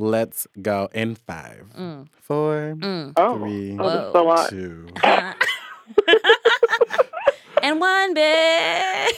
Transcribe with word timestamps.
Let's 0.00 0.46
go 0.62 0.88
in 0.94 1.16
five, 1.16 1.64
mm. 1.76 2.06
four, 2.20 2.76
mm. 2.78 3.12
Oh, 3.16 3.34
oh, 3.34 3.38
three, 3.38 3.76
oh, 3.80 3.90
that's 3.90 4.14
a 4.14 4.22
lot. 4.22 4.48
two. 4.48 4.86
and 7.64 7.80
one 7.80 8.14
bitch. 8.14 9.14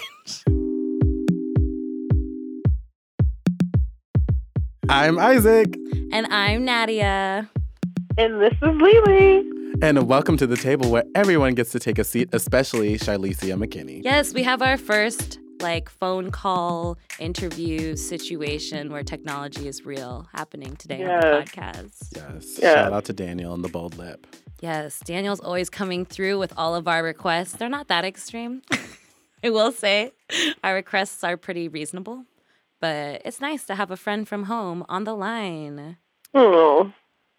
I'm 4.88 5.19
Isaac, 5.19 5.77
And 6.12 6.27
I'm 6.29 6.64
Nadia. 6.64 7.46
And 8.16 8.40
this 8.40 8.54
is 8.54 8.62
Lily. 8.62 9.44
and 9.82 10.08
welcome 10.08 10.38
to 10.38 10.46
the 10.46 10.56
table 10.56 10.90
where 10.90 11.04
everyone 11.14 11.52
gets 11.56 11.72
to 11.72 11.78
take 11.78 11.98
a 11.98 12.04
seat, 12.04 12.30
especially 12.32 12.96
Charlesia 12.96 13.62
McKinney. 13.62 14.00
Yes, 14.02 14.32
we 14.32 14.42
have 14.44 14.62
our 14.62 14.78
first 14.78 15.40
like 15.61 15.88
phone 15.88 16.30
call 16.30 16.98
interview 17.18 17.96
situation 17.96 18.90
where 18.90 19.02
technology 19.02 19.68
is 19.68 19.84
real 19.84 20.29
happening 20.32 20.76
today 20.76 21.04
on 21.04 21.20
the 21.20 21.26
podcast. 21.26 22.08
Yes. 22.14 22.58
Yeah. 22.61 22.75
Shout 22.75 22.93
out 22.93 23.04
to 23.07 23.12
Daniel 23.12 23.54
and 23.54 23.64
the 23.64 23.68
bold 23.68 23.96
lip. 23.96 24.26
Yes, 24.61 25.00
Daniel's 25.00 25.40
always 25.40 25.71
coming 25.71 26.04
through 26.04 26.38
with 26.38 26.52
all 26.57 26.75
of 26.75 26.86
our 26.86 27.02
requests. 27.02 27.52
They're 27.52 27.68
not 27.68 27.88
that 27.88 28.04
extreme. 28.04 28.62
I 29.43 29.50
will 29.50 29.72
say 29.72 30.12
our 30.62 30.75
requests 30.75 31.25
are 31.25 31.36
pretty 31.36 31.66
reasonable, 31.68 32.24
but 32.78 33.22
it's 33.24 33.41
nice 33.41 33.64
to 33.66 33.74
have 33.74 33.91
a 33.91 33.97
friend 33.97 34.28
from 34.28 34.44
home 34.44 34.84
on 34.88 35.05
the 35.05 35.14
line. 35.14 35.97
Oh, 36.34 36.92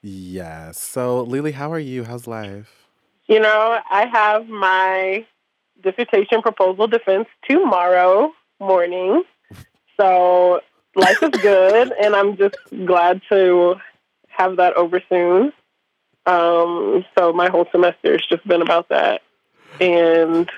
Yes. 0.04 0.80
So, 0.80 1.22
Lily, 1.22 1.52
how 1.52 1.72
are 1.72 1.80
you? 1.80 2.06
How's 2.06 2.26
life? 2.26 2.78
you 3.28 3.40
know, 3.40 3.80
I 3.90 4.08
have 4.08 4.50
my 4.50 5.26
dissertation 5.82 6.42
proposal 6.42 6.88
defense 6.88 7.28
tomorrow 7.50 8.32
morning. 8.60 9.24
So 10.00 10.62
life 10.96 11.22
is 11.22 11.30
good, 11.42 11.92
and 12.04 12.16
I'm 12.16 12.38
just 12.38 12.56
glad 12.86 13.22
to 13.30 13.76
have 14.30 14.58
that 14.58 14.74
over 14.76 15.02
soon. 15.10 15.54
Um, 16.26 17.06
so 17.18 17.34
my 17.34 17.50
whole 17.50 17.68
semester 17.72 18.12
has 18.14 18.26
just 18.28 18.48
been 18.48 18.62
about 18.62 18.90
that. 18.90 19.22
And 19.80 20.50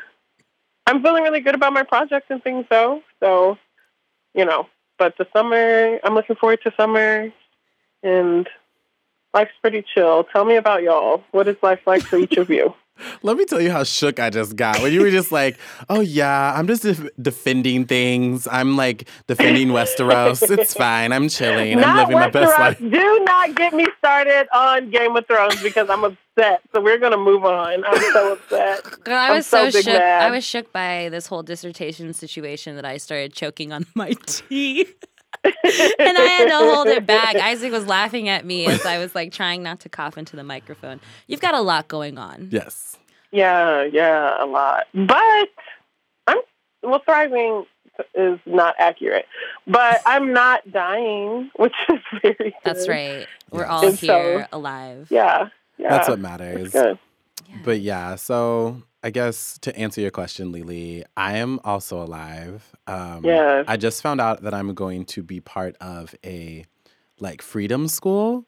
I'm 0.86 1.02
feeling 1.02 1.24
really 1.24 1.40
good 1.40 1.56
about 1.56 1.74
my 1.74 1.84
project 1.84 2.30
and 2.30 2.44
things, 2.44 2.66
though. 2.70 3.02
So, 3.20 3.58
you 4.34 4.46
know, 4.46 4.68
but 4.98 5.16
the 5.18 5.28
summer, 5.34 6.00
I'm 6.04 6.14
looking 6.14 6.36
forward 6.36 6.60
to 6.64 6.74
summer, 6.76 7.32
and 8.02 8.48
life's 9.34 9.54
pretty 9.62 9.82
chill. 9.94 10.24
Tell 10.26 10.46
me 10.46 10.56
about 10.56 10.84
y'all. 10.84 11.24
What 11.32 11.48
is 11.48 11.58
life 11.62 11.82
like 11.86 12.04
for 12.04 12.18
each 12.18 12.38
of 12.38 12.50
you? 12.50 12.74
Let 13.24 13.38
me 13.38 13.46
tell 13.46 13.60
you 13.60 13.72
how 13.72 13.84
shook 13.84 14.20
I 14.20 14.30
just 14.30 14.56
got 14.56 14.80
when 14.84 14.94
you 14.94 15.02
were 15.02 15.10
just 15.10 15.32
like, 15.32 15.58
"Oh 15.90 16.00
yeah, 16.02 16.54
I'm 16.56 16.68
just 16.68 16.84
def- 16.84 17.10
defending 17.20 17.86
things. 17.86 18.48
I'm 18.50 18.78
like 18.78 19.10
defending 19.26 19.70
Westeros. 19.70 20.48
It's 20.58 20.76
fine. 20.76 21.12
I'm 21.12 21.28
chilling. 21.28 21.74
I'm 21.74 21.82
Not 21.82 21.98
living 21.98 22.20
my 22.20 22.30
best 22.30 22.58
life." 22.60 22.78
Do 22.78 23.20
not 23.26 23.56
get 23.56 23.74
me 23.74 23.88
started 23.98 24.48
on 24.56 24.92
Game 24.92 25.16
of 25.16 25.26
Thrones 25.26 25.62
because 25.64 25.90
I'm 25.90 26.04
upset. 26.04 26.62
So 26.74 26.82
we're 26.82 27.00
gonna 27.00 27.18
move 27.18 27.44
on. 27.44 27.84
I'm 27.84 28.02
so 28.14 28.34
upset. 28.34 28.84
Girl, 29.04 29.16
I 29.18 29.30
I'm 29.30 29.36
was 29.38 29.48
so, 29.48 29.72
so 29.72 29.82
shook. 29.82 29.94
mad. 29.96 30.22
I 30.22 30.30
was 30.30 30.44
shook 30.46 30.72
by 30.72 31.10
this 31.10 31.26
whole 31.26 31.42
dissertation 31.42 32.14
situation 32.14 32.76
that 32.76 32.86
I 32.86 32.98
started 32.98 33.34
choking 33.34 33.74
on 33.74 33.88
my 33.96 34.14
tea. 34.28 34.86
And 35.44 35.54
I 36.18 36.36
had 36.38 36.48
to 36.50 36.58
hold 36.58 36.88
it 36.88 37.06
back. 37.06 37.36
Isaac 37.36 37.72
was 37.72 37.86
laughing 37.88 38.30
at 38.30 38.46
me 38.46 38.66
as 38.66 38.86
I 38.86 38.98
was 38.98 39.14
like 39.16 39.32
trying 39.32 39.64
not 39.64 39.80
to 39.82 39.90
cough 39.90 40.18
into 40.18 40.36
the 40.36 40.44
microphone. 40.44 41.00
You've 41.28 41.42
got 41.42 41.54
a 41.54 41.62
lot 41.62 41.88
going 41.88 42.18
on. 42.18 42.50
Yes. 42.52 42.98
Yeah, 43.32 43.84
yeah, 43.84 44.44
a 44.44 44.46
lot. 44.46 44.86
But 44.94 45.50
I'm 46.28 46.38
well. 46.84 47.02
Thriving 47.04 47.66
is 48.14 48.40
not 48.46 48.76
accurate, 48.78 49.26
but 49.68 50.02
I'm 50.06 50.34
not 50.34 50.70
dying, 50.72 51.50
which 51.56 51.74
is 51.90 52.00
very. 52.22 52.36
Good. 52.38 52.54
That's 52.64 52.88
right. 52.88 53.28
We're 53.50 53.66
all 53.66 53.88
And 53.88 53.98
so- 53.98 54.06
here 54.22 54.48
alive. 54.52 55.08
Yeah, 55.10 55.50
yeah. 55.78 55.90
That's 55.90 56.08
what 56.08 56.20
it's 56.20 56.22
matters. 56.22 56.72
good. 56.72 57.00
But 57.66 57.82
yeah, 57.82 58.16
so 58.16 58.82
I 59.04 59.10
guess 59.10 59.58
to 59.60 59.76
answer 59.78 60.00
your 60.00 60.12
question, 60.12 60.52
Lily, 60.52 61.04
I 61.18 61.38
am 61.38 61.60
also 61.64 62.02
alive. 62.02 62.74
Um, 62.88 63.26
Yes. 63.26 63.66
I 63.68 63.76
just 63.78 64.02
found 64.02 64.22
out 64.22 64.44
that 64.44 64.54
I'm 64.54 64.74
going 64.74 65.06
to 65.06 65.22
be 65.22 65.40
part 65.42 65.76
of 65.82 66.16
a 66.26 66.66
like 67.20 67.42
freedom 67.42 67.88
school 67.88 68.46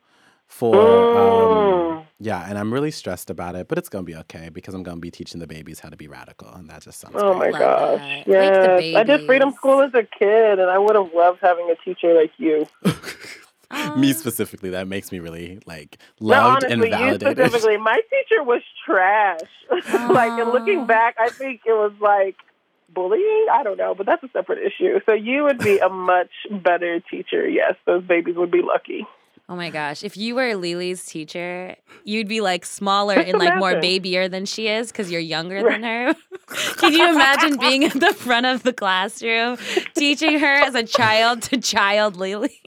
for 0.47 0.77
um, 1.17 1.51
Mm. 1.51 2.05
yeah, 2.19 2.45
and 2.47 2.57
I'm 2.57 2.73
really 2.73 2.91
stressed 2.91 3.29
about 3.29 3.55
it, 3.55 3.67
but 3.67 3.77
it's 3.77 3.89
gonna 3.89 4.03
be 4.03 4.15
okay 4.15 4.49
because 4.49 4.73
I'm 4.73 4.83
gonna 4.83 4.99
be 4.99 5.11
teaching 5.11 5.39
the 5.39 5.47
babies 5.47 5.79
how 5.79 5.89
to 5.89 5.97
be 5.97 6.07
radical, 6.07 6.49
and 6.49 6.69
that 6.69 6.83
just 6.83 6.99
sounds. 6.99 7.15
Oh 7.17 7.33
my. 7.33 7.49
Love 7.49 7.59
gosh! 7.59 7.99
that. 7.99 8.27
Wake 8.27 8.27
Yes, 8.27 8.95
I 8.95 9.03
did 9.03 9.25
freedom 9.25 9.51
school 9.53 9.81
as 9.81 9.93
a 9.93 10.03
kid, 10.03 10.59
and 10.59 10.69
I 10.69 10.77
would 10.77 10.95
have 10.95 11.11
loved 11.13 11.39
having 11.41 11.69
a 11.69 11.75
teacher 11.83 12.13
like 12.13 12.31
you. 12.37 12.65
Uh. 13.71 13.95
me 13.95 14.13
specifically, 14.13 14.69
that 14.71 14.87
makes 14.87 15.11
me 15.11 15.19
really 15.19 15.59
like 15.65 15.97
No, 16.19 16.27
loved 16.27 16.65
honestly, 16.65 16.73
and 16.73 16.83
you 16.83 16.89
validated. 16.89 17.37
specifically. 17.37 17.77
My 17.77 18.01
teacher 18.09 18.43
was 18.43 18.61
trash. 18.85 19.39
like, 20.09 20.31
and 20.39 20.51
looking 20.51 20.79
oh. 20.79 20.85
back, 20.85 21.15
I 21.19 21.29
think 21.29 21.61
it 21.65 21.73
was 21.73 21.93
like 21.99 22.35
bullying. 22.93 23.47
I 23.51 23.63
don't 23.63 23.77
know, 23.77 23.93
but 23.95 24.05
that's 24.05 24.23
a 24.23 24.29
separate 24.33 24.59
issue. 24.59 24.99
So 25.05 25.13
you 25.13 25.43
would 25.43 25.59
be 25.59 25.79
a 25.79 25.89
much 26.11 26.31
better 26.49 26.99
teacher. 26.99 27.47
Yes, 27.47 27.75
those 27.85 28.03
babies 28.03 28.35
would 28.35 28.51
be 28.51 28.61
lucky. 28.61 29.05
Oh 29.47 29.55
my 29.55 29.69
gosh. 29.69 30.03
If 30.03 30.17
you 30.17 30.33
were 30.33 30.55
Lily's 30.55 31.05
teacher, 31.05 31.75
you'd 32.03 32.27
be 32.27 32.41
like 32.41 32.65
smaller 32.65 33.13
and 33.13 33.37
like 33.37 33.55
more 33.57 33.73
imagine. 33.73 33.81
babier 33.81 34.27
than 34.27 34.45
she 34.45 34.67
is 34.67 34.91
because 34.91 35.11
you're 35.11 35.21
younger 35.21 35.61
than 35.61 35.83
her. 35.83 36.15
Can 36.77 36.93
you 36.93 37.07
imagine 37.07 37.59
being 37.59 37.83
at 37.83 37.93
the 37.93 38.11
front 38.13 38.47
of 38.47 38.63
the 38.63 38.73
classroom 38.73 39.57
teaching 39.95 40.39
her 40.39 40.47
as 40.47 40.73
a 40.73 40.81
child 40.81 41.43
to 41.43 41.57
child 41.57 42.15
Lily? 42.15 42.59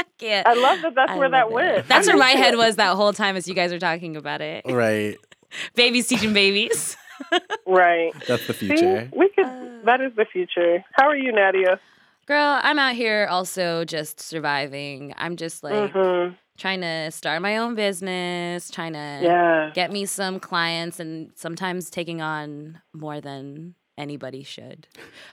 I 0.00 0.04
can't. 0.18 0.46
I 0.46 0.54
love 0.54 0.80
that. 0.82 0.94
That's 0.94 1.12
I 1.12 1.18
where 1.18 1.30
that 1.30 1.50
love 1.50 1.60
it. 1.62 1.74
went. 1.74 1.88
That's 1.88 2.06
where 2.08 2.16
my 2.16 2.30
head 2.30 2.56
was 2.56 2.76
that 2.76 2.96
whole 2.96 3.12
time 3.12 3.36
as 3.36 3.46
you 3.46 3.54
guys 3.54 3.70
were 3.70 3.78
talking 3.78 4.16
about 4.16 4.40
it. 4.40 4.64
right, 4.66 5.16
Babies 5.74 6.06
teaching 6.08 6.32
babies. 6.32 6.96
Right. 7.66 8.12
that's 8.26 8.46
the 8.46 8.54
See, 8.54 8.68
future. 8.68 9.10
we 9.14 9.28
could. 9.28 9.44
Uh. 9.44 9.84
that 9.84 10.00
is 10.00 10.12
the 10.16 10.24
future. 10.32 10.82
How 10.92 11.06
are 11.08 11.16
you, 11.16 11.30
Nadia? 11.32 11.78
Girl, 12.26 12.58
I'm 12.62 12.78
out 12.78 12.94
here 12.94 13.26
also 13.30 13.84
just 13.84 14.20
surviving. 14.20 15.12
I'm 15.18 15.36
just 15.36 15.62
like 15.62 15.92
hmm 15.92 16.28
trying 16.58 16.80
to 16.80 17.10
start 17.10 17.40
my 17.42 17.58
own 17.58 17.74
business, 17.74 18.70
trying 18.70 18.94
to 18.94 19.20
Yeah. 19.22 19.70
get 19.74 19.92
me 19.92 20.04
some 20.06 20.40
clients 20.40 20.98
and 20.98 21.30
sometimes 21.36 21.90
taking 21.90 22.20
on 22.22 22.80
more 22.92 23.20
than 23.20 23.74
anybody 24.00 24.42
should. 24.42 24.86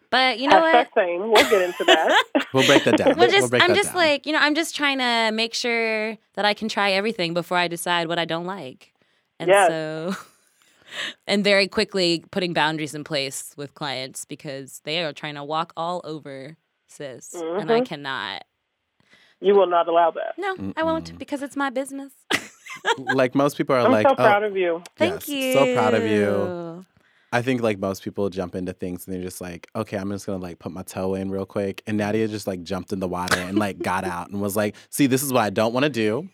But 0.09 0.39
you 0.39 0.47
know 0.49 0.61
Hashtag 0.61 0.73
what? 0.73 0.87
same. 0.95 1.19
We'll 1.31 1.49
get 1.49 1.61
into 1.61 1.83
that. 1.85 2.23
We'll 2.53 2.65
break 2.65 2.83
that 2.85 2.97
down. 2.97 3.15
We'll 3.17 3.29
just 3.29 3.49
break 3.49 3.61
I'm 3.61 3.75
just 3.75 3.89
down. 3.89 3.97
like, 3.97 4.25
you 4.25 4.31
know, 4.33 4.39
I'm 4.39 4.55
just 4.55 4.75
trying 4.75 4.99
to 4.99 5.31
make 5.33 5.53
sure 5.53 6.17
that 6.35 6.45
I 6.45 6.53
can 6.53 6.69
try 6.69 6.91
everything 6.91 7.33
before 7.33 7.57
I 7.57 7.67
decide 7.67 8.07
what 8.07 8.17
I 8.19 8.25
don't 8.25 8.45
like. 8.45 8.93
And 9.39 9.49
Yes. 9.49 9.67
so 9.67 10.15
and 11.27 11.43
very 11.43 11.67
quickly 11.67 12.23
putting 12.31 12.53
boundaries 12.53 12.95
in 12.95 13.03
place 13.03 13.53
with 13.57 13.73
clients 13.73 14.23
because 14.25 14.81
they 14.85 15.03
are 15.03 15.11
trying 15.13 15.35
to 15.35 15.43
walk 15.43 15.73
all 15.75 16.01
over 16.05 16.55
sis 16.87 17.33
and 17.33 17.69
I 17.69 17.81
Mhm. 17.81 17.85
cannot. 17.85 18.43
you 19.41 19.53
will 19.53 19.67
not 19.67 19.87
allow 19.87 20.09
that. 20.11 20.33
No, 20.37 20.73
I 20.77 20.83
won't 20.83 21.19
because 21.19 21.41
it's 21.43 21.55
my 21.57 21.69
business. 21.69 22.13
like 22.97 23.35
most 23.35 23.57
people 23.57 23.75
are 23.75 23.79
I'm 23.81 23.91
like, 23.91 24.07
so 24.07 24.15
proud 24.15 24.43
oh, 24.43 24.47
of 24.47 24.55
you. 24.57 24.81
Thank 24.95 25.27
yes, 25.27 25.29
you. 25.29 25.53
So 25.53 25.73
proud 25.75 25.93
of 25.93 26.03
you. 26.03 26.85
I 27.33 27.41
think 27.41 27.61
like 27.61 27.77
most 27.79 28.03
people 28.03 28.29
jump 28.29 28.55
into 28.55 28.71
things 28.73 29.05
and 29.05 29.13
they're 29.15 29.21
just 29.23 29.41
like, 29.41 29.67
okay, 29.75 29.97
I'm 29.97 30.09
just 30.11 30.25
gonna 30.25 30.41
like 30.41 30.59
put 30.59 30.71
my 30.71 30.83
toe 30.83 31.13
in 31.15 31.29
real 31.29 31.45
quick. 31.45 31.83
And 31.85 31.97
Nadia 31.97 32.27
just 32.27 32.47
like 32.47 32.63
jumped 32.63 32.93
in 32.93 32.99
the 33.01 33.07
water 33.07 33.37
and 33.37 33.59
like 33.59 33.79
got 33.79 34.05
out 34.05 34.29
and 34.29 34.41
was 34.41 34.55
like, 34.55 34.75
see, 34.89 35.07
this 35.07 35.21
is 35.23 35.33
what 35.33 35.41
I 35.43 35.49
don't 35.49 35.73
want 35.73 35.83
to 35.83 35.89
do. 35.89 36.29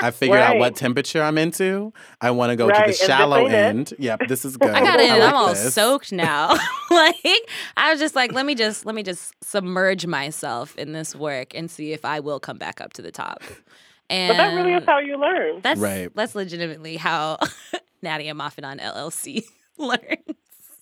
I 0.00 0.10
figured 0.12 0.38
out 0.40 0.56
what 0.56 0.74
temperature 0.74 1.22
I'm 1.22 1.36
into. 1.36 1.92
I 2.22 2.30
want 2.30 2.48
to 2.50 2.56
go 2.56 2.66
Right, 2.68 2.86
to 2.86 2.92
the 2.92 2.96
shallow 3.06 3.44
end. 3.44 3.92
Yep, 3.98 4.22
this 4.26 4.46
is 4.46 4.56
good. 4.58 4.70
I 4.70 4.80
got 4.80 4.98
it. 4.98 5.10
and 5.10 5.20
like 5.20 5.28
I'm 5.28 5.36
all 5.36 5.48
this. 5.50 5.74
soaked 5.74 6.12
now. 6.12 6.48
like 6.90 7.16
I 7.76 7.90
was 7.90 8.00
just 8.00 8.16
like, 8.16 8.32
let 8.32 8.46
me 8.46 8.54
just 8.54 8.86
let 8.86 8.94
me 8.94 9.02
just 9.02 9.34
submerge 9.44 10.06
myself 10.06 10.74
in 10.76 10.92
this 10.94 11.14
work 11.14 11.54
and 11.54 11.70
see 11.70 11.92
if 11.92 12.06
I 12.06 12.20
will 12.20 12.40
come 12.40 12.56
back 12.56 12.80
up 12.80 12.94
to 12.94 13.02
the 13.02 13.12
top. 13.12 13.42
And 14.08 14.30
But 14.30 14.36
that 14.38 14.54
really 14.54 14.72
is 14.72 14.84
how 14.86 14.98
you 15.00 15.18
learn. 15.20 15.60
that's 15.60 15.78
Right. 15.78 16.08
that's 16.14 16.34
legitimately 16.34 16.96
how 16.96 17.36
Nadia 18.00 18.32
Moffitt 18.32 18.64
LLC 18.64 19.44
learned. 19.76 20.34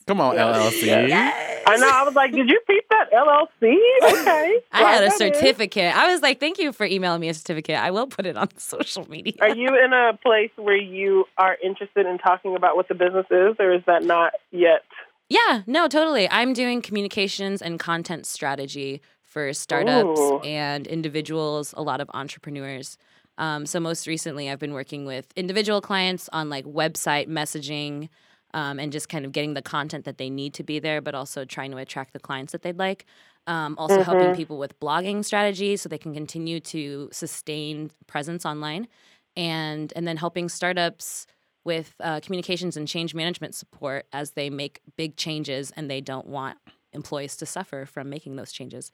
Come 0.06 0.20
on, 0.20 0.34
Yeah. 0.36 0.52
LLC. 0.52 0.86
Yes. 0.86 1.62
I 1.66 1.76
know. 1.78 1.88
I 1.88 2.04
was 2.04 2.14
like, 2.14 2.30
did 2.30 2.48
you 2.48 2.60
peep 2.66 2.84
that 2.90 3.10
LLC? 3.12 3.76
Okay. 4.04 4.60
I 4.70 4.78
had 4.92 5.02
a 5.02 5.10
Slide 5.10 5.32
that 5.32 5.36
certificate. 5.36 5.96
I 5.96 6.12
was 6.12 6.22
like, 6.22 6.38
thank 6.38 6.58
you 6.58 6.72
for 6.72 6.86
emailing 6.86 7.20
me 7.20 7.28
a 7.28 7.34
certificate. 7.34 7.76
I 7.76 7.90
will 7.90 8.06
put 8.06 8.24
it 8.24 8.36
on 8.36 8.48
social 8.56 9.08
media. 9.10 9.34
Are 9.40 9.54
you 9.54 9.68
in 9.68 9.92
a 9.92 10.16
place 10.22 10.52
where 10.56 10.76
you 10.76 11.24
are 11.38 11.56
interested 11.62 12.06
in 12.06 12.18
talking 12.18 12.54
about 12.54 12.76
what 12.76 12.86
the 12.86 12.94
business 12.94 13.26
is, 13.32 13.56
or 13.58 13.72
is 13.72 13.82
that 13.86 14.04
not 14.04 14.34
yet? 14.52 14.84
Yeah, 15.28 15.62
no, 15.66 15.88
totally. 15.88 16.30
I'm 16.30 16.52
doing 16.52 16.82
communications 16.82 17.60
and 17.60 17.80
content 17.80 18.26
strategy 18.26 19.02
for 19.22 19.52
startups 19.52 20.20
Ooh. 20.20 20.38
and 20.40 20.86
individuals, 20.86 21.74
a 21.76 21.82
lot 21.82 22.00
of 22.00 22.08
entrepreneurs. 22.14 22.96
Um, 23.38 23.66
so 23.66 23.80
most 23.80 24.06
recently, 24.06 24.48
I've 24.48 24.60
been 24.60 24.72
working 24.72 25.04
with 25.04 25.26
individual 25.34 25.80
clients 25.80 26.28
on 26.32 26.48
like 26.48 26.64
website 26.64 27.28
messaging 27.28 28.08
um, 28.56 28.80
and 28.80 28.92
just 28.92 29.08
kind 29.10 29.24
of 29.26 29.32
getting 29.32 29.54
the 29.54 29.62
content 29.62 30.06
that 30.06 30.18
they 30.18 30.30
need 30.30 30.54
to 30.56 30.64
be 30.64 30.80
there, 30.80 31.00
but 31.02 31.14
also 31.14 31.44
trying 31.46 31.72
to 31.72 31.78
attract 31.78 32.14
the 32.14 32.20
clients 32.20 32.52
that 32.52 32.62
they'd 32.62 32.78
like. 32.78 33.06
Um, 33.46 33.76
also 33.78 34.02
Mm-hmm. 34.02 34.02
helping 34.02 34.32
people 34.32 34.58
with 34.58 34.80
blogging 34.80 35.24
strategies 35.24 35.82
so 35.82 35.88
they 35.88 35.98
can 35.98 36.14
continue 36.14 36.60
to 36.60 37.10
sustain 37.12 37.92
presence 38.08 38.46
online, 38.46 38.88
and 39.36 39.92
and 39.96 40.08
then 40.08 40.18
helping 40.18 40.48
startups 40.48 41.26
with 41.64 41.94
uh, 42.00 42.20
communications 42.20 42.76
and 42.76 42.88
change 42.88 43.14
management 43.14 43.54
support 43.54 44.06
as 44.12 44.32
they 44.32 44.50
make 44.50 44.80
big 44.96 45.16
changes 45.16 45.72
and 45.72 45.90
they 45.90 46.00
don't 46.00 46.26
want 46.28 46.58
employees 46.92 47.36
to 47.36 47.46
suffer 47.46 47.84
from 47.86 48.08
making 48.08 48.36
those 48.36 48.52
changes. 48.52 48.90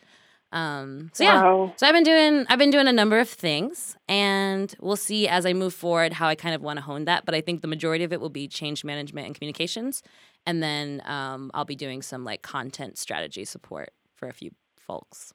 Um, 0.52 1.10
so 1.14 1.25
yeah, 1.25 1.43
Wow. 1.43 1.72
so 1.76 1.87
I've 1.87 1.94
been 1.94 2.04
doing 2.04 2.44
I've 2.49 2.58
been 2.58 2.70
doing 2.70 2.87
a 2.87 2.93
number 2.93 3.19
of 3.19 3.28
things, 3.28 3.96
and 4.08 4.75
we'll 4.81 4.96
see 4.96 5.26
as 5.26 5.46
I 5.46 5.52
move 5.54 5.72
forward 5.75 6.12
how 6.12 6.28
I 6.28 6.34
kind 6.34 6.54
of 6.54 6.60
want 6.62 6.76
to 6.76 6.82
hone 6.82 7.06
that. 7.06 7.25
But 7.25 7.34
I 7.34 7.40
think 7.40 7.62
the 7.62 7.69
majority 7.69 8.04
of 8.04 8.12
it 8.12 8.20
will 8.20 8.28
be 8.31 8.46
change 8.49 8.84
management 8.84 9.26
and 9.26 9.34
communications, 9.34 10.02
and 10.46 10.62
then 10.62 11.02
um, 11.06 11.50
I'll 11.54 11.64
be 11.64 11.76
doing 11.76 12.02
some 12.02 12.25
like 12.25 12.43
content 12.43 12.99
strategy 12.99 13.44
support 13.46 13.90
for 14.14 14.28
a 14.28 14.32
few 14.32 14.50
folks. 14.76 15.32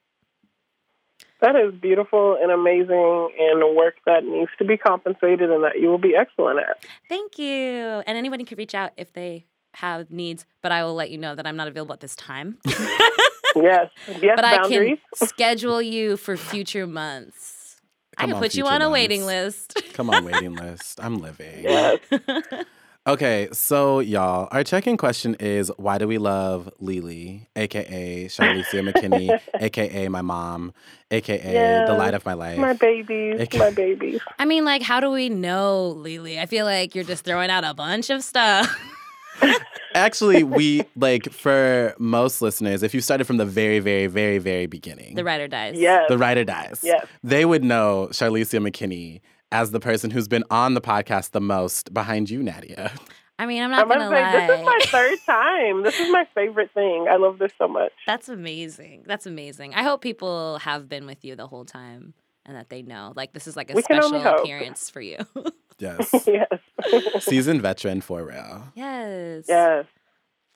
That 1.41 1.55
is 1.55 1.73
beautiful 1.79 2.37
and 2.41 2.51
amazing 2.51 3.29
and 3.39 3.75
work 3.75 3.95
that 4.07 4.23
needs 4.23 4.49
to 4.57 4.65
be 4.65 4.75
compensated 4.77 5.51
and 5.51 5.63
that 5.63 5.79
you 5.79 5.87
will 5.87 5.99
be 5.99 6.15
excellent 6.15 6.59
at. 6.59 6.83
Thank 7.09 7.37
you. 7.37 7.47
And 8.07 8.17
anybody 8.17 8.43
can 8.43 8.57
reach 8.57 8.73
out 8.73 8.91
if 8.97 9.13
they 9.13 9.45
have 9.75 10.09
needs, 10.09 10.45
but 10.63 10.71
I 10.71 10.83
will 10.83 10.95
let 10.95 11.11
you 11.11 11.17
know 11.19 11.35
that 11.35 11.45
I'm 11.45 11.55
not 11.55 11.67
available 11.67 11.93
at 11.93 11.99
this 11.99 12.15
time. 12.15 12.57
Yes. 13.62 13.89
Yes, 14.21 14.36
but 14.36 14.45
I 14.45 14.68
can 14.68 14.98
schedule 15.15 15.81
you 15.81 16.18
for 16.18 16.38
future 16.38 16.88
months. 16.88 17.80
I 18.18 18.25
can 18.25 18.33
on, 18.33 18.42
put 18.42 18.56
you 18.56 18.65
on 18.65 18.81
a 18.81 18.89
waiting 18.89 19.25
list. 19.25 19.80
Come 19.94 20.09
on, 20.09 20.25
waiting 20.25 20.56
list. 20.56 21.00
I'm 21.01 21.19
living. 21.19 21.63
Yes. 21.63 22.00
Okay, 23.07 23.48
so 23.54 24.00
y'all, 24.00 24.50
our 24.51 24.65
check-in 24.65 24.98
question 24.98 25.36
is 25.36 25.71
why 25.77 25.98
do 25.98 26.09
we 26.09 26.18
love 26.18 26.69
Lily, 26.81 27.48
aka 27.56 28.25
Charlesia 28.25 28.86
McKinney, 28.86 29.39
aka 29.62 30.09
my 30.09 30.21
mom, 30.21 30.74
aka 31.09 31.86
the 31.88 31.94
light 31.94 32.13
of 32.13 32.25
my 32.25 32.33
life? 32.33 32.59
My 32.59 32.74
babies. 32.74 33.39
Okay. 33.39 33.59
My 33.59 33.69
babies. 33.69 34.19
I 34.38 34.44
mean, 34.44 34.65
like, 34.65 34.81
how 34.81 35.00
do 35.00 35.09
we 35.09 35.30
know, 35.30 35.88
Lily? 35.88 36.38
I 36.38 36.48
feel 36.48 36.65
like 36.65 36.95
you're 36.95 37.06
just 37.06 37.24
throwing 37.24 37.50
out 37.50 37.63
a 37.63 37.74
bunch 37.74 38.09
of 38.09 38.25
stuff. 38.25 38.77
Actually, 39.95 40.43
we 40.43 40.83
like 40.95 41.31
for 41.31 41.95
most 41.97 42.41
listeners, 42.41 42.83
if 42.83 42.93
you 42.93 43.01
started 43.01 43.25
from 43.25 43.37
the 43.37 43.45
very, 43.45 43.79
very, 43.79 44.07
very, 44.07 44.37
very 44.37 44.67
beginning, 44.67 45.15
the 45.15 45.23
writer 45.23 45.47
dies. 45.47 45.75
Yeah, 45.77 46.05
the 46.07 46.17
writer 46.17 46.43
dies. 46.43 46.81
Yeah, 46.83 47.01
They 47.23 47.45
would 47.45 47.63
know 47.63 48.09
Charlesia 48.11 48.65
McKinney 48.65 49.21
as 49.51 49.71
the 49.71 49.79
person 49.79 50.11
who's 50.11 50.27
been 50.27 50.43
on 50.51 50.73
the 50.75 50.81
podcast 50.81 51.31
the 51.31 51.41
most 51.41 51.93
behind 51.93 52.29
you, 52.29 52.43
Nadia. 52.43 52.91
I 53.39 53.45
mean, 53.45 53.61
I'm 53.63 53.71
I'm 53.73 53.87
not 53.87 53.97
gonna 53.99 54.09
gonna 54.09 54.31
say 54.31 54.37
lie. 54.39 54.47
this 54.47 54.59
is 54.59 54.65
my 54.65 54.79
third 54.99 55.19
time. 55.25 55.83
This 55.83 55.99
is 55.99 56.11
my 56.11 56.27
favorite 56.35 56.71
thing. 56.73 57.07
I 57.09 57.15
love 57.17 57.37
this 57.37 57.51
so 57.57 57.67
much. 57.67 57.91
That's 58.05 58.29
amazing. 58.29 59.03
That's 59.05 59.25
amazing. 59.25 59.73
I 59.75 59.83
hope 59.83 60.01
people 60.01 60.59
have 60.59 60.89
been 60.89 61.05
with 61.05 61.23
you 61.23 61.35
the 61.35 61.47
whole 61.47 61.65
time 61.65 62.13
and 62.47 62.55
that 62.55 62.69
they 62.69 62.81
know. 62.81 63.13
Like, 63.15 63.33
this 63.33 63.45
is 63.47 63.55
like 63.55 63.69
a 63.69 63.73
We 63.75 63.81
special 63.83 64.15
appearance 64.15 64.89
for 64.89 65.01
you. 65.01 65.17
Yes. 65.79 66.11
yes. 66.27 67.23
Seasoned 67.23 67.61
veteran 67.61 68.01
for 68.01 68.25
real. 68.25 68.63
yes. 68.73 69.45
yes. 69.47 69.85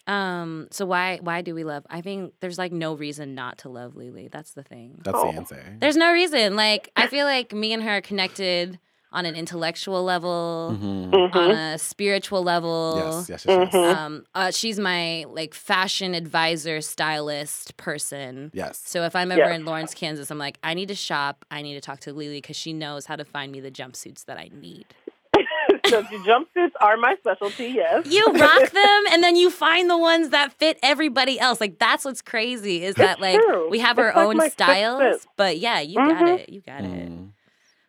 Um. 0.07 0.67
So 0.71 0.83
why 0.87 1.19
why 1.21 1.43
do 1.43 1.53
we 1.53 1.63
love? 1.63 1.85
I 1.91 2.01
think 2.01 2.33
there's 2.39 2.57
like 2.57 2.71
no 2.71 2.95
reason 2.95 3.35
not 3.35 3.59
to 3.59 3.69
love 3.69 3.95
Lily. 3.95 4.29
That's 4.31 4.53
the 4.53 4.63
thing. 4.63 4.99
That's 5.03 5.15
Oh. 5.19 5.31
the 5.31 5.37
answer. 5.37 5.77
There's 5.79 5.95
no 5.95 6.11
reason. 6.11 6.55
Like 6.55 6.89
I 6.95 7.05
feel 7.05 7.27
like 7.27 7.53
me 7.53 7.71
and 7.71 7.83
her 7.83 7.97
are 7.97 8.01
connected 8.01 8.79
on 9.13 9.25
an 9.25 9.35
intellectual 9.35 10.03
level, 10.03 10.75
Mhm. 10.79 11.09
Mhm. 11.11 11.35
on 11.35 11.51
a 11.51 11.77
spiritual 11.77 12.43
level. 12.43 12.95
Yes, 13.27 13.29
yes, 13.29 13.45
yes, 13.45 13.69
yes. 13.73 13.73
Mhm. 13.73 13.95
Um, 13.95 14.25
uh, 14.33 14.51
she's 14.51 14.79
my 14.79 15.25
like 15.29 15.53
fashion 15.53 16.13
advisor, 16.15 16.79
stylist 16.81 17.75
person. 17.77 18.51
Yes. 18.53 18.81
So 18.85 19.03
if 19.03 19.15
I'm 19.15 19.31
ever 19.31 19.41
Yes. 19.49 19.55
in 19.59 19.65
Lawrence, 19.65 19.93
Kansas, 19.93 20.31
I'm 20.31 20.37
like, 20.37 20.57
I 20.63 20.73
need 20.73 20.87
to 20.87 20.95
shop. 20.95 21.43
I 21.51 21.61
need 21.61 21.73
to 21.73 21.81
talk 21.81 21.99
to 22.01 22.13
Lily 22.13 22.37
because 22.37 22.55
she 22.55 22.71
knows 22.73 23.05
how 23.05 23.15
to 23.17 23.25
find 23.25 23.51
me 23.51 23.59
the 23.59 23.71
jumpsuits 23.71 24.25
that 24.25 24.37
I 24.37 24.49
need. 24.53 24.85
so 25.87 26.01
the 26.03 26.17
jumpsuits 26.17 26.71
are 26.79 26.95
my 26.97 27.15
specialty. 27.19 27.67
Yes. 27.69 28.05
You 28.05 28.25
rock 28.27 28.69
them, 28.71 29.03
and 29.11 29.23
then 29.23 29.35
you 29.35 29.49
find 29.49 29.89
the 29.89 29.97
ones 29.97 30.29
that 30.29 30.53
fit 30.53 30.77
everybody 30.83 31.39
else. 31.39 31.59
Like 31.59 31.79
that's 31.79 32.05
what's 32.05 32.21
crazy 32.21 32.83
is 32.83 32.95
that 32.95 33.13
It's 33.13 33.21
like 33.21 33.39
true. 33.41 33.69
we 33.69 33.79
have 33.79 33.97
It's 33.99 34.05
our 34.15 34.25
like 34.27 34.37
own 34.43 34.49
styles. 34.51 34.99
sense. 35.01 35.27
But 35.35 35.57
yeah, 35.57 35.79
you 35.81 35.95
got 35.95 36.21
Mhm. 36.21 36.39
it. 36.39 36.49
You 36.49 36.61
got 36.61 36.83
it. 36.83 37.11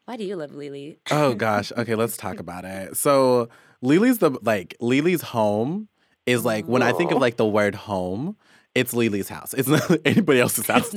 Mm. 0.03 0.13
Why 0.13 0.17
do 0.17 0.25
you 0.25 0.37
love 0.37 0.55
Lily? 0.55 0.99
Oh 1.11 1.35
gosh. 1.35 1.73
Okay, 1.77 1.95
let's 1.95 2.17
talk 2.17 2.39
about 2.41 2.65
it. 2.65 2.97
So 2.97 3.49
Lily's 3.81 4.19
the 4.19 4.31
like 4.43 4.77
Lily's 4.81 5.23
home 5.23 5.89
is 6.27 6.45
like 6.45 6.67
when 6.67 6.83
I 6.83 6.93
think 6.93 7.11
of 7.13 7.19
like 7.19 7.37
the 7.37 7.47
word 7.47 7.75
home, 7.75 8.37
it's 8.75 8.95
Lily's 8.95 9.29
house. 9.29 9.55
It's 9.55 9.69
not 9.69 9.83
anybody 10.05 10.41
else's 10.41 10.67
house. 10.67 10.95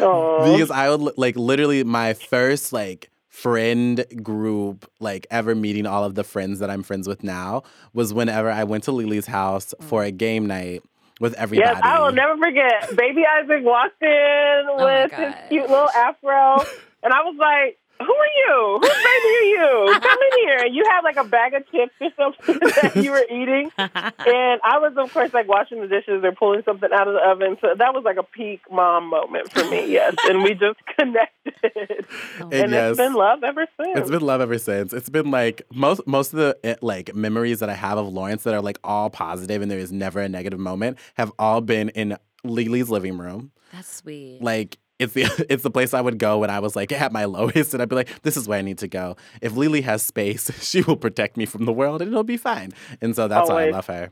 Aw. 0.00 0.52
because 0.52 0.70
I 0.70 0.88
would 0.94 1.18
like 1.18 1.34
literally 1.36 1.82
my 1.84 2.14
first 2.14 2.72
like 2.72 3.10
friend 3.28 4.04
group 4.22 4.88
like 5.00 5.26
ever 5.30 5.54
meeting 5.54 5.86
all 5.86 6.04
of 6.04 6.14
the 6.14 6.24
friends 6.24 6.60
that 6.60 6.70
I'm 6.70 6.82
friends 6.82 7.08
with 7.08 7.22
now 7.24 7.62
was 7.92 8.12
whenever 8.14 8.50
I 8.50 8.64
went 8.64 8.84
to 8.84 8.92
Lily's 8.92 9.26
house 9.26 9.74
for 9.80 10.04
a 10.04 10.10
game 10.10 10.46
night 10.46 10.82
with 11.20 11.34
everybody. 11.34 11.68
Yes, 11.68 11.80
I 11.82 12.00
will 12.00 12.12
never 12.12 12.36
forget. 12.36 12.96
Baby 12.96 13.24
Isaac 13.26 13.64
walked 13.64 14.00
in 14.02 14.62
Oh 14.68 14.84
with 14.84 15.12
his 15.12 15.34
cute 15.48 15.68
little 15.68 15.90
afro, 15.90 16.64
and 17.02 17.12
I 17.12 17.20
was 17.22 17.36
like, 17.38 17.78
"Who 18.00 18.12
are 18.12 18.32
you? 18.46 18.78
Whose 18.80 18.90
baby 18.90 19.30
are 19.38 19.48
you? 19.92 20.00
Come 20.00 20.18
in 20.32 20.38
here!" 20.40 20.58
And 20.66 20.74
you 20.74 20.84
had 20.90 21.00
like 21.02 21.16
a 21.16 21.24
bag 21.24 21.54
of 21.54 21.64
chips 21.70 21.92
or 22.00 22.10
something 22.16 22.58
that 22.82 22.96
you 22.96 23.10
were 23.10 23.24
eating, 23.30 23.70
and 23.78 24.60
I 24.64 24.78
was 24.78 24.94
of 24.96 25.12
course 25.12 25.32
like 25.34 25.48
washing 25.48 25.80
the 25.80 25.88
dishes 25.88 26.22
or 26.24 26.32
pulling 26.32 26.62
something 26.64 26.88
out 26.92 27.08
of 27.08 27.14
the 27.14 27.20
oven. 27.20 27.56
So 27.60 27.74
that 27.76 27.94
was 27.94 28.04
like 28.04 28.16
a 28.16 28.22
peak 28.22 28.60
mom 28.70 29.08
moment 29.10 29.52
for 29.52 29.64
me. 29.70 29.90
Yes, 29.92 30.14
and 30.28 30.42
we 30.42 30.54
just 30.54 30.78
connected, 30.98 32.06
And 32.40 32.52
and 32.52 32.72
yes. 32.72 32.90
it's 32.90 32.98
been 32.98 33.14
love 33.14 33.42
ever 33.44 33.66
since. 33.80 33.98
It's 33.98 34.10
been 34.10 34.22
love 34.22 34.40
ever 34.40 34.58
since. 34.58 34.92
It's 34.92 35.08
been 35.10 35.30
like 35.30 35.62
most 35.72 36.06
most 36.06 36.32
of 36.32 36.38
the 36.38 36.58
eh, 36.64 36.76
like 36.82 37.14
memories 37.14 37.60
that 37.60 37.68
I 37.70 37.74
have 37.74 37.98
of 37.98 38.08
Lawrence 38.08 38.42
that 38.44 38.54
are 38.54 38.62
like 38.62 38.78
all 38.84 39.10
positive 39.10 39.62
and 39.62 39.70
there 39.70 39.78
is 39.78 39.92
never 39.92 40.20
a 40.20 40.28
negative 40.28 40.58
moment 40.60 40.98
have 41.14 41.32
all 41.38 41.60
been 41.60 41.88
in 41.90 42.16
Lily's 42.44 42.88
living 42.88 43.18
room. 43.18 43.50
That's 43.72 43.92
sweet. 43.96 44.38
Like 44.40 44.78
it's 44.98 45.12
the 45.12 45.46
it's 45.48 45.62
the 45.62 45.70
place 45.70 45.94
I 45.94 46.00
would 46.00 46.18
go 46.18 46.38
when 46.38 46.50
I 46.50 46.60
was 46.60 46.76
like 46.76 46.92
at 46.92 47.12
my 47.12 47.24
lowest 47.38 47.72
and 47.74 47.82
I'd 47.82 47.88
be 47.88 47.96
like, 47.96 48.22
this 48.22 48.36
is 48.36 48.48
where 48.48 48.58
I 48.58 48.62
need 48.62 48.78
to 48.78 48.88
go. 48.88 49.16
If 49.40 49.56
Lily 49.56 49.82
has 49.82 50.02
space, 50.02 50.50
she 50.62 50.82
will 50.82 50.96
protect 50.96 51.36
me 51.36 51.46
from 51.46 51.64
the 51.64 51.72
world 51.72 52.02
and 52.02 52.10
it'll 52.10 52.24
be 52.24 52.36
fine. 52.36 52.72
And 53.00 53.14
so 53.14 53.28
that's 53.28 53.48
why 53.48 53.66
I 53.66 53.70
love 53.70 53.86
her. 53.86 54.10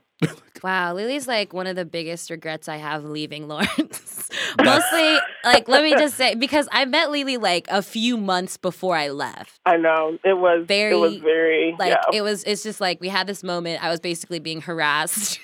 Wow, 0.63 0.95
Lily's 0.95 1.29
like 1.29 1.53
one 1.53 1.67
of 1.67 1.77
the 1.77 1.85
biggest 1.85 2.31
regrets 2.31 2.69
I 2.69 2.77
have 2.77 3.05
leaving 3.05 3.49
Lawrence. 3.49 4.31
Mostly, 4.65 5.19
like, 5.45 5.69
let 5.69 5.83
me 5.85 5.93
just 5.95 6.17
say, 6.17 6.35
because 6.35 6.67
I 6.73 6.87
met 6.87 7.11
Lily 7.11 7.37
like 7.37 7.67
a 7.69 7.83
few 7.83 8.17
months 8.17 8.57
before 8.57 8.97
I 8.97 9.11
left. 9.11 9.61
I 9.67 9.77
know 9.77 10.19
it 10.25 10.39
was 10.39 10.65
Very, 10.67 10.95
It 10.95 10.99
was 10.99 11.17
very 11.17 11.77
Like, 11.79 11.91
yeah. 11.91 12.19
it 12.19 12.23
was, 12.23 12.45
it's 12.45 12.63
just 12.63 12.81
like 12.81 12.99
we 13.03 13.09
had 13.09 13.27
this 13.27 13.43
moment. 13.43 13.85
I 13.85 13.91
was 13.91 14.01
basically 14.01 14.39
being 14.39 14.63
harassed. 14.63 15.39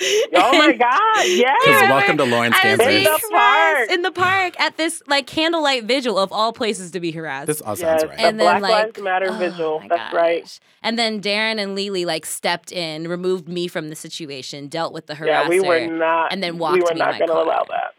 Oh 0.00 0.58
my 0.58 0.72
god! 0.72 1.24
Yes. 1.26 1.56
Because 1.64 1.74
remember? 1.82 1.94
welcome 1.94 2.16
to 2.18 2.24
Lawrence, 2.24 2.56
I 2.62 2.70
was 2.72 2.78
Kansas. 2.80 2.96
In 2.96 3.02
the 3.04 3.28
park. 3.30 3.90
in 3.90 4.02
the 4.02 4.10
park 4.12 4.60
at 4.60 4.76
this 4.76 5.02
like 5.06 5.26
candlelight 5.26 5.84
vigil 5.84 6.18
of 6.18 6.32
all 6.32 6.52
places 6.52 6.90
to 6.90 7.00
be 7.00 7.12
harassed. 7.12 7.46
This 7.46 7.60
all 7.62 7.70
Yes, 7.78 7.80
sounds 7.80 8.04
right. 8.04 8.18
the 8.18 8.24
And 8.26 8.38
then, 8.40 8.60
Black 8.60 8.62
like, 8.62 8.70
Lives 8.98 9.00
Matter 9.02 9.26
Oh 9.30 9.38
vigil. 9.38 9.80
my 9.80 9.88
That's 9.88 10.14
right. 10.14 10.60
And 10.82 10.98
then 10.98 11.20
Darren 11.20 11.58
and 11.58 11.74
Lily 11.74 12.04
like 12.04 12.26
stepped 12.26 12.72
in, 12.72 13.08
removed 13.08 13.48
me 13.48 13.68
from 13.68 13.88
the 13.88 13.96
situation, 13.96 14.68
dealt 14.68 14.92
with 14.92 15.06
the 15.06 15.14
harasser. 15.14 15.26
Yeah, 15.26 15.48
we 15.48 15.60
were 15.60 15.86
not. 15.86 16.32
and 16.32 16.42
then 16.42 16.58
walked. 16.58 16.74
we 16.74 16.80
walked 16.82 16.92
were 16.92 16.94
me 16.96 17.00
to 17.00 17.06
not 17.06 17.18
going 17.18 17.28
to 17.30 17.34
allow 17.42 17.64
that. 17.70 17.94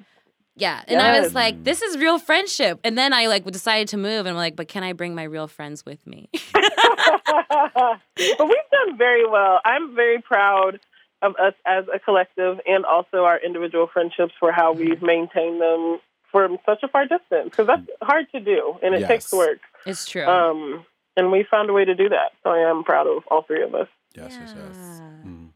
Yeah, 0.60 0.82
and 0.88 1.00
I 1.00 1.20
was 1.20 1.36
like, 1.36 1.64
"This 1.64 1.84
is 1.84 1.98
real 2.00 2.18
friendship." 2.18 2.80
And 2.84 2.98
then 2.98 3.14
I 3.14 3.28
like 3.28 3.46
decided 3.46 3.90
to 3.90 3.98
move, 3.98 4.22
and 4.26 4.30
I'm 4.30 4.36
like, 4.36 4.56
"But 4.56 4.68
can 4.68 4.84
I 4.84 4.94
bring 4.94 5.14
my 5.14 5.22
real 5.24 5.48
friends 5.48 5.86
with 5.86 6.06
me?" 6.08 6.30
but 6.54 8.00
we've 8.16 8.70
done 8.72 8.98
very 8.98 9.28
well. 9.30 9.60
I'm 9.66 9.96
very 9.96 10.20
proud 10.20 10.80
of 11.22 11.34
us 11.42 11.54
as 11.66 11.86
a 11.94 12.00
collective 12.00 12.60
and 12.68 12.86
also 12.86 13.24
our 13.26 13.40
individual 13.44 13.88
friendships 13.92 14.34
for 14.40 14.52
how 14.52 14.74
Mm-hmm. 14.74 14.90
we've 14.90 15.02
maintained 15.02 15.62
them 15.62 16.00
from 16.32 16.58
such 16.66 16.84
a 16.84 16.88
far 16.88 17.04
distance 17.08 17.50
because 17.52 17.68
that's 17.68 17.88
hard 18.02 18.26
to 18.34 18.40
do 18.40 18.76
and 18.84 18.94
it 18.94 19.08
takes 19.08 19.32
work. 19.32 19.60
it's 19.86 20.06
true. 20.06 20.26
Um, 20.26 20.86
and 21.16 21.32
we 21.32 21.44
found 21.50 21.70
a 21.70 21.74
way 21.74 21.86
to 21.86 21.96
do 21.96 22.10
that. 22.10 22.34
So 22.44 22.50
I 22.52 22.70
am 22.70 22.84
proud 22.84 23.08
of 23.08 23.24
all 23.32 23.42
three 23.44 23.64
of 23.64 23.74
us. 23.74 23.88
Yes, 24.16 24.38
yes, 24.40 24.54
yes. 24.56 25.02
Mm. 25.26 25.50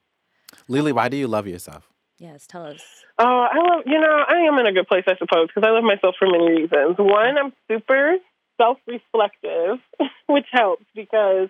Lily, 0.67 0.91
why 0.93 1.09
do 1.09 1.17
you 1.17 1.27
love 1.27 1.47
yourself? 1.47 1.87
yes, 2.17 2.45
tell 2.47 2.63
us. 2.65 2.81
Oh, 3.17 3.47
I 3.51 3.57
love, 3.57 3.83
you 3.87 3.99
know, 3.99 4.23
I 4.27 4.41
am 4.47 4.57
in 4.59 4.67
a 4.67 4.71
good 4.71 4.87
place, 4.87 5.03
I 5.07 5.15
suppose, 5.17 5.47
because 5.47 5.67
I 5.67 5.71
love 5.71 5.83
myself 5.83 6.15
for 6.19 6.27
many 6.27 6.51
reasons. 6.61 6.95
One, 6.99 7.37
I'm 7.37 7.51
super 7.67 8.17
self 8.57 8.77
reflective, 8.87 9.79
which 10.27 10.45
helps 10.51 10.85
because 10.95 11.49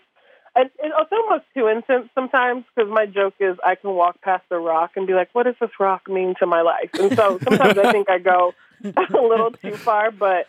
it, 0.55 0.71
it, 0.79 0.91
it's 0.99 1.11
almost 1.11 1.45
too 1.53 1.67
intense 1.67 2.09
sometimes 2.13 2.65
because 2.75 2.91
my 2.91 3.05
joke 3.05 3.35
is 3.39 3.57
I 3.65 3.75
can 3.75 3.91
walk 3.91 4.21
past 4.21 4.43
a 4.51 4.57
rock 4.57 4.91
and 4.95 5.07
be 5.07 5.13
like, 5.13 5.29
what 5.33 5.43
does 5.43 5.55
this 5.61 5.69
rock 5.79 6.09
mean 6.09 6.35
to 6.39 6.45
my 6.45 6.61
life? 6.61 6.89
And 6.93 7.15
so 7.15 7.39
sometimes 7.43 7.77
I 7.77 7.91
think 7.91 8.09
I 8.09 8.19
go 8.19 8.53
a 8.83 9.21
little 9.21 9.51
too 9.51 9.77
far, 9.77 10.11
but 10.11 10.47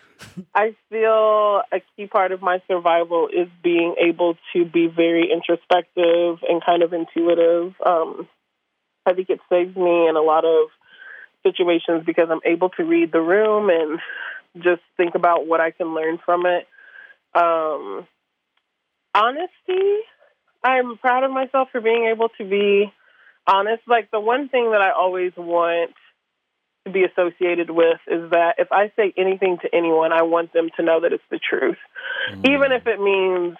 I 0.54 0.74
feel 0.88 1.62
a 1.72 1.80
key 1.96 2.06
part 2.06 2.32
of 2.32 2.42
my 2.42 2.60
survival 2.66 3.28
is 3.28 3.48
being 3.62 3.94
able 4.00 4.36
to 4.54 4.64
be 4.64 4.88
very 4.88 5.30
introspective 5.30 6.38
and 6.48 6.64
kind 6.64 6.82
of 6.82 6.92
intuitive. 6.92 7.74
Um, 7.84 8.28
I 9.06 9.14
think 9.14 9.30
it 9.30 9.40
saves 9.48 9.76
me 9.76 10.08
in 10.08 10.16
a 10.16 10.22
lot 10.22 10.44
of 10.44 10.68
situations 11.42 12.04
because 12.06 12.28
I'm 12.30 12.40
able 12.44 12.70
to 12.70 12.84
read 12.84 13.12
the 13.12 13.20
room 13.20 13.68
and 13.68 13.98
just 14.62 14.82
think 14.96 15.14
about 15.14 15.46
what 15.46 15.60
I 15.60 15.70
can 15.70 15.94
learn 15.94 16.18
from 16.24 16.44
it. 16.46 16.66
Um, 17.34 18.06
honesty, 19.14 20.00
I'm 20.64 20.96
proud 20.98 21.24
of 21.24 21.30
myself 21.30 21.68
for 21.72 21.80
being 21.80 22.06
able 22.12 22.28
to 22.38 22.44
be 22.44 22.92
honest. 23.46 23.82
Like 23.86 24.10
the 24.10 24.20
one 24.20 24.48
thing 24.48 24.70
that 24.72 24.80
I 24.80 24.92
always 24.92 25.32
want 25.36 25.92
to 26.86 26.92
be 26.92 27.04
associated 27.04 27.70
with 27.70 28.00
is 28.06 28.30
that 28.30 28.56
if 28.58 28.68
I 28.72 28.92
say 28.96 29.12
anything 29.16 29.58
to 29.62 29.74
anyone, 29.74 30.12
I 30.12 30.22
want 30.22 30.52
them 30.52 30.68
to 30.76 30.82
know 30.82 31.00
that 31.00 31.12
it's 31.12 31.22
the 31.30 31.38
truth, 31.38 31.78
mm-hmm. 32.30 32.46
even 32.46 32.72
if 32.72 32.86
it 32.86 33.00
means 33.00 33.56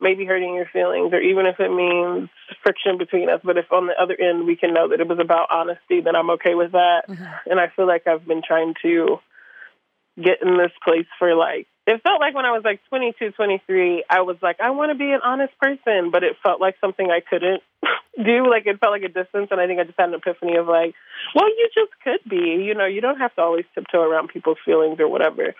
maybe 0.00 0.24
hurting 0.24 0.54
your 0.54 0.66
feelings 0.72 1.12
or 1.12 1.20
even 1.20 1.46
if 1.46 1.60
it 1.60 1.70
means 1.70 2.28
friction 2.62 2.98
between 2.98 3.30
us. 3.30 3.40
But 3.44 3.56
if 3.56 3.70
on 3.70 3.86
the 3.86 3.94
other 4.00 4.16
end 4.20 4.46
we 4.46 4.56
can 4.56 4.74
know 4.74 4.88
that 4.88 5.00
it 5.00 5.08
was 5.08 5.18
about 5.20 5.48
honesty, 5.52 6.00
then 6.00 6.16
I'm 6.16 6.30
okay 6.30 6.54
with 6.54 6.72
that. 6.72 7.02
Mm-hmm. 7.08 7.50
And 7.50 7.60
I 7.60 7.68
feel 7.74 7.86
like 7.86 8.06
I've 8.06 8.26
been 8.26 8.42
trying 8.46 8.74
to 8.82 9.18
get 10.16 10.42
in 10.42 10.58
this 10.58 10.72
place 10.84 11.06
for 11.18 11.34
like 11.34 11.68
it 11.86 12.00
felt 12.02 12.20
like 12.20 12.34
when 12.34 12.44
I 12.44 12.52
was 12.52 12.62
like 12.64 12.80
22, 12.88 13.32
23, 13.32 14.04
I 14.08 14.20
was 14.20 14.36
like, 14.40 14.60
I 14.60 14.70
want 14.70 14.92
to 14.92 14.98
be 14.98 15.10
an 15.10 15.20
honest 15.24 15.52
person, 15.58 16.10
but 16.12 16.22
it 16.22 16.36
felt 16.42 16.60
like 16.60 16.76
something 16.80 17.10
I 17.10 17.20
couldn't 17.20 17.62
do. 18.24 18.48
Like 18.48 18.66
it 18.66 18.78
felt 18.78 18.92
like 18.92 19.02
a 19.02 19.08
distance. 19.08 19.48
And 19.50 19.60
I 19.60 19.66
think 19.66 19.80
I 19.80 19.84
just 19.84 19.98
had 19.98 20.10
an 20.10 20.14
epiphany 20.14 20.56
of 20.56 20.68
like, 20.68 20.94
well, 21.34 21.48
you 21.48 21.68
just 21.74 21.90
could 22.04 22.20
be, 22.28 22.62
you 22.64 22.74
know, 22.74 22.86
you 22.86 23.00
don't 23.00 23.18
have 23.18 23.34
to 23.34 23.42
always 23.42 23.64
tiptoe 23.74 24.00
around 24.00 24.28
people's 24.28 24.58
feelings 24.64 25.00
or 25.00 25.08
whatever. 25.08 25.54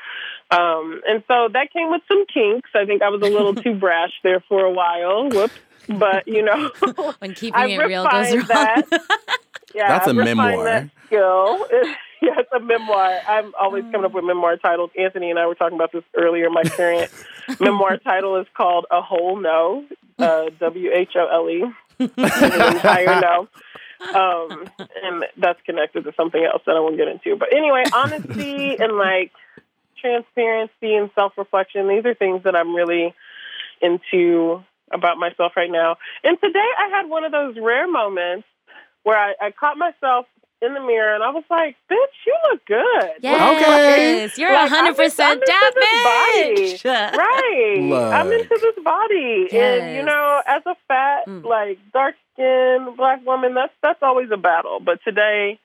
Um, 0.53 1.01
and 1.09 1.25
so 1.27 1.49
that 1.53 1.73
came 1.73 1.91
with 1.91 2.03
some 2.07 2.25
kinks. 2.33 2.71
I 2.75 2.85
think 2.85 3.03
I 3.03 3.09
was 3.09 3.21
a 3.23 3.31
little 3.31 3.55
too 3.55 3.75
brash 3.81 4.13
there 4.23 4.41
for 4.49 4.65
a 4.65 4.71
while. 4.71 5.29
Whoops. 5.29 5.55
But, 5.89 6.29
you 6.29 6.45
know, 6.45 6.71
when 7.19 7.35
keeping 7.35 7.69
it 7.69 7.79
real 7.79 8.07
goes 8.09 8.37
wrong. 8.37 8.47
That. 8.47 8.83
Yeah, 9.75 9.89
That's 9.89 10.07
a 10.07 10.15
memoir. 10.15 10.65
That 10.65 10.91
skill. 11.07 11.67
It's 12.23 12.53
a 12.53 12.61
memoir. 12.61 13.19
I'm 13.27 13.53
always 13.61 13.85
coming 13.85 14.05
up 14.05 14.13
with 14.13 14.25
memoir 14.25 14.57
titles. 14.57 14.91
Anthony 14.99 15.31
and 15.31 15.39
I 15.39 15.47
were 15.47 15.55
talking 15.55 15.77
about 15.77 15.93
this 15.93 16.05
earlier. 16.17 16.49
My 16.51 16.63
current 16.63 17.11
memoir 17.61 17.99
title 17.99 18.41
is 18.41 18.47
called 18.57 18.87
A 18.91 19.03
Whole 19.03 19.41
No, 19.41 19.85
uh, 20.19 20.47
W 20.61 20.91
H 20.93 21.13
O 21.17 21.27
L 21.27 21.51
E, 21.51 21.65
entire 21.99 23.21
no. 23.21 23.49
Um, 24.03 24.69
and 24.79 25.25
that's 25.37 25.61
connected 25.65 26.05
to 26.05 26.13
something 26.17 26.43
else 26.43 26.63
that 26.67 26.77
I 26.77 26.81
won't 26.81 26.97
get 26.97 27.09
into. 27.09 27.37
But 27.37 27.55
anyway, 27.55 27.85
honesty 27.93 28.77
and 28.81 28.97
like 28.97 29.33
transparency 30.01 30.95
and 30.95 31.11
self 31.15 31.33
reflection, 31.37 31.89
these 31.89 32.05
are 32.05 32.15
things 32.15 32.45
that 32.45 32.55
I'm 32.55 32.75
really 32.75 33.15
into 33.81 34.63
about 34.93 35.19
myself 35.19 35.53
right 35.57 35.71
now. 35.71 35.97
And 36.23 36.39
today 36.41 36.59
I 36.59 36.89
had 36.89 37.09
one 37.09 37.25
of 37.25 37.33
those 37.33 37.57
rare 37.61 37.91
moments 37.91 38.47
where 39.03 39.19
I, 39.19 39.35
I 39.41 39.51
caught 39.51 39.77
myself 39.77 40.27
in 40.63 40.75
the 40.75 40.81
mirror 40.81 41.15
and 41.15 41.25
I 41.25 41.31
was 41.31 41.45
like, 41.51 41.77
bitch, 41.91 41.97
you 42.27 42.37
look 42.51 42.65
good. 42.67 43.11
Yes. 43.21 44.31
Okay. 44.31 44.41
You're 44.41 44.53
like, 44.53 44.71
100% 44.71 45.17
that 45.17 45.73
bitch. 45.77 46.85
right. 46.85 47.79
Look. 47.81 48.13
I'm 48.13 48.33
into 48.33 48.59
this 48.61 48.85
body. 48.85 49.49
Yes. 49.51 49.83
And, 49.83 49.97
you 49.97 50.03
know, 50.05 50.43
as 50.47 50.63
a 50.65 50.77
fat, 50.87 51.27
mm. 51.27 51.45
like, 51.45 51.79
dark 51.93 52.15
skinned 52.33 52.97
black 52.97 53.27
woman, 53.27 53.55
that's, 53.55 53.73
that's 53.83 54.03
always 54.03 54.31
a 54.33 54.37
battle. 54.37 54.79
But 54.81 55.01
today, 55.05 55.59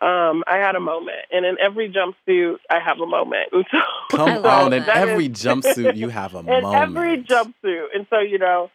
um, 0.00 0.44
I 0.46 0.58
had 0.58 0.76
a 0.76 0.80
moment, 0.80 1.24
and 1.32 1.46
in 1.46 1.56
every 1.58 1.90
jumpsuit, 1.90 2.56
I 2.68 2.80
have 2.80 3.00
a 3.00 3.06
moment. 3.06 3.48
And 3.52 3.64
so, 3.72 3.80
Come 4.10 4.42
so 4.42 4.48
on, 4.48 4.72
in 4.74 4.82
every 4.82 5.26
is, 5.26 5.42
jumpsuit, 5.42 5.96
you 5.96 6.10
have 6.10 6.34
a 6.34 6.40
in 6.40 6.44
moment. 6.62 6.66
In 6.66 6.74
every 6.74 7.22
jumpsuit, 7.22 7.86
and 7.94 8.06
so 8.10 8.18
you 8.18 8.38
know, 8.38 8.70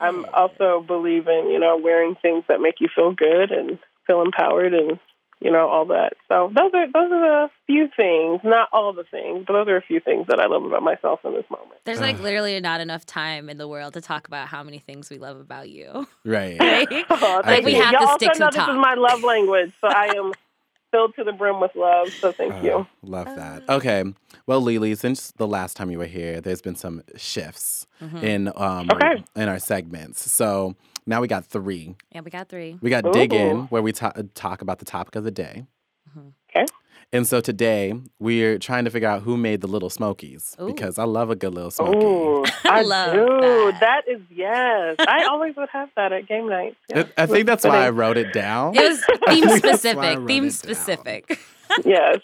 I'm 0.00 0.26
also 0.34 0.84
believing, 0.84 1.50
you 1.50 1.60
know, 1.60 1.76
wearing 1.76 2.16
things 2.16 2.42
that 2.48 2.60
make 2.60 2.80
you 2.80 2.88
feel 2.92 3.12
good 3.12 3.52
and 3.52 3.78
feel 4.06 4.22
empowered 4.22 4.74
and 4.74 4.98
you 5.40 5.50
know 5.50 5.68
all 5.68 5.86
that. 5.86 6.14
So 6.28 6.50
those 6.54 6.70
are 6.74 6.86
those 6.86 7.12
are 7.12 7.46
the 7.46 7.50
few 7.66 7.88
things, 7.94 8.40
not 8.42 8.68
all 8.72 8.92
the 8.92 9.04
things, 9.04 9.44
but 9.46 9.52
those 9.52 9.68
are 9.68 9.76
a 9.76 9.82
few 9.82 10.00
things 10.00 10.26
that 10.28 10.40
I 10.40 10.46
love 10.46 10.64
about 10.64 10.82
myself 10.82 11.20
in 11.24 11.34
this 11.34 11.44
moment. 11.50 11.80
There's 11.84 12.00
like 12.00 12.18
literally 12.20 12.58
not 12.60 12.80
enough 12.80 13.04
time 13.04 13.50
in 13.50 13.58
the 13.58 13.68
world 13.68 13.94
to 13.94 14.00
talk 14.00 14.26
about 14.26 14.48
how 14.48 14.62
many 14.62 14.78
things 14.78 15.10
we 15.10 15.18
love 15.18 15.38
about 15.38 15.68
you. 15.68 16.06
Right. 16.24 16.58
like, 16.90 16.90
oh, 17.10 17.42
like 17.44 17.64
we 17.64 17.74
have 17.74 17.92
Y'all 17.92 18.06
to 18.06 18.14
stick 18.14 18.28
also 18.30 18.44
know 18.44 18.50
to 18.50 18.56
top. 18.56 18.66
This 18.68 18.74
is 18.74 18.80
my 18.80 18.94
love 18.94 19.22
language, 19.22 19.72
so 19.80 19.88
I 19.88 20.14
am 20.16 20.32
filled 20.90 21.14
to 21.16 21.24
the 21.24 21.32
brim 21.32 21.60
with 21.60 21.72
love. 21.74 22.08
So 22.08 22.32
thank 22.32 22.54
uh, 22.54 22.60
you. 22.62 22.86
Love 23.02 23.26
that. 23.36 23.68
Okay. 23.68 24.04
Well, 24.46 24.60
Lily, 24.62 24.94
since 24.94 25.32
the 25.32 25.46
last 25.46 25.76
time 25.76 25.90
you 25.90 25.98
were 25.98 26.06
here, 26.06 26.40
there's 26.40 26.62
been 26.62 26.76
some 26.76 27.02
shifts 27.16 27.86
mm-hmm. 28.00 28.18
in 28.18 28.52
um 28.56 28.88
okay. 28.90 29.22
in 29.34 29.48
our 29.48 29.58
segments. 29.58 30.30
So 30.30 30.76
now 31.06 31.20
we 31.20 31.28
got 31.28 31.46
three. 31.46 31.94
Yeah, 32.12 32.20
we 32.20 32.30
got 32.30 32.48
three. 32.48 32.78
We 32.80 32.90
got 32.90 33.06
Ooh. 33.06 33.12
Dig 33.12 33.32
In, 33.32 33.62
where 33.66 33.82
we 33.82 33.92
ta- 33.92 34.12
talk 34.34 34.62
about 34.62 34.78
the 34.78 34.84
topic 34.84 35.16
of 35.16 35.24
the 35.24 35.30
day. 35.30 35.66
Mm-hmm. 36.10 36.28
Okay. 36.50 36.66
And 37.12 37.26
so 37.26 37.40
today 37.40 37.94
we're 38.18 38.58
trying 38.58 38.84
to 38.84 38.90
figure 38.90 39.08
out 39.08 39.22
who 39.22 39.36
made 39.36 39.60
the 39.60 39.68
little 39.68 39.88
smokies 39.90 40.56
Ooh. 40.60 40.66
because 40.66 40.98
I 40.98 41.04
love 41.04 41.30
a 41.30 41.36
good 41.36 41.54
little 41.54 41.70
smoky. 41.70 42.04
Ooh, 42.04 42.44
I, 42.64 42.82
love 42.82 43.12
do. 43.12 43.26
That. 43.72 43.80
that 43.80 44.02
is 44.08 44.20
yes. 44.34 44.96
I 44.98 45.24
always 45.30 45.54
would 45.56 45.68
have 45.70 45.88
that 45.96 46.12
at 46.12 46.26
game 46.26 46.48
night. 46.48 46.76
Yeah. 46.94 47.04
I 47.16 47.26
think 47.26 47.46
that's 47.46 47.64
why 47.64 47.86
I 47.86 47.90
wrote 47.90 48.16
it 48.16 48.32
down. 48.32 48.74
It 48.74 48.82
was 48.82 49.04
theme 49.28 49.48
specific. 49.56 50.26
Theme 50.26 50.50
specific. 50.50 51.38
yes, 51.84 52.18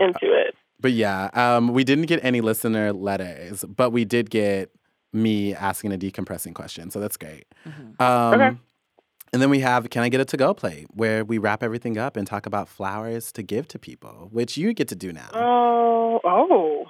into 0.00 0.32
it. 0.32 0.54
But 0.80 0.92
yeah, 0.92 1.30
um, 1.34 1.68
we 1.72 1.84
didn't 1.84 2.06
get 2.06 2.24
any 2.24 2.40
listener 2.40 2.92
letters, 2.92 3.64
but 3.64 3.90
we 3.90 4.04
did 4.04 4.30
get 4.30 4.70
me 5.12 5.54
asking 5.54 5.92
a 5.92 5.98
decompressing 5.98 6.54
question. 6.54 6.90
So 6.90 7.00
that's 7.00 7.16
great. 7.16 7.46
Mm-hmm. 7.66 8.02
Um, 8.02 8.34
okay. 8.40 8.56
And 9.32 9.40
then 9.40 9.48
we 9.48 9.60
have 9.60 9.88
Can 9.88 10.02
I 10.02 10.10
Get 10.10 10.20
a 10.20 10.26
To 10.26 10.36
Go 10.36 10.52
plate, 10.52 10.86
where 10.92 11.24
we 11.24 11.38
wrap 11.38 11.62
everything 11.62 11.96
up 11.96 12.16
and 12.16 12.26
talk 12.26 12.44
about 12.44 12.68
flowers 12.68 13.32
to 13.32 13.42
give 13.42 13.66
to 13.68 13.78
people, 13.78 14.28
which 14.30 14.58
you 14.58 14.74
get 14.74 14.88
to 14.88 14.94
do 14.94 15.10
now. 15.10 15.30
Oh, 15.32 16.20
oh. 16.22 16.86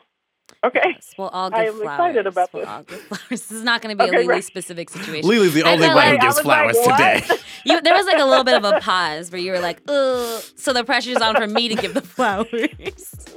Okay. 0.65 0.81
Yes, 0.85 1.15
we'll 1.19 1.29
all 1.29 1.51
give 1.51 1.59
I 1.59 1.65
am 1.67 1.75
flowers. 1.75 1.85
excited 1.85 2.27
about 2.27 2.53
we'll 2.53 2.63
this. 2.63 2.71
All 2.71 2.83
give 2.83 3.01
flowers. 3.03 3.29
This 3.29 3.53
is 3.53 3.63
not 3.63 3.81
going 3.81 3.97
to 3.97 4.05
be 4.05 4.09
okay, 4.09 4.17
a 4.17 4.21
Lily 4.21 4.29
right. 4.29 4.45
specific 4.45 4.91
situation. 4.91 5.29
Lily's 5.29 5.55
the 5.55 5.63
only 5.63 5.87
one 5.87 5.97
like, 5.97 6.11
who 6.11 6.19
gives 6.19 6.41
flowers 6.41 6.77
like, 6.85 7.25
today. 7.25 7.37
you, 7.65 7.81
there 7.81 7.95
was 7.95 8.07
like 8.07 8.19
a 8.19 8.25
little 8.25 8.45
bit 8.45 8.55
of 8.55 8.65
a 8.65 8.81
pause 8.81 9.31
where 9.31 9.41
you 9.41 9.53
were 9.53 9.61
like, 9.61 9.81
ugh. 9.89 10.43
So 10.57 10.73
the 10.73 10.83
pressure's 10.85 11.19
on 11.19 11.37
for 11.37 11.47
me 11.47 11.69
to 11.69 11.75
give 11.77 11.95
the 11.95 12.03
flowers. 12.03 12.49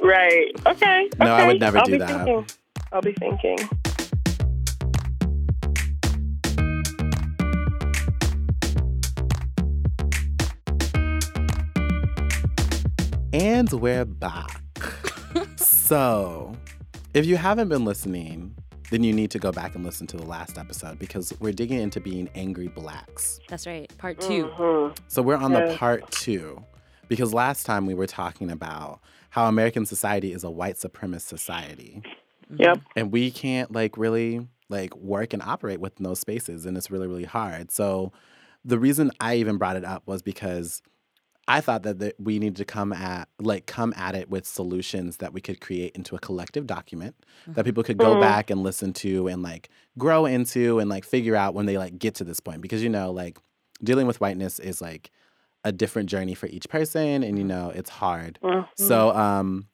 Right. 0.02 0.52
Okay. 0.66 1.10
No, 1.20 1.26
okay. 1.26 1.44
I 1.44 1.48
would 1.48 1.60
never 1.60 1.78
I'll 1.78 1.86
do 1.86 1.98
that. 2.00 2.26
Thinking. 2.26 2.46
I'll 2.92 3.02
be 3.02 3.14
thinking. 3.14 3.58
And 13.38 13.70
we're 13.70 14.06
back. 14.06 14.62
so, 15.58 16.56
if 17.14 17.26
you 17.26 17.36
haven't 17.36 17.68
been 17.68 17.84
listening, 17.84 18.56
then 18.92 19.04
you 19.04 19.12
need 19.12 19.30
to 19.32 19.40
go 19.40 19.52
back 19.52 19.76
and 19.76 19.84
listen 19.84 20.08
to 20.08 20.16
the 20.16 20.24
last 20.24 20.58
episode 20.58 21.00
because 21.00 21.34
we're 21.42 21.52
digging 21.52 21.82
into 21.82 22.00
being 22.00 22.30
angry 22.34 22.70
blacks. 22.70 23.42
That's 23.50 23.68
right, 23.68 23.92
part 23.98 24.22
2 24.22 24.46
mm-hmm. 24.46 24.94
So, 25.10 25.22
we're 25.22 25.36
on 25.36 25.52
the 25.52 25.76
part 25.78 26.10
two 26.12 26.64
because 27.10 27.34
last 27.34 27.66
time 27.66 27.86
we 27.86 27.94
were 27.94 28.08
talking 28.08 28.50
about 28.50 29.02
how 29.32 29.50
American 29.50 29.86
society 29.86 30.32
is 30.32 30.46
a 30.46 30.50
white 30.50 30.76
supremacist 30.76 31.24
society. 31.24 32.02
Yep. 32.56 32.80
And 32.96 33.12
we 33.12 33.32
can't 33.32 33.70
like 33.70 33.98
really 33.98 34.48
like 34.70 34.96
work 34.96 35.34
and 35.34 35.44
operate 35.44 35.82
within 35.82 36.06
those 36.06 36.22
spaces 36.22 36.66
and 36.66 36.78
it's 36.78 36.90
really 36.90 37.08
really 37.08 37.26
hard. 37.26 37.70
So 37.70 38.14
the 38.64 38.80
reason 38.80 39.12
I 39.20 39.36
even 39.36 39.58
brought 39.58 39.76
it 39.76 39.84
up 39.84 40.04
was 40.06 40.22
because 40.22 40.82
I 41.48 41.62
thought 41.62 41.84
that, 41.84 42.00
that 42.00 42.16
we 42.20 42.40
needed 42.40 42.56
to 42.58 42.66
come 42.66 42.92
at 42.92 43.30
like 43.40 43.66
come 43.68 43.94
at 43.96 44.16
it 44.16 44.30
with 44.30 44.48
solutions 44.48 45.18
that 45.18 45.34
we 45.34 45.42
could 45.42 45.62
create 45.62 45.96
into 45.96 46.16
a 46.16 46.20
collective 46.20 46.66
document 46.66 47.16
mm-hmm. 47.44 47.54
that 47.54 47.66
people 47.66 47.84
could 47.84 47.98
go 47.98 48.12
mm-hmm. 48.12 48.22
back 48.22 48.50
and 48.50 48.64
listen 48.64 48.94
to 48.94 49.28
and 49.28 49.44
like 49.44 49.70
grow 49.98 50.26
into 50.26 50.80
and 50.80 50.90
like 50.90 51.06
figure 51.06 51.36
out 51.36 51.54
when 51.54 51.66
they 51.66 51.78
like 51.78 52.00
get 52.00 52.16
to 52.16 52.24
this 52.24 52.40
point 52.40 52.62
because 52.62 52.82
you 52.82 52.90
know 52.90 53.12
like 53.12 53.38
dealing 53.84 54.08
with 54.08 54.20
whiteness 54.20 54.60
is 54.60 54.82
like 54.82 55.12
a 55.64 55.72
different 55.72 56.10
journey 56.10 56.34
for 56.34 56.48
each 56.48 56.68
person 56.70 57.24
and 57.24 57.38
you 57.38 57.46
mm-hmm. 57.46 57.50
know 57.50 57.70
it's 57.70 57.90
hard. 57.90 58.40
Mm-hmm. 58.42 58.66
So 58.84 59.12
um 59.12 59.68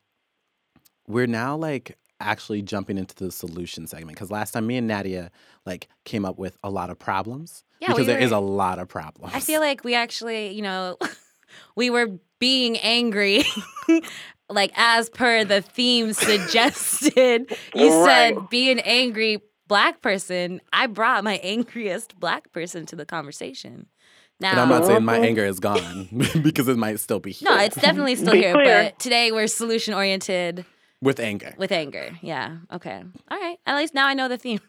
we're 1.07 1.27
now 1.27 1.55
like 1.55 1.97
actually 2.19 2.61
jumping 2.61 2.97
into 2.97 3.15
the 3.15 3.31
solution 3.31 3.87
segment 3.87 4.15
because 4.15 4.29
last 4.29 4.51
time 4.51 4.67
me 4.67 4.77
and 4.77 4.87
Nadia 4.87 5.31
like 5.65 5.87
came 6.03 6.25
up 6.25 6.37
with 6.37 6.57
a 6.63 6.69
lot 6.69 6.89
of 6.89 6.99
problems 6.99 7.63
yeah, 7.79 7.87
because 7.87 8.07
we 8.07 8.13
were, 8.13 8.19
is 8.19 8.31
a 8.31 8.39
lot 8.39 8.77
of 8.77 8.87
problems. 8.87 9.33
I 9.33 9.39
feel 9.39 9.59
like 9.59 9.83
we 9.83 9.95
actually, 9.95 10.51
you 10.51 10.61
know, 10.61 10.97
we 11.75 11.89
were 11.89 12.08
being 12.39 12.77
angry. 12.77 13.43
like 14.51 14.72
as 14.75 15.10
per 15.10 15.43
the 15.43 15.62
theme 15.62 16.13
suggested, 16.13 17.55
you 17.74 17.89
right. 17.89 18.36
said 18.36 18.50
be 18.50 18.72
an 18.72 18.79
angry 18.79 19.41
black 19.67 20.01
person. 20.01 20.62
I 20.74 20.88
brought 20.88 21.24
my 21.24 21.36
angriest 21.38 22.20
black 22.20 22.51
person 22.51 22.86
to 22.88 22.96
the 22.96 23.05
conversation. 23.05 23.88
Now, 24.39 24.55
but 24.55 24.62
I'm 24.62 24.70
not 24.70 24.86
saying 24.86 25.03
my 25.03 25.20
anger 25.20 25.46
is 25.46 25.60
gone 25.60 26.10
because 26.41 26.67
it 26.67 26.75
might 26.75 27.00
still 27.00 27.20
be 27.20 27.31
here. 27.31 27.50
No, 27.50 27.58
it's 27.60 27.75
definitely 27.75 28.15
still 28.15 28.34
here. 28.34 28.53
Clear. 28.53 28.84
But 28.86 29.00
today 29.00 29.31
we're 29.31 29.48
solution 29.48 29.93
oriented. 29.93 30.65
With 31.00 31.20
anger. 31.20 31.53
With 31.58 31.72
anger. 31.72 32.17
Yeah. 32.22 32.58
Okay. 32.74 33.03
All 33.29 33.39
right. 33.39 33.58
At 33.67 33.75
least 33.77 33.93
now 33.93 34.08
I 34.08 34.15
know 34.15 34.27
the 34.27 34.38
theme. 34.38 34.60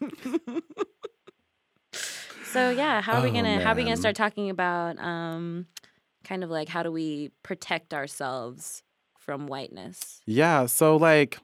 so 2.45 2.69
yeah, 2.69 3.01
how 3.01 3.19
are 3.19 3.23
we 3.23 3.31
gonna 3.31 3.57
oh, 3.59 3.63
how 3.63 3.71
are 3.71 3.75
we 3.75 3.83
gonna 3.83 3.97
start 3.97 4.15
talking 4.15 4.51
about 4.51 4.99
um 4.99 5.65
kind 6.23 6.43
of 6.43 6.49
like 6.49 6.69
how 6.69 6.83
do 6.83 6.91
we 6.91 7.29
protect 7.43 7.93
ourselves 7.93 8.83
from 9.17 9.47
whiteness? 9.47 10.21
Yeah. 10.25 10.65
So 10.67 10.95
like 10.97 11.39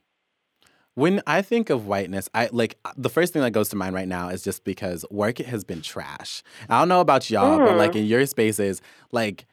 when 0.95 1.21
I 1.27 1.41
think 1.41 1.69
of 1.69 1.87
whiteness, 1.87 2.27
I 2.33 2.49
like 2.51 2.77
uh, 2.83 2.91
the 2.97 3.09
first 3.09 3.31
thing 3.33 3.41
that 3.41 3.51
goes 3.51 3.69
to 3.69 3.75
mind 3.75 3.95
right 3.95 4.07
now 4.07 4.29
is 4.29 4.43
just 4.43 4.63
because 4.65 5.05
work 5.09 5.37
has 5.37 5.63
been 5.63 5.81
trash. 5.81 6.43
I 6.69 6.79
don't 6.79 6.89
know 6.89 6.99
about 7.01 7.29
y'all, 7.29 7.57
but 7.59 7.75
like 7.77 7.91
Mm. 7.93 7.99
in 8.01 8.05
your 8.05 8.25
spaces, 8.25 8.81
like 9.11 9.45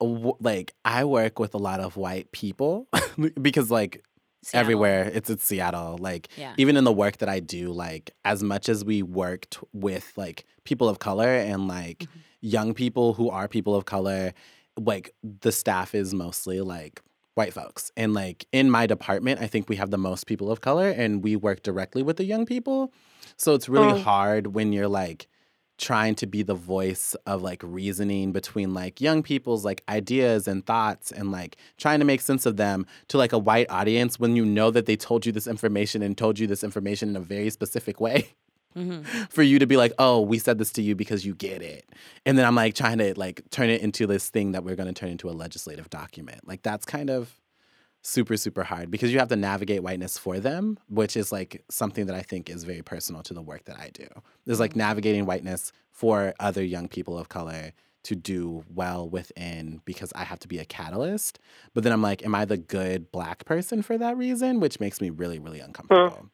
w- 0.00 0.36
like 0.40 0.72
I 0.84 1.04
work 1.04 1.38
with 1.38 1.54
a 1.54 1.58
lot 1.58 1.80
of 1.80 1.96
white 1.96 2.32
people 2.32 2.88
because 3.42 3.70
like 3.70 4.02
Seattle. 4.42 4.60
everywhere 4.60 5.10
it's 5.12 5.28
in 5.28 5.38
Seattle. 5.38 5.98
Like 5.98 6.28
Yeah. 6.36 6.54
even 6.56 6.76
in 6.76 6.84
the 6.84 6.92
work 6.92 7.18
that 7.18 7.28
I 7.28 7.40
do, 7.40 7.70
like 7.72 8.12
as 8.24 8.42
much 8.42 8.68
as 8.68 8.84
we 8.84 9.02
worked 9.02 9.58
with 9.72 10.12
like 10.16 10.44
people 10.64 10.88
of 10.88 10.98
color 11.00 11.28
and 11.28 11.68
like 11.68 11.98
Mhm. 12.00 12.08
young 12.40 12.72
people 12.74 13.12
who 13.14 13.28
are 13.30 13.46
people 13.48 13.74
of 13.74 13.84
color, 13.84 14.32
like 14.78 15.14
the 15.22 15.52
staff 15.52 15.94
is 15.94 16.12
mostly 16.14 16.60
like 16.60 17.02
white 17.34 17.52
folks. 17.52 17.90
And 17.96 18.14
like 18.14 18.46
in 18.52 18.70
my 18.70 18.86
department, 18.86 19.40
I 19.40 19.46
think 19.46 19.68
we 19.68 19.76
have 19.76 19.90
the 19.90 19.98
most 19.98 20.26
people 20.26 20.50
of 20.50 20.60
color 20.60 20.88
and 20.88 21.22
we 21.22 21.36
work 21.36 21.62
directly 21.62 22.02
with 22.02 22.16
the 22.16 22.24
young 22.24 22.46
people. 22.46 22.92
So 23.36 23.54
it's 23.54 23.68
really 23.68 23.92
Mm. 23.92 24.02
hard 24.02 24.46
when 24.48 24.72
you're 24.72 24.88
like 24.88 25.26
trying 25.76 26.14
to 26.14 26.26
be 26.26 26.44
the 26.44 26.54
voice 26.54 27.16
of 27.26 27.42
like 27.42 27.60
reasoning 27.64 28.30
between 28.30 28.72
like 28.72 29.00
young 29.00 29.24
people's 29.24 29.64
like 29.64 29.82
ideas 29.88 30.46
and 30.46 30.64
thoughts 30.64 31.10
and 31.10 31.32
like 31.32 31.56
trying 31.78 31.98
to 31.98 32.04
make 32.04 32.20
sense 32.20 32.46
of 32.46 32.56
them 32.56 32.86
to 33.08 33.18
like 33.18 33.32
a 33.32 33.38
white 33.38 33.68
audience 33.70 34.20
when 34.20 34.36
you 34.36 34.44
know 34.44 34.70
that 34.70 34.86
they 34.86 34.94
told 34.94 35.26
you 35.26 35.32
this 35.32 35.48
information 35.48 36.00
and 36.00 36.16
told 36.16 36.38
you 36.38 36.46
this 36.46 36.62
information 36.62 37.08
in 37.08 37.16
a 37.16 37.20
very 37.20 37.50
specific 37.50 38.00
way 38.00 38.28
hmm 38.74 39.02
for 39.30 39.42
you 39.42 39.58
to 39.58 39.66
be 39.66 39.76
like 39.76 39.92
oh 39.98 40.20
we 40.20 40.38
said 40.38 40.58
this 40.58 40.72
to 40.72 40.82
you 40.82 40.94
because 40.94 41.24
you 41.24 41.34
get 41.34 41.62
it. 41.62 41.88
And 42.26 42.36
then 42.36 42.44
i'm 42.44 42.54
like 42.54 42.74
trying 42.74 42.98
to 42.98 43.18
like 43.18 43.42
turn 43.50 43.70
it 43.70 43.80
into 43.80 44.06
this 44.06 44.28
thing 44.28 44.52
that 44.52 44.64
we're 44.64 44.76
going 44.76 44.92
to 44.92 44.98
turn 44.98 45.10
into 45.10 45.28
a 45.28 45.32
legislative 45.32 45.88
document. 45.90 46.46
Like 46.46 46.62
that's 46.62 46.84
kind 46.84 47.10
of 47.10 47.40
super 48.02 48.36
super 48.36 48.64
hard 48.64 48.90
because 48.90 49.10
you 49.12 49.18
have 49.18 49.28
to 49.28 49.36
navigate 49.36 49.82
whiteness 49.82 50.18
for 50.18 50.38
them 50.38 50.78
which 50.90 51.16
is 51.16 51.32
like 51.32 51.64
something 51.70 52.04
that 52.04 52.14
i 52.14 52.20
think 52.20 52.50
is 52.50 52.62
very 52.62 52.82
personal 52.82 53.22
to 53.22 53.32
the 53.32 53.40
work 53.40 53.64
that 53.64 53.78
i 53.78 53.88
do. 53.94 54.06
Is 54.46 54.60
like 54.60 54.76
navigating 54.76 55.24
whiteness 55.24 55.72
for 55.90 56.34
other 56.38 56.62
young 56.62 56.86
people 56.88 57.16
of 57.18 57.28
color 57.30 57.72
to 58.02 58.14
do 58.14 58.62
well 58.68 59.08
within 59.08 59.80
because 59.86 60.12
i 60.14 60.24
have 60.24 60.38
to 60.40 60.48
be 60.48 60.58
a 60.58 60.66
catalyst. 60.66 61.38
But 61.72 61.82
then 61.84 61.92
i'm 61.94 62.02
like 62.02 62.22
am 62.26 62.34
i 62.34 62.44
the 62.44 62.58
good 62.58 63.10
black 63.10 63.46
person 63.46 63.80
for 63.80 63.96
that 63.96 64.18
reason? 64.18 64.60
Which 64.60 64.80
makes 64.80 65.00
me 65.00 65.08
really 65.08 65.38
really 65.38 65.60
uncomfortable. 65.60 66.28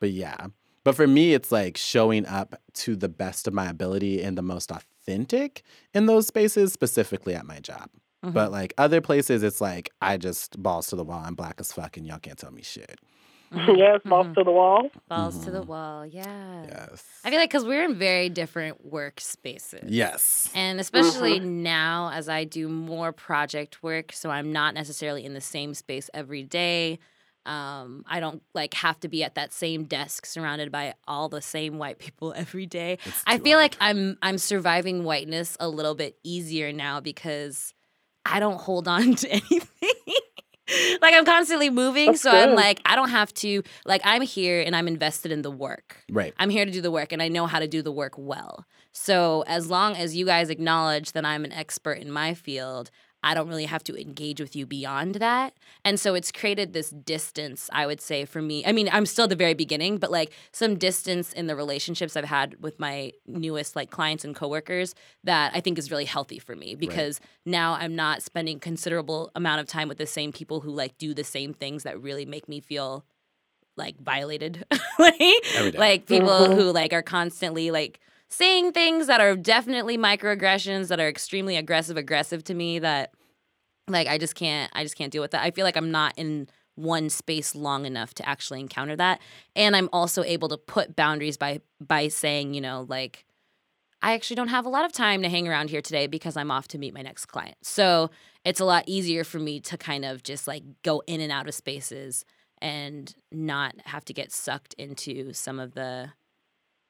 But 0.00 0.12
yeah 0.12 0.46
but 0.84 0.94
for 0.94 1.06
me 1.06 1.34
it's 1.34 1.50
like 1.52 1.76
showing 1.76 2.26
up 2.26 2.60
to 2.74 2.96
the 2.96 3.08
best 3.08 3.46
of 3.48 3.54
my 3.54 3.68
ability 3.68 4.22
and 4.22 4.36
the 4.38 4.42
most 4.42 4.70
authentic 4.70 5.62
in 5.94 6.06
those 6.06 6.26
spaces 6.26 6.72
specifically 6.72 7.34
at 7.34 7.46
my 7.46 7.58
job 7.60 7.88
Mm-hmm. 8.24 8.34
but 8.34 8.52
like 8.52 8.72
other 8.78 9.00
places, 9.00 9.42
it's 9.42 9.60
like 9.60 9.90
I 10.00 10.16
just 10.16 10.62
balls 10.62 10.86
to 10.90 10.94
the 10.96 11.02
wall. 11.02 11.24
I'm 11.26 11.34
black 11.34 11.56
as 11.58 11.72
fuck, 11.72 11.96
and 11.96 12.06
y'all 12.06 12.20
can't 12.20 12.38
tell 12.38 12.52
me 12.52 12.62
shit. 12.62 13.00
yes, 13.52 13.98
balls 14.04 14.28
to 14.36 14.44
the 14.44 14.52
wall. 14.52 14.90
Balls 15.08 15.44
to 15.44 15.50
the 15.50 15.62
Mhm. 15.62 15.66
wall. 15.66 16.06
Yeah. 16.06 16.62
Yes. 16.68 17.04
I 17.24 17.30
feel 17.30 17.40
like 17.40 17.50
because 17.50 17.64
we're 17.64 17.82
in 17.82 17.96
very 17.98 18.28
different 18.28 18.88
workspaces. 18.88 19.82
yes. 19.88 20.48
And 20.54 20.78
especially 20.78 21.40
now, 21.40 22.12
as 22.14 22.28
I 22.28 22.44
do 22.44 22.68
more 22.68 23.10
project 23.12 23.82
work, 23.82 24.12
so 24.12 24.30
I'm 24.30 24.52
not 24.52 24.72
necessarily 24.74 25.24
in 25.24 25.34
the 25.34 25.40
same 25.40 25.74
space 25.74 26.08
every 26.14 26.44
day. 26.44 27.00
Um, 27.44 28.04
I 28.06 28.20
don't 28.20 28.42
like 28.54 28.74
have 28.74 29.00
to 29.00 29.08
be 29.08 29.24
at 29.24 29.34
that 29.34 29.52
same 29.52 29.84
desk 29.84 30.26
surrounded 30.26 30.70
by 30.70 30.94
all 31.08 31.28
the 31.28 31.42
same 31.42 31.78
white 31.78 31.98
people 31.98 32.32
every 32.36 32.66
day. 32.66 32.98
I 33.26 33.38
feel 33.38 33.58
hard. 33.58 33.64
like 33.64 33.76
I'm 33.80 34.16
I'm 34.22 34.38
surviving 34.38 35.04
whiteness 35.04 35.56
a 35.58 35.68
little 35.68 35.94
bit 35.94 36.16
easier 36.22 36.72
now 36.72 37.00
because 37.00 37.74
I 38.24 38.38
don't 38.40 38.60
hold 38.60 38.86
on 38.86 39.14
to 39.16 39.28
anything. 39.28 39.90
like 41.02 41.14
I'm 41.14 41.24
constantly 41.24 41.70
moving, 41.70 42.12
That's 42.12 42.22
so 42.22 42.30
I'm 42.30 42.54
like 42.54 42.80
I 42.86 42.94
don't 42.94 43.10
have 43.10 43.34
to 43.34 43.62
like 43.84 44.00
I'm 44.04 44.22
here 44.22 44.60
and 44.62 44.74
I'm 44.76 44.86
invested 44.86 45.32
in 45.32 45.42
the 45.42 45.50
work. 45.50 46.04
right. 46.10 46.32
I'm 46.38 46.50
here 46.50 46.64
to 46.64 46.70
do 46.70 46.80
the 46.80 46.90
work 46.90 47.12
and 47.12 47.20
I 47.20 47.28
know 47.28 47.46
how 47.46 47.58
to 47.58 47.66
do 47.66 47.82
the 47.82 47.92
work 47.92 48.14
well. 48.16 48.64
So 48.92 49.42
as 49.46 49.68
long 49.68 49.96
as 49.96 50.14
you 50.16 50.24
guys 50.26 50.50
acknowledge 50.50 51.12
that 51.12 51.24
I'm 51.24 51.44
an 51.44 51.52
expert 51.52 51.94
in 51.98 52.10
my 52.12 52.34
field, 52.34 52.90
I 53.24 53.34
don't 53.34 53.48
really 53.48 53.66
have 53.66 53.84
to 53.84 54.00
engage 54.00 54.40
with 54.40 54.56
you 54.56 54.66
beyond 54.66 55.16
that. 55.16 55.54
And 55.84 55.98
so 56.00 56.14
it's 56.14 56.32
created 56.32 56.72
this 56.72 56.90
distance, 56.90 57.70
I 57.72 57.86
would 57.86 58.00
say, 58.00 58.24
for 58.24 58.42
me. 58.42 58.64
I 58.66 58.72
mean, 58.72 58.88
I'm 58.92 59.06
still 59.06 59.24
at 59.24 59.30
the 59.30 59.36
very 59.36 59.54
beginning, 59.54 59.98
but 59.98 60.10
like 60.10 60.32
some 60.50 60.76
distance 60.76 61.32
in 61.32 61.46
the 61.46 61.54
relationships 61.54 62.16
I've 62.16 62.24
had 62.24 62.60
with 62.60 62.80
my 62.80 63.12
newest 63.26 63.76
like 63.76 63.90
clients 63.90 64.24
and 64.24 64.34
coworkers 64.34 64.94
that 65.24 65.52
I 65.54 65.60
think 65.60 65.78
is 65.78 65.90
really 65.90 66.04
healthy 66.04 66.38
for 66.40 66.56
me 66.56 66.74
because 66.74 67.20
now 67.46 67.74
I'm 67.74 67.94
not 67.94 68.22
spending 68.22 68.58
considerable 68.58 69.30
amount 69.36 69.60
of 69.60 69.66
time 69.68 69.88
with 69.88 69.98
the 69.98 70.06
same 70.06 70.32
people 70.32 70.60
who 70.60 70.70
like 70.70 70.98
do 70.98 71.14
the 71.14 71.24
same 71.24 71.54
things 71.54 71.84
that 71.84 72.00
really 72.02 72.26
make 72.26 72.48
me 72.48 72.60
feel 72.60 73.04
like 73.76 73.98
violated. 74.00 74.64
like, 74.98 75.20
like 75.74 76.06
people 76.06 76.28
Mhm. 76.48 76.54
who 76.56 76.72
like 76.72 76.92
are 76.92 77.02
constantly 77.02 77.70
like 77.70 78.00
saying 78.32 78.72
things 78.72 79.06
that 79.06 79.20
are 79.20 79.36
definitely 79.36 79.98
microaggressions 79.98 80.88
that 80.88 81.00
are 81.00 81.08
extremely 81.08 81.56
aggressive 81.56 81.96
aggressive 81.96 82.42
to 82.44 82.54
me 82.54 82.78
that 82.78 83.12
like 83.88 84.08
I 84.08 84.18
just 84.18 84.34
can't 84.34 84.70
I 84.74 84.82
just 84.82 84.96
can't 84.96 85.12
deal 85.12 85.22
with 85.22 85.32
that. 85.32 85.42
I 85.42 85.50
feel 85.50 85.64
like 85.64 85.76
I'm 85.76 85.90
not 85.90 86.14
in 86.16 86.48
one 86.74 87.10
space 87.10 87.54
long 87.54 87.84
enough 87.84 88.14
to 88.14 88.28
actually 88.28 88.60
encounter 88.60 88.96
that. 88.96 89.20
And 89.54 89.76
I'm 89.76 89.90
also 89.92 90.22
able 90.22 90.48
to 90.48 90.56
put 90.56 90.96
boundaries 90.96 91.36
by 91.36 91.60
by 91.80 92.08
saying, 92.08 92.54
you 92.54 92.60
know, 92.60 92.86
like 92.88 93.24
I 94.00 94.14
actually 94.14 94.36
don't 94.36 94.48
have 94.48 94.66
a 94.66 94.70
lot 94.70 94.84
of 94.84 94.92
time 94.92 95.22
to 95.22 95.28
hang 95.28 95.46
around 95.46 95.70
here 95.70 95.82
today 95.82 96.06
because 96.06 96.36
I'm 96.36 96.50
off 96.50 96.68
to 96.68 96.78
meet 96.78 96.94
my 96.94 97.02
next 97.02 97.26
client. 97.26 97.56
So 97.62 98.10
it's 98.44 98.60
a 98.60 98.64
lot 98.64 98.84
easier 98.86 99.22
for 99.22 99.38
me 99.38 99.60
to 99.60 99.76
kind 99.76 100.04
of 100.04 100.22
just 100.22 100.48
like 100.48 100.64
go 100.82 101.02
in 101.06 101.20
and 101.20 101.30
out 101.30 101.46
of 101.46 101.54
spaces 101.54 102.24
and 102.60 103.14
not 103.30 103.74
have 103.84 104.04
to 104.06 104.12
get 104.12 104.32
sucked 104.32 104.74
into 104.74 105.32
some 105.32 105.60
of 105.60 105.74
the 105.74 106.10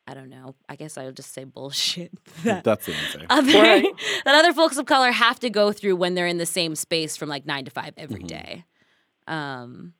I 0.07 0.15
don't 0.15 0.31
know. 0.31 0.57
I 0.69 0.75
guess 0.77 0.99
I 0.99 1.05
would 1.05 1.17
just 1.17 1.33
say 1.33 1.45
bullshit 1.45 2.13
that 2.45 2.65
That's 2.65 2.87
the 2.87 2.95
answer. 2.95 3.27
other 3.31 3.53
Right. 3.53 3.87
that 4.25 4.35
other 4.35 4.53
folks 4.53 4.77
of 4.77 4.87
color 4.87 5.13
have 5.13 5.39
to 5.41 5.51
go 5.51 5.71
through 5.73 5.97
when 5.97 6.15
they're 6.15 6.27
in 6.27 6.39
the 6.39 6.47
same 6.47 6.75
space 6.75 7.17
from 7.17 7.29
like 7.29 7.47
nine 7.47 7.65
to 7.67 7.71
five 7.71 7.95
every 7.97 8.23
Mhm. 8.23 8.27
day. 8.27 8.65
Um, 9.29 9.95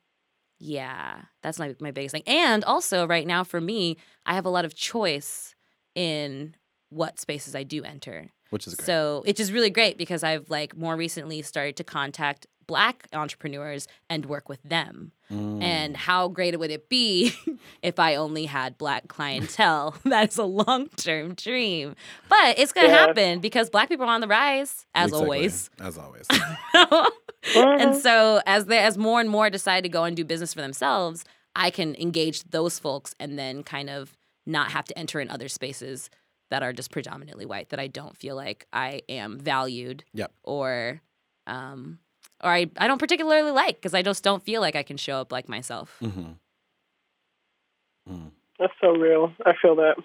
yeah, 0.59 1.21
that's 1.41 1.59
my 1.59 1.75
my 1.79 1.91
biggest 1.91 2.13
thing. 2.13 2.23
And 2.27 2.63
also, 2.63 3.05
right 3.07 3.25
now 3.27 3.43
for 3.43 3.59
me, 3.61 3.97
I 4.25 4.33
have 4.35 4.45
a 4.45 4.49
lot 4.49 4.65
of 4.65 4.75
choice 4.75 5.55
in 5.95 6.55
what 6.89 7.19
spaces 7.19 7.55
I 7.55 7.63
do 7.63 7.83
enter. 7.83 8.29
Which 8.49 8.67
is 8.67 8.75
great. 8.75 8.85
So 8.85 9.23
it's 9.25 9.37
just 9.37 9.51
really 9.51 9.71
great 9.71 9.97
because 9.97 10.23
I've 10.23 10.49
like 10.49 10.77
more 10.77 10.95
recently 10.95 11.41
started 11.41 11.75
to 11.77 11.83
contact 11.83 12.45
black 12.67 13.07
entrepreneurs 13.13 13.87
and 14.09 14.25
work 14.25 14.49
with 14.49 14.61
them. 14.63 15.11
Mm. 15.31 15.63
And 15.63 15.97
how 15.97 16.27
great 16.27 16.57
would 16.59 16.71
it 16.71 16.89
be 16.89 17.33
if 17.81 17.99
I 17.99 18.15
only 18.15 18.45
had 18.45 18.77
black 18.77 19.07
clientele? 19.07 19.95
That's 20.03 20.37
a 20.37 20.43
long 20.43 20.89
term 20.95 21.33
dream. 21.35 21.95
But 22.29 22.59
it's 22.59 22.71
going 22.71 22.87
to 22.87 22.93
Yeah. 22.93 23.05
happen 23.07 23.39
because 23.39 23.69
black 23.69 23.89
people 23.89 24.05
are 24.05 24.13
on 24.13 24.21
the 24.21 24.27
rise, 24.27 24.85
as 24.93 25.09
Exactly. 25.09 25.25
always. 25.25 25.69
As 25.79 25.97
always. 25.97 26.27
and 26.73 27.91
Mhm. 27.91 28.01
so 28.01 28.41
as 28.45 28.65
they, 28.65 28.79
as 28.79 28.97
more 28.97 29.19
and 29.19 29.29
more 29.29 29.49
decide 29.49 29.83
to 29.83 29.89
go 29.89 30.03
and 30.03 30.15
do 30.15 30.23
business 30.23 30.53
for 30.53 30.61
themselves, 30.61 31.25
I 31.55 31.69
can 31.69 31.95
engage 31.95 32.43
those 32.45 32.79
folks 32.79 33.13
and 33.19 33.37
then 33.37 33.63
kind 33.63 33.89
of 33.89 34.17
not 34.45 34.71
have 34.71 34.85
to 34.85 34.97
enter 34.97 35.19
in 35.19 35.29
other 35.29 35.47
spaces 35.47 36.09
that 36.51 36.63
are 36.63 36.73
just 36.73 36.91
predominantly 36.91 37.45
white 37.45 37.69
that 37.69 37.79
I 37.79 37.87
don't 37.87 38.15
feel 38.17 38.35
like 38.35 38.67
I 38.73 39.01
am 39.09 39.39
valued 39.39 40.03
Yep. 40.13 40.31
or 40.43 41.01
um 41.47 41.99
or 42.43 42.49
I, 42.51 42.67
I 42.77 42.87
don't 42.87 42.99
particularly 42.99 43.51
like 43.51 43.75
because 43.77 43.93
I 43.93 44.01
just 44.01 44.23
don't 44.23 44.43
feel 44.43 44.61
like 44.61 44.75
I 44.75 44.83
can 44.83 44.97
show 44.97 45.21
up 45.21 45.31
like 45.31 45.49
myself. 45.49 45.97
hmm 45.99 46.33
Mm. 48.09 48.31
That's 48.59 48.73
so 48.81 48.89
real. 48.91 49.31
I 49.45 49.53
feel 49.61 49.77
that. 49.77 49.95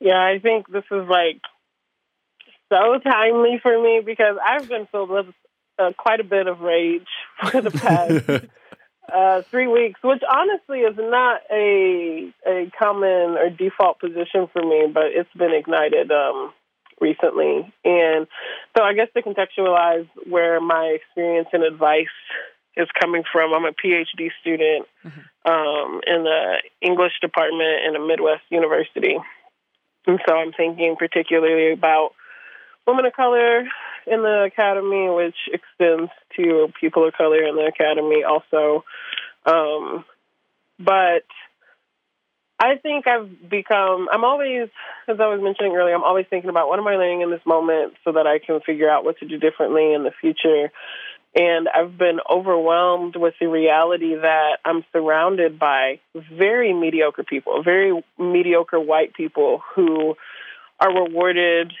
Yeah, 0.00 0.20
I 0.20 0.40
think 0.40 0.66
this 0.68 0.82
is 0.90 1.08
like 1.08 1.40
so 2.68 2.98
timely 2.98 3.60
for 3.62 3.80
me 3.80 4.02
because 4.04 4.36
I've 4.44 4.68
been 4.68 4.86
filled 4.90 5.10
with 5.10 5.26
uh, 5.78 5.92
quite 5.96 6.18
a 6.20 6.24
bit 6.24 6.48
of 6.48 6.60
rage 6.60 7.06
for 7.50 7.60
the 7.60 7.70
past 7.70 8.48
uh, 9.14 9.42
three 9.42 9.68
weeks, 9.68 10.00
which 10.02 10.22
honestly 10.28 10.80
is 10.80 10.96
not 10.98 11.42
a 11.50 12.32
a 12.46 12.70
common 12.78 13.36
or 13.36 13.50
default 13.50 14.00
position 14.00 14.48
for 14.52 14.62
me, 14.62 14.86
but 14.92 15.04
it's 15.06 15.32
been 15.36 15.52
ignited 15.52 16.10
um, 16.10 16.52
recently. 17.00 17.72
And 17.84 18.26
so, 18.76 18.82
I 18.82 18.94
guess 18.94 19.08
to 19.14 19.22
contextualize 19.22 20.08
where 20.28 20.60
my 20.60 20.98
experience 21.00 21.48
and 21.52 21.62
advice 21.62 22.06
is 22.76 22.88
coming 23.00 23.22
from, 23.32 23.54
I'm 23.54 23.64
a 23.64 23.72
PhD 23.72 24.30
student 24.40 24.86
um, 25.44 26.00
in 26.06 26.24
the 26.24 26.56
English 26.80 27.12
department 27.20 27.84
in 27.86 27.96
a 27.96 28.06
Midwest 28.06 28.42
university, 28.50 29.16
and 30.06 30.20
so 30.26 30.34
I'm 30.34 30.52
thinking 30.52 30.96
particularly 30.96 31.72
about 31.72 32.12
women 32.86 33.06
of 33.06 33.12
color 33.14 33.60
in 34.06 34.22
the 34.22 34.44
academy, 34.44 35.10
which 35.10 35.36
extends 35.52 36.10
to 36.36 36.72
people 36.80 37.06
of 37.06 37.14
color 37.14 37.42
in 37.42 37.56
the 37.56 37.66
academy 37.66 38.22
also. 38.22 38.84
Um, 39.44 40.04
but 40.78 41.24
I 42.58 42.76
think 42.76 43.06
I've 43.06 43.50
become, 43.50 44.08
I'm 44.10 44.24
always, 44.24 44.68
as 45.08 45.20
I 45.20 45.26
was 45.26 45.40
mentioning 45.42 45.72
earlier, 45.76 45.94
I'm 45.94 46.04
always 46.04 46.26
thinking 46.30 46.48
about 46.48 46.68
what 46.68 46.78
am 46.78 46.88
I 46.88 46.96
learning 46.96 47.20
in 47.20 47.30
this 47.30 47.44
moment 47.44 47.94
so 48.02 48.12
that 48.12 48.26
I 48.26 48.38
can 48.38 48.60
figure 48.60 48.88
out 48.88 49.04
what 49.04 49.18
to 49.18 49.26
do 49.26 49.38
differently 49.38 49.92
in 49.92 50.04
the 50.04 50.12
future. 50.20 50.72
And 51.38 51.68
I've 51.68 51.98
been 51.98 52.18
overwhelmed 52.30 53.14
with 53.14 53.34
the 53.38 53.46
reality 53.48 54.14
that 54.14 54.56
I'm 54.64 54.84
surrounded 54.90 55.58
by 55.58 56.00
very 56.14 56.72
mediocre 56.72 57.24
people, 57.24 57.62
very 57.62 58.02
mediocre 58.18 58.80
white 58.80 59.12
people 59.12 59.60
who 59.74 60.14
are 60.80 61.04
rewarded 61.04 61.74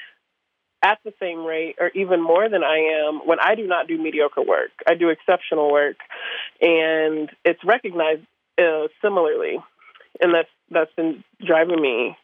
at 0.82 0.98
the 1.04 1.14
same 1.18 1.44
rate 1.44 1.76
or 1.80 1.88
even 1.94 2.22
more 2.22 2.50
than 2.50 2.62
I 2.62 3.06
am 3.06 3.26
when 3.26 3.38
I 3.40 3.54
do 3.54 3.66
not 3.66 3.88
do 3.88 3.96
mediocre 3.96 4.42
work. 4.42 4.72
I 4.86 4.94
do 4.94 5.08
exceptional 5.08 5.72
work, 5.72 5.96
and 6.60 7.30
it's 7.46 7.64
recognized 7.64 8.26
uh, 8.58 8.88
similarly, 9.00 9.58
and 10.20 10.34
that's 10.34 10.50
that's 10.70 10.92
been 10.96 11.24
driving 11.44 11.80
me 11.80 12.16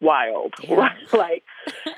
wild. 0.00 0.54
Yeah. 0.64 0.88
like, 1.12 1.44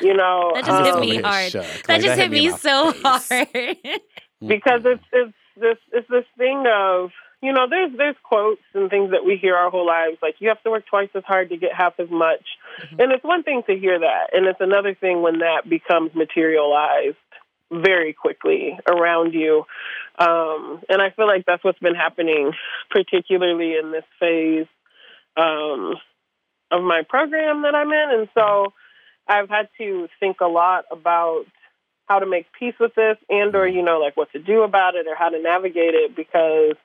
you 0.01 0.15
know, 0.15 0.53
that 0.55 0.65
just 0.65 0.93
um, 0.93 1.03
hit 1.03 1.17
me 1.17 1.23
hard. 1.23 1.53
That 1.53 1.89
like, 1.89 2.03
just 2.03 2.17
that 2.17 2.19
hit, 2.19 2.19
hit 2.19 2.31
me, 2.31 2.51
me 2.51 2.57
so 2.57 2.93
face. 2.93 3.03
hard. 3.03 3.49
because 4.47 4.83
it's 4.85 5.05
it's 5.13 5.35
this 5.57 5.79
it's 5.93 6.09
this 6.09 6.25
thing 6.37 6.65
of 6.71 7.11
you 7.43 7.53
know, 7.53 7.67
there's 7.69 7.93
there's 7.97 8.17
quotes 8.23 8.63
and 8.75 8.91
things 8.91 9.11
that 9.11 9.25
we 9.25 9.37
hear 9.37 9.55
our 9.55 9.71
whole 9.71 9.87
lives, 9.87 10.19
like 10.23 10.37
you 10.39 10.49
have 10.49 10.63
to 10.63 10.71
work 10.71 10.85
twice 10.87 11.11
as 11.15 11.23
hard 11.25 11.51
to 11.51 11.57
get 11.57 11.73
half 11.73 11.95
as 11.99 12.11
much. 12.11 12.45
Mm-hmm. 12.83 13.01
And 13.01 13.13
it's 13.13 13.25
one 13.25 13.43
thing 13.43 13.63
to 13.67 13.77
hear 13.77 13.99
that, 13.99 14.31
and 14.33 14.47
it's 14.47 14.61
another 14.61 14.95
thing 14.95 15.23
when 15.23 15.39
that 15.41 15.69
becomes 15.69 16.15
materialized 16.15 17.17
very 17.71 18.13
quickly 18.13 18.79
around 18.89 19.35
you. 19.35 19.65
Um, 20.19 20.83
and 20.89 21.03
I 21.03 21.11
feel 21.11 21.27
like 21.27 21.45
that's 21.47 21.63
what's 21.63 21.79
been 21.79 21.95
happening, 21.95 22.53
particularly 22.91 23.77
in 23.77 23.93
this 23.93 24.05
phase 24.19 24.67
um, 25.37 25.95
of 26.71 26.83
my 26.83 27.03
program 27.09 27.63
that 27.63 27.75
I'm 27.75 27.93
in. 27.93 28.21
And 28.21 28.29
so 28.35 28.73
I've 29.29 29.49
had 29.49 29.69
to 29.79 30.09
think 30.21 30.41
a 30.41 30.47
lot 30.47 30.85
about 30.91 31.45
how 32.07 32.21
to 32.21 32.27
make 32.27 32.47
peace 32.59 32.75
with 32.79 32.95
this 32.95 33.17
and 33.29 33.55
or 33.57 33.67
you 33.67 33.83
know 33.83 33.99
like 33.99 34.17
what 34.17 34.31
to 34.33 34.39
do 34.39 34.63
about 34.63 34.95
it 34.95 35.09
or 35.09 35.17
how 35.17 35.29
to 35.29 35.43
navigate 35.43 35.95
it 35.95 36.15
because 36.15 36.77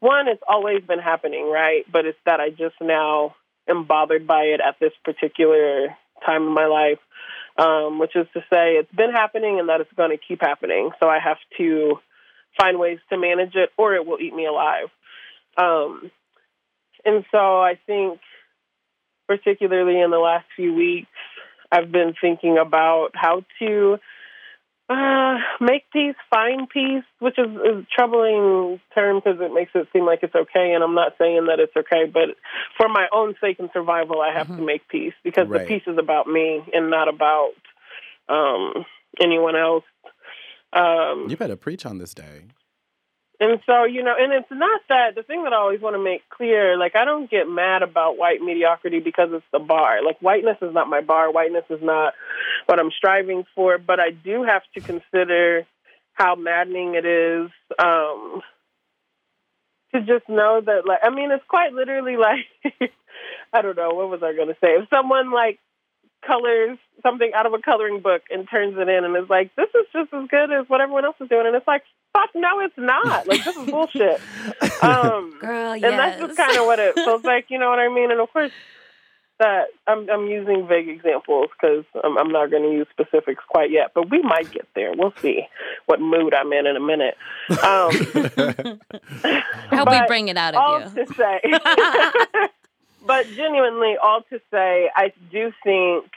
one, 0.00 0.28
it's 0.28 0.42
always 0.46 0.82
been 0.82 0.98
happening, 0.98 1.50
right? 1.50 1.84
But 1.90 2.06
it's 2.06 2.18
that 2.26 2.40
I 2.40 2.50
just 2.50 2.74
now 2.80 3.34
am 3.68 3.84
bothered 3.86 4.26
by 4.26 4.42
it 4.42 4.60
at 4.60 4.76
this 4.80 4.92
particular 5.04 5.88
time 6.24 6.42
in 6.42 6.54
my 6.54 6.66
life, 6.66 6.98
um, 7.58 7.98
which 7.98 8.14
is 8.14 8.26
to 8.34 8.40
say 8.52 8.74
it's 8.74 8.92
been 8.92 9.12
happening 9.12 9.58
and 9.58 9.68
that 9.68 9.80
it's 9.80 9.92
going 9.96 10.10
to 10.10 10.22
keep 10.22 10.40
happening. 10.40 10.90
So 11.00 11.08
I 11.08 11.18
have 11.18 11.38
to 11.58 11.98
find 12.58 12.78
ways 12.78 12.98
to 13.10 13.18
manage 13.18 13.54
it 13.54 13.70
or 13.76 13.94
it 13.94 14.06
will 14.06 14.20
eat 14.20 14.34
me 14.34 14.46
alive. 14.46 14.88
Um, 15.56 16.10
and 17.06 17.24
so 17.30 17.60
I 17.60 17.78
think, 17.86 18.20
particularly 19.26 20.00
in 20.00 20.10
the 20.10 20.18
last 20.18 20.46
few 20.56 20.74
weeks, 20.74 21.08
I've 21.70 21.90
been 21.90 22.14
thinking 22.20 22.58
about 22.58 23.10
how 23.14 23.42
to 23.60 23.98
uh, 24.88 25.34
make 25.60 25.90
peace, 25.92 26.14
find 26.30 26.68
peace, 26.68 27.02
which 27.18 27.38
is, 27.38 27.50
is 27.50 27.82
a 27.82 27.86
troubling 27.92 28.80
term 28.94 29.16
because 29.16 29.40
it 29.40 29.52
makes 29.52 29.72
it 29.74 29.88
seem 29.92 30.06
like 30.06 30.20
it's 30.22 30.34
okay, 30.34 30.72
and 30.74 30.84
I'm 30.84 30.94
not 30.94 31.14
saying 31.18 31.46
that 31.46 31.58
it's 31.58 31.76
okay, 31.76 32.04
but 32.12 32.36
for 32.76 32.88
my 32.88 33.06
own 33.12 33.34
sake 33.40 33.58
and 33.58 33.68
survival, 33.72 34.20
I 34.20 34.32
have 34.36 34.46
mm-hmm. 34.46 34.58
to 34.58 34.64
make 34.64 34.88
peace 34.88 35.14
because 35.24 35.48
right. 35.48 35.62
the 35.62 35.66
peace 35.66 35.82
is 35.86 35.98
about 35.98 36.28
me 36.28 36.62
and 36.72 36.88
not 36.88 37.08
about 37.08 37.54
um, 38.28 38.84
anyone 39.20 39.56
else. 39.56 39.84
Um, 40.72 41.26
you 41.28 41.36
better 41.36 41.56
preach 41.56 41.84
on 41.84 41.98
this 41.98 42.14
day. 42.14 42.44
And 43.38 43.60
so, 43.66 43.84
you 43.84 44.02
know, 44.02 44.14
and 44.18 44.32
it's 44.32 44.50
not 44.50 44.80
that 44.88 45.14
the 45.14 45.22
thing 45.22 45.44
that 45.44 45.52
I 45.52 45.56
always 45.56 45.80
want 45.80 45.94
to 45.94 46.02
make 46.02 46.28
clear, 46.30 46.78
like 46.78 46.96
I 46.96 47.04
don't 47.04 47.30
get 47.30 47.48
mad 47.48 47.82
about 47.82 48.16
white 48.16 48.40
mediocrity 48.40 49.00
because 49.00 49.28
it's 49.32 49.44
the 49.52 49.58
bar. 49.58 50.02
Like 50.02 50.18
whiteness 50.20 50.56
is 50.62 50.72
not 50.72 50.88
my 50.88 51.02
bar. 51.02 51.30
Whiteness 51.30 51.64
is 51.68 51.80
not 51.82 52.14
what 52.64 52.78
I'm 52.78 52.90
striving 52.96 53.44
for, 53.54 53.76
but 53.76 54.00
I 54.00 54.10
do 54.10 54.42
have 54.44 54.62
to 54.74 54.80
consider 54.80 55.66
how 56.14 56.34
maddening 56.34 56.94
it 56.94 57.04
is 57.04 57.50
um 57.78 58.40
to 59.94 60.00
just 60.00 60.26
know 60.30 60.62
that 60.64 60.86
like 60.86 61.00
I 61.02 61.10
mean 61.10 61.30
it's 61.30 61.44
quite 61.46 61.74
literally 61.74 62.16
like 62.16 62.46
I 63.52 63.60
don't 63.60 63.76
know, 63.76 63.90
what 63.90 64.08
was 64.08 64.22
I 64.22 64.34
gonna 64.34 64.56
say? 64.62 64.76
If 64.80 64.88
someone 64.88 65.30
like 65.30 65.58
colors 66.26 66.78
something 67.02 67.32
out 67.34 67.44
of 67.44 67.52
a 67.52 67.58
coloring 67.60 68.00
book 68.00 68.22
and 68.30 68.48
turns 68.50 68.76
it 68.78 68.88
in 68.88 69.04
and 69.04 69.14
is 69.16 69.28
like, 69.28 69.54
This 69.56 69.68
is 69.74 69.86
just 69.92 70.14
as 70.14 70.26
good 70.28 70.50
as 70.50 70.68
what 70.68 70.80
everyone 70.80 71.04
else 71.04 71.16
is 71.20 71.28
doing 71.28 71.46
and 71.46 71.54
it's 71.54 71.68
like 71.68 71.82
fuck 72.16 72.30
no, 72.34 72.60
it's 72.60 72.78
not. 72.78 73.26
Like 73.26 73.44
this 73.44 73.56
is 73.56 73.70
bullshit. 73.70 74.20
Um, 74.82 75.36
Girl, 75.40 75.76
yes. 75.76 75.90
And 75.90 75.98
that's 75.98 76.20
just 76.20 76.36
kind 76.36 76.56
of 76.56 76.66
what 76.66 76.78
it 76.78 76.94
feels 76.94 77.24
like. 77.24 77.46
You 77.48 77.58
know 77.58 77.68
what 77.68 77.78
I 77.78 77.88
mean? 77.88 78.10
And 78.10 78.20
of 78.20 78.32
course, 78.32 78.52
that 79.38 79.66
I'm 79.86 80.08
I'm 80.08 80.26
using 80.26 80.66
vague 80.66 80.88
examples 80.88 81.50
because 81.52 81.84
I'm, 82.02 82.16
I'm 82.16 82.30
not 82.30 82.50
going 82.50 82.62
to 82.62 82.72
use 82.72 82.86
specifics 82.90 83.42
quite 83.48 83.70
yet, 83.70 83.92
but 83.94 84.10
we 84.10 84.22
might 84.22 84.50
get 84.50 84.66
there. 84.74 84.92
We'll 84.96 85.12
see 85.20 85.46
what 85.86 86.00
mood 86.00 86.32
I'm 86.32 86.52
in 86.52 86.66
in 86.66 86.76
a 86.76 86.80
minute. 86.80 87.16
Um, 87.50 87.58
I 89.70 89.76
hope 89.76 89.90
we 89.90 90.06
bring 90.06 90.28
it 90.28 90.38
out 90.38 90.54
of 90.54 90.60
all 90.60 90.80
you. 90.80 91.04
To 91.04 91.14
say, 91.14 91.40
but 93.06 93.26
genuinely, 93.28 93.96
all 94.02 94.22
to 94.30 94.40
say, 94.50 94.90
I 94.96 95.12
do 95.30 95.52
think 95.62 96.10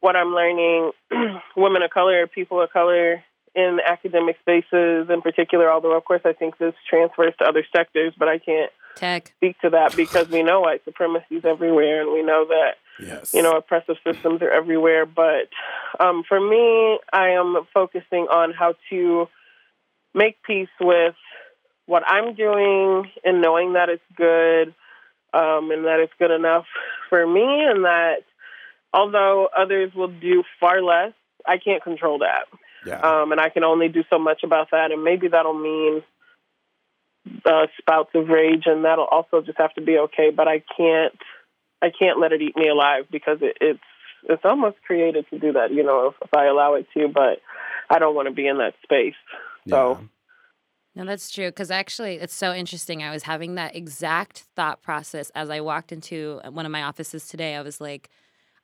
what 0.00 0.14
I'm 0.14 0.34
learning, 0.34 0.92
women 1.56 1.82
of 1.82 1.90
color, 1.90 2.26
people 2.26 2.60
of 2.60 2.70
color, 2.70 3.24
in 3.58 3.80
academic 3.84 4.38
spaces 4.40 5.10
in 5.10 5.20
particular, 5.20 5.70
although 5.70 5.96
of 5.96 6.04
course 6.04 6.22
I 6.24 6.32
think 6.32 6.58
this 6.58 6.74
transfers 6.88 7.34
to 7.38 7.44
other 7.44 7.64
sectors, 7.74 8.14
but 8.16 8.28
I 8.28 8.38
can't 8.38 8.70
Tech. 8.94 9.32
speak 9.36 9.60
to 9.60 9.70
that 9.70 9.96
because 9.96 10.28
we 10.28 10.42
know 10.44 10.60
white 10.60 10.84
supremacy 10.84 11.36
is 11.36 11.44
everywhere 11.44 12.02
and 12.02 12.12
we 12.12 12.22
know 12.22 12.46
that 12.48 12.74
yes. 13.00 13.34
you 13.34 13.42
know 13.42 13.56
oppressive 13.56 13.96
systems 14.06 14.42
are 14.42 14.50
everywhere. 14.50 15.06
But 15.06 15.48
um, 15.98 16.22
for 16.28 16.40
me, 16.40 17.00
I 17.12 17.30
am 17.30 17.56
focusing 17.74 18.28
on 18.30 18.52
how 18.52 18.74
to 18.90 19.28
make 20.14 20.40
peace 20.44 20.68
with 20.80 21.16
what 21.86 22.04
I'm 22.06 22.34
doing 22.34 23.10
and 23.24 23.42
knowing 23.42 23.72
that 23.72 23.88
it's 23.88 24.02
good 24.14 24.74
um, 25.32 25.70
and 25.70 25.84
that 25.84 25.98
it's 26.00 26.12
good 26.18 26.30
enough 26.30 26.66
for 27.08 27.26
me 27.26 27.42
and 27.42 27.84
that 27.84 28.22
although 28.92 29.48
others 29.56 29.92
will 29.94 30.12
do 30.20 30.44
far 30.60 30.82
less, 30.82 31.12
I 31.46 31.58
can't 31.58 31.82
control 31.82 32.18
that. 32.18 32.44
Yeah. 32.86 33.00
Um, 33.00 33.32
and 33.32 33.40
I 33.40 33.48
can 33.48 33.64
only 33.64 33.88
do 33.88 34.04
so 34.10 34.18
much 34.18 34.42
about 34.44 34.70
that. 34.72 34.92
And 34.92 35.04
maybe 35.04 35.28
that'll 35.28 35.58
mean 35.58 36.02
uh, 37.44 37.66
spouts 37.78 38.10
of 38.14 38.28
rage, 38.28 38.64
and 38.66 38.84
that'll 38.84 39.04
also 39.04 39.40
just 39.42 39.58
have 39.58 39.74
to 39.74 39.80
be 39.80 39.98
okay. 39.98 40.30
But 40.30 40.48
I 40.48 40.62
can't, 40.76 41.18
I 41.82 41.90
can't 41.96 42.20
let 42.20 42.32
it 42.32 42.42
eat 42.42 42.56
me 42.56 42.68
alive 42.68 43.04
because 43.10 43.38
it, 43.42 43.56
it's 43.60 43.80
it's 44.24 44.44
almost 44.44 44.76
created 44.86 45.26
to 45.30 45.38
do 45.38 45.52
that. 45.52 45.72
You 45.72 45.82
know, 45.82 46.08
if, 46.08 46.14
if 46.22 46.34
I 46.34 46.46
allow 46.46 46.74
it 46.74 46.86
to, 46.94 47.08
but 47.08 47.40
I 47.90 47.98
don't 47.98 48.14
want 48.14 48.28
to 48.28 48.34
be 48.34 48.46
in 48.46 48.58
that 48.58 48.74
space. 48.82 49.14
So. 49.68 49.98
Yeah. 50.00 50.06
No, 50.94 51.04
that's 51.04 51.30
true. 51.30 51.46
Because 51.46 51.70
actually, 51.70 52.16
it's 52.16 52.34
so 52.34 52.52
interesting. 52.52 53.04
I 53.04 53.12
was 53.12 53.22
having 53.22 53.54
that 53.54 53.76
exact 53.76 54.46
thought 54.56 54.82
process 54.82 55.30
as 55.30 55.48
I 55.48 55.60
walked 55.60 55.92
into 55.92 56.40
one 56.50 56.66
of 56.66 56.72
my 56.72 56.82
offices 56.82 57.28
today. 57.28 57.54
I 57.54 57.62
was 57.62 57.80
like, 57.80 58.10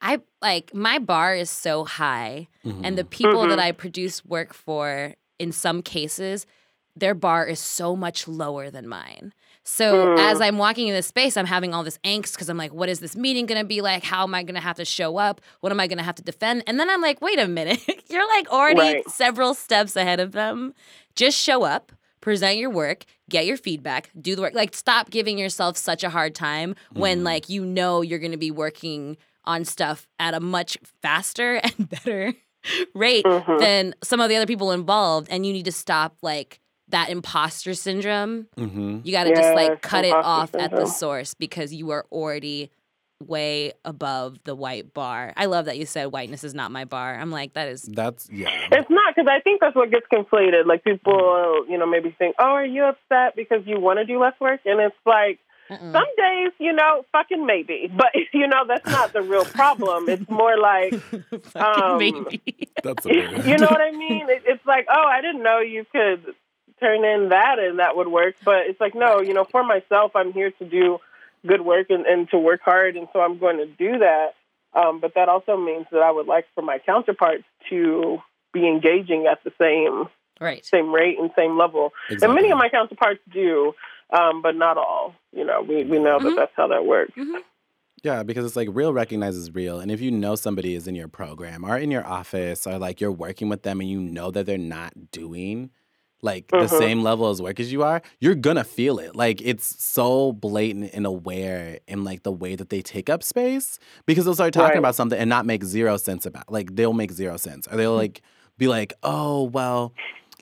I 0.04 0.20
like 0.42 0.74
my 0.74 0.98
bar 0.98 1.34
is 1.34 1.48
so 1.48 1.84
high, 1.84 2.48
mm-hmm. 2.64 2.84
and 2.84 2.98
the 2.98 3.04
people 3.04 3.40
mm-hmm. 3.40 3.48
that 3.48 3.58
I 3.58 3.72
produce 3.72 4.22
work 4.24 4.52
for, 4.52 5.14
in 5.38 5.50
some 5.50 5.80
cases, 5.82 6.46
their 6.94 7.14
bar 7.14 7.46
is 7.46 7.58
so 7.58 7.96
much 7.96 8.28
lower 8.28 8.70
than 8.70 8.86
mine. 8.86 9.32
So 9.64 10.08
mm. 10.08 10.18
as 10.18 10.42
I'm 10.42 10.58
walking 10.58 10.88
in 10.88 10.94
this 10.94 11.06
space, 11.06 11.38
I'm 11.38 11.46
having 11.46 11.72
all 11.72 11.82
this 11.82 11.98
angst 12.04 12.34
because 12.34 12.50
I'm 12.50 12.58
like, 12.58 12.74
what 12.74 12.90
is 12.90 13.00
this 13.00 13.16
meeting 13.16 13.46
gonna 13.46 13.64
be 13.64 13.80
like? 13.80 14.04
How 14.04 14.24
am 14.24 14.34
I 14.34 14.42
gonna 14.42 14.60
have 14.60 14.76
to 14.76 14.84
show 14.84 15.16
up? 15.16 15.40
What 15.60 15.72
am 15.72 15.80
I 15.80 15.86
gonna 15.86 16.02
have 16.02 16.16
to 16.16 16.22
defend? 16.22 16.64
And 16.66 16.78
then 16.78 16.90
I'm 16.90 17.00
like, 17.00 17.22
wait 17.22 17.38
a 17.38 17.48
minute, 17.48 17.80
you're 18.10 18.28
like 18.28 18.52
already 18.52 18.80
right. 18.80 19.08
several 19.08 19.54
steps 19.54 19.96
ahead 19.96 20.20
of 20.20 20.32
them. 20.32 20.74
Just 21.16 21.38
show 21.38 21.64
up, 21.64 21.92
present 22.20 22.58
your 22.58 22.68
work, 22.68 23.06
get 23.30 23.46
your 23.46 23.56
feedback, 23.56 24.10
do 24.20 24.36
the 24.36 24.42
work. 24.42 24.54
Like, 24.54 24.74
stop 24.74 25.08
giving 25.08 25.38
yourself 25.38 25.78
such 25.78 26.04
a 26.04 26.10
hard 26.10 26.34
time 26.34 26.74
mm. 26.94 27.00
when 27.00 27.24
like 27.24 27.48
you 27.48 27.64
know 27.64 28.02
you're 28.02 28.18
gonna 28.18 28.36
be 28.36 28.50
working 28.50 29.16
on 29.44 29.64
stuff 29.64 30.06
at 30.18 30.34
a 30.34 30.40
much 30.40 30.78
faster 31.02 31.56
and 31.62 31.88
better 31.88 32.34
rate 32.94 33.24
mm-hmm. 33.24 33.58
than 33.58 33.94
some 34.02 34.20
of 34.20 34.28
the 34.28 34.36
other 34.36 34.46
people 34.46 34.72
involved 34.72 35.28
and 35.30 35.44
you 35.44 35.52
need 35.52 35.66
to 35.66 35.72
stop 35.72 36.16
like 36.22 36.60
that 36.88 37.10
imposter 37.10 37.74
syndrome 37.74 38.46
mm-hmm. 38.56 39.00
you 39.04 39.12
got 39.12 39.24
to 39.24 39.34
just 39.34 39.54
like 39.54 39.82
cut 39.82 40.04
it 40.04 40.14
off 40.14 40.52
syndrome. 40.52 40.64
at 40.72 40.76
the 40.76 40.86
source 40.86 41.34
because 41.34 41.74
you 41.74 41.90
are 41.90 42.06
already 42.10 42.70
way 43.20 43.72
above 43.84 44.38
the 44.44 44.54
white 44.54 44.92
bar. 44.92 45.32
I 45.36 45.46
love 45.46 45.66
that 45.66 45.78
you 45.78 45.86
said 45.86 46.06
whiteness 46.06 46.44
is 46.44 46.54
not 46.54 46.70
my 46.70 46.84
bar. 46.84 47.18
I'm 47.18 47.30
like 47.30 47.54
that 47.54 47.68
is 47.68 47.82
That's 47.82 48.28
yeah. 48.30 48.50
It's 48.70 48.90
not 48.90 49.14
cuz 49.14 49.26
I 49.28 49.40
think 49.40 49.60
that's 49.60 49.76
what 49.76 49.90
gets 49.90 50.06
conflated. 50.12 50.66
Like 50.66 50.84
people, 50.84 51.64
you 51.68 51.78
know, 51.78 51.86
maybe 51.86 52.14
think, 52.18 52.36
"Oh, 52.38 52.44
are 52.44 52.64
you 52.64 52.84
upset 52.84 53.36
because 53.36 53.66
you 53.66 53.78
want 53.80 53.98
to 53.98 54.04
do 54.04 54.18
less 54.18 54.38
work?" 54.40 54.60
And 54.64 54.80
it's 54.80 54.96
like 55.06 55.38
Mm-mm. 55.70 55.92
Some 55.92 56.06
days, 56.16 56.52
you 56.58 56.72
know, 56.72 57.04
fucking 57.12 57.46
maybe, 57.46 57.90
but 57.94 58.08
you 58.32 58.46
know 58.46 58.64
that's 58.66 58.86
not 58.86 59.12
the 59.12 59.22
real 59.22 59.44
problem. 59.44 60.08
It's 60.14 60.28
more 60.28 60.56
like, 60.58 60.92
um, 61.56 61.98
maybe. 61.98 62.68
That's 62.82 63.04
you 63.06 63.56
know 63.56 63.66
what 63.66 63.80
I 63.80 63.90
mean? 63.90 64.28
It, 64.28 64.42
it's 64.46 64.64
like, 64.66 64.86
oh, 64.88 65.06
I 65.06 65.20
didn't 65.20 65.42
know 65.42 65.60
you 65.60 65.84
could 65.90 66.34
turn 66.80 67.04
in 67.04 67.30
that 67.30 67.58
and 67.58 67.78
that 67.78 67.96
would 67.96 68.08
work, 68.08 68.34
but 68.44 68.66
it's 68.66 68.80
like, 68.80 68.94
no, 68.94 69.20
you 69.20 69.32
know, 69.32 69.44
for 69.44 69.64
myself, 69.64 70.12
I'm 70.14 70.32
here 70.32 70.50
to 70.50 70.64
do 70.64 70.98
good 71.46 71.62
work 71.62 71.88
and, 71.90 72.06
and 72.06 72.28
to 72.30 72.38
work 72.38 72.60
hard, 72.62 72.96
and 72.96 73.08
so 73.12 73.20
I'm 73.20 73.38
going 73.38 73.58
to 73.58 73.66
do 73.66 73.98
that. 73.98 74.34
Um, 74.74 75.00
but 75.00 75.14
that 75.14 75.28
also 75.28 75.56
means 75.56 75.86
that 75.92 76.02
I 76.02 76.10
would 76.10 76.26
like 76.26 76.46
for 76.54 76.62
my 76.62 76.78
counterparts 76.78 77.44
to 77.70 78.18
be 78.52 78.66
engaging 78.66 79.26
at 79.30 79.42
the 79.44 79.52
same 79.58 80.08
right 80.40 80.64
same 80.64 80.92
rate 80.92 81.18
and 81.18 81.30
same 81.36 81.56
level. 81.56 81.92
Exactly. 82.08 82.26
And 82.26 82.34
many 82.34 82.50
of 82.50 82.58
my 82.58 82.68
counterparts 82.68 83.20
do, 83.32 83.72
um, 84.16 84.42
but 84.42 84.56
not 84.56 84.76
all. 84.78 85.14
You 85.32 85.44
know, 85.44 85.62
we, 85.62 85.84
we 85.84 85.98
know 85.98 86.18
that 86.20 86.28
Mhm. 86.32 86.36
that's 86.36 86.52
how 86.56 86.68
that 86.68 86.86
works. 86.86 87.12
hmm 87.14 87.36
Yeah, 88.02 88.22
because 88.22 88.44
it's 88.44 88.56
like 88.56 88.68
real 88.72 88.92
recognizes 88.92 89.54
real. 89.54 89.80
And 89.80 89.90
if 89.90 90.00
you 90.00 90.10
know 90.10 90.34
somebody 90.36 90.74
is 90.74 90.86
in 90.86 90.94
your 90.94 91.08
program 91.08 91.64
or 91.64 91.76
in 91.78 91.90
your 91.90 92.06
office 92.06 92.66
or 92.66 92.78
like 92.78 93.00
you're 93.00 93.12
working 93.12 93.48
with 93.48 93.62
them 93.62 93.80
and 93.80 93.88
you 93.90 94.00
know 94.00 94.30
that 94.30 94.46
they're 94.46 94.58
not 94.58 94.92
doing 95.10 95.70
like 96.22 96.46
the 96.48 96.56
Mhm. 96.56 96.78
same 96.78 97.02
level 97.02 97.28
as 97.28 97.42
work 97.42 97.60
as 97.60 97.70
you 97.72 97.82
are, 97.82 98.00
you're 98.18 98.34
gonna 98.34 98.64
feel 98.64 98.98
it. 98.98 99.14
Like 99.16 99.42
it's 99.42 99.82
so 99.84 100.32
blatant 100.32 100.90
and 100.94 101.04
aware 101.06 101.78
in 101.86 102.02
like 102.04 102.22
the 102.22 102.32
way 102.32 102.56
that 102.56 102.70
they 102.70 102.80
take 102.82 103.10
up 103.10 103.22
space 103.22 103.78
because 104.06 104.24
they'll 104.24 104.34
start 104.34 104.54
talking 104.54 104.68
Right. 104.72 104.78
about 104.78 104.94
something 104.94 105.18
and 105.18 105.28
not 105.28 105.44
make 105.44 105.64
zero 105.64 105.96
sense 105.98 106.24
about 106.24 106.50
like 106.50 106.76
they'll 106.76 106.94
make 106.94 107.12
zero 107.12 107.36
sense. 107.36 107.66
Or 107.68 107.76
they'll 107.76 107.94
like 107.96 108.22
be 108.56 108.68
like, 108.68 108.92
oh 109.02 109.44
well, 109.44 109.92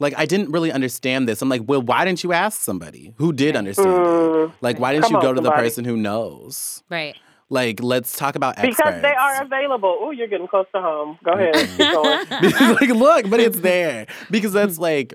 like 0.03 0.15
I 0.19 0.27
didn't 0.27 0.51
really 0.51 0.71
understand 0.73 1.27
this. 1.29 1.41
I'm 1.43 1.49
like, 1.49 1.63
well, 1.67 1.81
why 1.83 2.05
didn't 2.05 2.23
you 2.25 2.33
ask 2.33 2.61
somebody 2.61 3.15
who 3.17 3.33
did 3.33 3.57
understand 3.57 3.89
it? 3.89 3.93
Mm, 3.93 4.53
Like, 4.61 4.79
why 4.79 4.93
didn't 4.93 5.05
Come 5.05 5.13
you 5.13 5.19
on, 5.19 5.23
go 5.25 5.33
to 5.33 5.41
the 5.41 5.51
person 5.53 5.85
who 5.85 5.97
knows? 5.97 6.83
right 6.91 7.17
Like, 7.49 7.83
let's 7.83 8.17
talk 8.17 8.35
about 8.37 8.59
experts. 8.59 8.77
because 8.77 9.03
they 9.03 9.15
are 9.15 9.43
available. 9.43 9.97
Oh, 10.01 10.11
you're 10.11 10.27
getting 10.29 10.49
close 10.49 10.67
to 10.75 10.81
home. 10.81 11.19
Go 11.25 11.33
ahead. 11.33 11.55
Keep 11.55 11.79
going. 11.93 12.75
Like, 12.75 12.91
look, 12.91 13.31
but 13.31 13.41
it's 13.41 13.61
there 13.61 14.07
because 14.31 14.53
that's 14.53 14.79
like, 14.91 15.15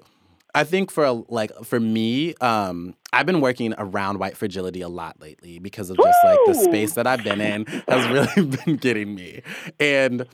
I 0.55 0.63
think 0.63 0.89
for 0.91 1.23
like 1.29 1.51
for 1.63 1.79
me, 1.79 2.33
um, 2.41 2.95
I've 3.13 3.25
been 3.27 3.41
working 3.41 3.73
around 3.77 4.17
white 4.19 4.35
fragility 4.37 4.81
a 4.81 4.89
lot 4.89 5.19
lately 5.21 5.59
because 5.59 5.89
of 5.91 5.97
just 5.97 6.17
like 6.23 6.39
the 6.47 6.53
space 6.55 6.93
that 6.93 7.05
I've 7.05 7.23
been 7.23 7.41
in 7.41 7.65
has 7.87 8.07
really 8.09 8.49
been 8.65 8.75
getting 8.77 9.13
me, 9.13 9.41
and 9.79 10.25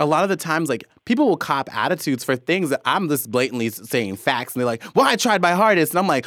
a 0.00 0.06
lot 0.06 0.22
of 0.22 0.28
the 0.30 0.36
times, 0.36 0.68
like 0.68 0.84
people 1.04 1.28
will 1.28 1.36
cop 1.36 1.68
attitudes 1.74 2.22
for 2.24 2.36
things 2.36 2.70
that 2.70 2.80
I'm 2.84 3.08
just 3.08 3.28
blatantly 3.30 3.68
saying 3.70 4.16
facts, 4.16 4.54
and 4.54 4.60
they're 4.60 4.66
like, 4.66 4.82
"Well, 4.94 5.06
I 5.06 5.16
tried 5.16 5.42
my 5.42 5.52
hardest," 5.52 5.92
and 5.92 5.98
I'm 5.98 6.06
like, 6.06 6.24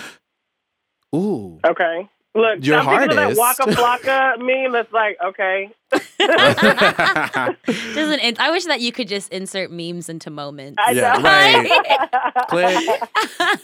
"Ooh." 1.15 1.59
Okay. 1.65 2.07
Look, 2.33 2.65
Your 2.65 2.77
I'm 2.79 2.85
thinking 2.85 3.17
that 3.17 3.35
hardest. 3.35 3.39
Waka 3.39 3.63
Flocka 3.71 4.37
meme 4.39 4.71
that's 4.71 4.91
like, 4.93 5.17
okay. 5.21 5.69
doesn't 7.93 8.19
in- 8.21 8.37
i 8.39 8.49
wish 8.51 8.63
that 8.63 8.79
you 8.79 8.93
could 8.93 9.09
just 9.09 9.29
insert 9.33 9.69
memes 9.69 10.07
into 10.07 10.29
moments 10.29 10.77
I 10.85 10.91
Yeah, 10.91 11.11
know. 11.13 11.21
right. 11.23 12.47
Click. 12.47 13.01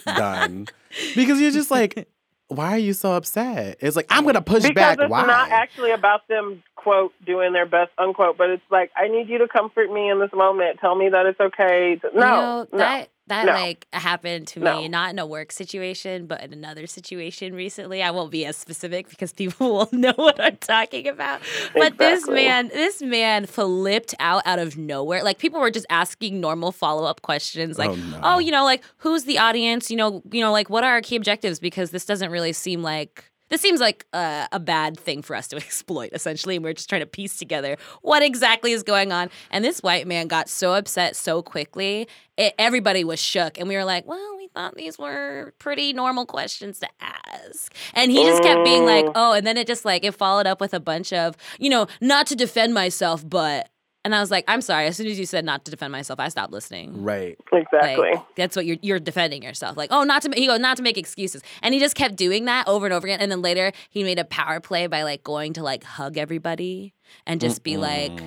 done. 0.16 0.66
Because 1.14 1.40
you're 1.40 1.50
just 1.50 1.70
like, 1.70 2.06
why 2.48 2.72
are 2.72 2.78
you 2.78 2.94
so 2.94 3.12
upset? 3.12 3.76
It's 3.80 3.94
like, 3.94 4.06
I'm 4.10 4.24
gonna 4.24 4.40
push 4.40 4.62
because 4.62 4.74
back. 4.74 4.98
it's 4.98 5.10
Why? 5.10 5.26
not 5.26 5.50
actually 5.50 5.92
about 5.92 6.26
them 6.28 6.62
quote 6.76 7.12
doing 7.24 7.52
their 7.52 7.66
best 7.66 7.90
unquote, 7.98 8.38
but 8.38 8.50
it's 8.50 8.62
like 8.70 8.90
I 8.96 9.08
need 9.08 9.28
you 9.28 9.38
to 9.38 9.48
comfort 9.48 9.92
me 9.92 10.10
in 10.10 10.18
this 10.18 10.32
moment. 10.32 10.80
Tell 10.80 10.94
me 10.94 11.10
that 11.10 11.26
it's 11.26 11.40
okay. 11.40 11.96
To, 11.96 12.06
no, 12.06 12.10
you 12.12 12.20
know, 12.20 12.66
no. 12.72 12.78
that 12.78 13.08
that 13.28 13.46
no. 13.46 13.52
like 13.52 13.86
happened 13.92 14.46
to 14.48 14.60
No. 14.60 14.76
me 14.80 14.88
not 14.88 15.10
in 15.10 15.18
a 15.18 15.26
work 15.26 15.52
situation 15.52 16.26
but 16.26 16.42
in 16.42 16.52
another 16.52 16.86
situation 16.86 17.54
recently 17.54 18.02
i 18.02 18.10
won't 18.10 18.30
be 18.30 18.44
as 18.44 18.56
specific 18.56 19.08
because 19.08 19.32
people 19.32 19.72
will 19.74 19.88
know 19.92 20.12
what 20.16 20.40
i'm 20.42 20.56
talking 20.56 21.06
about 21.08 21.40
but 21.74 21.98
this 21.98 22.26
man 22.28 22.68
this 22.68 23.00
man 23.02 23.46
flipped 23.46 24.14
out 24.18 24.42
out 24.46 24.58
of 24.58 24.76
nowhere 24.76 25.22
like 25.22 25.38
people 25.38 25.60
were 25.60 25.70
just 25.70 25.86
asking 25.90 26.40
normal 26.40 26.72
follow-up 26.72 27.22
questions 27.22 27.78
like 27.78 27.90
Oh, 27.90 27.94
no. 27.94 28.20
oh 28.22 28.38
you 28.38 28.50
know 28.50 28.64
like 28.64 28.82
who's 28.98 29.24
the 29.24 29.38
audience 29.38 29.90
you 29.90 29.96
know 29.96 30.22
you 30.32 30.40
know 30.40 30.52
like 30.52 30.68
what 30.70 30.84
are 30.84 30.92
our 30.92 31.00
key 31.02 31.16
objectives 31.16 31.58
because 31.58 31.90
this 31.90 32.04
doesn't 32.04 32.30
really 32.30 32.52
seem 32.52 32.82
like 32.82 33.24
this 33.48 33.60
seems 33.60 33.80
like 33.80 34.06
uh, 34.12 34.46
a 34.52 34.60
bad 34.60 34.98
thing 34.98 35.22
for 35.22 35.34
us 35.36 35.48
to 35.48 35.56
exploit, 35.64 36.10
essentially. 36.12 36.56
And 36.56 36.64
we're 36.64 36.72
just 36.74 36.88
trying 36.88 37.00
to 37.02 37.06
piece 37.06 37.36
together 37.38 37.76
what 38.02 38.22
exactly 38.22 38.72
is 38.72 38.82
going 38.82 39.12
on. 39.12 39.30
And 39.50 39.64
this 39.64 39.80
white 39.80 40.06
man 40.06 40.26
got 40.28 40.48
so 40.48 40.74
upset 40.74 41.16
so 41.16 41.42
quickly, 41.42 42.08
it, 42.36 42.54
everybody 42.58 43.04
was 43.04 43.20
shook. 43.20 43.58
And 43.58 43.68
we 43.68 43.76
were 43.76 43.84
like, 43.84 44.06
well, 44.06 44.36
we 44.36 44.48
thought 44.48 44.74
these 44.76 44.98
were 44.98 45.54
pretty 45.58 45.92
normal 45.92 46.26
questions 46.26 46.78
to 46.80 46.88
ask. 47.00 47.74
And 47.94 48.10
he 48.10 48.24
just 48.24 48.42
kept 48.42 48.64
being 48.64 48.84
like, 48.84 49.04
Mm. 49.06 49.12
oh, 49.14 49.32
and 49.32 49.46
then 49.46 49.56
it 49.56 49.66
just 49.66 49.84
like, 49.84 50.04
it 50.04 50.14
followed 50.14 50.46
up 50.46 50.60
with 50.60 50.74
a 50.74 50.80
bunch 50.80 51.12
of, 51.12 51.36
you 51.58 51.70
know, 51.70 51.86
not 52.00 52.26
to 52.28 52.36
defend 52.36 52.74
myself, 52.74 53.28
but. 53.28 53.68
And 54.08 54.14
I 54.14 54.20
was 54.20 54.30
like, 54.30 54.46
I'm 54.48 54.62
sorry. 54.62 54.86
As 54.86 54.96
soon 54.96 55.06
as 55.06 55.18
you 55.18 55.26
said 55.26 55.44
not 55.44 55.66
to 55.66 55.70
defend 55.70 55.92
myself, 55.92 56.18
I 56.18 56.30
stopped 56.30 56.50
listening. 56.50 57.04
right. 57.04 57.38
exactly. 57.52 58.12
Like, 58.12 58.34
that's 58.36 58.56
what 58.56 58.64
you're 58.64 58.78
you're 58.80 58.98
defending 58.98 59.42
yourself. 59.42 59.76
Like, 59.76 59.90
oh, 59.92 60.02
not 60.02 60.22
to 60.22 60.30
ma- 60.30 60.36
he 60.36 60.46
goes 60.46 60.60
not 60.60 60.78
to 60.78 60.82
make 60.82 60.96
excuses, 60.96 61.42
and 61.60 61.74
he 61.74 61.78
just 61.78 61.94
kept 61.94 62.16
doing 62.16 62.46
that 62.46 62.66
over 62.66 62.86
and 62.86 62.94
over 62.94 63.06
again. 63.06 63.20
And 63.20 63.30
then 63.30 63.42
later 63.42 63.70
he 63.90 64.02
made 64.04 64.18
a 64.18 64.24
power 64.24 64.60
play 64.60 64.86
by 64.86 65.02
like 65.02 65.22
going 65.22 65.52
to 65.52 65.62
like 65.62 65.84
hug 65.84 66.16
everybody 66.16 66.94
and 67.26 67.38
just 67.38 67.62
be 67.62 67.76
like, 67.76 68.18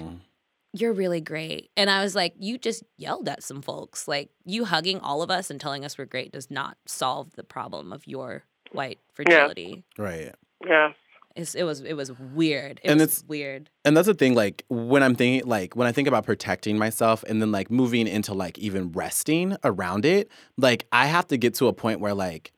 "You're 0.71 0.93
really 0.93 1.19
great." 1.19 1.71
And 1.75 1.89
I 1.89 2.03
was 2.03 2.13
like, 2.13 2.35
"You 2.37 2.59
just 2.59 2.83
yelled 2.97 3.27
at 3.27 3.41
some 3.41 3.63
folks. 3.63 4.07
Like 4.07 4.29
you 4.45 4.65
hugging 4.65 4.99
all 4.99 5.23
of 5.23 5.31
us 5.31 5.49
and 5.49 5.59
telling 5.59 5.83
us 5.83 5.97
we're 5.97 6.05
great 6.05 6.31
does 6.31 6.51
not 6.51 6.77
solve 6.85 7.33
the 7.33 7.43
problem 7.43 7.91
of 7.91 8.05
your 8.05 8.43
white 8.71 8.99
fragility." 9.15 9.83
right. 9.97 10.35
yeah. 10.63 10.93
It's, 11.35 11.55
it 11.55 11.63
was 11.63 11.81
it 11.81 11.93
was 11.93 12.11
weird. 12.11 12.79
It 12.83 12.89
And 12.89 12.99
was 12.99 13.09
it's- 13.19 13.23
weird. 13.27 13.69
And 13.85 13.95
that's 13.95 14.07
the 14.07 14.13
thing, 14.13 14.35
like 14.35 14.63
when 14.69 15.01
I'm 15.03 15.15
thinking, 15.15 15.47
like 15.49 15.75
when 15.75 15.87
I 15.87 15.91
think 15.91 16.07
about 16.07 16.25
protecting 16.25 16.77
myself 16.77 17.23
and 17.27 17.41
then 17.41 17.51
like 17.51 17.71
moving 17.71 18.07
into 18.07 18.33
like 18.33 18.57
even 18.59 18.91
resting 18.91 19.55
around 19.63 20.05
it, 20.05 20.29
like 20.57 20.85
I 20.91 21.05
have 21.07 21.27
to 21.29 21.37
get 21.37 21.53
to 21.55 21.67
a 21.67 21.73
point 21.73 21.99
where 21.99 22.13
like, 22.13 22.51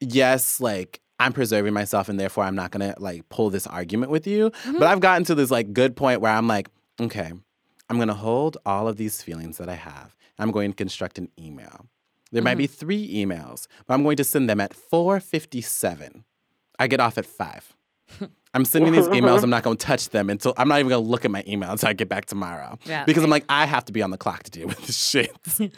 yes, 0.00 0.60
like 0.60 1.00
I'm 1.18 1.32
preserving 1.32 1.72
myself 1.74 2.08
and 2.08 2.18
therefore 2.18 2.44
I'm 2.44 2.54
not 2.54 2.70
gonna 2.70 2.94
like 2.98 3.28
pull 3.28 3.50
this 3.50 3.66
argument 3.66 4.10
with 4.12 4.26
you. 4.26 4.50
Mm-hmm. 4.50 4.78
But 4.78 4.88
I've 4.88 5.00
gotten 5.00 5.24
to 5.24 5.34
this 5.34 5.50
like 5.50 5.72
good 5.72 5.96
point 5.96 6.20
where 6.20 6.32
I'm 6.32 6.46
like, 6.48 6.68
okay, 7.00 7.32
I'm 7.90 7.98
gonna 7.98 8.14
hold 8.14 8.56
all 8.64 8.88
of 8.88 8.96
these 8.96 9.20
feelings 9.22 9.58
that 9.58 9.68
I 9.68 9.74
have. 9.74 10.16
I'm 10.38 10.50
going 10.50 10.70
to 10.72 10.76
construct 10.76 11.18
an 11.18 11.28
email. 11.38 11.86
There 12.32 12.42
might 12.42 12.56
be 12.56 12.66
three 12.66 13.06
emails, 13.14 13.66
but 13.86 13.92
I'm 13.92 14.02
going 14.02 14.16
to 14.16 14.24
send 14.24 14.48
them 14.48 14.58
at 14.60 14.72
4:57. 14.72 16.24
I 16.78 16.86
get 16.86 16.98
off 17.00 17.18
at 17.18 17.26
five. 17.26 17.76
I'm 18.54 18.64
sending 18.66 18.92
these 18.92 19.08
emails. 19.08 19.42
I'm 19.42 19.50
not 19.50 19.62
going 19.62 19.76
to 19.76 19.86
touch 19.86 20.10
them 20.10 20.28
until 20.28 20.52
I'm 20.56 20.68
not 20.68 20.78
even 20.78 20.90
going 20.90 21.02
to 21.02 21.10
look 21.10 21.24
at 21.24 21.30
my 21.30 21.42
email 21.46 21.70
until 21.70 21.88
I 21.88 21.94
get 21.94 22.08
back 22.08 22.26
tomorrow. 22.26 22.78
Yeah, 22.84 23.04
because 23.04 23.24
I'm 23.24 23.30
like, 23.30 23.44
I 23.48 23.64
have 23.64 23.84
to 23.86 23.92
be 23.92 24.02
on 24.02 24.10
the 24.10 24.18
clock 24.18 24.42
to 24.42 24.50
deal 24.50 24.68
with 24.68 24.86
this 24.86 24.98
shit. 24.98 25.34
and 25.58 25.72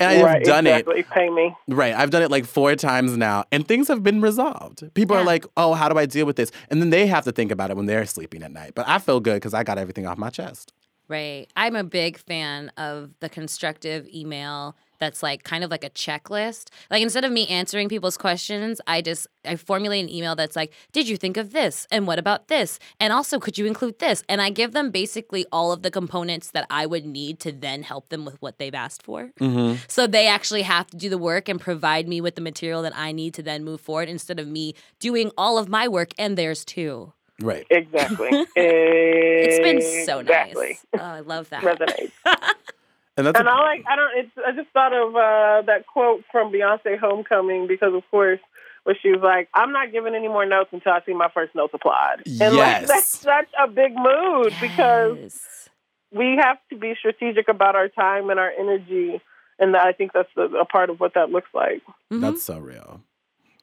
I've 0.00 0.22
right, 0.22 0.44
done 0.44 0.66
exactly. 0.66 1.04
Pay 1.04 1.30
me. 1.30 1.54
it. 1.68 1.74
Right. 1.74 1.94
I've 1.94 2.10
done 2.10 2.22
it 2.22 2.30
like 2.30 2.44
four 2.44 2.74
times 2.74 3.16
now, 3.16 3.44
and 3.52 3.66
things 3.66 3.88
have 3.88 4.02
been 4.02 4.20
resolved. 4.20 4.92
People 4.94 5.16
are 5.16 5.24
like, 5.24 5.46
oh, 5.56 5.74
how 5.74 5.88
do 5.88 5.98
I 5.98 6.06
deal 6.06 6.26
with 6.26 6.36
this? 6.36 6.50
And 6.68 6.80
then 6.80 6.90
they 6.90 7.06
have 7.06 7.24
to 7.24 7.32
think 7.32 7.52
about 7.52 7.70
it 7.70 7.76
when 7.76 7.86
they're 7.86 8.06
sleeping 8.06 8.42
at 8.42 8.50
night. 8.50 8.72
But 8.74 8.88
I 8.88 8.98
feel 8.98 9.20
good 9.20 9.34
because 9.34 9.54
I 9.54 9.62
got 9.62 9.78
everything 9.78 10.06
off 10.06 10.18
my 10.18 10.30
chest. 10.30 10.72
Right. 11.08 11.46
I'm 11.54 11.76
a 11.76 11.84
big 11.84 12.18
fan 12.18 12.72
of 12.76 13.10
the 13.20 13.28
constructive 13.28 14.08
email 14.12 14.76
that's 14.98 15.22
like 15.22 15.44
kind 15.44 15.64
of 15.64 15.70
like 15.70 15.84
a 15.84 15.90
checklist. 15.90 16.68
Like 16.90 17.02
instead 17.02 17.24
of 17.24 17.32
me 17.32 17.46
answering 17.48 17.88
people's 17.88 18.16
questions, 18.16 18.80
I 18.86 19.02
just 19.02 19.26
I 19.44 19.56
formulate 19.56 20.04
an 20.04 20.10
email 20.10 20.34
that's 20.34 20.56
like, 20.56 20.72
"Did 20.92 21.08
you 21.08 21.16
think 21.16 21.36
of 21.36 21.52
this? 21.52 21.86
And 21.90 22.06
what 22.06 22.18
about 22.18 22.48
this? 22.48 22.78
And 23.00 23.12
also, 23.12 23.38
could 23.38 23.58
you 23.58 23.66
include 23.66 23.98
this?" 23.98 24.22
And 24.28 24.40
I 24.42 24.50
give 24.50 24.72
them 24.72 24.90
basically 24.90 25.46
all 25.52 25.72
of 25.72 25.82
the 25.82 25.90
components 25.90 26.50
that 26.52 26.66
I 26.70 26.86
would 26.86 27.06
need 27.06 27.40
to 27.40 27.52
then 27.52 27.82
help 27.82 28.08
them 28.08 28.24
with 28.24 28.40
what 28.40 28.58
they've 28.58 28.74
asked 28.74 29.02
for. 29.02 29.30
Mm-hmm. 29.40 29.76
So 29.88 30.06
they 30.06 30.26
actually 30.26 30.62
have 30.62 30.86
to 30.88 30.96
do 30.96 31.08
the 31.08 31.18
work 31.18 31.48
and 31.48 31.60
provide 31.60 32.08
me 32.08 32.20
with 32.20 32.34
the 32.34 32.40
material 32.40 32.82
that 32.82 32.96
I 32.96 33.12
need 33.12 33.34
to 33.34 33.42
then 33.42 33.64
move 33.64 33.80
forward 33.80 34.08
instead 34.08 34.38
of 34.38 34.46
me 34.48 34.74
doing 35.00 35.30
all 35.36 35.58
of 35.58 35.68
my 35.68 35.88
work 35.88 36.10
and 36.18 36.36
theirs 36.36 36.64
too. 36.64 37.12
Right. 37.40 37.66
Exactly. 37.70 38.46
It's 38.56 39.60
been 39.60 39.80
so 40.06 40.20
Exactly. 40.20 40.68
nice. 40.68 40.86
Oh, 40.94 40.98
I 41.00 41.20
love 41.20 41.50
that. 41.50 41.62
Resonates. 41.62 42.10
And 43.16 43.26
that's 43.26 43.38
And 43.38 43.48
a- 43.48 43.50
I 43.50 43.60
like 43.62 43.84
I 43.88 43.96
don't 43.96 44.10
it's 44.16 44.30
I 44.46 44.52
just 44.52 44.68
thought 44.70 44.92
of 44.92 45.14
uh 45.16 45.62
that 45.66 45.86
quote 45.86 46.24
from 46.30 46.52
Beyonce 46.52 46.98
Homecoming 46.98 47.66
because 47.66 47.94
of 47.94 48.02
course 48.10 48.40
where 48.84 48.96
she 49.02 49.10
was 49.10 49.20
like, 49.20 49.48
I'm 49.52 49.72
not 49.72 49.90
giving 49.90 50.14
any 50.14 50.28
more 50.28 50.46
notes 50.46 50.68
until 50.72 50.92
I 50.92 51.00
see 51.04 51.12
my 51.12 51.28
first 51.34 51.54
notes 51.56 51.74
applied. 51.74 52.22
And 52.26 52.38
like 52.56 52.82
Yes. 52.82 52.88
that's 52.88 53.18
such 53.18 53.48
a 53.58 53.66
big 53.66 53.94
mood 53.96 54.54
because 54.60 55.68
we 56.12 56.36
have 56.40 56.58
to 56.70 56.76
be 56.76 56.94
strategic 56.96 57.48
about 57.48 57.74
our 57.74 57.88
time 57.88 58.30
and 58.30 58.38
our 58.38 58.52
energy 58.58 59.20
and 59.58 59.74
I 59.76 59.92
think 59.92 60.12
that's 60.12 60.28
a, 60.36 60.42
a 60.42 60.64
part 60.66 60.90
of 60.90 61.00
what 61.00 61.14
that 61.14 61.30
looks 61.30 61.48
like. 61.54 61.82
Mhm. 62.12 62.20
That's 62.20 62.42
so 62.42 62.58
real. 62.58 63.00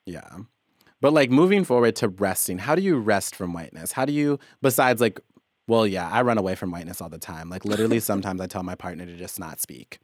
Yeah. 0.05 0.29
But 0.99 1.13
like 1.13 1.29
moving 1.29 1.63
forward 1.63 1.95
to 1.97 2.07
resting, 2.07 2.57
how 2.57 2.75
do 2.75 2.81
you 2.81 2.97
rest 2.97 3.35
from 3.35 3.53
whiteness? 3.53 3.91
How 3.91 4.03
do 4.05 4.11
you, 4.13 4.39
besides 4.61 4.99
like, 5.01 5.19
well, 5.67 5.87
yeah, 5.87 6.09
I 6.09 6.21
run 6.21 6.37
away 6.37 6.55
from 6.55 6.71
whiteness 6.71 7.01
all 7.01 7.09
the 7.09 7.17
time. 7.17 7.49
Like 7.49 7.65
literally, 7.65 7.99
sometimes 7.99 8.41
I 8.41 8.47
tell 8.47 8.63
my 8.63 8.75
partner 8.75 9.05
to 9.05 9.15
just 9.15 9.39
not 9.39 9.61
speak 9.61 9.99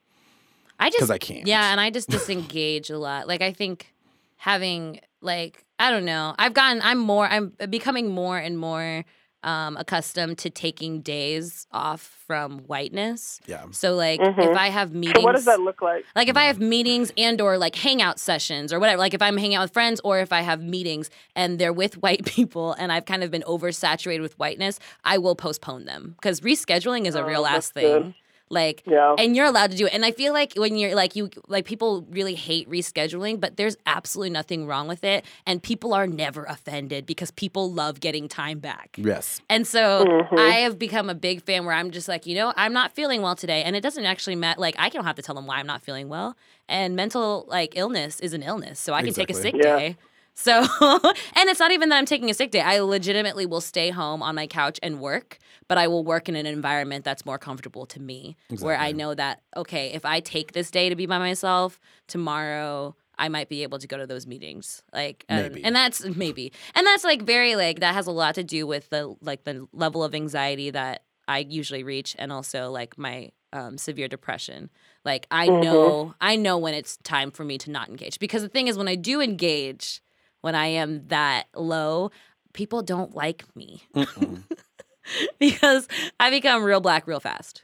I 0.79 0.89
just 0.89 0.97
because 0.97 1.11
I 1.11 1.17
can't. 1.17 1.45
Yeah, 1.47 1.71
and 1.71 1.79
I 1.79 1.89
just 1.89 2.09
disengage 2.09 2.89
a 2.89 2.97
lot. 2.97 3.27
Like 3.27 3.41
I 3.41 3.51
think 3.51 3.93
having 4.37 5.01
like 5.21 5.65
I 5.77 5.91
don't 5.91 6.05
know. 6.05 6.33
I've 6.37 6.53
gotten 6.53 6.81
I'm 6.81 6.99
more 6.99 7.27
I'm 7.27 7.53
becoming 7.69 8.09
more 8.09 8.37
and 8.37 8.57
more 8.57 9.03
um, 9.43 9.77
accustomed 9.77 10.37
to 10.39 10.49
taking 10.49 11.01
days 11.01 11.65
off 11.71 12.01
from 12.27 12.59
whiteness. 12.59 13.39
Yeah. 13.47 13.65
So 13.71 13.95
like 13.95 14.19
Mhm. 14.19 14.51
if 14.51 14.55
I 14.57 14.67
have 14.69 14.93
meetings, 14.93 15.17
So 15.17 15.23
what 15.23 15.31
does 15.35 15.45
that 15.45 15.59
look 15.61 15.81
like? 15.81 16.05
like 16.15 16.27
if 16.27 16.35
I 16.37 16.43
have 16.43 16.59
meetings 16.59 17.11
and 17.17 17.39
or 17.39 17.57
like 17.57 17.75
hangout 17.75 18.19
sessions 18.19 18.73
or 18.73 18.79
whatever, 18.79 18.99
like 18.99 19.13
if 19.13 19.21
I'm 19.21 19.37
hanging 19.37 19.55
out 19.55 19.61
with 19.63 19.73
friends 19.73 20.01
or 20.03 20.19
if 20.19 20.33
I 20.33 20.41
have 20.41 20.61
meetings 20.61 21.09
and 21.35 21.57
they're 21.57 21.73
with 21.73 21.95
white 22.03 22.25
people 22.25 22.73
and 22.73 22.91
I've 22.91 23.05
kind 23.05 23.23
of 23.23 23.31
been 23.31 23.43
oversaturated 23.43 24.21
with 24.21 24.37
whiteness, 24.37 24.79
I 25.03 25.17
will 25.17 25.35
postpone 25.35 25.85
them 25.85 26.15
because 26.17 26.41
rescheduling 26.41 27.05
is 27.05 27.15
a 27.15 27.23
Oh, 27.23 27.27
real 27.27 27.45
ass 27.45 27.69
thing. 27.71 27.83
good. 28.03 28.13
Like 28.51 28.81
Yeah. 28.85 29.15
and 29.19 29.35
you're 29.35 29.45
allowed 29.45 29.71
to 29.71 29.77
do 29.77 29.85
it. 29.85 29.93
And 29.93 30.03
I 30.03 30.11
feel 30.11 30.33
like 30.33 30.53
when 30.55 30.75
you're 30.75 30.95
like 30.95 31.15
you 31.15 31.29
like 31.47 31.65
people 31.65 32.05
really 32.09 32.33
hate 32.35 32.67
rescheduling, 32.69 33.39
but 33.39 33.57
there's 33.57 33.77
absolutely 33.85 34.31
nothing 34.31 34.65
wrong 34.65 34.87
with 34.87 35.03
it. 35.03 35.23
And 35.45 35.61
people 35.61 35.93
are 35.93 36.07
never 36.07 36.45
offended 36.45 37.05
because 37.05 37.29
people 37.31 37.71
love 37.71 37.99
getting 37.99 38.27
time 38.27 38.57
back. 38.59 38.95
Yes. 38.97 39.39
And 39.49 39.67
so 39.67 40.03
Mhm. 40.05 40.39
I 40.39 40.53
have 40.61 40.79
become 40.79 41.09
a 41.09 41.15
big 41.15 41.43
fan 41.43 41.65
where 41.65 41.75
I'm 41.75 41.91
just 41.91 42.07
like, 42.07 42.25
you 42.25 42.33
know, 42.35 42.51
I'm 42.57 42.73
not 42.73 42.93
feeling 42.93 43.21
well 43.21 43.35
today. 43.35 43.61
And 43.63 43.75
it 43.75 43.81
doesn't 43.81 44.05
actually 44.05 44.35
matter. 44.35 44.59
Like, 44.59 44.75
I 44.79 44.89
don't 44.89 45.05
have 45.05 45.15
to 45.17 45.21
tell 45.21 45.35
them 45.35 45.45
why 45.45 45.57
I'm 45.57 45.67
not 45.67 45.81
feeling 45.83 46.09
well. 46.09 46.35
And 46.67 46.95
mental, 46.95 47.45
like, 47.47 47.73
illness 47.75 48.19
is 48.19 48.33
an 48.33 48.41
illness. 48.43 48.79
So 48.79 48.93
I 48.93 49.03
can 49.03 49.13
take 49.13 49.29
a 49.29 49.33
sick 49.33 49.55
Yeah. 49.55 49.77
day. 49.77 49.97
So, 50.41 50.53
and 50.81 51.49
it's 51.49 51.59
not 51.59 51.71
even 51.71 51.89
that 51.89 51.97
I'm 51.97 52.05
taking 52.05 52.29
a 52.29 52.33
sick 52.33 52.51
day. 52.51 52.61
I 52.61 52.79
legitimately 52.79 53.45
will 53.45 53.59
stay 53.59 53.89
home 53.89 54.23
on 54.23 54.35
my 54.35 54.47
couch 54.47 54.79
and 54.81 55.01
work, 55.01 55.37
but 55.67 55.77
I 55.77 55.87
will 55.89 56.05
work 56.05 56.29
in 56.29 56.37
an 56.37 56.45
environment 56.45 57.03
that's 57.03 57.25
more 57.25 57.37
comfortable 57.37 57.85
to 57.87 57.99
me, 57.99 58.37
where 58.61 58.77
I 58.77 58.93
know 58.93 59.13
that, 59.13 59.41
okay, 59.57 59.91
if 59.91 60.05
I 60.05 60.21
take 60.21 60.53
this 60.53 60.71
day 60.71 60.87
to 60.87 60.95
be 60.95 61.05
by 61.05 61.17
myself, 61.17 61.77
tomorrow 62.07 62.95
I 63.17 63.27
might 63.27 63.49
be 63.49 63.63
able 63.63 63.79
to 63.79 63.87
go 63.87 63.97
to 63.97 64.07
those 64.07 64.25
meetings. 64.25 64.81
Like, 64.93 65.25
and, 65.27 65.51
Maybe. 65.51 65.63
and 65.65 65.75
that's 65.75 66.05
maybe, 66.05 66.53
and 66.73 66.87
that's 66.87 67.03
like 67.03 67.21
very, 67.23 67.57
like, 67.57 67.81
that 67.81 67.93
has 67.93 68.07
a 68.07 68.11
lot 68.11 68.35
to 68.35 68.43
do 68.43 68.65
with 68.65 68.89
the, 68.91 69.13
like, 69.21 69.43
the 69.43 69.67
level 69.73 70.05
of 70.05 70.15
anxiety 70.15 70.69
that 70.69 71.03
I 71.27 71.39
usually 71.39 71.83
reach 71.83 72.15
and 72.17 72.31
also 72.31 72.71
like 72.71 72.97
my 72.97 73.31
um, 73.51 73.77
severe 73.77 74.07
depression. 74.07 74.69
Like 75.03 75.27
I 75.29 75.49
Mhm. 75.49 75.61
know 75.61 76.15
I 76.21 76.35
know 76.35 76.57
when 76.57 76.73
it's 76.73 76.97
time 76.97 77.29
for 77.29 77.43
me 77.43 77.57
to 77.59 77.71
not 77.71 77.89
engage 77.89 78.19
because 78.19 78.41
the 78.41 78.49
thing 78.49 78.67
is 78.67 78.77
when 78.77 78.87
I 78.87 78.95
do 78.95 79.21
engage, 79.21 80.01
when 80.41 80.55
I 80.55 80.67
am 80.67 81.07
that 81.07 81.47
low, 81.55 82.11
people 82.53 82.81
don't 82.81 83.15
like 83.15 83.43
me 83.55 83.83
because 85.39 85.87
I 86.19 86.29
become 86.29 86.63
real 86.63 86.81
black 86.81 87.07
real 87.07 87.19
fast. 87.19 87.63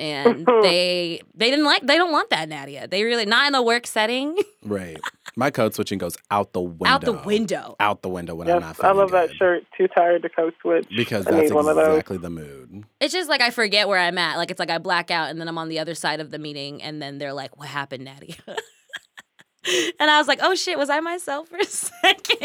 And 0.00 0.46
they 0.62 1.20
they 1.34 1.50
didn't 1.50 1.64
like 1.64 1.84
they 1.84 1.96
don't 1.96 2.12
want 2.12 2.30
that 2.30 2.48
Nadia. 2.48 2.86
They 2.86 3.02
really 3.02 3.26
not 3.26 3.48
in 3.48 3.54
a 3.54 3.62
work 3.62 3.84
setting. 3.86 4.36
right. 4.64 4.96
My 5.34 5.50
code 5.50 5.74
switching 5.74 5.98
goes 5.98 6.16
out 6.30 6.52
the 6.52 6.60
window. 6.60 6.86
Out 6.86 7.00
the 7.02 7.12
window. 7.12 7.76
Out 7.80 8.02
the 8.02 8.08
window 8.08 8.36
when 8.36 8.48
I'm 8.48 8.60
not 8.60 8.78
I 8.78 8.82
feeling 8.82 8.96
love 8.98 9.10
that 9.10 9.34
shirt. 9.34 9.64
Too 9.76 9.88
tired 9.88 10.22
to 10.22 10.28
code 10.28 10.54
switch. 10.60 10.86
Because 10.96 11.26
I 11.26 11.32
that's 11.32 11.52
one 11.52 11.68
of 11.68 11.74
those. 11.74 11.88
exactly 11.88 12.18
the 12.18 12.30
mood. 12.30 12.84
It's 13.00 13.12
just 13.12 13.28
like 13.28 13.40
I 13.40 13.50
forget 13.50 13.88
where 13.88 13.98
I'm 13.98 14.18
at. 14.18 14.36
Like 14.36 14.52
it's 14.52 14.60
like 14.60 14.70
I 14.70 14.78
black 14.78 15.10
out 15.10 15.30
and 15.30 15.40
then 15.40 15.48
I'm 15.48 15.58
on 15.58 15.68
the 15.68 15.80
other 15.80 15.94
side 15.96 16.20
of 16.20 16.30
the 16.30 16.38
meeting 16.38 16.80
and 16.80 17.02
then 17.02 17.18
they're 17.18 17.32
like, 17.32 17.56
"What 17.56 17.68
happened, 17.68 18.04
Natty?" 18.04 18.36
and 20.00 20.10
I 20.10 20.18
was 20.18 20.28
like, 20.28 20.40
"Oh 20.42 20.54
shit, 20.54 20.78
was 20.78 20.90
I 20.90 21.00
myself 21.00 21.48
for 21.48 21.56
a 21.58 21.64
second? 21.66 22.38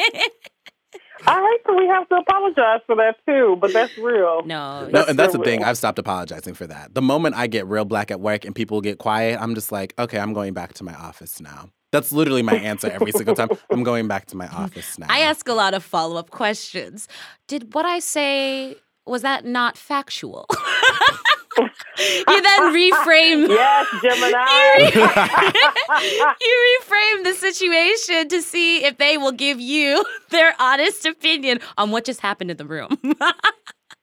I 1.26 1.40
hate 1.42 1.64
that 1.66 1.76
we 1.78 1.88
have 1.88 2.08
to 2.10 2.16
apologize 2.16 2.82
for 2.86 2.96
that 2.98 3.16
too, 3.26 3.58
but 3.62 3.72
that's 3.72 3.98
real. 3.98 4.44
no, 4.46 4.82
No, 4.82 4.90
That's 4.92 5.10
and 5.10 5.18
that's 5.20 5.32
the 5.32 5.40
so 5.40 5.44
thing. 5.44 5.64
I've 5.64 5.78
stopped 5.78 5.98
apologizing 5.98 6.54
for 6.54 6.68
that. 6.68 6.94
The 6.96 7.02
moment 7.02 7.36
I 7.36 7.48
get 7.48 7.66
real 7.68 7.86
black 7.86 8.12
at 8.12 8.20
work 8.20 8.44
and 8.44 8.54
people 8.54 8.82
get 8.82 8.98
quiet, 8.98 9.40
I'm 9.42 9.56
just 9.56 9.72
like, 9.72 9.94
okay, 9.98 10.20
I'm 10.20 10.34
going 10.34 10.54
back 10.54 10.74
to 10.76 10.84
my 10.84 10.94
office 10.94 11.40
now. 11.40 11.70
That's 11.94 12.12
literally 12.12 12.42
my 12.42 12.56
answer 12.56 12.90
every 12.92 13.12
single 13.14 13.36
time. 13.36 13.50
I'm 13.72 13.84
going 13.84 14.08
back 14.08 14.26
to 14.28 14.36
my 14.36 14.48
office 14.48 15.00
now. 15.00 15.08
I 15.10 15.20
ask 15.20 15.48
a 15.48 15.54
lot 15.54 15.74
of 15.74 15.84
follow 15.84 16.18
up 16.18 16.30
questions. 16.32 17.08
Did 17.48 17.74
what 17.74 17.86
I 17.86 18.00
say 18.00 18.76
was 19.06 19.22
that 19.22 19.46
not 19.46 19.78
factual? 19.78 20.46
You 21.58 22.42
then 22.42 22.74
reframe. 22.74 23.48
Yes, 23.54 23.88
Gemini. 24.02 24.92
you 26.42 26.80
reframe 26.82 27.24
the 27.24 27.34
situation 27.34 28.28
to 28.30 28.42
see 28.42 28.84
if 28.86 28.98
they 28.98 29.18
will 29.18 29.32
give 29.32 29.60
you 29.60 30.04
their 30.30 30.54
honest 30.60 31.06
opinion 31.06 31.60
on 31.78 31.92
what 31.92 32.06
just 32.06 32.20
happened 32.22 32.52
in 32.52 32.58
the 32.58 32.66
room. 32.66 32.98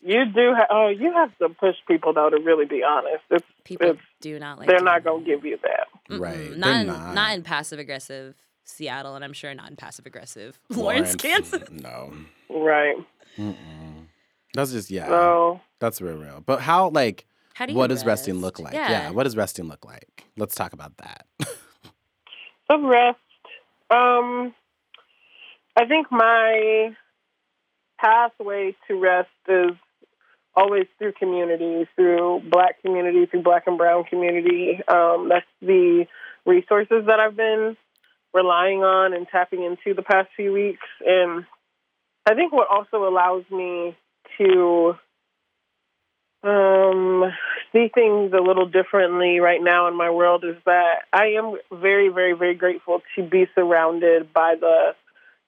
you 0.00 0.24
do. 0.26 0.54
Ha- 0.54 0.66
oh, 0.70 0.88
you 0.88 1.12
have 1.12 1.36
to 1.38 1.48
push 1.48 1.76
people 1.88 2.12
though 2.12 2.30
to 2.30 2.36
really 2.38 2.66
be 2.66 2.82
honest. 2.82 3.22
It's, 3.30 3.44
People 3.64 3.90
it's 3.90 4.00
do 4.20 4.38
not 4.38 4.58
like. 4.58 4.68
they're 4.68 4.78
doing 4.78 4.84
not 4.86 5.04
gonna 5.04 5.24
give 5.24 5.44
you 5.44 5.58
that. 5.62 5.86
Mm-mm. 6.10 6.20
Right, 6.20 6.56
Not 6.56 6.66
they're 6.66 6.80
in, 6.80 7.14
not. 7.14 7.34
in 7.34 7.42
passive 7.42 7.78
aggressive 7.78 8.34
Seattle, 8.64 9.14
and 9.16 9.24
I'm 9.24 9.32
sure 9.32 9.52
not 9.54 9.68
in 9.70 9.76
passive 9.76 10.06
aggressive 10.06 10.58
Lawrence, 10.70 11.14
Kansas. 11.16 11.68
No. 11.70 12.12
Right. 12.48 12.96
Mm-mm. 13.36 14.06
That's 14.54 14.72
just, 14.72 14.90
yeah. 14.90 15.06
So 15.06 15.60
That's 15.78 16.00
real, 16.00 16.16
real. 16.16 16.42
But 16.44 16.60
how, 16.60 16.88
like, 16.90 17.26
How 17.60 17.66
do 17.66 17.72
you 17.72 17.78
what 17.78 17.88
does 17.88 18.06
resting 18.06 18.36
look 18.36 18.58
like? 18.58 18.72
Yeah. 18.72 19.10
What 19.10 19.24
does 19.24 19.36
resting 19.36 19.68
look 19.68 19.84
like? 19.84 20.24
Let's 20.38 20.54
talk 20.54 20.72
about 20.72 20.96
that. 20.96 21.26
some 22.66 22.86
rest. 22.86 23.18
Um, 23.90 24.54
I 25.76 25.84
think 25.86 26.06
my 26.10 26.96
pathway 28.00 28.74
to 28.88 28.98
rest 28.98 29.28
is 29.46 29.72
always 30.56 30.86
through 30.98 31.12
community, 31.18 31.86
through 31.96 32.40
Black 32.50 32.80
community, 32.80 33.26
through 33.26 33.42
Black 33.42 33.64
and 33.66 33.76
Brown 33.76 34.04
community. 34.04 34.80
Um, 34.88 35.28
that's 35.28 35.44
the 35.60 36.06
resources 36.46 37.04
that 37.08 37.20
I've 37.20 37.36
been 37.36 37.76
relying 38.32 38.82
on 38.82 39.12
and 39.12 39.26
tapping 39.30 39.64
into 39.64 39.94
the 39.94 40.02
past 40.02 40.30
few 40.34 40.54
weeks. 40.54 40.86
And 41.04 41.44
I 42.24 42.32
think 42.34 42.54
what 42.54 42.68
also 42.70 43.06
allows 43.06 43.44
me 43.50 43.98
to 44.38 44.94
um, 46.42 47.33
see 47.72 47.88
things 47.94 48.33
a 48.33 48.40
little 48.40 48.66
differently 48.66 49.40
right 49.40 49.62
now 49.62 49.88
in 49.88 49.96
my 49.96 50.11
world 50.11 50.44
is 50.44 50.57
that 50.64 51.03
I 51.12 51.33
am 51.38 51.57
very, 51.72 52.09
very, 52.09 52.33
very 52.33 52.55
grateful 52.55 53.03
to 53.16 53.22
be 53.22 53.46
surrounded 53.55 54.33
by 54.33 54.55
the, 54.59 54.94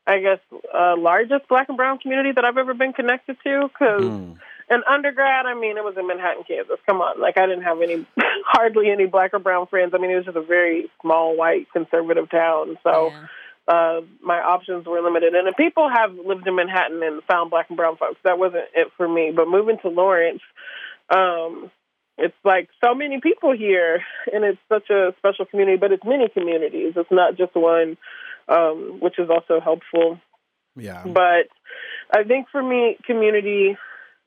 I 0.06 0.20
guess, 0.20 0.38
uh, 0.74 0.96
largest 0.96 1.48
Black 1.48 1.68
and 1.68 1.76
Brown 1.76 1.98
community 1.98 2.32
that 2.32 2.44
I've 2.44 2.58
ever 2.58 2.74
been 2.74 2.92
connected 2.92 3.36
to. 3.44 3.68
Because 3.68 4.02
Mm. 4.02 4.36
in 4.70 4.82
undergrad, 4.88 5.46
I 5.46 5.54
mean, 5.54 5.76
it 5.78 5.84
was 5.84 5.96
in 5.96 6.06
Manhattan, 6.06 6.44
Kansas. 6.44 6.78
Come 6.86 7.00
on, 7.00 7.20
like 7.20 7.38
I 7.38 7.46
didn't 7.46 7.64
have 7.64 7.80
any, 7.80 8.04
hardly 8.46 8.90
any 8.90 9.06
Black 9.06 9.32
or 9.32 9.38
Brown 9.38 9.66
friends. 9.66 9.94
I 9.94 9.98
mean, 9.98 10.10
it 10.10 10.16
was 10.16 10.26
just 10.26 10.36
a 10.36 10.42
very 10.42 10.90
small, 11.00 11.36
white, 11.36 11.68
conservative 11.72 12.28
town. 12.30 12.78
So 12.82 13.08
Yeah. 13.12 13.26
Uh, 13.68 14.00
my 14.20 14.38
options 14.40 14.86
were 14.86 15.00
limited. 15.00 15.34
And 15.34 15.48
if 15.48 15.56
people 15.56 15.88
have 15.88 16.14
lived 16.14 16.46
in 16.46 16.56
Manhattan 16.56 17.02
and 17.02 17.22
found 17.24 17.50
black 17.50 17.66
and 17.68 17.76
brown 17.76 17.96
folks, 17.96 18.18
that 18.24 18.38
wasn't 18.38 18.64
it 18.74 18.88
for 18.96 19.08
me. 19.08 19.32
But 19.34 19.48
moving 19.48 19.78
to 19.82 19.88
Lawrence, 19.88 20.42
um, 21.14 21.70
it's 22.18 22.34
like 22.44 22.68
so 22.84 22.94
many 22.94 23.20
people 23.20 23.56
here, 23.56 24.02
and 24.32 24.44
it's 24.44 24.58
such 24.68 24.90
a 24.90 25.14
special 25.18 25.46
community. 25.46 25.78
But 25.78 25.92
it's 25.92 26.04
many 26.04 26.28
communities. 26.28 26.94
It's 26.96 27.10
not 27.10 27.36
just 27.36 27.54
one, 27.54 27.96
um, 28.48 28.98
which 29.00 29.18
is 29.18 29.30
also 29.30 29.60
helpful. 29.60 30.20
Yeah. 30.76 31.04
But 31.06 31.48
I 32.10 32.24
think 32.24 32.48
for 32.50 32.62
me, 32.62 32.98
community 33.06 33.76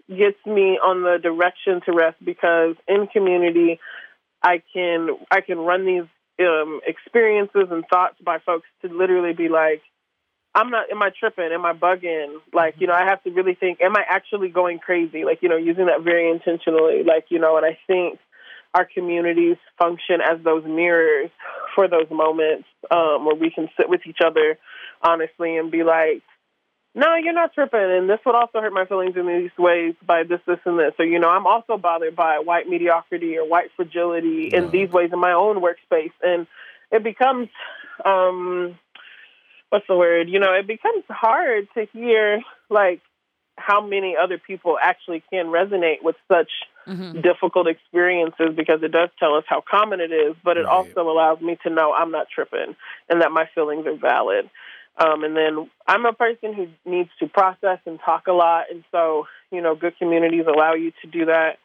gets 0.07 0.37
me 0.45 0.79
on 0.81 1.01
the 1.01 1.17
direction 1.21 1.81
to 1.85 1.91
rest 1.91 2.17
because 2.23 2.75
in 2.87 3.07
community, 3.07 3.79
I 4.41 4.61
can 4.73 5.09
I 5.31 5.41
can 5.41 5.57
run 5.57 5.85
these 5.85 6.07
um, 6.39 6.81
experiences 6.85 7.67
and 7.71 7.85
thoughts 7.87 8.15
by 8.23 8.39
folks 8.39 8.67
to 8.81 8.93
literally 8.93 9.33
be 9.33 9.49
like, 9.49 9.81
I'm 10.53 10.69
not. 10.69 10.89
Am 10.89 11.01
I 11.01 11.09
tripping? 11.17 11.49
Am 11.51 11.65
I 11.65 11.73
bugging? 11.73 12.37
Like, 12.53 12.75
you 12.79 12.87
know, 12.87 12.93
I 12.93 13.05
have 13.05 13.21
to 13.23 13.31
really 13.31 13.55
think. 13.55 13.81
Am 13.81 13.95
I 13.95 14.03
actually 14.07 14.47
going 14.49 14.79
crazy? 14.79 15.25
Like, 15.25 15.39
you 15.41 15.49
know, 15.49 15.57
using 15.57 15.87
that 15.87 16.01
very 16.01 16.31
intentionally. 16.31 17.03
Like, 17.03 17.25
you 17.29 17.39
know, 17.39 17.57
and 17.57 17.65
I 17.65 17.77
think 17.87 18.19
our 18.73 18.85
communities 18.85 19.57
function 19.77 20.21
as 20.21 20.41
those 20.43 20.63
mirrors 20.65 21.29
for 21.75 21.87
those 21.89 22.07
moments 22.09 22.67
um, 22.89 23.25
where 23.25 23.35
we 23.35 23.49
can 23.49 23.69
sit 23.77 23.89
with 23.89 24.01
each 24.07 24.19
other 24.25 24.57
honestly 25.01 25.57
and 25.57 25.71
be 25.71 25.83
like, 25.83 26.23
no, 26.95 27.15
you're 27.15 27.34
not 27.34 27.53
tripping. 27.53 27.79
And 27.79 28.10
this 28.10 28.19
would 28.25 28.36
also 28.36 28.62
hurt 28.62 28.73
my 28.73 28.86
feelings 28.86 29.17
in 29.17 29.27
these 29.27 29.51
ways 29.58 29.95
by 30.05 30.23
this, 30.23 30.39
this, 30.47 30.60
and 30.65 30.79
this. 30.79 30.93
So, 30.95 31.03
you 31.03 31.19
know, 31.19 31.29
I'm 31.29 31.45
also 31.45 31.77
bothered 31.77 32.15
by 32.15 32.39
white 32.39 32.69
mediocrity 32.69 33.38
or 33.38 33.47
white 33.47 33.69
fragility 33.75 34.49
in 34.53 34.71
these 34.71 34.89
ways 34.89 35.12
in 35.12 35.19
my 35.19 35.34
own 35.34 35.62
workspace. 35.62 36.13
And 36.23 36.47
it 36.91 37.03
becomes, 37.03 37.49
um, 38.05 38.79
what's 39.69 39.86
the 39.88 39.97
word? 39.97 40.29
You 40.29 40.39
know, 40.39 40.53
it 40.53 40.67
becomes 40.67 41.03
hard 41.10 41.67
to 41.73 41.86
hear, 41.91 42.41
like, 42.69 43.01
how 43.58 43.86
many 43.86 44.15
other 44.15 44.38
people 44.38 44.77
actually 44.81 45.21
can 45.29 45.47
resonate 45.47 46.01
with 46.01 46.15
such 46.29 46.51
Mhm. 46.88 47.21
difficult 47.21 47.67
experiences 47.67 48.53
because 48.55 48.84
it 48.84 48.91
does 48.91 49.10
tell 49.19 49.36
us 49.36 49.43
how 49.47 49.62
common 49.62 49.99
it 49.99 50.12
is, 50.12 50.36
but 50.43 50.58
it 50.58 50.65
Right. 50.65 50.71
also 50.71 51.10
allows 51.10 51.41
me 51.41 51.58
to 51.63 51.69
know 51.69 51.93
I'm 51.93 52.12
not 52.12 52.30
tripping 52.30 52.76
and 53.09 53.22
that 53.22 53.32
my 53.32 53.45
feelings 53.47 53.88
are 53.88 53.95
valid. 53.95 54.49
Um, 54.97 55.23
and 55.23 55.35
then 55.35 55.69
I'm 55.87 56.05
a 56.05 56.13
person 56.13 56.53
who 56.53 56.67
needs 56.89 57.09
to 57.19 57.27
process 57.27 57.79
and 57.85 57.99
talk 58.03 58.27
a 58.27 58.31
lot, 58.31 58.65
and 58.71 58.83
so 58.91 59.27
you 59.51 59.61
know, 59.61 59.75
good 59.75 59.97
communities 59.97 60.45
allow 60.47 60.73
you 60.73 60.91
to 61.01 61.07
do 61.07 61.25
that 61.25 61.57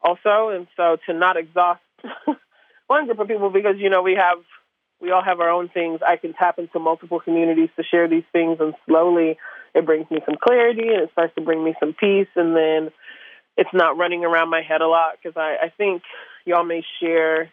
also, 0.00 0.48
and 0.48 0.66
so 0.76 0.96
to 1.06 1.12
not 1.12 1.36
exhaust 1.36 1.80
one 2.86 3.06
group 3.06 3.20
of 3.20 3.28
people 3.28 3.50
because 3.50 3.76
you 3.78 3.88
know 3.88 4.02
we 4.02 4.14
have 4.14 4.38
we 5.00 5.10
all 5.10 5.22
have 5.22 5.40
our 5.40 5.50
own 5.50 5.68
things. 5.68 6.00
I 6.06 6.16
can 6.16 6.32
tap 6.32 6.58
into 6.58 6.78
multiple 6.78 7.20
communities 7.20 7.70
to 7.76 7.82
share 7.82 8.08
these 8.08 8.24
things 8.32 8.58
and 8.60 8.74
slowly 8.86 9.36
it 9.74 9.84
brings 9.84 10.10
me 10.10 10.20
some 10.24 10.36
clarity 10.40 10.88
and 10.88 11.02
it 11.02 11.10
starts 11.12 11.34
to 11.34 11.40
bring 11.40 11.62
me 11.64 11.74
some 11.80 11.92
peace. 11.92 12.28
And 12.36 12.54
then 12.54 12.90
it's 13.56 13.72
not 13.72 13.96
running 13.96 14.24
around 14.24 14.48
my 14.50 14.62
head 14.62 14.80
a 14.80 14.86
lot 14.86 15.18
because 15.20 15.36
I, 15.36 15.56
I 15.66 15.72
think 15.76 16.02
y'all 16.44 16.64
may 16.64 16.84
share 17.00 17.50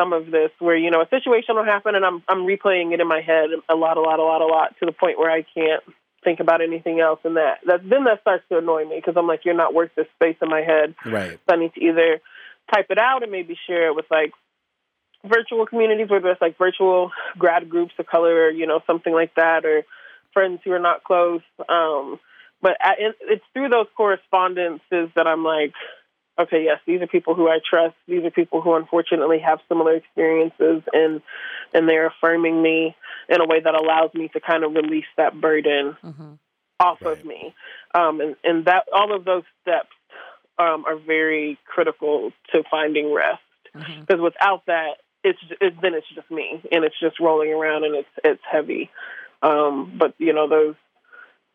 some 0.00 0.12
of 0.12 0.30
this 0.30 0.50
where 0.58 0.76
you 0.76 0.90
know 0.90 1.02
a 1.02 1.08
situation 1.08 1.56
will 1.56 1.64
happen 1.64 1.94
and 1.94 2.04
I'm 2.04 2.22
I'm 2.28 2.46
replaying 2.46 2.92
it 2.92 3.00
in 3.00 3.08
my 3.08 3.20
head 3.20 3.50
a 3.68 3.74
lot, 3.74 3.96
a 3.96 4.00
lot, 4.00 4.18
a 4.18 4.24
lot, 4.24 4.40
a 4.40 4.46
lot 4.46 4.74
to 4.80 4.86
the 4.86 4.92
point 4.92 5.18
where 5.18 5.30
I 5.30 5.42
can't 5.42 5.82
think 6.24 6.40
about 6.40 6.60
anything 6.62 7.00
else. 7.00 7.20
And 7.24 7.36
that 7.36 7.58
that 7.66 7.80
then 7.88 8.04
that 8.04 8.20
starts 8.22 8.44
to 8.48 8.58
annoy 8.58 8.84
me 8.86 8.96
because 8.96 9.14
I'm 9.16 9.26
like, 9.26 9.44
you're 9.44 9.54
not 9.54 9.74
worth 9.74 9.90
this 9.94 10.06
space 10.16 10.36
in 10.42 10.48
my 10.48 10.62
head. 10.62 10.94
Right. 11.04 11.38
So 11.48 11.54
I 11.54 11.58
need 11.58 11.74
to 11.74 11.84
either 11.84 12.20
type 12.72 12.86
it 12.90 12.98
out 12.98 13.22
and 13.22 13.32
maybe 13.32 13.58
share 13.66 13.88
it 13.88 13.96
with 13.96 14.06
like 14.10 14.32
virtual 15.24 15.66
communities, 15.66 16.08
whether 16.08 16.30
it's 16.30 16.40
like 16.40 16.56
virtual 16.56 17.10
grad 17.38 17.68
groups 17.68 17.92
of 17.98 18.06
color 18.06 18.46
or 18.46 18.50
you 18.50 18.66
know 18.66 18.80
something 18.86 19.12
like 19.12 19.34
that, 19.34 19.64
or 19.64 19.82
friends 20.32 20.60
who 20.64 20.72
are 20.72 20.78
not 20.78 21.04
close. 21.04 21.42
Um, 21.68 22.18
but 22.62 22.76
it's 22.80 23.44
through 23.54 23.70
those 23.70 23.86
correspondences 23.96 25.08
that 25.16 25.26
I'm 25.26 25.44
like, 25.44 25.72
okay, 26.40 26.64
yes, 26.64 26.78
these 26.86 27.00
are 27.00 27.06
people 27.06 27.34
who 27.34 27.48
I 27.48 27.58
trust. 27.68 27.94
These 28.08 28.24
are 28.24 28.30
people 28.30 28.60
who 28.60 28.74
unfortunately 28.74 29.38
have 29.40 29.60
similar 29.68 29.94
experiences, 29.96 30.82
and 30.92 31.22
and 31.72 31.88
they're 31.88 32.06
affirming 32.06 32.62
me 32.62 32.96
in 33.28 33.40
a 33.40 33.46
way 33.46 33.60
that 33.60 33.74
allows 33.74 34.12
me 34.14 34.28
to 34.28 34.40
kind 34.40 34.64
of 34.64 34.72
release 34.72 35.06
that 35.16 35.40
burden 35.40 35.96
mm-hmm. 36.02 36.32
off 36.80 36.98
right. 37.02 37.18
of 37.18 37.24
me. 37.24 37.54
Um, 37.94 38.20
and 38.20 38.36
and 38.44 38.64
that 38.64 38.84
all 38.92 39.14
of 39.14 39.24
those 39.24 39.44
steps 39.62 39.90
um, 40.58 40.84
are 40.86 40.98
very 40.98 41.58
critical 41.66 42.32
to 42.52 42.62
finding 42.70 43.12
rest 43.12 43.40
because 43.72 43.86
mm-hmm. 43.86 44.22
without 44.22 44.66
that, 44.66 44.96
it's 45.22 45.38
it, 45.60 45.74
then 45.80 45.94
it's 45.94 46.06
just 46.14 46.30
me 46.30 46.62
and 46.72 46.84
it's 46.84 46.98
just 46.98 47.20
rolling 47.20 47.52
around 47.52 47.84
and 47.84 47.94
it's 47.94 48.08
it's 48.24 48.42
heavy. 48.50 48.90
Um, 49.42 49.94
but 49.98 50.14
you 50.18 50.32
know 50.32 50.48
those 50.48 50.74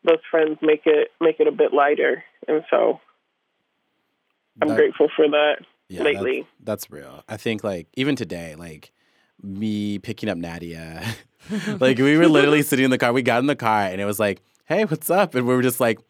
those 0.04 0.20
friends 0.30 0.58
make 0.62 0.82
it 0.86 1.10
make 1.20 1.40
it 1.40 1.48
a 1.48 1.52
bit 1.52 1.72
lighter, 1.72 2.24
and 2.48 2.64
so 2.70 3.00
I'm 4.60 4.68
that, 4.68 4.76
grateful 4.76 5.08
for 5.14 5.28
that 5.28 5.56
yeah, 5.88 6.02
lately. 6.02 6.46
That's, 6.60 6.84
that's 6.84 6.90
real. 6.90 7.24
I 7.28 7.36
think 7.36 7.62
like 7.62 7.88
even 7.94 8.16
today, 8.16 8.54
like 8.56 8.92
me 9.42 9.98
picking 9.98 10.28
up 10.28 10.38
Nadia, 10.38 11.04
like 11.80 11.98
we 11.98 12.16
were 12.16 12.28
literally 12.28 12.62
sitting 12.62 12.84
in 12.84 12.90
the 12.90 12.98
car. 12.98 13.12
We 13.12 13.22
got 13.22 13.40
in 13.40 13.46
the 13.46 13.56
car 13.56 13.82
and 13.82 14.00
it 14.00 14.04
was 14.04 14.18
like, 14.18 14.42
"Hey, 14.64 14.84
what's 14.84 15.10
up?" 15.10 15.34
And 15.34 15.46
we 15.46 15.54
were 15.54 15.62
just 15.62 15.80
like, 15.80 16.00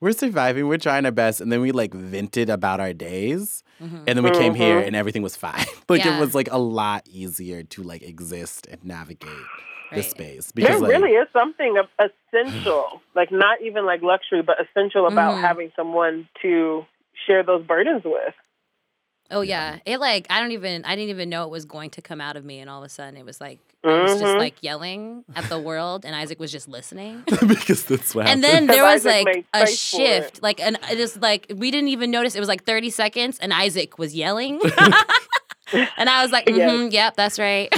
"We're 0.00 0.12
surviving. 0.12 0.68
We're 0.68 0.78
trying 0.78 1.04
our 1.06 1.12
best." 1.12 1.40
And 1.40 1.50
then 1.50 1.60
we 1.60 1.72
like 1.72 1.94
vented 1.94 2.50
about 2.50 2.80
our 2.80 2.92
days, 2.92 3.62
mm-hmm. 3.80 3.96
and 4.06 4.06
then 4.06 4.22
we 4.22 4.30
mm-hmm. 4.30 4.40
came 4.40 4.54
here 4.54 4.78
mm-hmm. 4.78 4.88
and 4.88 4.96
everything 4.96 5.22
was 5.22 5.36
fine. 5.36 5.66
like 5.88 6.04
yeah. 6.04 6.16
it 6.16 6.20
was 6.20 6.34
like 6.34 6.50
a 6.50 6.58
lot 6.58 7.06
easier 7.08 7.62
to 7.62 7.82
like 7.82 8.02
exist 8.02 8.66
and 8.70 8.84
navigate. 8.84 9.30
Right. 9.90 10.02
The 10.04 10.08
space 10.08 10.52
because 10.52 10.80
there 10.80 10.88
like, 10.88 11.02
really 11.02 11.10
is 11.10 11.28
something 11.34 11.76
essential, 11.98 13.02
like 13.14 13.30
not 13.30 13.60
even 13.60 13.84
like 13.84 14.00
luxury, 14.00 14.40
but 14.40 14.56
essential 14.58 15.06
about 15.06 15.34
mm-hmm. 15.34 15.42
having 15.42 15.70
someone 15.76 16.26
to 16.40 16.86
share 17.26 17.42
those 17.42 17.64
burdens 17.64 18.02
with. 18.04 18.34
Oh 19.32 19.40
yeah, 19.40 19.78
it 19.86 19.98
like 19.98 20.26
I 20.28 20.40
don't 20.40 20.52
even 20.52 20.84
I 20.84 20.94
didn't 20.94 21.10
even 21.10 21.30
know 21.30 21.44
it 21.44 21.50
was 21.50 21.64
going 21.64 21.90
to 21.90 22.02
come 22.02 22.20
out 22.20 22.36
of 22.36 22.44
me, 22.44 22.58
and 22.58 22.68
all 22.68 22.82
of 22.82 22.86
a 22.86 22.88
sudden 22.90 23.16
it 23.16 23.24
was 23.24 23.40
like 23.40 23.60
mm-hmm. 23.82 23.88
I 23.88 24.02
was 24.02 24.12
just 24.12 24.24
mm-hmm. 24.24 24.38
like 24.38 24.62
yelling 24.62 25.24
at 25.34 25.44
the 25.44 25.58
world, 25.58 26.04
and 26.04 26.14
Isaac 26.14 26.38
was 26.38 26.52
just 26.52 26.68
listening 26.68 27.22
because 27.46 27.84
that's 27.84 28.14
what. 28.14 28.26
And 28.26 28.44
then 28.44 28.66
there 28.66 28.82
was 28.92 29.06
like 29.06 29.46
a 29.54 29.66
shift, 29.66 30.42
like 30.42 30.60
and 30.60 30.78
it 30.90 31.00
is 31.00 31.16
like 31.16 31.46
we 31.56 31.70
didn't 31.70 31.88
even 31.88 32.10
notice. 32.10 32.34
It 32.34 32.40
was 32.40 32.48
like 32.48 32.64
thirty 32.64 32.90
seconds, 32.90 33.38
and 33.38 33.54
Isaac 33.54 33.98
was 33.98 34.14
yelling, 34.14 34.60
and 35.72 36.10
I 36.10 36.22
was 36.22 36.30
like, 36.30 36.44
mm-hmm, 36.44 36.84
yes. 36.84 36.92
"Yep, 36.92 37.16
that's 37.16 37.38
right." 37.38 37.72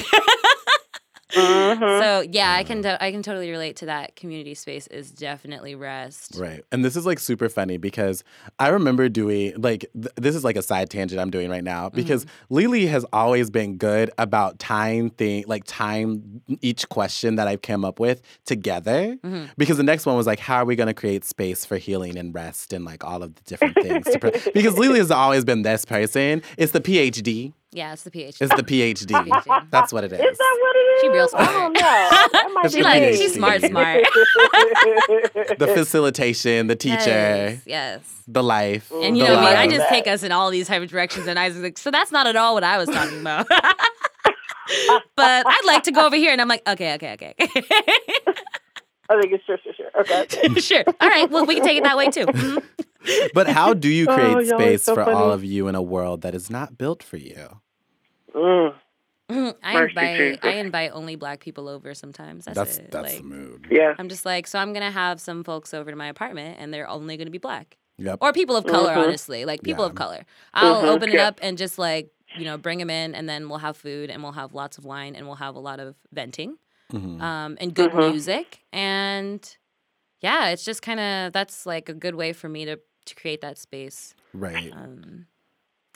Mm-hmm. 1.34 2.02
So 2.02 2.24
yeah, 2.30 2.52
I 2.52 2.64
can 2.64 2.84
I 2.86 3.10
can 3.10 3.22
totally 3.22 3.50
relate 3.50 3.76
to 3.76 3.86
that. 3.86 4.16
Community 4.16 4.54
space 4.54 4.86
is 4.88 5.10
definitely 5.10 5.74
rest. 5.74 6.36
Right, 6.36 6.62
and 6.72 6.84
this 6.84 6.96
is 6.96 7.06
like 7.06 7.18
super 7.18 7.48
funny 7.48 7.76
because 7.76 8.24
I 8.58 8.68
remember 8.68 9.08
doing 9.08 9.54
like 9.56 9.86
th- 9.94 10.14
this 10.16 10.34
is 10.34 10.44
like 10.44 10.56
a 10.56 10.62
side 10.62 10.90
tangent 10.90 11.20
I'm 11.20 11.30
doing 11.30 11.50
right 11.50 11.64
now 11.64 11.90
because 11.90 12.24
mm-hmm. 12.24 12.54
Lily 12.54 12.86
has 12.86 13.04
always 13.12 13.50
been 13.50 13.76
good 13.76 14.10
about 14.18 14.58
tying 14.58 15.10
thing 15.10 15.44
like 15.46 15.64
tying 15.66 16.42
each 16.60 16.88
question 16.88 17.36
that 17.36 17.48
I've 17.48 17.62
come 17.62 17.84
up 17.84 18.00
with 18.00 18.22
together 18.44 19.16
mm-hmm. 19.16 19.46
because 19.56 19.76
the 19.76 19.82
next 19.82 20.06
one 20.06 20.16
was 20.16 20.26
like 20.26 20.38
how 20.38 20.56
are 20.56 20.64
we 20.64 20.76
going 20.76 20.86
to 20.86 20.94
create 20.94 21.24
space 21.24 21.64
for 21.64 21.76
healing 21.76 22.16
and 22.16 22.34
rest 22.34 22.72
and 22.72 22.84
like 22.84 23.04
all 23.04 23.22
of 23.22 23.34
the 23.34 23.42
different 23.42 23.74
things 23.74 24.06
pre- 24.20 24.32
because 24.54 24.78
Lily 24.78 24.98
has 24.98 25.10
always 25.10 25.44
been 25.44 25.62
this 25.62 25.84
person. 25.84 26.42
It's 26.56 26.72
the 26.72 26.80
PhD. 26.80 27.52
Yeah, 27.74 27.92
it's 27.92 28.04
the 28.04 28.10
PhD. 28.12 28.36
It's 28.40 28.54
the 28.54 28.62
PhD. 28.62 29.70
That's 29.70 29.92
what 29.92 30.04
it 30.04 30.12
is. 30.12 30.20
Is 30.20 30.38
that 30.38 30.58
what 30.60 30.76
it 30.76 30.78
is? 30.78 31.00
She 31.00 31.08
real 31.08 31.28
smart. 31.28 31.48
I 31.48 32.28
don't 32.32 32.54
know. 32.62 32.68
she 32.70 32.82
like 32.84 33.14
she's 33.14 33.34
smart, 33.34 33.62
smart. 33.62 34.04
the 35.58 35.72
facilitation, 35.74 36.68
the 36.68 36.76
teacher. 36.76 37.10
Yes. 37.10 37.62
yes. 37.66 38.22
The 38.28 38.44
life. 38.44 38.92
And 38.92 39.18
you 39.18 39.24
know 39.24 39.40
me, 39.40 39.46
I 39.48 39.66
just 39.66 39.88
take 39.88 40.06
us 40.06 40.22
in 40.22 40.30
all 40.30 40.50
these 40.50 40.68
type 40.68 40.82
of 40.82 40.88
directions, 40.88 41.26
and 41.26 41.36
I 41.36 41.48
was 41.48 41.58
like, 41.58 41.76
so 41.76 41.90
that's 41.90 42.12
not 42.12 42.28
at 42.28 42.36
all 42.36 42.54
what 42.54 42.62
I 42.62 42.78
was 42.78 42.88
talking 42.88 43.20
about. 43.20 43.48
but 43.48 43.60
I'd 45.18 45.64
like 45.66 45.82
to 45.82 45.90
go 45.90 46.06
over 46.06 46.14
here, 46.14 46.30
and 46.30 46.40
I'm 46.40 46.48
like, 46.48 46.62
okay, 46.68 46.94
okay, 46.94 47.14
okay, 47.14 47.34
okay. 47.40 47.58
I 49.10 49.20
think 49.20 49.32
it's 49.32 49.44
sure, 49.44 49.58
sure, 49.64 49.74
sure. 49.74 49.90
Okay. 50.00 50.20
okay. 50.22 50.60
sure. 50.60 50.84
All 51.00 51.08
right. 51.08 51.28
Well, 51.28 51.44
we 51.44 51.56
can 51.56 51.64
take 51.64 51.78
it 51.78 51.82
that 51.82 51.96
way 51.96 52.08
too. 52.08 52.26
Mm-hmm. 52.26 52.58
But 53.34 53.48
how 53.48 53.74
do 53.74 53.88
you 53.88 54.06
create 54.06 54.34
oh, 54.34 54.44
space 54.44 54.84
so 54.84 54.94
for 54.94 55.04
funny. 55.04 55.16
all 55.16 55.30
of 55.30 55.44
you 55.44 55.68
in 55.68 55.74
a 55.74 55.82
world 55.82 56.22
that 56.22 56.34
is 56.34 56.48
not 56.48 56.78
built 56.78 57.02
for 57.02 57.16
you? 57.16 57.60
Mm. 58.34 58.74
I 59.62 59.84
invite 59.84 60.44
I 60.44 60.50
invite 60.52 60.90
only 60.92 61.16
black 61.16 61.40
people 61.40 61.68
over 61.68 61.94
sometimes. 61.94 62.44
That's 62.44 62.56
that's, 62.56 62.78
it. 62.78 62.90
that's 62.90 63.14
like, 63.14 63.18
the 63.18 63.24
mood. 63.24 63.66
Yeah. 63.70 63.94
I'm 63.98 64.08
just 64.08 64.26
like, 64.26 64.46
so 64.46 64.58
I'm 64.58 64.72
gonna 64.72 64.90
have 64.90 65.20
some 65.20 65.44
folks 65.44 65.72
over 65.72 65.90
to 65.90 65.96
my 65.96 66.08
apartment 66.08 66.58
and 66.60 66.72
they're 66.72 66.88
only 66.88 67.16
gonna 67.16 67.30
be 67.30 67.38
black. 67.38 67.78
Yep. 67.96 68.18
Or 68.20 68.32
people 68.32 68.56
of 68.56 68.66
color, 68.66 68.90
mm-hmm. 68.90 69.00
honestly. 69.00 69.44
Like 69.44 69.62
people 69.62 69.84
yeah. 69.84 69.90
of 69.90 69.94
color. 69.94 70.26
I'll 70.52 70.76
mm-hmm. 70.76 70.88
open 70.88 71.08
it 71.08 71.14
yeah. 71.14 71.28
up 71.28 71.38
and 71.42 71.56
just 71.56 71.78
like, 71.78 72.10
you 72.36 72.44
know, 72.44 72.58
bring 72.58 72.78
them 72.78 72.90
in 72.90 73.14
and 73.14 73.28
then 73.28 73.48
we'll 73.48 73.58
have 73.58 73.76
food 73.76 74.10
and 74.10 74.22
we'll 74.22 74.32
have 74.32 74.52
lots 74.52 74.78
of 74.78 74.84
wine 74.84 75.14
and 75.14 75.26
we'll 75.26 75.36
have 75.36 75.54
a 75.54 75.60
lot 75.60 75.80
of 75.80 75.94
venting. 76.12 76.58
Mm-hmm. 76.92 77.22
Um, 77.22 77.56
and 77.60 77.74
good 77.74 77.92
mm-hmm. 77.92 78.12
music. 78.12 78.60
And 78.72 79.56
yeah, 80.20 80.48
it's 80.48 80.64
just 80.64 80.82
kind 80.82 81.00
of 81.00 81.32
that's 81.32 81.64
like 81.66 81.88
a 81.88 81.94
good 81.94 82.14
way 82.14 82.32
for 82.32 82.48
me 82.48 82.64
to 82.66 82.78
to 83.06 83.14
create 83.14 83.40
that 83.42 83.58
space. 83.58 84.14
Right. 84.32 84.72
Um, 84.72 85.26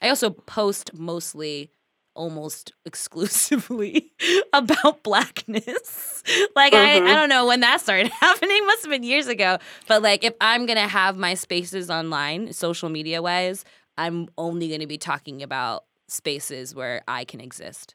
I 0.00 0.08
also 0.08 0.30
post 0.30 0.94
mostly 0.94 1.70
almost 2.18 2.72
exclusively 2.84 4.12
about 4.52 5.02
blackness. 5.02 6.22
like 6.56 6.74
mm-hmm. 6.74 6.84
I, 6.84 6.96
I 6.96 6.98
mm-hmm. 6.98 7.06
don't 7.06 7.28
know 7.30 7.46
when 7.46 7.60
that 7.60 7.80
started 7.80 8.08
happening. 8.08 8.66
Must 8.66 8.82
have 8.82 8.90
been 8.90 9.04
years 9.04 9.28
ago. 9.28 9.58
But 9.86 10.02
like 10.02 10.24
if 10.24 10.34
I'm 10.40 10.66
gonna 10.66 10.88
have 10.88 11.16
my 11.16 11.34
spaces 11.34 11.88
online, 11.88 12.52
social 12.52 12.90
media 12.90 13.22
wise, 13.22 13.64
I'm 13.96 14.28
only 14.36 14.68
gonna 14.68 14.86
be 14.86 14.98
talking 14.98 15.42
about 15.42 15.84
spaces 16.08 16.74
where 16.74 17.02
I 17.08 17.24
can 17.24 17.40
exist. 17.40 17.94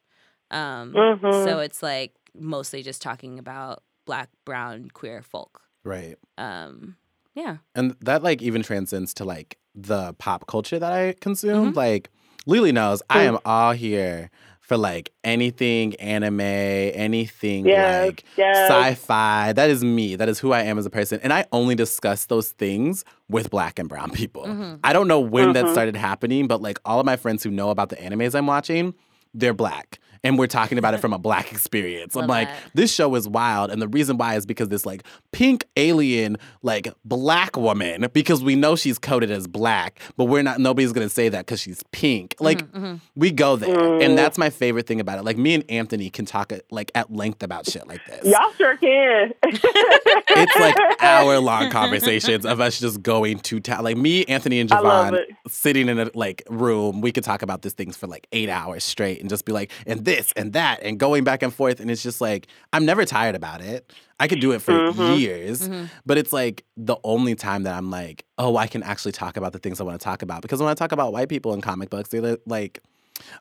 Um, 0.50 0.94
mm-hmm. 0.94 1.44
So 1.48 1.60
it's 1.60 1.84
like 1.84 2.14
mostly 2.34 2.82
just 2.82 3.02
talking 3.02 3.38
about 3.38 3.84
black, 4.06 4.30
brown, 4.46 4.90
queer 4.94 5.22
folk. 5.22 5.62
Right. 5.84 6.18
Um, 6.38 6.96
yeah. 7.36 7.58
And 7.76 7.96
that 8.02 8.24
like 8.24 8.42
even 8.42 8.64
transcends 8.64 9.14
to 9.16 9.26
like 9.26 9.58
the 9.76 10.14
pop 10.14 10.48
culture 10.48 10.80
that 10.80 10.92
I 10.92 11.16
consume. 11.20 11.68
Mm-hmm. 11.70 11.78
Like 11.78 12.10
Lily 12.46 12.72
knows 12.72 13.02
I 13.10 13.24
am 13.24 13.38
all 13.46 13.72
here 13.72 14.30
for 14.60 14.78
like 14.78 15.12
anything 15.24 15.96
anime, 15.96 16.40
anything 16.42 17.66
yes, 17.66 18.06
like 18.06 18.24
yes. 18.38 18.70
sci-fi. 18.70 19.54
That 19.54 19.70
is 19.70 19.84
me. 19.84 20.16
That 20.16 20.30
is 20.30 20.40
who 20.40 20.54
I 20.54 20.62
am 20.64 20.80
as 20.80 20.86
a 20.86 20.90
person. 20.90 21.20
And 21.22 21.34
I 21.34 21.46
only 21.52 21.76
discuss 21.76 22.26
those 22.26 22.52
things 22.52 23.04
with 23.30 23.50
black 23.50 23.78
and 23.78 23.90
brown 23.90 24.12
people. 24.12 24.44
Mm-hmm. 24.44 24.76
I 24.84 24.94
don't 24.94 25.08
know 25.08 25.20
when 25.20 25.54
mm-hmm. 25.54 25.66
that 25.66 25.72
started 25.72 25.96
happening, 25.96 26.48
but 26.48 26.62
like 26.62 26.80
all 26.86 27.00
of 27.00 27.06
my 27.06 27.18
friends 27.18 27.44
who 27.44 27.52
know 27.52 27.70
about 27.72 27.90
the 27.90 27.98
animes 27.98 28.36
I'm 28.36 28.48
watching, 28.48 28.94
they're 29.34 29.54
black 29.54 30.00
and 30.24 30.40
we're 30.40 30.48
talking 30.48 30.78
about 30.78 30.94
it 30.94 30.98
from 31.02 31.14
a 31.14 31.20
black 31.20 31.52
experience. 31.52 32.16
I'm 32.16 32.28
like, 32.28 32.48
that. 32.48 32.58
this 32.74 32.94
show 32.94 33.14
is 33.16 33.28
wild. 33.28 33.72
And 33.72 33.82
the 33.82 33.88
reason 33.88 34.18
why 34.18 34.36
is 34.36 34.46
because 34.46 34.70
this 34.70 34.86
like 34.86 35.04
pink 35.32 35.68
alien, 35.76 36.38
like 36.62 36.94
black 37.04 37.58
woman, 37.58 38.08
because 38.14 38.44
we 38.44 38.56
know 38.56 38.76
she's 38.76 38.98
coded 38.98 39.32
as 39.32 39.48
black, 39.48 40.00
but 40.18 40.26
we're 40.26 40.44
not, 40.44 40.60
nobody's 40.60 40.94
gonna 40.94 41.10
say 41.10 41.30
that 41.30 41.46
because 41.46 41.60
she's 41.60 41.84
pink. 41.92 42.36
Like, 42.40 42.64
mm-hmm, 42.64 42.86
mm-hmm. 42.86 42.96
we 43.16 43.32
go 43.32 43.56
there. 43.56 43.76
Mm. 43.76 44.06
And 44.06 44.18
that's 44.18 44.38
my 44.38 44.50
favorite 44.50 44.88
thing 44.88 45.00
about 45.00 45.20
it. 45.20 45.26
Like, 45.26 45.38
me 45.38 45.54
and 45.54 45.64
Anthony 45.70 46.10
can 46.10 46.26
talk 46.26 46.52
at, 46.52 46.64
like 46.72 46.92
at 46.96 47.12
length 47.12 47.44
about 47.44 47.70
shit 47.70 47.88
like 47.88 48.06
this. 48.06 48.26
Y'all 48.26 48.52
sure 48.54 48.78
can. 48.78 49.34
it's 49.44 50.56
like 50.60 50.76
hour 51.02 51.40
long 51.40 51.70
conversations 51.72 52.46
of 52.46 52.60
us 52.60 52.80
just 52.80 53.02
going 53.02 53.40
to 53.40 53.60
town. 53.60 53.84
Like, 53.84 53.98
me, 53.98 54.26
Anthony, 54.26 54.60
and 54.60 54.70
Javon 54.70 55.20
sitting 55.48 55.90
in 55.90 56.00
a 56.00 56.10
like 56.14 56.44
room, 56.50 57.02
we 57.02 57.12
could 57.12 57.24
talk 57.24 57.42
about 57.42 57.62
these 57.62 57.74
things 57.74 57.98
for 57.98 58.08
like 58.08 58.28
eight 58.32 58.50
hours 58.50 58.84
straight 58.84 59.20
and 59.20 59.30
just 59.30 59.46
be 59.46 59.52
like, 59.52 59.72
and 59.86 60.06
this 60.06 60.13
and 60.36 60.54
that 60.54 60.82
and 60.84 61.00
going 61.00 61.24
back 61.24 61.44
and 61.44 61.54
forth. 61.54 61.80
And 61.80 61.90
it's 61.90 62.04
just 62.04 62.22
like, 62.22 62.48
I'm 62.72 62.86
never 62.86 63.06
tired 63.06 63.36
about 63.36 63.62
it. 63.62 63.92
I 64.20 64.28
could 64.28 64.40
do 64.40 64.52
it 64.52 64.62
for 64.62 64.72
mm-hmm. 64.72 65.20
years, 65.20 65.68
mm-hmm. 65.68 65.86
but 66.06 66.18
it's 66.18 66.32
like 66.32 66.66
the 66.78 66.96
only 67.04 67.36
time 67.36 67.64
that 67.64 67.76
I'm 67.76 67.90
like, 67.90 68.26
oh, 68.38 68.58
I 68.58 68.68
can 68.68 68.84
actually 68.84 69.12
talk 69.12 69.38
about 69.38 69.54
the 69.54 69.60
things 69.60 69.82
I 69.82 69.84
want 69.84 70.00
to 70.00 70.04
talk 70.04 70.22
about. 70.22 70.42
Because 70.42 70.60
when 70.60 70.70
I 70.70 70.74
talk 70.74 70.92
about 70.92 71.12
white 71.12 71.30
people 71.30 71.54
in 71.54 71.62
comic 71.62 71.90
books, 71.90 72.10
they're 72.10 72.38
like, 72.46 72.80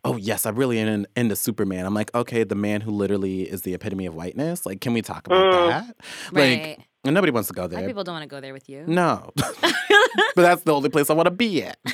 oh 0.05 0.17
yes, 0.17 0.47
I'm 0.47 0.57
really 0.57 0.79
in, 0.79 1.07
into 1.17 1.37
Superman. 1.37 1.87
I'm 1.87 1.95
like, 1.95 2.15
okay, 2.15 2.45
the 2.45 2.55
man 2.55 2.81
who 2.81 2.91
literally 2.91 3.43
is 3.43 3.63
the 3.63 3.75
epitome 3.75 4.07
of 4.07 4.15
whiteness. 4.15 4.67
Like, 4.67 4.81
can 4.81 4.93
we 4.93 5.03
talk 5.03 5.27
about 5.27 5.53
mm. 5.53 5.69
that? 5.69 5.97
Right. 6.33 6.61
Like, 6.61 6.81
And 7.05 7.15
nobody 7.15 7.33
wants 7.33 7.49
to 7.49 7.55
go 7.55 7.63
White 7.63 7.71
there. 7.71 7.87
people 7.87 8.05
don't 8.05 8.15
want 8.15 8.25
to 8.25 8.29
go 8.29 8.41
there 8.41 8.53
with 8.53 8.69
you. 8.69 8.85
No. 8.87 9.31
but 9.37 10.35
that's 10.37 10.63
the 10.63 10.75
only 10.75 10.89
place 10.89 11.11
I 11.11 11.15
want 11.15 11.27
to 11.27 11.31
be 11.31 11.63
at. 11.63 11.79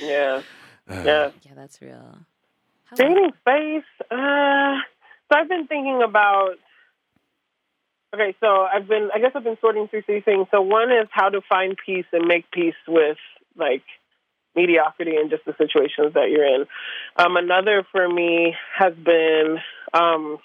Yeah. 0.00 0.42
Ugh. 0.88 1.06
Yeah. 1.06 1.30
Yeah, 1.42 1.52
that's 1.54 1.80
real. 1.80 2.18
Dating 2.96 3.32
space. 3.40 3.84
Uh, 4.10 4.76
so 5.28 5.38
I've 5.38 5.48
been 5.48 5.66
thinking 5.66 6.02
about. 6.02 6.56
Okay, 8.14 8.34
so 8.40 8.62
I've 8.62 8.88
been. 8.88 9.10
I 9.14 9.18
guess 9.18 9.32
I've 9.34 9.44
been 9.44 9.58
sorting 9.60 9.88
through 9.88 10.02
three 10.02 10.20
things. 10.20 10.46
So 10.50 10.60
one 10.62 10.90
is 10.90 11.08
how 11.10 11.28
to 11.28 11.40
find 11.48 11.76
peace 11.84 12.06
and 12.12 12.26
make 12.26 12.50
peace 12.50 12.74
with 12.88 13.18
like 13.56 13.82
mediocrity 14.54 15.16
and 15.16 15.30
just 15.30 15.44
the 15.44 15.54
situations 15.58 16.14
that 16.14 16.30
you're 16.30 16.46
in. 16.46 16.66
Um, 17.16 17.36
another 17.36 17.86
for 17.92 18.08
me 18.08 18.54
has 18.78 18.94
been, 18.94 19.58
um, 19.92 20.38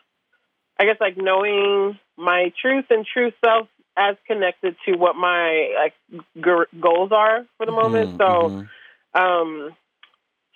I 0.79 0.85
guess, 0.85 0.97
like 0.99 1.15
knowing 1.17 1.97
my 2.17 2.51
truth 2.61 2.85
and 2.89 3.05
true 3.05 3.31
self 3.43 3.67
as 3.97 4.15
connected 4.27 4.75
to 4.85 4.95
what 4.97 5.15
my 5.15 5.73
like 5.77 5.93
g- 6.35 6.79
goals 6.79 7.11
are 7.11 7.45
for 7.57 7.65
the 7.65 7.71
moment. 7.71 8.11
Mhm, 8.11 8.17
So. 8.17 8.49
mhm. 8.49 8.67
Um, 9.13 9.75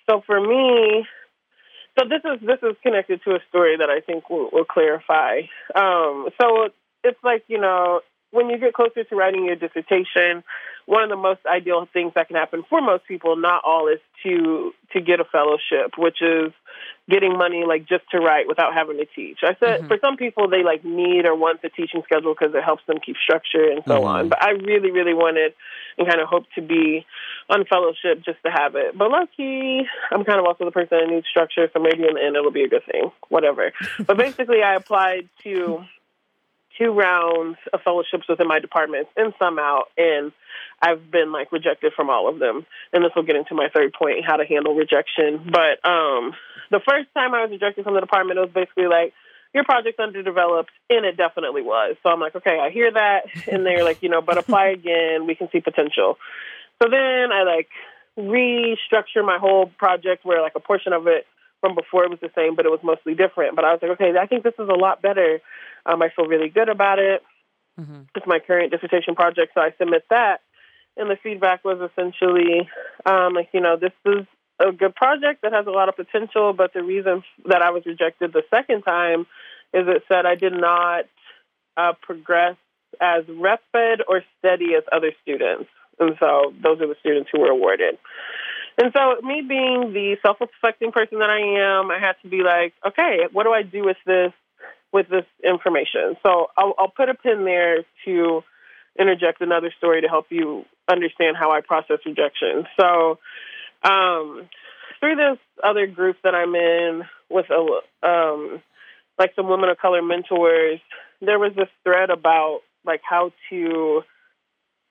so 0.08 0.22
for 0.26 0.40
me, 0.40 1.06
so 1.98 2.04
this 2.08 2.22
is 2.24 2.46
this 2.46 2.58
is 2.62 2.76
connected 2.82 3.20
to 3.24 3.32
a 3.32 3.38
story 3.48 3.76
that 3.76 3.90
I 3.90 4.00
think 4.00 4.28
will, 4.28 4.50
will 4.52 4.64
clarify. 4.64 5.42
Um, 5.74 6.28
so 6.40 6.68
it's 7.04 7.18
like 7.24 7.44
you 7.48 7.60
know 7.60 8.00
when 8.30 8.50
you 8.50 8.58
get 8.58 8.74
closer 8.74 9.04
to 9.04 9.16
writing 9.16 9.44
your 9.44 9.56
dissertation, 9.56 10.42
one 10.86 11.02
of 11.02 11.10
the 11.10 11.16
most 11.16 11.40
ideal 11.46 11.88
things 11.92 12.12
that 12.14 12.28
can 12.28 12.36
happen 12.36 12.64
for 12.68 12.80
most 12.80 13.06
people, 13.06 13.36
not 13.36 13.62
all, 13.64 13.88
is 13.88 14.00
to 14.22 14.72
to 14.92 15.00
get 15.00 15.20
a 15.20 15.24
fellowship, 15.24 15.98
which 15.98 16.22
is 16.22 16.52
getting 17.08 17.36
money 17.36 17.64
like 17.66 17.86
just 17.86 18.04
to 18.10 18.18
write 18.18 18.46
without 18.48 18.74
having 18.74 18.96
to 18.98 19.06
teach. 19.06 19.38
I 19.42 19.54
said 19.58 19.82
Mhm. 19.82 19.88
for 19.88 19.98
some 20.00 20.16
people 20.16 20.48
they 20.48 20.62
like 20.62 20.84
need 20.84 21.26
or 21.26 21.34
want 21.34 21.62
the 21.62 21.68
teaching 21.68 22.02
schedule 22.04 22.34
because 22.34 22.54
it 22.54 22.62
helps 22.62 22.84
them 22.86 22.98
keep 22.98 23.16
structure 23.16 23.70
and 23.70 23.82
so 23.84 24.00
Mhm. 24.00 24.04
on. 24.06 24.28
But 24.28 24.42
I 24.42 24.50
really, 24.50 24.90
really 24.90 25.14
wanted 25.14 25.54
and 25.98 26.06
kind 26.06 26.20
of 26.20 26.28
hoped 26.28 26.52
to 26.54 26.62
be 26.62 27.06
on 27.48 27.64
fellowship 27.64 28.22
just 28.22 28.42
to 28.44 28.50
have 28.50 28.74
it. 28.76 28.96
But 28.96 29.10
lucky, 29.10 29.88
I'm 30.10 30.24
kind 30.24 30.38
of 30.38 30.46
also 30.46 30.64
the 30.64 30.70
person 30.72 30.98
that 30.98 31.08
needs 31.08 31.26
structure, 31.28 31.70
so 31.72 31.80
maybe 31.80 32.06
in 32.06 32.14
the 32.14 32.22
end 32.22 32.36
it'll 32.36 32.50
be 32.50 32.64
a 32.64 32.68
good 32.68 32.84
thing. 32.84 33.10
Whatever. 33.28 33.72
but 34.06 34.16
basically, 34.18 34.62
I 34.62 34.74
applied 34.74 35.28
to 35.44 35.84
two 36.78 36.92
rounds 36.92 37.58
of 37.72 37.80
fellowships 37.82 38.28
within 38.28 38.48
my 38.48 38.58
department 38.58 39.08
and 39.16 39.32
some 39.38 39.58
out, 39.58 39.86
and 39.96 40.32
I've 40.80 41.10
been 41.10 41.32
like 41.32 41.52
rejected 41.52 41.92
from 41.94 42.10
all 42.10 42.28
of 42.28 42.38
them. 42.38 42.66
And 42.92 43.04
this 43.04 43.12
will 43.14 43.22
get 43.22 43.36
into 43.36 43.54
my 43.54 43.68
third 43.74 43.92
point, 43.92 44.24
how 44.26 44.36
to 44.36 44.44
handle 44.44 44.74
rejection. 44.74 45.50
But 45.50 45.84
um, 45.88 46.34
the 46.70 46.80
first 46.86 47.08
time 47.14 47.34
I 47.34 47.42
was 47.42 47.50
rejected 47.50 47.84
from 47.84 47.94
the 47.94 48.00
department, 48.00 48.38
it 48.38 48.42
was 48.42 48.50
basically 48.54 48.86
like, 48.86 49.12
your 49.54 49.64
project's 49.64 50.00
underdeveloped, 50.00 50.70
and 50.90 51.06
it 51.06 51.16
definitely 51.16 51.62
was. 51.62 51.96
So 52.02 52.10
I'm 52.10 52.20
like, 52.20 52.36
okay, 52.36 52.58
I 52.60 52.70
hear 52.70 52.92
that, 52.92 53.22
and 53.50 53.64
they're 53.64 53.84
like, 53.84 54.02
you 54.02 54.10
know, 54.10 54.20
but 54.20 54.36
apply 54.36 54.66
again. 54.76 55.26
We 55.26 55.34
can 55.34 55.48
see 55.50 55.60
potential. 55.60 56.18
So 56.82 56.90
then 56.90 57.32
I 57.32 57.42
like 57.44 57.68
restructure 58.18 59.24
my 59.24 59.38
whole 59.38 59.66
project 59.78 60.24
where 60.24 60.42
like 60.42 60.52
a 60.56 60.60
portion 60.60 60.92
of 60.92 61.06
it 61.06 61.26
from 61.60 61.74
before 61.74 62.04
it 62.04 62.10
was 62.10 62.20
the 62.20 62.30
same, 62.34 62.54
but 62.54 62.66
it 62.66 62.70
was 62.70 62.80
mostly 62.82 63.14
different. 63.14 63.56
But 63.56 63.64
I 63.64 63.72
was 63.72 63.80
like, 63.82 63.92
okay, 63.92 64.12
I 64.18 64.26
think 64.26 64.44
this 64.44 64.54
is 64.58 64.68
a 64.68 64.74
lot 64.74 65.02
better. 65.02 65.40
Um, 65.84 66.02
I 66.02 66.10
feel 66.10 66.26
really 66.26 66.48
good 66.48 66.68
about 66.68 66.98
it. 66.98 67.22
Mhm. 67.80 68.06
It's 68.14 68.26
my 68.26 68.38
current 68.38 68.72
dissertation 68.72 69.14
project, 69.14 69.52
so 69.54 69.60
I 69.60 69.72
submit 69.78 70.04
that. 70.10 70.40
And 70.96 71.10
the 71.10 71.16
feedback 71.16 71.64
was 71.64 71.78
essentially, 71.90 72.68
um, 73.04 73.34
like, 73.34 73.50
you 73.52 73.60
know, 73.60 73.76
this 73.76 73.92
is 74.06 74.26
a 74.58 74.72
good 74.72 74.94
project 74.94 75.42
that 75.42 75.52
has 75.52 75.66
a 75.66 75.70
lot 75.70 75.88
of 75.88 75.96
potential, 75.96 76.54
but 76.54 76.72
the 76.72 76.82
reason 76.82 77.22
that 77.44 77.60
I 77.60 77.70
was 77.70 77.84
rejected 77.84 78.32
the 78.32 78.44
second 78.50 78.82
time 78.82 79.26
is 79.74 79.86
it 79.86 80.04
said 80.08 80.24
I 80.24 80.34
did 80.36 80.54
not 80.54 81.04
uh, 81.76 81.92
progress 82.00 82.56
as 83.00 83.24
rapid 83.28 84.02
or 84.08 84.22
steady 84.38 84.74
as 84.74 84.84
other 84.90 85.12
students. 85.22 85.68
And 85.98 86.16
so 86.18 86.54
those 86.62 86.80
are 86.80 86.86
the 86.86 86.96
students 87.00 87.28
who 87.30 87.40
were 87.40 87.50
awarded. 87.50 87.98
And 88.78 88.92
so, 88.94 89.26
me 89.26 89.42
being 89.46 89.92
the 89.94 90.16
self-reflecting 90.20 90.92
person 90.92 91.18
that 91.20 91.30
I 91.30 91.80
am, 91.80 91.90
I 91.90 91.98
had 91.98 92.16
to 92.22 92.28
be 92.28 92.42
like, 92.42 92.74
okay, 92.86 93.26
what 93.32 93.44
do 93.44 93.50
I 93.50 93.62
do 93.62 93.84
with 93.84 93.96
this 94.06 94.32
with 94.92 95.08
this 95.08 95.24
information? 95.42 96.16
So 96.24 96.48
I'll, 96.56 96.74
I'll 96.78 96.92
put 96.94 97.08
a 97.08 97.14
pin 97.14 97.44
there 97.44 97.84
to 98.04 98.42
interject 98.98 99.40
another 99.40 99.72
story 99.76 100.02
to 100.02 100.08
help 100.08 100.26
you 100.30 100.64
understand 100.88 101.36
how 101.36 101.52
I 101.52 101.60
process 101.60 101.98
rejection. 102.04 102.66
So, 102.78 103.18
um, 103.82 104.48
through 105.00 105.16
this 105.16 105.38
other 105.62 105.86
group 105.86 106.16
that 106.22 106.34
I'm 106.34 106.54
in 106.54 107.02
with 107.30 107.46
a 107.50 108.06
um, 108.06 108.62
like 109.18 109.32
some 109.34 109.48
women 109.48 109.70
of 109.70 109.78
color 109.78 110.02
mentors, 110.02 110.80
there 111.20 111.38
was 111.38 111.52
this 111.56 111.68
thread 111.82 112.10
about 112.10 112.60
like 112.84 113.00
how 113.08 113.32
to 113.50 114.02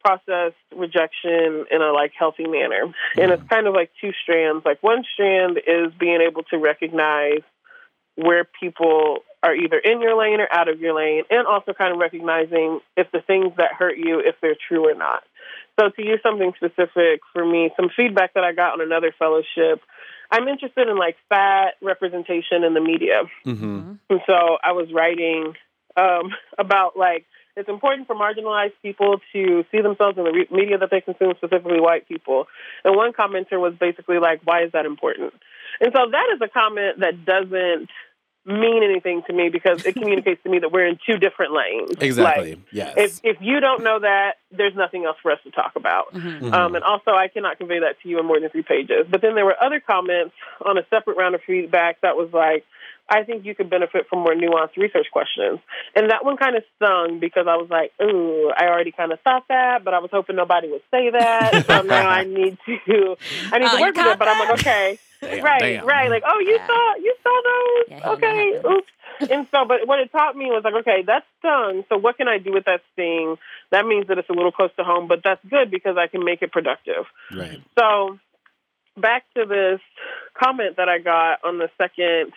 process 0.06 0.54
rejection 0.76 1.66
in 1.72 1.82
a 1.82 1.92
like 1.92 2.12
healthy 2.18 2.46
manner. 2.46 2.94
And 3.18 3.32
it's 3.32 3.42
kind 3.50 3.66
of 3.66 3.74
like 3.74 3.90
two 4.00 4.12
strands. 4.22 4.64
Like 4.64 4.84
one 4.84 5.04
strand 5.14 5.58
is 5.58 5.92
being 6.00 6.22
able 6.22 6.44
to 6.52 6.58
recognize 6.58 7.42
where 8.16 8.46
people 8.62 9.24
are 9.42 9.56
either 9.56 9.80
in 9.80 10.02
your 10.02 10.16
lane 10.18 10.40
or 10.40 10.48
out 10.52 10.70
of 10.70 10.80
your 10.80 10.96
lane, 10.96 11.24
and 11.30 11.48
also 11.48 11.74
kind 11.74 11.92
of 11.92 12.00
recognizing 12.00 12.80
if 12.96 13.12
the 13.12 13.22
things 13.22 13.54
that 13.58 13.74
hurt 13.74 13.98
you, 13.98 14.20
if 14.20 14.36
they're 14.42 14.56
true 14.68 14.90
or 14.90 14.96
not. 14.96 15.24
So 15.80 15.90
to 15.90 16.02
use 16.06 16.20
something 16.24 16.54
specific 16.56 17.22
for 17.34 17.44
me, 17.46 17.72
some 17.76 17.90
feedback 17.96 18.36
that 18.36 18.44
I 18.44 18.54
got 18.54 18.74
on 18.74 18.82
another 18.82 19.14
fellowship, 19.18 19.82
I'm 20.32 20.48
interested 20.48 20.88
in 20.88 20.98
like 20.98 21.18
fat 21.30 21.76
representation 21.82 22.64
in 22.64 22.74
the 22.74 22.82
media. 22.82 23.24
Mm-hmm. 23.46 23.94
And 24.10 24.22
so 24.26 24.58
I 24.64 24.72
was 24.72 24.88
writing 24.94 25.54
um, 25.98 26.32
about 26.58 26.96
like 26.98 27.26
it's 27.56 27.70
important 27.70 28.08
for 28.08 28.16
marginalized 28.16 28.74
people 28.82 29.20
to 29.34 29.66
see 29.72 29.82
themselves 29.82 30.18
in 30.18 30.24
the 30.26 30.32
re- 30.32 30.48
media 30.52 30.78
that 30.78 30.90
they 30.92 31.02
consume, 31.02 31.34
specifically 31.38 31.80
white 31.80 32.08
people. 32.08 32.48
And 32.84 32.96
one 32.96 33.14
commenter 33.14 33.60
was 33.60 33.74
basically 33.80 34.20
like, 34.20 34.42
"Why 34.44 34.64
is 34.64 34.72
that 34.74 34.86
important?" 34.86 35.34
And 35.80 35.92
so 35.94 36.10
that 36.12 36.28
is 36.34 36.42
a 36.42 36.48
comment 36.48 37.00
that 37.00 37.26
doesn't 37.26 37.90
mean 38.46 38.84
anything 38.84 39.24
to 39.28 39.34
me 39.34 39.50
because 39.50 39.86
it 39.86 39.94
communicates 40.00 40.42
to 40.44 40.50
me 40.50 40.60
that 40.60 40.72
we're 40.72 40.86
in 40.86 41.00
two 41.06 41.18
different 41.18 41.54
lanes. 41.54 41.92
Exactly. 42.00 42.56
Like, 42.56 42.64
yes. 42.72 42.94
if 42.98 43.20
if 43.24 43.38
you 43.42 43.60
don't 43.60 43.84
know 43.84 44.00
that, 44.00 44.34
there's 44.52 44.76
nothing 44.76 45.06
else 45.06 45.18
for 45.22 45.32
us 45.32 45.40
to 45.44 45.52
talk 45.52 45.74
about. 45.76 46.14
Mhm. 46.14 46.42
Mhm. 46.42 46.54
Um, 46.54 46.76
and 46.76 46.84
also, 46.84 47.12
I 47.12 47.28
cannot 47.28 47.58
convey 47.58 47.80
that 47.80 48.00
to 48.02 48.10
you 48.10 48.20
in 48.20 48.26
more 48.26 48.40
than 48.40 48.50
three 48.50 48.64
pages. 48.64 49.08
But 49.10 49.22
then 49.22 49.36
there 49.36 49.46
were 49.46 49.56
other 49.62 49.80
comments 49.80 50.36
on 50.64 50.78
a 50.78 50.86
separate 50.90 51.18
round 51.18 51.36
of 51.36 51.42
feedback 51.44 52.02
that 52.02 52.16
was 52.18 52.32
like, 52.34 52.66
I 53.10 53.24
think 53.24 53.46
you 53.46 53.54
could 53.54 53.70
benefit 53.70 54.08
from 54.10 54.20
more 54.20 54.34
nuanced 54.34 54.78
research 54.78 55.08
questions. 55.12 55.60
And 55.96 56.10
that 56.10 56.26
one 56.26 56.38
kind 56.38 56.56
of 56.56 56.64
stung 56.76 57.20
because 57.20 57.46
I 57.48 57.56
was 57.56 57.70
like, 57.70 57.92
ooh, 58.02 58.52
I 58.58 58.66
already 58.66 58.92
kind 58.92 59.12
of 59.12 59.20
thought 59.22 59.44
that, 59.50 59.84
but 59.84 59.94
I 59.94 60.00
was 60.00 60.10
hoping 60.12 60.36
nobody 60.36 60.70
would 60.70 60.82
say 60.90 61.12
that. 61.12 61.52
so 61.68 61.82
now 61.84 62.08
I 62.08 62.24
need 62.24 62.58
to, 62.66 63.16
I 63.52 63.60
need 63.60 63.68
Oh, 63.68 63.76
to 63.78 63.82
work 63.82 63.96
with 63.96 64.04
caught 64.04 64.14
it. 64.14 64.20
But 64.20 64.28
I'm 64.28 64.40
like, 64.40 64.60
okay, 64.60 65.00
Damn, 65.22 65.44
right, 65.44 65.62
damn. 65.62 65.86
right. 65.88 66.10
Like, 66.10 66.24
oh, 66.26 66.40
you 66.40 66.58
Yeah. 66.60 66.68
saw, 66.68 66.96
you 66.98 67.16
saw 67.24 67.42
those. 67.44 68.00
Yeah, 68.00 68.10
okay, 68.14 68.62
oops. 68.76 68.92
and 69.32 69.48
so, 69.52 69.66
but 69.66 69.88
what 69.88 70.00
it 70.00 70.12
taught 70.12 70.36
me 70.36 70.46
was 70.48 70.64
like, 70.64 70.74
okay, 70.82 71.04
that's 71.06 71.26
stung. 71.40 71.86
So 71.90 71.98
what 71.98 72.18
can 72.18 72.28
I 72.28 72.38
do 72.40 72.52
with 72.54 72.66
that 72.66 72.82
sting? 72.94 73.38
That 73.72 73.86
means 73.86 74.08
that 74.08 74.18
it's 74.18 74.30
a 74.30 74.34
little 74.34 74.52
close 74.52 74.72
to 74.78 74.84
home, 74.84 75.08
but 75.08 75.22
that's 75.24 75.44
good 75.50 75.70
because 75.72 75.96
I 75.98 76.08
can 76.08 76.24
make 76.26 76.42
it 76.42 76.52
productive. 76.52 77.06
Right. 77.32 77.62
So 77.78 78.20
back 78.98 79.26
to 79.36 79.46
this 79.46 79.80
comment 80.34 80.78
that 80.78 80.90
I 80.90 81.00
got 81.00 81.44
on 81.44 81.58
the 81.60 81.70
second 81.78 82.34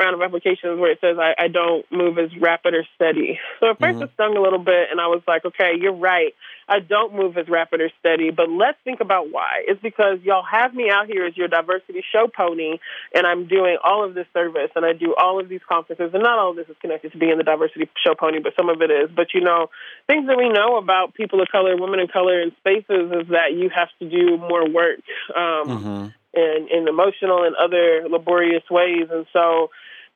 round 0.00 0.14
of 0.14 0.22
applications 0.22 0.80
where 0.80 0.90
it 0.90 0.98
says 1.00 1.16
I, 1.20 1.34
I 1.38 1.48
don't 1.48 1.84
move 1.92 2.18
as 2.18 2.30
rapid 2.40 2.74
or 2.74 2.84
steady. 2.96 3.38
So 3.60 3.70
at 3.70 3.78
1st 3.80 4.00
Mhm. 4.00 4.04
it 4.04 4.10
stung 4.14 4.36
a 4.36 4.40
little 4.40 4.58
bit 4.58 4.88
and 4.90 5.00
I 5.00 5.06
was 5.06 5.22
like, 5.28 5.44
okay, 5.44 5.72
you're 5.78 5.92
right. 5.92 6.34
I 6.68 6.78
don't 6.80 7.14
move 7.14 7.36
as 7.36 7.48
rapid 7.48 7.80
or 7.80 7.90
steady, 7.98 8.30
but 8.30 8.48
let's 8.48 8.78
think 8.84 9.00
about 9.00 9.30
why. 9.30 9.64
It's 9.68 9.82
because 9.82 10.20
y'all 10.22 10.44
have 10.50 10.72
me 10.72 10.88
out 10.90 11.06
here 11.06 11.26
as 11.26 11.36
your 11.36 11.48
diversity 11.48 12.02
show 12.12 12.26
pony 12.28 12.78
and 13.14 13.26
I'm 13.26 13.46
doing 13.46 13.76
all 13.84 14.04
of 14.04 14.14
this 14.14 14.26
service 14.32 14.70
and 14.76 14.84
I 14.86 14.92
do 14.94 15.14
all 15.20 15.38
of 15.40 15.48
these 15.48 15.60
conferences 15.68 16.10
and 16.14 16.22
not 16.22 16.38
all 16.38 16.50
of 16.50 16.56
this 16.56 16.68
is 16.68 16.76
connected 16.80 17.12
to 17.12 17.18
being 17.18 17.36
the 17.38 17.44
diversity 17.44 17.88
show 18.04 18.14
pony, 18.14 18.38
but 18.38 18.54
some 18.56 18.68
of 18.70 18.80
it 18.82 18.90
is. 18.90 19.10
But 19.14 19.34
you 19.34 19.40
know, 19.42 19.68
things 20.06 20.26
that 20.28 20.38
we 20.38 20.48
know 20.48 20.76
about 20.78 21.14
people 21.14 21.42
of 21.42 21.48
color, 21.48 21.76
women 21.76 22.00
of 22.00 22.10
color 22.10 22.40
in 22.40 22.52
spaces 22.60 23.12
is 23.12 23.28
that 23.28 23.52
you 23.52 23.68
have 23.74 23.88
to 23.98 24.08
do 24.08 24.36
more 24.38 24.66
work. 24.68 25.00
Um, 25.36 25.68
Mm-hmm. 25.70 26.06
in, 26.32 26.68
in 26.70 26.86
emotional 26.88 27.42
and 27.42 27.56
other 27.56 28.06
laborious 28.08 28.62
ways. 28.70 29.08
And 29.10 29.26
so, 29.32 29.70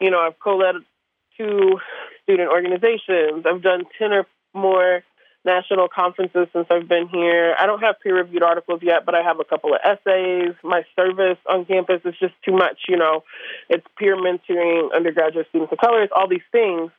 you 0.05 0.11
know, 0.11 0.21
I've 0.21 0.39
co-led 0.39 0.77
two 1.39 1.79
student 2.23 2.51
organizations. 2.51 3.45
I've 3.47 3.63
done 3.63 3.85
10 3.99 4.13
or 4.13 4.27
more 4.53 5.03
national 5.45 5.89
conferences 5.89 6.47
since 6.53 6.67
I've 6.71 6.89
been 6.89 7.09
here. 7.09 7.55
I 7.59 7.67
don't 7.67 7.81
have 7.81 7.97
peer-reviewed 8.03 8.43
articles 8.43 8.81
yet, 8.83 9.05
but 9.07 9.15
I 9.15 9.23
have 9.23 9.41
a 9.41 9.45
couple 9.45 9.75
of 9.75 9.81
essays. 9.83 10.55
My 10.63 10.85
service 10.95 11.39
on 11.49 11.65
campus 11.65 12.01
is 12.05 12.15
just 12.19 12.35
too 12.45 12.53
much, 12.53 12.83
you 12.89 12.97
know. 12.97 13.25
It's 13.69 13.87
peer 13.99 14.17
mentoring 14.17 14.95
undergraduate 14.95 15.47
students 15.49 15.73
of 15.73 15.79
color. 15.79 16.03
It's 16.03 16.13
all 16.15 16.29
these 16.29 16.47
things. 16.53 16.91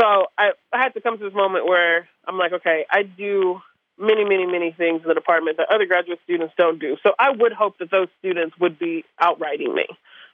So 0.00 0.26
I, 0.36 0.52
I 0.72 0.82
had 0.82 0.94
to 0.94 1.00
come 1.00 1.18
to 1.18 1.24
this 1.24 1.34
moment 1.34 1.66
where 1.66 2.08
I'm 2.26 2.38
like, 2.38 2.52
okay, 2.52 2.84
I 2.90 3.02
do 3.02 3.60
many, 3.98 4.24
many, 4.24 4.46
many 4.46 4.72
things 4.72 5.02
in 5.02 5.08
the 5.08 5.14
department 5.14 5.56
that 5.58 5.68
other 5.72 5.86
graduate 5.86 6.18
students 6.24 6.54
don't 6.58 6.80
do. 6.80 6.96
So 7.02 7.12
I 7.18 7.30
would 7.30 7.52
hope 7.52 7.78
that 7.78 7.90
those 7.90 8.08
students 8.18 8.56
would 8.58 8.78
be 8.78 9.04
outwriting 9.20 9.74
me. 9.74 9.86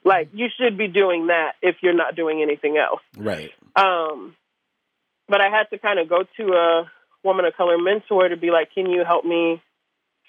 Like, 0.03 0.29
you 0.33 0.47
should 0.57 0.77
be 0.77 0.87
doing 0.87 1.27
that 1.27 1.53
if 1.61 1.77
you're 1.81 1.93
not 1.93 2.15
doing 2.15 2.41
anything 2.41 2.77
else. 2.77 3.01
Right. 3.15 3.51
Um, 3.75 4.35
but 5.27 5.41
I 5.41 5.49
had 5.49 5.69
to 5.71 5.77
kind 5.77 5.99
of 5.99 6.09
go 6.09 6.23
to 6.37 6.53
a 6.53 6.91
woman 7.23 7.45
of 7.45 7.55
color 7.55 7.77
mentor 7.77 8.29
to 8.29 8.37
be 8.37 8.51
like, 8.51 8.73
can 8.73 8.87
you 8.89 9.03
help 9.05 9.25
me 9.25 9.61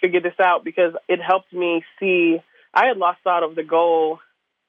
figure 0.00 0.20
this 0.20 0.38
out? 0.40 0.64
Because 0.64 0.92
it 1.08 1.20
helped 1.20 1.52
me 1.52 1.82
see 1.98 2.38
I 2.74 2.86
had 2.86 2.96
lost 2.96 3.20
out 3.26 3.42
of 3.42 3.54
the 3.54 3.62
goal 3.62 4.20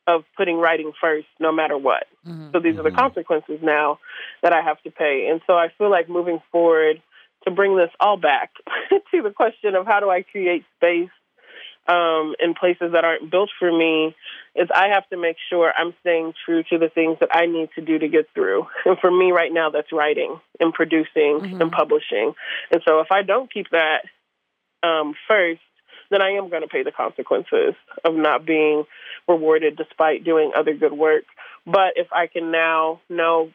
of 0.08 0.24
putting 0.36 0.58
writing 0.58 0.91
first 0.99 1.28
no 1.39 1.51
matter 1.51 1.78
what. 1.78 2.06
Mm-hmm. 2.28 2.51
So 2.51 2.60
these 2.60 2.72
mm-hmm. 2.72 2.80
are 2.80 2.84
the 2.84 2.89
mm-hmm. 2.89 2.99
consequences 2.99 3.60
now 3.62 3.99
that 4.41 4.54
I 4.54 4.62
have 4.62 4.82
to 4.84 4.91
pay. 4.91 5.28
And 5.32 5.41
so 5.47 5.54
I 5.54 5.70
feel 5.78 5.89
like 5.89 6.10
moving 6.10 6.41
forward 6.51 7.01
to 7.45 7.51
bring 7.51 7.78
this 7.78 7.89
all 7.99 8.18
back 8.18 8.51
to 8.89 9.22
the 9.22 9.32
question 9.32 9.76
of 9.76 9.86
how 9.86 9.99
do 9.99 10.10
I 10.10 10.24
create 10.24 10.64
space 10.78 11.10
um, 11.88 12.36
in 12.39 12.53
places 12.53 12.91
that 12.93 13.03
aren't 13.03 13.29
built 13.29 13.49
for 13.59 13.71
me 13.71 14.15
is 14.55 14.69
I 14.73 14.89
have 14.89 15.07
to 15.09 15.17
make 15.17 15.36
sure 15.49 15.73
I'm 15.77 15.93
staying 15.99 16.34
true 16.45 16.63
to 16.69 16.77
the 16.77 16.89
things 16.89 17.17
that 17.19 17.29
I 17.34 17.45
need 17.45 17.69
to 17.75 17.81
do 17.81 17.99
to 17.99 18.07
get 18.07 18.27
through. 18.34 18.67
And 18.86 18.97
for 18.99 19.11
me 19.11 19.31
right 19.31 19.51
now, 19.51 19.69
that's 19.69 19.91
writing 19.91 20.39
and 20.59 20.73
producing 20.73 21.39
mm-hmm. 21.39 21.61
and 21.61 21.71
publishing. 21.71 22.34
And 22.71 22.81
so 22.88 22.99
if 22.99 23.11
I 23.11 23.23
don't 23.23 23.51
keep 23.51 23.69
that 23.71 24.03
um, 24.81 25.13
first, 25.27 25.61
then 26.09 26.21
I 26.21 26.31
am 26.31 26.49
going 26.49 26.61
to 26.61 26.67
pay 26.67 26.84
the 26.84 26.91
consequences 26.91 27.73
of 28.05 28.13
not 28.15 28.45
being 28.45 28.86
rewarded 29.27 29.75
despite 29.75 30.23
doing 30.23 30.51
other 30.55 30.73
good 30.73 30.93
work. 30.93 31.23
But 31.65 31.93
if 31.95 32.07
I 32.13 32.27
can 32.27 32.51
now 32.51 33.01
know 33.09 33.51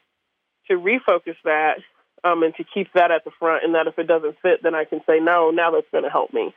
to 0.68 0.74
refocus 0.74 1.36
that 1.44 1.78
um, 2.24 2.42
and 2.42 2.54
to 2.56 2.64
keep 2.64 2.92
that 2.94 3.10
at 3.10 3.24
the 3.24 3.30
front, 3.38 3.64
and 3.64 3.74
that 3.74 3.86
if 3.86 3.98
it 3.98 4.06
doesn't 4.06 4.36
fit, 4.42 4.62
then 4.62 4.74
I 4.74 4.84
can 4.84 5.00
say, 5.06 5.20
no, 5.20 5.50
now 5.50 5.70
that's 5.70 5.86
going 5.92 6.04
to 6.04 6.10
help 6.10 6.32
me. 6.32 6.54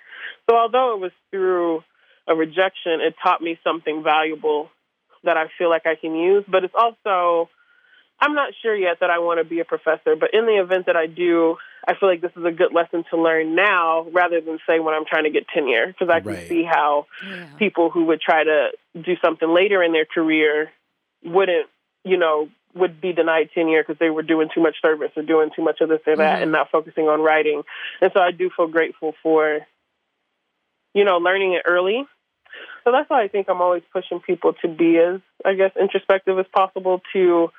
So 0.49 0.57
although 0.57 0.95
it 0.95 0.99
was 0.99 1.11
through 1.29 1.83
a 2.27 2.35
rejection, 2.35 3.01
it 3.01 3.15
taught 3.21 3.41
me 3.41 3.59
something 3.63 4.03
valuable 4.03 4.69
that 5.23 5.37
I 5.37 5.45
feel 5.57 5.69
like 5.69 5.85
I 5.85 5.95
can 5.95 6.15
use. 6.15 6.43
But 6.47 6.63
it's 6.63 6.73
also, 6.77 7.49
I'm 8.19 8.33
not 8.33 8.53
sure 8.61 8.75
yet 8.75 8.99
that 9.01 9.09
I 9.09 9.19
want 9.19 9.39
to 9.39 9.43
be 9.43 9.59
a 9.59 9.65
professor, 9.65 10.15
but 10.15 10.33
in 10.33 10.45
the 10.45 10.61
event 10.61 10.85
that 10.87 10.95
I 10.95 11.07
do, 11.07 11.57
I 11.87 11.95
feel 11.95 12.09
like 12.09 12.21
this 12.21 12.31
is 12.35 12.45
a 12.45 12.51
good 12.51 12.73
lesson 12.73 13.03
to 13.09 13.21
learn 13.21 13.55
now 13.55 14.07
rather 14.11 14.39
than 14.39 14.59
say 14.67 14.79
when 14.79 14.93
I'm 14.93 15.05
trying 15.05 15.23
to 15.23 15.31
get 15.31 15.47
tenure, 15.47 15.87
because 15.87 16.09
I 16.09 16.19
can 16.19 16.33
right. 16.33 16.47
see 16.47 16.63
how 16.63 17.07
yeah. 17.25 17.47
people 17.57 17.89
who 17.89 18.05
would 18.05 18.21
try 18.21 18.43
to 18.43 18.69
do 18.93 19.15
something 19.23 19.49
later 19.49 19.81
in 19.81 19.91
their 19.91 20.05
career 20.05 20.71
wouldn't, 21.23 21.67
you 22.03 22.17
know, 22.17 22.49
would 22.75 23.01
be 23.01 23.13
denied 23.13 23.49
tenure 23.53 23.83
because 23.83 23.99
they 23.99 24.09
were 24.09 24.23
doing 24.23 24.49
too 24.53 24.61
much 24.61 24.75
service 24.81 25.11
or 25.15 25.23
doing 25.23 25.49
too 25.55 25.63
much 25.63 25.81
of 25.81 25.89
this 25.89 25.99
or 26.07 26.15
that 26.15 26.35
mm-hmm. 26.35 26.43
and 26.43 26.51
not 26.51 26.71
focusing 26.71 27.07
on 27.07 27.21
writing. 27.21 27.63
And 28.01 28.11
so 28.13 28.19
I 28.19 28.31
do 28.31 28.49
feel 28.55 28.67
grateful 28.67 29.13
for, 29.21 29.59
you 30.93 31.05
know, 31.05 31.17
learning 31.17 31.53
it 31.53 31.63
early. 31.65 32.05
So 32.83 32.91
that's 32.91 33.09
why 33.09 33.23
I 33.23 33.27
think 33.27 33.47
I'm 33.49 33.61
always 33.61 33.83
pushing 33.93 34.19
people 34.19 34.53
to 34.61 34.67
be 34.67 34.97
as, 34.97 35.21
I 35.45 35.53
guess, 35.53 35.71
introspective 35.79 36.37
as 36.39 36.45
possible 36.53 37.01
to 37.13 37.49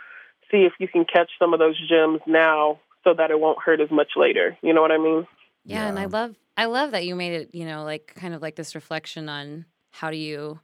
see 0.51 0.65
if 0.65 0.73
you 0.79 0.89
can 0.89 1.05
catch 1.05 1.31
some 1.39 1.53
of 1.53 1.59
those 1.59 1.77
gems 1.89 2.21
now 2.27 2.81
so 3.05 3.15
that 3.15 3.31
it 3.31 3.41
won't 3.41 3.59
hurt 3.61 3.81
as 3.81 3.91
much 3.91 4.13
later. 4.17 4.57
You 4.63 4.73
know 4.73 4.83
what 4.83 4.93
I 4.93 4.99
mean? 4.99 5.27
Yeah, 5.65 5.77
yeah, 5.77 5.89
and 5.89 5.99
I 5.99 6.07
love 6.07 6.35
I 6.57 6.67
love 6.67 6.91
that 6.91 7.07
you 7.07 7.15
made 7.15 7.33
it, 7.33 7.55
you 7.55 7.65
know, 7.65 7.85
like 7.85 8.15
kind 8.17 8.35
of 8.35 8.43
like 8.43 8.57
this 8.57 8.75
reflection 8.75 9.29
on 9.29 9.65
how 9.91 10.11
do 10.11 10.17
you 10.17 10.61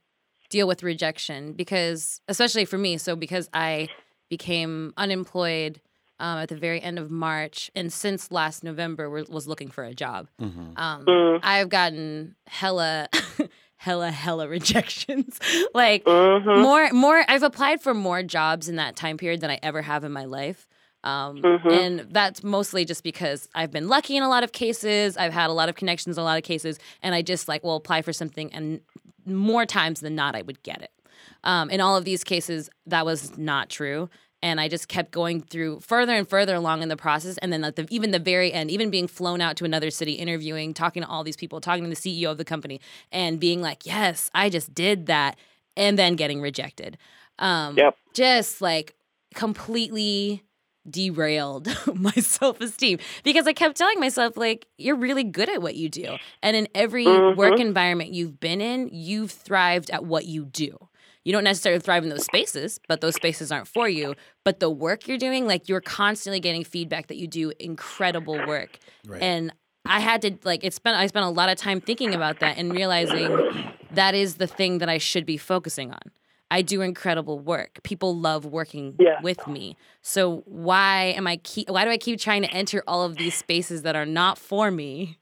deal 0.50 0.66
with 0.66 0.82
rejection 0.82 1.52
because 1.52 2.20
especially 2.28 2.64
for 2.64 2.78
me, 2.78 2.98
so 2.98 3.16
because 3.16 3.48
I 3.54 3.88
became 4.28 4.92
unemployed 4.96 5.80
um, 6.20 6.38
at 6.38 6.48
the 6.48 6.56
very 6.56 6.80
end 6.80 6.98
of 6.98 7.10
March, 7.10 7.70
and 7.74 7.92
since 7.92 8.32
last 8.32 8.64
November 8.64 9.08
was 9.08 9.46
looking 9.46 9.70
for 9.70 9.84
a 9.84 9.94
job. 9.94 10.28
Mm-hmm. 10.40 10.76
Um, 10.76 11.04
mm. 11.04 11.40
I've 11.42 11.68
gotten 11.68 12.34
hella 12.46 13.08
hella 13.78 14.10
hella 14.10 14.48
rejections 14.48 15.38
like 15.74 16.04
mm-hmm. 16.04 16.62
more 16.62 16.90
more 16.90 17.24
i've 17.28 17.44
applied 17.44 17.80
for 17.80 17.94
more 17.94 18.24
jobs 18.24 18.68
in 18.68 18.74
that 18.74 18.96
time 18.96 19.16
period 19.16 19.40
than 19.40 19.50
i 19.50 19.58
ever 19.62 19.82
have 19.82 20.02
in 20.02 20.10
my 20.10 20.24
life 20.24 20.66
um, 21.04 21.40
mm-hmm. 21.40 21.68
and 21.68 22.00
that's 22.10 22.42
mostly 22.42 22.84
just 22.84 23.04
because 23.04 23.48
i've 23.54 23.70
been 23.70 23.86
lucky 23.86 24.16
in 24.16 24.24
a 24.24 24.28
lot 24.28 24.42
of 24.42 24.50
cases 24.50 25.16
i've 25.16 25.32
had 25.32 25.48
a 25.48 25.52
lot 25.52 25.68
of 25.68 25.76
connections 25.76 26.18
in 26.18 26.20
a 26.20 26.24
lot 26.24 26.36
of 26.36 26.42
cases 26.42 26.80
and 27.04 27.14
i 27.14 27.22
just 27.22 27.46
like 27.46 27.62
will 27.62 27.76
apply 27.76 28.02
for 28.02 28.12
something 28.12 28.52
and 28.52 28.80
more 29.24 29.64
times 29.64 30.00
than 30.00 30.16
not 30.16 30.34
i 30.34 30.42
would 30.42 30.60
get 30.64 30.82
it 30.82 30.90
um, 31.44 31.70
in 31.70 31.80
all 31.80 31.96
of 31.96 32.04
these 32.04 32.24
cases 32.24 32.68
that 32.86 33.04
was 33.04 33.36
not 33.38 33.68
true 33.68 34.08
and 34.42 34.60
I 34.60 34.68
just 34.68 34.88
kept 34.88 35.10
going 35.10 35.40
through 35.40 35.80
further 35.80 36.14
and 36.14 36.28
further 36.28 36.54
along 36.54 36.82
in 36.82 36.88
the 36.88 36.96
process. 36.96 37.38
And 37.38 37.52
then 37.52 37.64
at 37.64 37.76
the, 37.76 37.86
even 37.90 38.12
the 38.12 38.18
very 38.18 38.52
end, 38.52 38.70
even 38.70 38.90
being 38.90 39.08
flown 39.08 39.40
out 39.40 39.56
to 39.56 39.64
another 39.64 39.90
city, 39.90 40.12
interviewing, 40.12 40.74
talking 40.74 41.02
to 41.02 41.08
all 41.08 41.24
these 41.24 41.36
people, 41.36 41.60
talking 41.60 41.84
to 41.84 41.90
the 41.90 41.96
CEO 41.96 42.30
of 42.30 42.38
the 42.38 42.44
company, 42.44 42.80
and 43.10 43.40
being 43.40 43.60
like, 43.60 43.84
"Yes, 43.84 44.30
I 44.34 44.48
just 44.48 44.74
did 44.74 45.06
that," 45.06 45.36
and 45.76 45.98
then 45.98 46.16
getting 46.16 46.40
rejected. 46.40 46.98
Um, 47.38 47.76
yep. 47.76 47.96
Just 48.14 48.60
like 48.60 48.94
completely 49.34 50.44
derailed 50.88 51.68
my 51.94 52.12
self-esteem 52.12 52.98
because 53.22 53.46
I 53.46 53.52
kept 53.52 53.76
telling 53.76 54.00
myself 54.00 54.38
like 54.38 54.66
you're 54.78 54.96
really 54.96 55.24
good 55.24 55.50
at 55.50 55.60
what 55.60 55.74
you 55.74 55.90
do 55.90 56.16
and 56.42 56.56
in 56.56 56.66
every 56.74 57.04
mm-hmm. 57.04 57.38
work 57.38 57.60
environment 57.60 58.14
you've 58.14 58.40
been 58.40 58.62
in 58.62 58.88
you've 58.90 59.30
thrived 59.30 59.90
at 59.90 60.06
what 60.06 60.24
you 60.24 60.46
do 60.46 60.87
you 61.28 61.32
don't 61.32 61.44
necessarily 61.44 61.78
thrive 61.78 62.04
in 62.04 62.08
those 62.08 62.24
spaces, 62.24 62.80
but 62.88 63.02
those 63.02 63.14
spaces 63.14 63.52
aren't 63.52 63.68
for 63.68 63.86
you. 63.86 64.14
But 64.44 64.60
the 64.60 64.70
work 64.70 65.06
you're 65.06 65.18
doing, 65.18 65.46
like 65.46 65.68
you're 65.68 65.82
constantly 65.82 66.40
getting 66.40 66.64
feedback 66.64 67.08
that 67.08 67.18
you 67.18 67.26
do 67.26 67.52
incredible 67.60 68.46
work. 68.46 68.78
Right. 69.06 69.20
And 69.20 69.52
I 69.84 70.00
had 70.00 70.22
to 70.22 70.38
like 70.44 70.64
it 70.64 70.72
spent 70.72 70.96
I 70.96 71.06
spent 71.06 71.26
a 71.26 71.28
lot 71.28 71.50
of 71.50 71.58
time 71.58 71.82
thinking 71.82 72.14
about 72.14 72.40
that 72.40 72.56
and 72.56 72.72
realizing 72.72 73.74
that 73.90 74.14
is 74.14 74.36
the 74.36 74.46
thing 74.46 74.78
that 74.78 74.88
I 74.88 74.96
should 74.96 75.26
be 75.26 75.36
focusing 75.36 75.92
on. 75.92 76.00
I 76.50 76.62
do 76.62 76.80
incredible 76.80 77.38
work. 77.38 77.80
People 77.82 78.16
love 78.16 78.46
working 78.46 78.96
yeah. 78.98 79.20
with 79.20 79.46
me. 79.46 79.76
So 80.00 80.44
why 80.46 81.12
am 81.14 81.26
I 81.26 81.36
keep 81.36 81.68
why 81.68 81.84
do 81.84 81.90
I 81.90 81.98
keep 81.98 82.18
trying 82.18 82.40
to 82.40 82.50
enter 82.50 82.82
all 82.86 83.02
of 83.02 83.16
these 83.16 83.34
spaces 83.34 83.82
that 83.82 83.94
are 83.94 84.06
not 84.06 84.38
for 84.38 84.70
me 84.70 85.18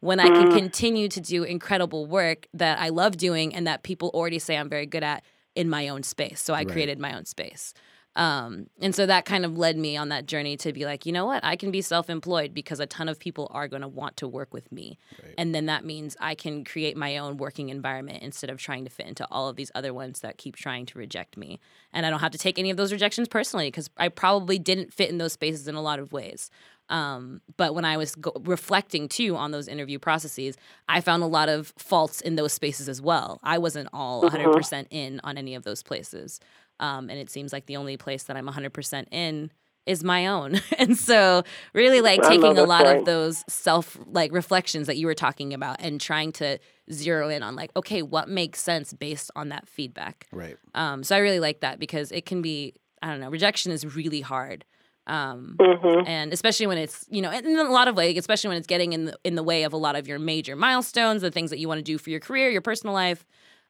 when 0.00 0.18
I 0.18 0.28
can 0.28 0.48
mm. 0.48 0.56
continue 0.56 1.08
to 1.08 1.20
do 1.20 1.44
incredible 1.44 2.06
work 2.06 2.48
that 2.54 2.78
I 2.80 2.88
love 2.88 3.18
doing 3.18 3.54
and 3.54 3.66
that 3.66 3.82
people 3.82 4.10
already 4.14 4.38
say 4.38 4.56
I'm 4.56 4.70
very 4.70 4.86
good 4.86 5.04
at 5.04 5.22
in 5.54 5.68
my 5.68 5.88
own 5.88 6.02
space. 6.02 6.40
So 6.40 6.54
I 6.54 6.58
right. 6.58 6.68
created 6.68 6.98
my 6.98 7.16
own 7.16 7.24
space. 7.24 7.74
Um, 8.14 8.66
and 8.80 8.94
so 8.94 9.06
that 9.06 9.24
kind 9.24 9.44
of 9.44 9.56
led 9.56 9.78
me 9.78 9.96
on 9.96 10.10
that 10.10 10.26
journey 10.26 10.56
to 10.58 10.72
be 10.72 10.84
like, 10.84 11.06
you 11.06 11.12
know 11.12 11.24
what, 11.24 11.42
I 11.44 11.56
can 11.56 11.70
be 11.70 11.80
self 11.80 12.10
employed 12.10 12.52
because 12.52 12.78
a 12.78 12.86
ton 12.86 13.08
of 13.08 13.18
people 13.18 13.48
are 13.52 13.68
going 13.68 13.82
to 13.82 13.88
want 13.88 14.16
to 14.18 14.28
work 14.28 14.52
with 14.52 14.70
me. 14.70 14.98
Right. 15.22 15.34
And 15.38 15.54
then 15.54 15.66
that 15.66 15.84
means 15.84 16.16
I 16.20 16.34
can 16.34 16.64
create 16.64 16.96
my 16.96 17.16
own 17.16 17.38
working 17.38 17.70
environment 17.70 18.22
instead 18.22 18.50
of 18.50 18.58
trying 18.58 18.84
to 18.84 18.90
fit 18.90 19.06
into 19.06 19.26
all 19.30 19.48
of 19.48 19.56
these 19.56 19.70
other 19.74 19.94
ones 19.94 20.20
that 20.20 20.36
keep 20.36 20.56
trying 20.56 20.84
to 20.86 20.98
reject 20.98 21.36
me. 21.36 21.58
And 21.92 22.04
I 22.04 22.10
don't 22.10 22.20
have 22.20 22.32
to 22.32 22.38
take 22.38 22.58
any 22.58 22.70
of 22.70 22.76
those 22.76 22.92
rejections 22.92 23.28
personally 23.28 23.68
because 23.68 23.88
I 23.96 24.08
probably 24.08 24.58
didn't 24.58 24.92
fit 24.92 25.08
in 25.08 25.18
those 25.18 25.32
spaces 25.32 25.66
in 25.66 25.74
a 25.74 25.82
lot 25.82 25.98
of 25.98 26.12
ways. 26.12 26.50
Um, 26.88 27.40
but 27.56 27.74
when 27.74 27.86
I 27.86 27.96
was 27.96 28.14
go- 28.14 28.36
reflecting 28.44 29.08
too 29.08 29.36
on 29.36 29.50
those 29.50 29.66
interview 29.66 29.98
processes, 29.98 30.56
I 30.88 31.00
found 31.00 31.22
a 31.22 31.26
lot 31.26 31.48
of 31.48 31.72
faults 31.78 32.20
in 32.20 32.36
those 32.36 32.52
spaces 32.52 32.88
as 32.88 33.00
well. 33.00 33.40
I 33.42 33.56
wasn't 33.56 33.88
all 33.94 34.22
100% 34.22 34.52
mm-hmm. 34.52 34.82
in 34.90 35.20
on 35.24 35.38
any 35.38 35.54
of 35.54 35.62
those 35.62 35.82
places. 35.82 36.38
Um, 36.80 37.10
and 37.10 37.18
it 37.18 37.30
seems 37.30 37.52
like 37.52 37.66
the 37.66 37.76
only 37.76 37.96
place 37.96 38.24
that 38.24 38.36
I'm 38.36 38.48
100% 38.48 39.04
in 39.12 39.50
is 39.86 40.04
my 40.04 40.26
own. 40.26 40.60
and 40.78 40.96
so 40.96 41.42
really 41.74 42.00
like 42.00 42.22
taking 42.22 42.58
a 42.58 42.64
lot 42.64 42.86
of 42.86 43.04
those 43.04 43.44
self 43.48 43.98
like 44.06 44.32
reflections 44.32 44.86
that 44.86 44.96
you 44.96 45.06
were 45.06 45.14
talking 45.14 45.54
about 45.54 45.76
and 45.80 46.00
trying 46.00 46.32
to 46.32 46.58
zero 46.90 47.28
in 47.28 47.42
on 47.42 47.56
like, 47.56 47.70
okay, 47.76 48.02
what 48.02 48.28
makes 48.28 48.60
sense 48.60 48.92
based 48.92 49.30
on 49.34 49.48
that 49.48 49.68
feedback. 49.68 50.26
Right. 50.32 50.56
Um, 50.74 51.02
so 51.02 51.16
I 51.16 51.18
really 51.18 51.40
like 51.40 51.60
that 51.60 51.78
because 51.78 52.12
it 52.12 52.26
can 52.26 52.42
be, 52.42 52.74
I 53.02 53.08
don't 53.08 53.20
know, 53.20 53.30
rejection 53.30 53.72
is 53.72 53.96
really 53.96 54.20
hard. 54.20 54.64
Um, 55.08 55.56
mm-hmm. 55.58 56.06
and 56.06 56.32
especially 56.32 56.68
when 56.68 56.78
it's 56.78 57.04
you 57.10 57.22
know 57.22 57.32
in 57.32 57.58
a 57.58 57.64
lot 57.64 57.88
of 57.88 57.96
ways 57.96 58.16
especially 58.16 58.46
when 58.46 58.56
it's 58.56 58.68
getting 58.68 58.92
in 58.92 59.06
the 59.06 59.18
in 59.24 59.34
the 59.34 59.42
way 59.42 59.64
of 59.64 59.72
a 59.72 59.76
lot 59.76 59.96
of 59.96 60.06
your 60.06 60.20
major 60.20 60.54
milestones 60.54 61.22
the 61.22 61.32
things 61.32 61.50
that 61.50 61.58
you 61.58 61.66
want 61.66 61.78
to 61.78 61.82
do 61.82 61.98
for 61.98 62.10
your 62.10 62.20
career 62.20 62.48
your 62.50 62.60
personal 62.60 62.94
life 62.94 63.26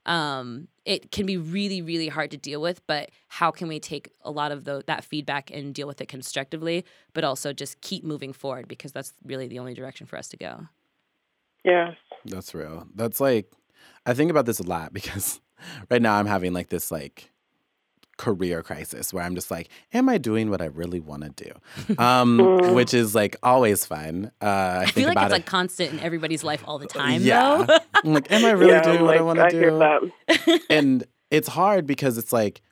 um, 0.07 0.69
it 0.85 1.13
can 1.13 1.27
be 1.27 1.37
really 1.37 1.81
really 1.83 2.09
hard 2.09 2.31
to 2.31 2.37
deal 2.37 2.61
with 2.61 2.85
but 2.87 3.11
how 3.29 3.51
can 3.51 3.69
we 3.69 3.79
take 3.79 4.11
a 4.23 4.31
lot 4.31 4.51
of 4.53 4.65
the, 4.65 4.83
that 4.87 5.05
feedback 5.05 5.51
and 5.51 5.75
deal 5.75 5.87
with 5.87 6.01
it 6.01 6.09
constructively 6.09 6.85
but 7.13 7.25
also 7.25 7.53
just 7.53 7.81
keep 7.81 8.05
moving 8.05 8.33
forward 8.33 8.67
because 8.69 8.93
that's 8.93 9.13
really 9.25 9.47
the 9.47 9.59
only 9.59 9.75
direction 9.75 10.07
for 10.07 10.17
us 10.19 10.29
to 10.29 10.37
go 10.37 10.67
Yeah. 11.65 11.95
that's 12.25 12.55
real 12.55 12.89
that's 12.95 13.21
like 13.21 13.51
i 14.07 14.15
think 14.15 14.31
about 14.31 14.47
this 14.47 14.59
a 14.59 14.65
lot 14.65 14.93
because 14.99 15.41
right 15.91 16.03
now 16.03 16.15
i'm 16.15 16.27
having 16.27 16.53
like 16.53 16.69
this 16.69 16.91
like 16.91 17.33
career 18.19 18.63
crisis 18.63 19.13
where 19.13 19.25
I'm 19.25 19.35
just 19.35 19.51
like, 19.51 19.69
am 19.93 20.09
I 20.09 20.19
doing 20.19 20.51
what 20.51 20.61
I 20.63 20.67
really 20.67 21.01
want 21.01 21.23
to 21.37 21.45
do? 21.45 21.97
Um, 22.03 22.39
mm. 22.39 22.75
which 22.75 22.95
is 22.95 23.15
like 23.15 23.37
always 23.43 23.85
fun. 23.85 24.31
Uh, 24.41 24.45
I, 24.45 24.81
I 24.83 24.87
feel 24.87 25.09
like 25.09 25.17
it's 25.17 25.27
it. 25.27 25.33
like 25.33 25.47
constant 25.47 25.93
in 25.95 26.01
everybody's 26.01 26.45
life 26.45 26.63
all 26.67 26.79
the 26.79 26.87
time. 26.87 27.23
Yeah. 27.23 27.67
I'm 28.05 28.15
like, 28.15 28.31
am 28.31 28.45
I 28.45 28.51
really 28.53 28.73
yeah, 28.73 28.83
doing 28.83 29.03
what 29.03 29.17
I 29.17 29.23
want 29.23 29.39
to 29.39 30.11
do? 30.49 30.61
and 30.71 31.05
it's 31.31 31.49
hard 31.49 31.87
because 31.87 32.19
it's 32.19 32.33
like, 32.33 32.63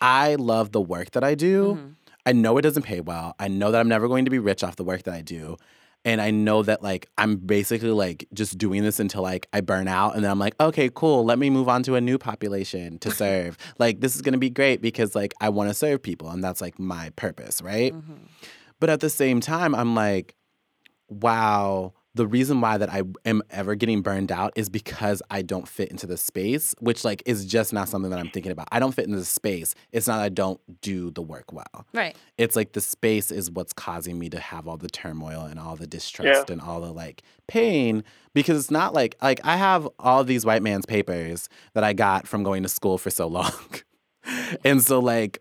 I 0.00 0.36
love 0.36 0.72
the 0.72 0.80
work 0.80 1.12
that 1.12 1.24
I 1.24 1.34
do. 1.34 1.74
Mm-hmm. 1.74 1.88
I 2.26 2.32
know 2.32 2.58
it 2.58 2.62
doesn't 2.62 2.82
pay 2.82 3.00
well. 3.00 3.34
I 3.38 3.48
know 3.48 3.70
that 3.70 3.80
I'm 3.80 3.88
never 3.88 4.08
going 4.08 4.24
to 4.24 4.30
be 4.30 4.38
rich 4.38 4.62
off 4.62 4.76
the 4.76 4.84
work 4.84 5.04
that 5.04 5.14
I 5.14 5.22
do 5.22 5.56
and 6.04 6.20
I 6.20 6.30
know 6.30 6.62
that 6.62 6.82
like 6.82 7.08
I'm 7.18 7.36
basically 7.36 7.90
like 7.90 8.26
just 8.32 8.56
doing 8.56 8.82
this 8.82 9.00
until 9.00 9.22
like 9.22 9.48
I 9.52 9.60
burn 9.60 9.88
out 9.88 10.14
and 10.14 10.24
then 10.24 10.30
I'm 10.30 10.38
like, 10.38 10.54
okay, 10.60 10.90
cool, 10.92 11.24
let 11.24 11.38
me 11.38 11.50
move 11.50 11.68
on 11.68 11.82
to 11.84 11.94
a 11.94 12.00
new 12.00 12.18
population 12.18 12.98
to 13.00 13.10
serve. 13.10 13.56
like 13.78 14.00
this 14.00 14.16
is 14.16 14.22
gonna 14.22 14.38
be 14.38 14.50
great 14.50 14.80
because 14.80 15.14
like 15.14 15.34
I 15.40 15.50
wanna 15.50 15.74
serve 15.74 16.02
people 16.02 16.30
and 16.30 16.42
that's 16.42 16.60
like 16.60 16.78
my 16.78 17.10
purpose, 17.10 17.60
right? 17.60 17.92
Mm-hmm. 17.92 18.14
But 18.78 18.88
at 18.88 19.00
the 19.00 19.10
same 19.10 19.40
time, 19.40 19.74
I'm 19.74 19.94
like, 19.94 20.34
wow, 21.08 21.92
the 22.14 22.26
reason 22.26 22.60
why 22.60 22.76
that 22.76 22.92
I 22.92 23.02
am 23.24 23.40
ever 23.50 23.76
getting 23.76 24.02
burned 24.02 24.32
out 24.32 24.52
is 24.56 24.68
because 24.68 25.22
I 25.30 25.42
don't 25.42 25.68
fit 25.68 25.90
into 25.90 26.08
the 26.08 26.16
space, 26.16 26.74
which 26.80 27.04
like 27.04 27.22
is 27.24 27.46
just 27.46 27.72
not 27.72 27.88
something 27.88 28.10
that 28.10 28.18
I'm 28.18 28.30
thinking 28.30 28.50
about. 28.50 28.66
I 28.72 28.80
don't 28.80 28.92
fit 28.92 29.04
into 29.06 29.18
the 29.18 29.24
space. 29.24 29.76
It's 29.92 30.08
not 30.08 30.18
I 30.18 30.28
don't 30.28 30.60
do 30.80 31.12
the 31.12 31.22
work 31.22 31.52
well. 31.52 31.86
Right. 31.94 32.16
It's 32.36 32.56
like 32.56 32.72
the 32.72 32.80
space 32.80 33.30
is 33.30 33.48
what's 33.50 33.72
causing 33.72 34.18
me 34.18 34.28
to 34.30 34.40
have 34.40 34.66
all 34.66 34.76
the 34.76 34.88
turmoil 34.90 35.42
and 35.44 35.60
all 35.60 35.76
the 35.76 35.86
distrust 35.86 36.48
Yeah. 36.48 36.52
and 36.52 36.60
all 36.60 36.80
the 36.80 36.92
like 36.92 37.22
pain 37.46 38.02
because 38.34 38.58
it's 38.58 38.70
not 38.72 38.92
like 38.92 39.14
like 39.22 39.38
I 39.44 39.56
have 39.56 39.88
all 40.00 40.24
these 40.24 40.44
white 40.44 40.62
man's 40.64 40.86
papers 40.86 41.48
that 41.74 41.84
I 41.84 41.92
got 41.92 42.26
from 42.26 42.42
going 42.42 42.64
to 42.64 42.68
school 42.68 42.98
for 42.98 43.10
so 43.10 43.28
long. 43.28 43.52
and 44.64 44.82
so 44.82 44.98
like 44.98 45.38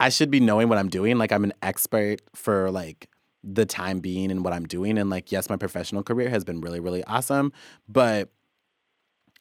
I 0.00 0.08
should 0.10 0.30
be 0.30 0.40
knowing 0.40 0.68
what 0.68 0.78
I'm 0.78 0.88
doing. 0.88 1.18
Like 1.18 1.32
I'm 1.32 1.44
an 1.44 1.52
expert 1.62 2.20
for 2.34 2.70
like 2.70 3.08
the 3.46 3.64
time 3.64 4.00
being 4.00 4.30
and 4.30 4.44
what 4.44 4.52
I'm 4.52 4.66
doing. 4.66 4.98
And 4.98 5.08
like, 5.08 5.30
yes, 5.30 5.48
my 5.48 5.56
professional 5.56 6.02
career 6.02 6.28
has 6.28 6.44
been 6.44 6.60
really, 6.60 6.80
really 6.80 7.04
awesome. 7.04 7.52
But 7.88 8.30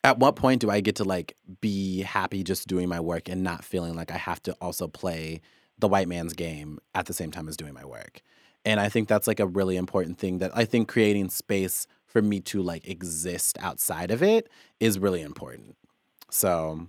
at 0.03 0.19
what 0.19 0.35
point 0.35 0.61
do 0.61 0.69
I 0.69 0.81
get 0.81 0.95
to 0.97 1.03
like 1.03 1.35
be 1.61 2.01
happy 2.01 2.43
just 2.43 2.67
doing 2.67 2.87
my 2.87 2.99
work 2.99 3.27
and 3.27 3.43
not 3.43 3.65
feeling 3.65 3.95
like 3.95 4.11
I 4.11 4.17
have 4.17 4.41
to 4.43 4.53
also 4.61 4.87
play 4.87 5.41
the 5.79 5.87
white 5.87 6.07
man's 6.07 6.33
game 6.33 6.79
at 6.93 7.07
the 7.07 7.13
same 7.13 7.31
time 7.31 7.49
as 7.49 7.57
doing 7.57 7.73
my 7.73 7.83
work? 7.83 8.21
And 8.63 8.79
I 8.79 8.89
think 8.89 9.07
that's 9.07 9.27
like 9.27 9.39
a 9.39 9.47
really 9.47 9.77
important 9.77 10.19
thing 10.19 10.37
that 10.39 10.51
I 10.55 10.65
think 10.65 10.87
creating 10.87 11.29
space 11.29 11.87
for 12.05 12.21
me 12.21 12.39
to 12.41 12.61
like 12.61 12.87
exist 12.87 13.57
outside 13.59 14.11
of 14.11 14.21
it 14.21 14.47
is 14.79 14.99
really 14.99 15.21
important. 15.21 15.75
So 16.29 16.87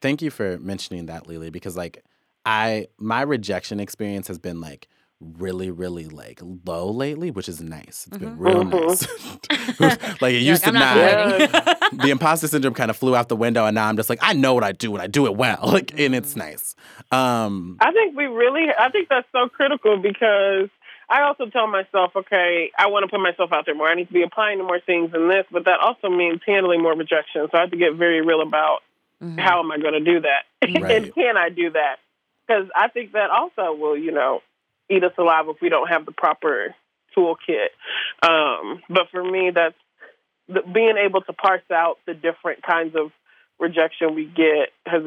thank 0.00 0.20
you 0.20 0.30
for 0.30 0.58
mentioning 0.58 1.06
that, 1.06 1.26
Lily, 1.26 1.50
because 1.50 1.76
like 1.76 2.04
I 2.44 2.88
my 2.98 3.22
rejection 3.22 3.80
experience 3.80 4.28
has 4.28 4.38
been 4.38 4.60
like 4.60 4.88
really, 5.20 5.70
really 5.70 6.06
like 6.06 6.40
low 6.66 6.90
lately, 6.90 7.30
which 7.30 7.48
is 7.48 7.60
nice. 7.60 8.06
It's 8.08 8.18
been 8.18 8.38
real 8.38 8.64
nice. 8.64 9.06
like 10.20 10.34
it 10.34 10.42
You're 10.42 10.52
used 10.54 10.64
like, 10.66 10.72
to 10.74 10.78
I'm 10.78 11.38
not 11.40 11.52
not. 11.52 11.92
the 12.02 12.10
imposter 12.10 12.46
syndrome 12.48 12.74
kind 12.74 12.90
of 12.90 12.96
flew 12.96 13.16
out 13.16 13.28
the 13.28 13.36
window, 13.36 13.64
and 13.66 13.74
now 13.74 13.88
I'm 13.88 13.96
just 13.96 14.08
like, 14.10 14.20
I 14.22 14.32
know 14.32 14.54
what 14.54 14.64
I 14.64 14.72
do, 14.72 14.92
and 14.94 15.02
I 15.02 15.06
do 15.06 15.26
it 15.26 15.36
well. 15.36 15.58
Like, 15.78 15.98
and 15.98 16.14
it's 16.14 16.34
nice. 16.34 16.74
Um, 17.12 17.76
I 17.80 17.92
think 17.92 18.16
we 18.16 18.24
really, 18.24 18.66
I 18.78 18.90
think 18.90 19.08
that's 19.08 19.28
so 19.32 19.48
critical 19.48 19.96
because 19.98 20.68
I 21.08 21.22
also 21.22 21.46
tell 21.46 21.66
myself, 21.66 22.12
okay, 22.16 22.70
I 22.78 22.86
want 22.88 23.04
to 23.04 23.08
put 23.08 23.20
myself 23.20 23.52
out 23.52 23.64
there 23.66 23.74
more. 23.74 23.88
I 23.88 23.94
need 23.94 24.08
to 24.08 24.12
be 24.12 24.22
applying 24.22 24.58
to 24.58 24.64
more 24.64 24.80
things 24.80 25.12
than 25.12 25.28
this, 25.28 25.44
but 25.52 25.64
that 25.66 25.80
also 25.80 26.08
means 26.08 26.40
handling 26.46 26.82
more 26.82 26.94
rejection. 26.96 27.46
So 27.50 27.58
I 27.58 27.62
have 27.62 27.70
to 27.70 27.76
get 27.76 27.94
very 27.94 28.20
real 28.22 28.40
about 28.40 28.80
Mhm. 29.22 29.38
how 29.40 29.58
am 29.60 29.72
I 29.72 29.78
going 29.78 29.94
to 29.94 30.00
do 30.00 30.20
that? 30.20 30.44
Right. 30.80 30.92
and 31.04 31.14
can 31.14 31.36
I 31.36 31.48
do 31.48 31.70
that? 31.70 31.96
Because 32.46 32.68
I 32.74 32.88
think 32.88 33.12
that 33.12 33.30
also 33.30 33.72
will, 33.74 33.96
you 33.96 34.12
know, 34.12 34.42
eat 34.90 35.04
us 35.04 35.12
alive 35.18 35.46
if 35.48 35.56
we 35.60 35.68
don't 35.68 35.88
have 35.88 36.06
the 36.06 36.12
proper 36.12 36.74
toolkit. 37.16 37.68
Um, 38.22 38.82
but 38.88 39.08
for 39.10 39.22
me, 39.22 39.50
that's 39.54 39.74
the, 40.48 40.62
being 40.62 40.96
able 40.96 41.22
to 41.22 41.32
parse 41.32 41.62
out 41.72 41.98
the 42.06 42.14
different 42.14 42.62
kinds 42.62 42.94
of 42.96 43.10
rejection 43.58 44.14
we 44.14 44.24
get 44.24 44.70
has 44.86 45.02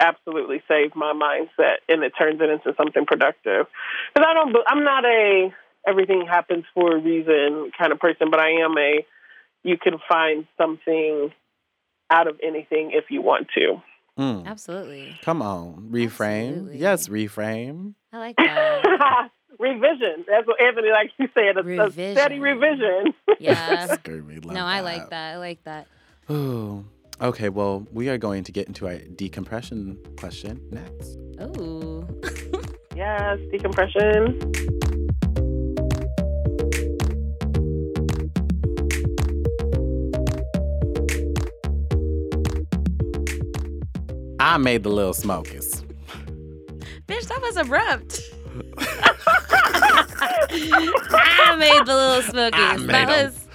absolutely 0.00 0.62
saved 0.66 0.96
my 0.96 1.12
mindset, 1.12 1.76
and 1.88 2.02
it 2.02 2.12
turns 2.18 2.40
it 2.40 2.50
into 2.50 2.74
something 2.76 3.06
productive. 3.06 3.66
Because 4.14 4.28
I 4.28 4.34
don't, 4.34 4.56
I'm 4.66 4.84
not 4.84 5.04
a 5.04 5.54
everything 5.86 6.26
happens 6.28 6.64
for 6.74 6.96
a 6.96 7.00
reason 7.00 7.70
kind 7.76 7.92
of 7.92 7.98
person, 7.98 8.30
but 8.30 8.40
I 8.40 8.62
am 8.62 8.76
a 8.78 9.06
you 9.64 9.78
can 9.78 9.94
find 10.08 10.46
something 10.58 11.32
out 12.10 12.26
of 12.26 12.38
anything 12.42 12.90
if 12.92 13.04
you 13.10 13.22
want 13.22 13.48
to. 13.56 13.82
mm, 14.18 14.44
Absolutely. 14.46 15.16
come 15.22 15.40
on, 15.40 15.88
reframe. 15.92 16.48
Absolutely. 16.48 16.78
Yes, 16.78 17.08
reframe. 17.08 17.94
I 18.12 18.18
like 18.18 18.36
that. 18.36 19.30
revision. 19.58 20.24
That's 20.28 20.46
what 20.46 20.60
Anthony 20.60 20.90
likes 20.90 21.12
to 21.20 21.28
say. 21.34 21.48
A, 21.48 21.84
a 21.86 21.90
steady 21.90 22.38
Revision. 22.38 22.80
revision. 22.80 23.14
Yeah. 23.38 23.96
No, 24.44 24.64
I 24.66 24.80
like 24.80 25.08
that. 25.10 25.34
I 25.34 25.38
like 25.38 25.62
that. 25.64 25.86
Ooh. 26.30 26.84
Okay, 27.20 27.48
well, 27.48 27.86
we 27.92 28.08
are 28.08 28.18
going 28.18 28.44
to 28.44 28.52
get 28.52 28.66
into 28.66 28.86
our 28.86 28.96
decompression 28.96 29.98
question 30.18 30.60
next. 30.70 31.18
Oh. 31.38 32.06
yes, 32.96 33.38
decompression. 33.50 34.38
I 44.38 44.58
made 44.58 44.82
the 44.82 44.90
little 44.90 45.14
smokies. 45.14 45.81
Bitch, 47.12 47.28
that 47.28 47.42
was 47.42 47.56
abrupt. 47.58 48.20
I 50.48 51.56
made 51.58 51.86
the 51.86 51.94
little 51.94 52.22
smokies. 52.22 52.60
I 52.60 52.76
made 52.78 52.88
that 52.88 53.08
'em. 53.10 53.24
was. 53.26 53.48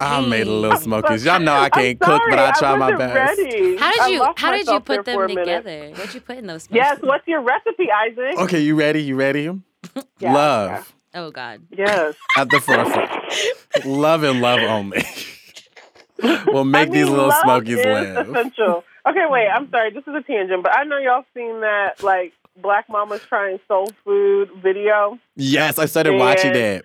I 0.00 0.20
made 0.20 0.46
the 0.46 0.50
little 0.52 0.76
smokies. 0.78 1.24
Y'all 1.24 1.40
know 1.40 1.54
I 1.54 1.70
can't 1.70 1.98
cook, 1.98 2.20
but 2.28 2.38
I 2.38 2.52
sorry, 2.52 2.76
try 2.78 2.90
my 2.90 2.96
best. 2.96 3.14
Ready. 3.38 3.76
How 3.78 3.92
did 3.92 4.12
you 4.12 4.26
How 4.36 4.52
did 4.52 4.66
you 4.66 4.80
put 4.80 5.04
them 5.06 5.28
together? 5.28 5.90
What'd 5.94 6.14
you 6.14 6.20
put 6.20 6.36
in 6.36 6.46
those 6.46 6.64
smokies? 6.64 6.84
Yes. 6.84 6.98
What's 7.02 7.26
your 7.26 7.40
recipe, 7.40 7.88
Isaac? 7.90 8.38
Okay, 8.40 8.60
you 8.60 8.76
ready? 8.76 9.02
You 9.02 9.16
ready? 9.16 9.50
Yeah, 10.18 10.34
love 10.34 10.92
Oh 11.14 11.30
God. 11.30 11.62
Yes. 11.70 12.14
at 12.36 12.50
the 12.50 12.60
forefront. 12.60 13.86
love 13.86 14.22
and 14.22 14.40
love 14.42 14.60
only. 14.60 15.02
we'll 16.46 16.64
make 16.64 16.88
I 16.88 16.92
these 16.92 17.08
little 17.08 17.28
love 17.28 17.40
smokies 17.42 17.78
is 17.78 17.86
live. 17.86 18.28
Essential. 18.28 18.84
Okay, 19.06 19.24
wait. 19.30 19.48
I'm 19.48 19.70
sorry. 19.70 19.90
This 19.92 20.02
is 20.06 20.14
a 20.14 20.20
tangent, 20.22 20.62
but 20.62 20.76
I 20.76 20.84
know 20.84 20.98
y'all 20.98 21.24
seen 21.34 21.60
that 21.62 22.02
like 22.02 22.34
Black 22.62 22.88
Mama's 22.88 23.22
trying 23.28 23.58
soul 23.68 23.88
food 24.04 24.50
video, 24.62 25.18
Yes, 25.36 25.78
I 25.78 25.86
started 25.86 26.14
watching 26.18 26.50
And- 26.50 26.56
it. 26.56 26.84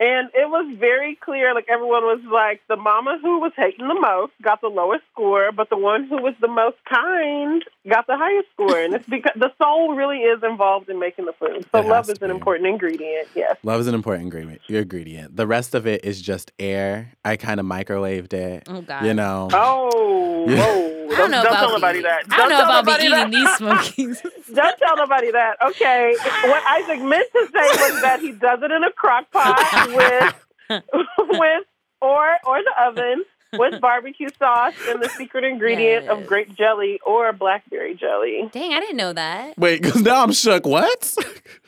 and 0.00 0.28
it 0.34 0.48
was 0.50 0.66
very 0.78 1.14
clear. 1.14 1.54
Like 1.54 1.66
everyone 1.68 2.02
was 2.02 2.20
like, 2.32 2.60
the 2.68 2.74
mama 2.76 3.18
who 3.22 3.38
was 3.38 3.52
hating 3.56 3.86
the 3.86 3.94
most 4.00 4.32
got 4.42 4.60
the 4.60 4.66
lowest 4.68 5.04
score, 5.12 5.52
but 5.52 5.70
the 5.70 5.76
one 5.76 6.04
who 6.08 6.16
was 6.20 6.34
the 6.40 6.48
most 6.48 6.76
kind 6.92 7.62
got 7.88 8.08
the 8.08 8.16
highest 8.16 8.48
score. 8.52 8.76
And 8.80 8.94
it's 8.94 9.06
because 9.08 9.32
the 9.36 9.52
soul 9.62 9.94
really 9.94 10.18
is 10.18 10.42
involved 10.42 10.88
in 10.88 10.98
making 10.98 11.26
the 11.26 11.32
food. 11.34 11.64
So 11.72 11.78
It 11.80 11.86
love 11.86 12.10
is 12.10 12.18
an 12.20 12.28
be. 12.30 12.34
important 12.34 12.66
ingredient. 12.66 13.28
Yes. 13.36 13.56
Love 13.62 13.80
is 13.80 13.86
an 13.86 13.94
important 13.94 14.24
ingredient. 14.24 14.60
Your 14.66 14.82
ingredient. 14.82 15.36
The 15.36 15.46
rest 15.46 15.72
of 15.76 15.86
it 15.86 16.04
is 16.04 16.20
just 16.20 16.50
air. 16.58 17.12
I 17.24 17.36
kind 17.36 17.60
of 17.60 17.66
microwaved 17.66 18.32
it. 18.32 18.64
Oh 18.68 18.80
God. 18.82 19.04
You 19.04 19.14
know. 19.14 19.48
Oh, 19.52 20.46
whoa. 20.48 20.91
I 21.12 21.16
don't 21.16 21.30
know 21.30 21.42
don't 21.42 21.46
about 21.52 21.60
tell 21.60 21.72
nobody 21.72 21.98
be- 21.98 22.02
that. 22.04 22.22
I 22.30 22.36
don't 22.36 22.48
know 22.50 22.56
tell 22.56 22.64
about 22.64 22.84
nobody 22.86 23.02
be 23.02 23.14
eating 23.14 23.30
that. 23.30 23.30
these 23.30 23.56
smokies. 23.56 24.22
Don't 24.54 24.78
tell 24.78 24.96
nobody 24.96 25.30
that. 25.32 25.56
Okay. 25.62 26.14
What 26.44 26.62
Isaac 26.66 27.00
meant 27.02 27.28
to 27.32 27.46
say 27.52 27.92
was 27.92 28.02
that 28.02 28.20
he 28.20 28.32
does 28.32 28.60
it 28.62 28.70
in 28.70 28.84
a 28.84 28.92
crock 28.92 29.30
pot 29.30 29.88
with 29.94 30.34
with 31.18 31.64
or 32.00 32.36
or 32.46 32.58
the 32.62 32.72
oven 32.86 33.24
with 33.58 33.78
barbecue 33.82 34.30
sauce 34.38 34.72
and 34.88 35.02
the 35.02 35.10
secret 35.10 35.44
ingredient 35.44 36.04
Yes. 36.06 36.10
of 36.10 36.26
grape 36.26 36.54
jelly 36.54 36.98
or 37.04 37.30
blackberry 37.34 37.94
jelly. 37.94 38.48
Dang, 38.50 38.72
I 38.72 38.80
didn't 38.80 38.96
know 38.96 39.12
that. 39.12 39.58
Wait, 39.58 39.82
because 39.82 40.00
now 40.00 40.22
I'm 40.22 40.32
shook. 40.32 40.64
What? 40.64 41.14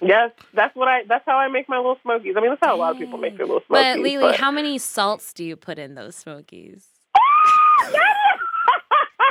Yes, 0.00 0.30
that's 0.54 0.74
what 0.74 0.88
I 0.88 1.04
that's 1.04 1.26
how 1.26 1.36
I 1.36 1.48
make 1.48 1.68
my 1.68 1.76
little 1.76 1.98
smokies. 2.02 2.36
I 2.38 2.40
mean 2.40 2.48
that's 2.50 2.64
how 2.64 2.74
a 2.74 2.78
lot 2.78 2.92
of 2.92 2.98
people 2.98 3.18
make 3.18 3.36
their 3.36 3.44
little 3.46 3.60
smokies. 3.66 3.84
But 3.96 3.98
Lily, 4.00 4.34
how 4.36 4.50
many 4.50 4.78
salts 4.78 5.34
do 5.34 5.44
you 5.44 5.56
put 5.56 5.78
in 5.78 5.94
those 5.94 6.16
smokies? 6.16 6.86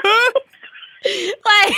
like, 1.45 1.73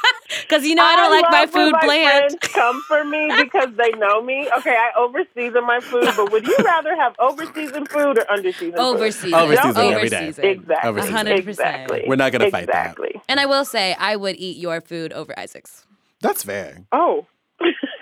because 0.42 0.64
you 0.64 0.74
know 0.74 0.84
I 0.84 0.96
don't 0.96 1.10
like 1.10 1.30
my 1.30 1.40
love 1.40 1.54
when 1.54 1.66
food 1.66 1.72
my 1.72 1.84
bland. 1.84 2.30
friends 2.30 2.52
come 2.54 2.82
for 2.88 3.04
me 3.04 3.30
because 3.36 3.70
they 3.76 3.90
know 3.98 4.22
me. 4.22 4.48
Okay, 4.58 4.76
I 4.76 4.90
overseason 4.98 5.66
my 5.66 5.80
food, 5.80 6.08
but 6.16 6.32
would 6.32 6.46
you 6.46 6.56
rather 6.64 6.96
have 6.96 7.16
overseasoned 7.18 7.88
food 7.88 8.18
or 8.18 8.24
underseasoned 8.24 8.76
food? 8.76 8.76
Overseasoned. 8.76 9.32
Overseasoned 9.32 9.92
every 9.92 10.08
day. 10.08 10.28
Exactly. 10.28 10.90
Overseasoned. 10.90 11.10
Hundred 11.10 11.44
percent. 11.44 11.82
Exactly. 11.82 12.04
We're 12.06 12.16
not 12.16 12.32
gonna 12.32 12.50
fight 12.50 12.66
that. 12.66 12.90
exactly. 12.92 13.20
And 13.28 13.40
I 13.40 13.46
will 13.46 13.64
say, 13.64 13.94
I 13.98 14.16
would 14.16 14.36
eat 14.36 14.56
your 14.56 14.80
food 14.80 15.12
over 15.12 15.38
Isaac's. 15.38 15.84
That's 16.20 16.44
fair. 16.44 16.84
Oh. 16.92 17.26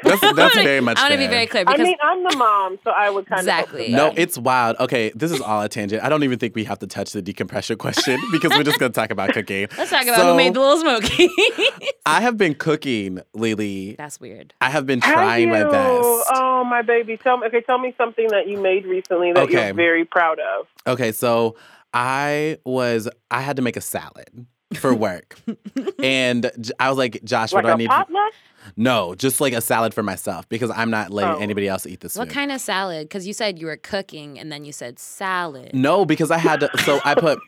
That's 0.02 0.20
that's 0.34 0.54
very 0.54 0.80
much 0.80 0.98
I 0.98 1.02
want 1.02 1.12
to 1.12 1.18
be 1.18 1.26
very 1.26 1.46
clear 1.46 1.64
I 1.66 1.76
mean, 1.76 1.96
I'm 2.02 2.22
the 2.22 2.36
mom, 2.36 2.78
so 2.84 2.90
I 2.90 3.10
would 3.10 3.26
kind 3.26 3.40
Exactly. 3.40 3.86
of. 3.86 3.90
No, 3.92 4.12
it's 4.16 4.38
wild. 4.38 4.76
Okay, 4.80 5.12
this 5.14 5.30
is 5.30 5.40
all 5.40 5.62
a 5.62 5.68
tangent. 5.68 6.02
I 6.02 6.08
don't 6.08 6.22
even 6.24 6.38
think 6.38 6.54
we 6.54 6.64
have 6.64 6.78
to 6.80 6.86
touch 6.86 7.12
the 7.12 7.20
decompression 7.22 7.76
question 7.76 8.18
because 8.32 8.50
we're 8.56 8.62
just 8.64 8.78
gonna 8.78 8.92
talk 8.92 9.10
about 9.10 9.32
cooking. 9.32 9.68
let's 9.76 9.90
talk 9.90 10.02
about 10.04 10.16
So, 10.16 10.30
who 10.32 10.36
made 10.36 10.54
the 10.54 10.60
little 10.60 10.78
smoky. 10.78 11.28
I 12.06 12.20
have 12.22 12.36
been 12.36 12.54
cooking, 12.54 13.20
Lily. 13.34 13.94
That's 13.98 14.20
weird. 14.20 14.54
I 14.60 14.70
have 14.70 14.86
been 14.86 15.00
trying 15.00 15.48
you? 15.48 15.54
my 15.54 15.64
best. 15.64 16.28
Oh, 16.32 16.64
my 16.64 16.82
baby. 16.82 17.16
Tell 17.16 17.36
me. 17.38 17.46
Okay, 17.48 17.60
tell 17.60 17.78
me 17.78 17.94
something 17.98 18.28
that 18.28 18.48
you 18.48 18.58
made 18.58 18.86
recently 18.86 19.32
that 19.32 19.42
Okay. 19.44 19.66
you're 19.66 19.74
very 19.74 20.04
proud 20.04 20.38
of. 20.40 20.66
Okay, 20.86 21.12
so 21.12 21.56
I 21.92 22.58
was 22.64 23.08
I 23.30 23.40
had 23.40 23.56
to 23.56 23.62
make 23.62 23.76
a 23.76 23.80
salad 23.80 24.46
for 24.74 24.94
work, 24.94 25.36
and 26.02 26.50
I 26.78 26.88
was 26.88 26.96
like, 26.98 27.22
Josh, 27.24 27.52
what 27.52 27.64
Like 27.64 27.70
do 27.70 27.70
I 27.70 27.74
a 27.74 27.78
need? 27.78 27.88
potluck? 27.88 28.32
No, 28.76 29.14
just 29.14 29.40
like 29.40 29.52
a 29.52 29.60
salad 29.60 29.92
for 29.94 30.02
myself 30.02 30.48
because 30.48 30.70
I'm 30.70 30.90
not 30.90 31.10
letting 31.10 31.36
Oh. 31.36 31.38
anybody 31.38 31.68
else 31.68 31.86
eat 31.86 32.00
this 32.00 32.16
What 32.16 32.28
food. 32.28 32.34
kind 32.34 32.52
of 32.52 32.60
salad? 32.60 33.08
Because 33.08 33.26
you 33.26 33.32
said 33.32 33.58
you 33.58 33.66
were 33.66 33.76
cooking 33.76 34.38
and 34.38 34.50
then 34.50 34.64
you 34.64 34.72
said 34.72 34.98
salad. 34.98 35.70
No, 35.74 36.04
because 36.04 36.30
I 36.30 36.38
had 36.38 36.60
to. 36.60 36.70
So 36.84 37.00
I 37.04 37.14
put 37.14 37.38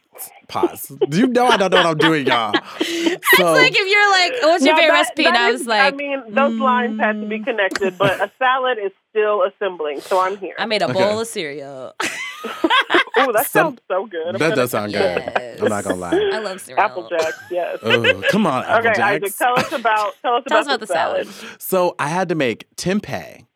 Pause. 0.46 0.92
You 1.10 1.26
know 1.28 1.46
I 1.46 1.56
don't 1.56 1.70
know 1.70 1.78
what 1.78 1.86
I'm 1.86 1.96
doing, 1.98 2.26
y'all? 2.26 2.52
It's 2.80 3.38
like 3.38 3.72
if 3.74 3.88
you're 3.90 4.10
like, 4.10 4.42
what's 4.42 4.64
your 4.64 4.74
Now, 4.74 4.80
favorite 4.80 4.92
that- 4.92 5.00
recipe? 5.00 5.24
And 5.24 5.34
that 5.34 5.40
I 5.40 5.48
is- 5.50 5.58
was 5.60 5.66
like, 5.68 5.94
I 5.94 5.96
mean, 5.96 6.22
those 6.34 6.60
lines 6.60 7.00
had 7.00 7.20
to 7.20 7.26
be 7.26 7.38
mm. 7.38 7.44
connected, 7.44 7.96
but 7.96 8.20
a 8.20 8.30
salad 8.38 8.76
is 8.78 8.92
still 9.10 9.42
assembling, 9.42 10.00
so 10.02 10.20
I'm 10.20 10.36
here. 10.44 10.54
I 10.58 10.66
made 10.66 10.82
a 10.82 10.90
Okay. 10.90 10.92
bowl 10.94 11.20
of 11.20 11.26
cereal. 11.28 11.94
oh, 13.16 13.32
that 13.32 13.46
Some- 13.50 13.76
sounds 13.76 13.80
so 13.88 14.06
good. 14.06 14.26
I'm 14.28 14.38
that 14.38 14.54
does 14.54 14.70
sound 14.70 14.92
good. 14.92 15.00
Yes. 15.00 15.60
I'm 15.60 15.68
not 15.68 15.84
gonna 15.84 15.96
lie. 15.96 16.30
I 16.32 16.38
love 16.38 16.60
cereal. 16.60 16.84
Apple 16.84 17.08
Jacks, 17.08 17.38
yes. 17.50 17.78
Oh, 17.82 18.22
come 18.30 18.46
on, 18.46 18.64
Apple 18.64 18.90
okay, 18.90 19.00
Isaac, 19.02 19.22
Jacks. 19.24 19.38
tell 19.38 19.58
us 19.58 19.72
about 19.72 20.14
tell 20.22 20.34
us 20.36 20.44
Tell 20.48 20.58
us 20.58 20.66
about, 20.66 20.74
about 20.76 20.80
the 20.80 20.86
salad. 20.86 21.28
So 21.58 21.94
I 21.98 22.08
had 22.08 22.28
to 22.30 22.34
make 22.34 22.66
tempeh 22.76 23.46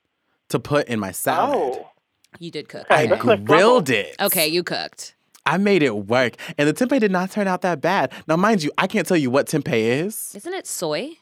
to 0.51 0.59
put 0.59 0.87
in 0.89 1.01
my 1.01 1.11
salad. 1.13 1.57
Oh, 1.59 1.89
You 2.39 2.51
did 2.51 2.69
cook. 2.69 2.87
Okay, 2.91 3.11
I 3.11 3.37
grilled 3.37 3.91
it. 3.91 4.15
Okay, 4.21 4.47
you 4.49 4.63
cooked. 4.63 5.15
I 5.45 5.59
made 5.59 5.83
it 5.85 5.95
work, 5.97 6.35
and 6.59 6.69
the 6.69 6.73
tempeh 6.75 6.99
did 7.01 7.13
not 7.13 7.31
turn 7.31 7.47
out 7.47 7.63
that 7.63 7.81
bad. 7.81 8.13
Now, 8.27 8.37
mind 8.37 8.63
you, 8.65 8.73
I 8.79 8.87
can't 8.89 9.07
tell 9.07 9.17
you 9.17 9.31
what 9.31 9.47
tempeh 9.47 9.73
is. 10.05 10.33
Isn't 10.35 10.53
it 10.55 10.67
soy? 10.67 11.19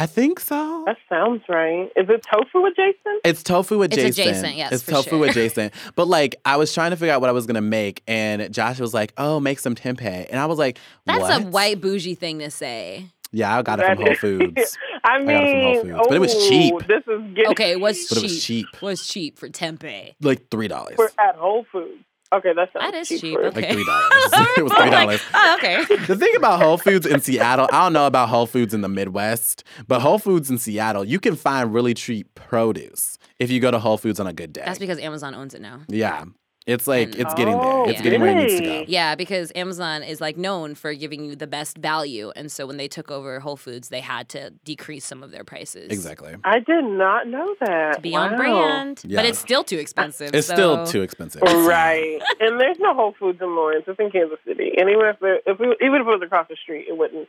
I 0.00 0.06
think 0.06 0.38
so. 0.38 0.84
that 0.86 0.96
sounds 1.08 1.42
right. 1.48 1.90
Is 1.96 2.08
it 2.08 2.24
tofu 2.32 2.64
adjacent? 2.66 3.20
It's 3.24 3.42
tofu 3.42 3.82
It's 3.82 3.94
adjacent. 3.96 4.18
adjacent, 4.28 4.54
yes, 4.56 4.72
It's 4.72 4.82
for 4.84 4.92
tofu 4.92 5.10
sure. 5.10 5.24
adjacent. 5.26 5.74
But 5.96 6.06
like, 6.06 6.36
I 6.44 6.56
was 6.56 6.72
trying 6.72 6.90
to 6.92 6.96
figure 6.96 7.12
out 7.12 7.20
what 7.20 7.28
I 7.30 7.32
was 7.32 7.46
gonna 7.46 7.60
make, 7.60 8.02
and 8.06 8.52
Josh 8.54 8.78
was 8.78 8.94
like, 8.94 9.12
"Oh, 9.18 9.40
make 9.40 9.58
some 9.58 9.74
tempeh," 9.74 10.26
and 10.30 10.38
I 10.38 10.46
was 10.46 10.56
like, 10.58 10.78
That's 11.06 11.20
what? 11.20 11.42
a 11.42 11.46
white 11.46 11.80
bougie 11.80 12.14
thing 12.14 12.38
to 12.38 12.50
say. 12.50 13.06
Yeah, 13.32 13.58
I 13.58 13.62
got 13.62 13.78
it 13.80 13.84
from 13.86 13.98
Whole 14.06 14.14
Foods, 14.14 14.78
I 15.04 15.18
got 15.18 15.20
it 15.20 15.26
from 15.26 15.26
Whole 15.26 15.74
mean, 15.74 15.82
Foods, 15.96 16.06
but 16.08 16.16
it 16.16 16.20
was 16.20 16.48
cheap. 16.48 16.74
This 16.86 17.02
is 17.06 17.34
getting 17.34 17.50
Okay, 17.50 17.72
it 17.72 17.80
was 17.80 18.06
but 18.08 18.14
cheap. 18.14 18.18
it 18.18 18.22
was 18.22 18.44
cheap, 18.44 18.66
Was 18.82 19.06
cheap 19.06 19.38
for 19.38 19.48
tempeh. 19.48 20.14
like 20.22 20.48
three 20.50 20.68
dollars, 20.68 20.94
for, 20.96 21.10
at 21.20 21.34
Whole 21.36 21.66
Foods. 21.70 22.04
Okay, 22.30 22.52
that 22.52 22.72
sounds 22.72 22.92
That 22.92 22.94
is 22.94 23.08
cheap. 23.08 23.20
cheap. 23.20 23.38
Okay. 23.38 23.60
like 23.60 23.72
three 23.72 23.84
dollars. 23.84 24.10
it 24.58 24.62
was 24.62 24.72
three 24.72 24.88
oh, 24.88 24.90
dollars. 24.90 25.20
Oh, 25.32 25.56
okay. 25.58 25.84
The 26.06 26.16
thing 26.16 26.36
about 26.36 26.60
Whole 26.60 26.76
Foods 26.76 27.06
in 27.06 27.20
Seattle, 27.20 27.68
I 27.72 27.84
don't 27.84 27.94
know 27.94 28.06
about 28.06 28.28
Whole 28.28 28.46
Foods 28.46 28.74
in 28.74 28.82
the 28.82 28.88
Midwest, 28.88 29.64
but 29.86 30.00
Whole 30.00 30.18
Foods 30.18 30.50
in 30.50 30.58
Seattle, 30.58 31.04
you 31.04 31.18
can 31.18 31.36
find 31.36 31.72
really 31.72 31.94
cheap 31.94 32.34
produce 32.34 33.16
if 33.38 33.50
you 33.50 33.60
go 33.60 33.70
to 33.70 33.78
Whole 33.78 33.96
Foods 33.96 34.20
on 34.20 34.26
a 34.26 34.32
good 34.34 34.52
day. 34.52 34.62
That's 34.64 34.78
because 34.78 34.98
Amazon 34.98 35.34
owns 35.34 35.54
it 35.54 35.62
now. 35.62 35.80
yeah, 35.88 36.24
it's 36.68 36.86
like 36.86 37.08
And- 37.08 37.20
it's 37.22 37.34
getting 37.34 37.58
there. 37.58 37.66
Oh, 37.66 37.88
It's 37.88 38.00
getting 38.00 38.20
where 38.20 38.30
it 38.30 38.34
needs 38.36 38.60
to 38.60 38.64
go. 38.64 38.84
Yeah, 38.86 39.14
because 39.14 39.50
Amazon 39.54 40.02
is 40.02 40.20
like 40.20 40.36
known 40.36 40.74
for 40.74 40.92
giving 40.94 41.24
you 41.24 41.34
the 41.34 41.46
best 41.46 41.78
value, 41.78 42.30
and 42.36 42.52
so 42.52 42.66
when 42.66 42.76
they 42.76 42.86
took 42.88 43.10
over 43.10 43.40
Whole 43.40 43.56
Foods, 43.56 43.88
they 43.88 44.00
had 44.00 44.28
to 44.30 44.50
decrease 44.64 45.04
some 45.04 45.22
of 45.22 45.30
their 45.30 45.44
prices. 45.44 45.90
Exactly. 45.90 46.36
I 46.44 46.60
did 46.60 46.84
not 46.84 47.26
know 47.26 47.54
that. 47.60 47.94
To 47.96 48.00
be 48.00 48.12
wow. 48.12 48.28
on 48.28 48.36
brand, 48.36 49.02
Yeah. 49.04 49.16
but 49.16 49.24
it's 49.24 49.38
still 49.38 49.64
too 49.64 49.78
expensive. 49.78 50.34
It's 50.34 50.46
still 50.46 50.86
too 50.86 51.02
expensive. 51.02 51.42
Right, 51.42 52.20
and 52.40 52.60
there's 52.60 52.78
no 52.78 52.94
Whole 52.94 53.14
Foods 53.18 53.40
in 53.40 53.56
Lawrence. 53.56 53.84
It's 53.88 53.98
in 53.98 54.10
Kansas 54.10 54.38
City, 54.46 54.72
and 54.76 54.88
if 54.88 55.22
it, 55.22 55.42
if 55.46 55.58
we, 55.58 55.66
even 55.80 56.00
if 56.02 56.06
it 56.06 56.10
was 56.10 56.22
across 56.22 56.46
the 56.48 56.56
street, 56.56 56.86
it 56.88 56.96
wouldn't 56.96 57.28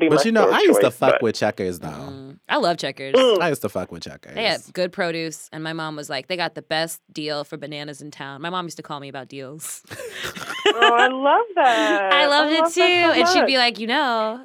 be. 0.00 0.08
But 0.08 0.16
my 0.16 0.22
you 0.24 0.32
know, 0.32 0.50
I 0.50 0.56
of 0.58 0.62
used 0.64 0.80
to 0.80 0.90
fuck 0.90 1.12
but- 1.14 1.22
with 1.22 1.36
Checkers 1.36 1.78
though. 1.78 1.88
Mm. 1.88 2.38
I 2.48 2.56
love 2.56 2.78
Checkers. 2.78 3.14
Mm. 3.14 3.40
I 3.40 3.48
used 3.50 3.62
to 3.62 3.68
fuck 3.68 3.92
with 3.92 4.02
Checkers. 4.02 4.34
They 4.34 4.44
had 4.44 4.60
good 4.72 4.90
produce, 4.92 5.48
and 5.52 5.62
my 5.62 5.72
mom 5.72 5.94
was 5.94 6.10
like, 6.10 6.26
"They 6.26 6.36
got 6.36 6.54
the 6.56 6.62
best 6.62 7.00
deal 7.12 7.44
for 7.44 7.56
bananas 7.56 8.02
in 8.02 8.10
town." 8.10 8.42
My 8.42 8.50
mom 8.50 8.64
used 8.66 8.76
to 8.78 8.82
call 8.82 8.98
me 9.00 9.08
about 9.08 9.28
deals. 9.28 9.82
Oh, 10.72 10.94
I 10.94 11.08
love 11.08 11.46
that. 11.56 12.12
I 12.12 12.26
loved 12.26 12.52
it 12.52 12.60
love 12.60 12.72
too, 12.74 12.80
so 12.80 12.84
and 13.12 13.28
she'd 13.28 13.46
be 13.46 13.56
like, 13.58 13.78
"You 13.80 13.86
know, 13.88 14.44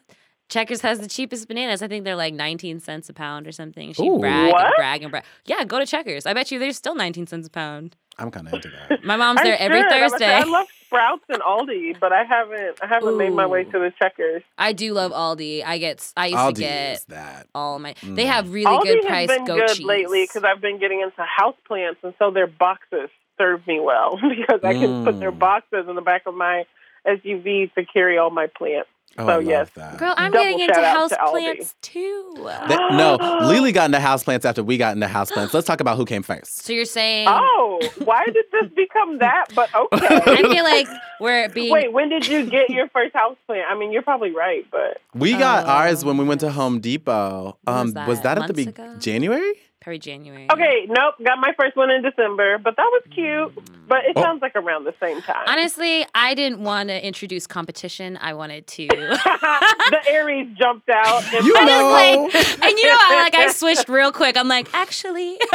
Checkers 0.49 0.81
has 0.81 0.99
the 0.99 1.07
cheapest 1.07 1.47
bananas. 1.47 1.81
I 1.83 1.87
think 1.87 2.03
they're 2.03 2.15
like 2.15 2.33
19 2.33 2.79
cents 2.79 3.09
a 3.09 3.13
pound 3.13 3.47
or 3.47 3.51
something." 3.51 3.93
She'd 3.93 4.07
Ooh. 4.07 4.19
brag 4.19 4.53
and 4.55 4.73
brag 4.75 5.01
and 5.03 5.11
brag. 5.11 5.23
Yeah, 5.45 5.63
go 5.65 5.77
to 5.77 5.85
Checkers. 5.85 6.25
I 6.25 6.33
bet 6.33 6.51
you 6.51 6.57
they're 6.57 6.71
still 6.71 6.95
19 6.95 7.27
cents 7.27 7.47
a 7.47 7.51
pound. 7.51 7.95
I'm 8.17 8.31
kind 8.31 8.47
of 8.47 8.53
into 8.53 8.69
that. 8.69 9.03
My 9.03 9.17
mom's 9.17 9.39
I'm 9.39 9.45
there 9.45 9.57
every 9.59 9.81
sure. 9.81 9.91
I 9.91 10.01
was- 10.03 10.11
Thursday. 10.13 10.33
I 10.33 10.43
love 10.43 10.67
Sprouts 10.85 11.23
and 11.29 11.41
Aldi, 11.41 11.99
but 11.99 12.13
I 12.13 12.23
haven't. 12.23 12.79
I 12.81 12.87
haven't 12.87 13.17
made 13.17 13.33
my 13.33 13.45
way 13.45 13.63
to 13.65 13.71
the 13.71 13.91
Checkers. 14.01 14.43
I 14.57 14.71
do 14.71 14.93
love 14.93 15.11
Aldi. 15.11 15.63
I 15.65 15.77
get. 15.79 16.11
I 16.15 16.27
used 16.27 16.37
Aldi 16.37 16.55
to 16.55 16.61
get 16.61 17.05
that. 17.09 17.47
all 17.53 17.79
my. 17.79 17.95
They 18.01 18.23
Mm. 18.23 18.27
have 18.27 18.53
really 18.53 18.65
Aldi 18.65 18.83
good 18.83 19.03
has 19.03 19.05
price 19.05 19.27
been 19.27 19.45
goat 19.45 19.57
good 19.59 19.69
cheese 19.75 19.85
lately 19.85 20.23
because 20.23 20.43
I've 20.45 20.61
been 20.61 20.79
getting 20.79 21.01
into 21.01 21.21
house 21.23 21.55
plants, 21.67 21.99
and 22.03 22.13
so 22.19 22.31
their 22.31 22.47
boxes 22.47 23.09
serve 23.37 23.65
me 23.67 23.79
well 23.81 24.17
because 24.29 24.61
I 24.63 24.73
can 24.73 25.03
put 25.03 25.19
their 25.19 25.31
Mm. 25.33 25.39
boxes 25.39 25.85
in 25.89 25.95
the 25.95 26.01
back 26.01 26.21
of 26.27 26.35
my 26.35 26.65
SUV 27.05 27.73
to 27.75 27.83
carry 27.85 28.17
all 28.17 28.29
my 28.29 28.47
plants. 28.47 28.89
Oh, 29.17 29.25
So, 29.25 29.31
I 29.31 29.35
love 29.35 29.43
yes. 29.45 29.69
that. 29.75 29.97
Girl, 29.97 30.13
I'm 30.17 30.31
Double 30.31 30.43
getting 30.43 30.59
into 30.59 30.73
houseplants 30.75 31.73
to 31.81 31.91
too. 31.93 32.33
That- 32.43 32.91
no, 32.91 33.15
Lily 33.47 33.71
got 33.71 33.85
into 33.85 33.99
houseplants 33.99 34.43
after 34.45 34.61
we 34.63 34.77
got 34.77 34.93
into 34.95 35.07
houseplants. 35.07 35.53
Let's 35.53 35.65
talk 35.67 35.79
about 35.79 35.95
who 35.97 36.05
came 36.05 36.21
first. 36.21 36.63
So 36.65 36.73
you're 36.73 36.83
saying? 36.85 37.27
Oh, 37.29 37.79
why 38.03 38.25
did 38.25 38.45
this 38.51 38.69
become 38.75 39.19
that? 39.19 39.45
But 39.55 39.73
okay. 39.73 40.07
I 40.25 40.41
feel 40.41 40.63
like 40.63 40.87
we're 41.21 41.47
being. 41.49 41.71
Wait, 41.71 41.93
when 41.93 42.09
did 42.09 42.27
you 42.27 42.45
get 42.49 42.69
your 42.69 42.89
first 42.89 43.13
houseplant? 43.15 43.63
I 43.69 43.77
mean, 43.77 43.91
you're 43.93 44.01
probably 44.01 44.31
right, 44.31 44.65
but 44.71 44.99
We 45.13 45.31
got 45.31 45.65
Oh, 45.65 45.69
ours 45.69 46.03
when 46.03 46.17
we 46.17 46.25
went 46.25 46.41
to. 46.41 46.51
Home 46.51 46.79
Depot. 46.79 47.57
Um, 47.67 47.93
was 47.93 48.07
was 48.07 48.21
that? 48.21 48.35
that 48.35 48.49
at 48.49 48.55
the 48.55 48.65
Months 48.65 48.77
be- 48.79 48.83
ago? 48.83 48.95
January? 48.99 49.53
Probably 49.85 49.99
January. 49.99 50.47
okay, 50.51 50.87
nope. 50.87 51.13
Got 51.23 51.37
my 51.39 51.51
first 51.59 51.75
one 51.77 51.91
in 51.91 52.01
December, 52.01 52.57
but 52.57 52.75
that 52.75 52.89
was 52.91 53.03
cute. 53.13 53.55
Mm. 53.55 53.63
But 53.87 53.99
it 54.05 54.13
Oh. 54.15 54.21
sounds 54.23 54.41
like 54.41 54.55
around 54.55 54.83
the 54.85 54.95
same 54.99 55.21
time. 55.21 55.43
Honestly, 55.47 56.03
I 56.15 56.33
didn't 56.33 56.61
want 56.61 56.89
to 56.89 57.05
introduce 57.05 57.45
competition. 57.45 58.17
I 58.19 58.33
wanted 58.33 58.65
to. 58.65 58.87
the 58.87 59.99
Aries 60.09 60.47
jumped 60.57 60.89
out. 60.89 61.23
And 61.31 61.45
You 61.45 61.53
know. 61.53 61.89
like, 61.91 62.35
and 62.35 62.79
you 62.79 62.87
know, 62.87 62.97
I 62.99 63.21
like 63.25 63.35
I 63.35 63.51
switched 63.51 63.87
real 63.87 64.11
quick. 64.11 64.37
I'm 64.37 64.47
like, 64.47 64.67
actually, 64.73 65.33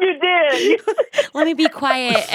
you 0.00 0.18
did. 0.20 0.80
let 1.32 1.46
me 1.46 1.54
be 1.54 1.68
quiet. 1.68 2.26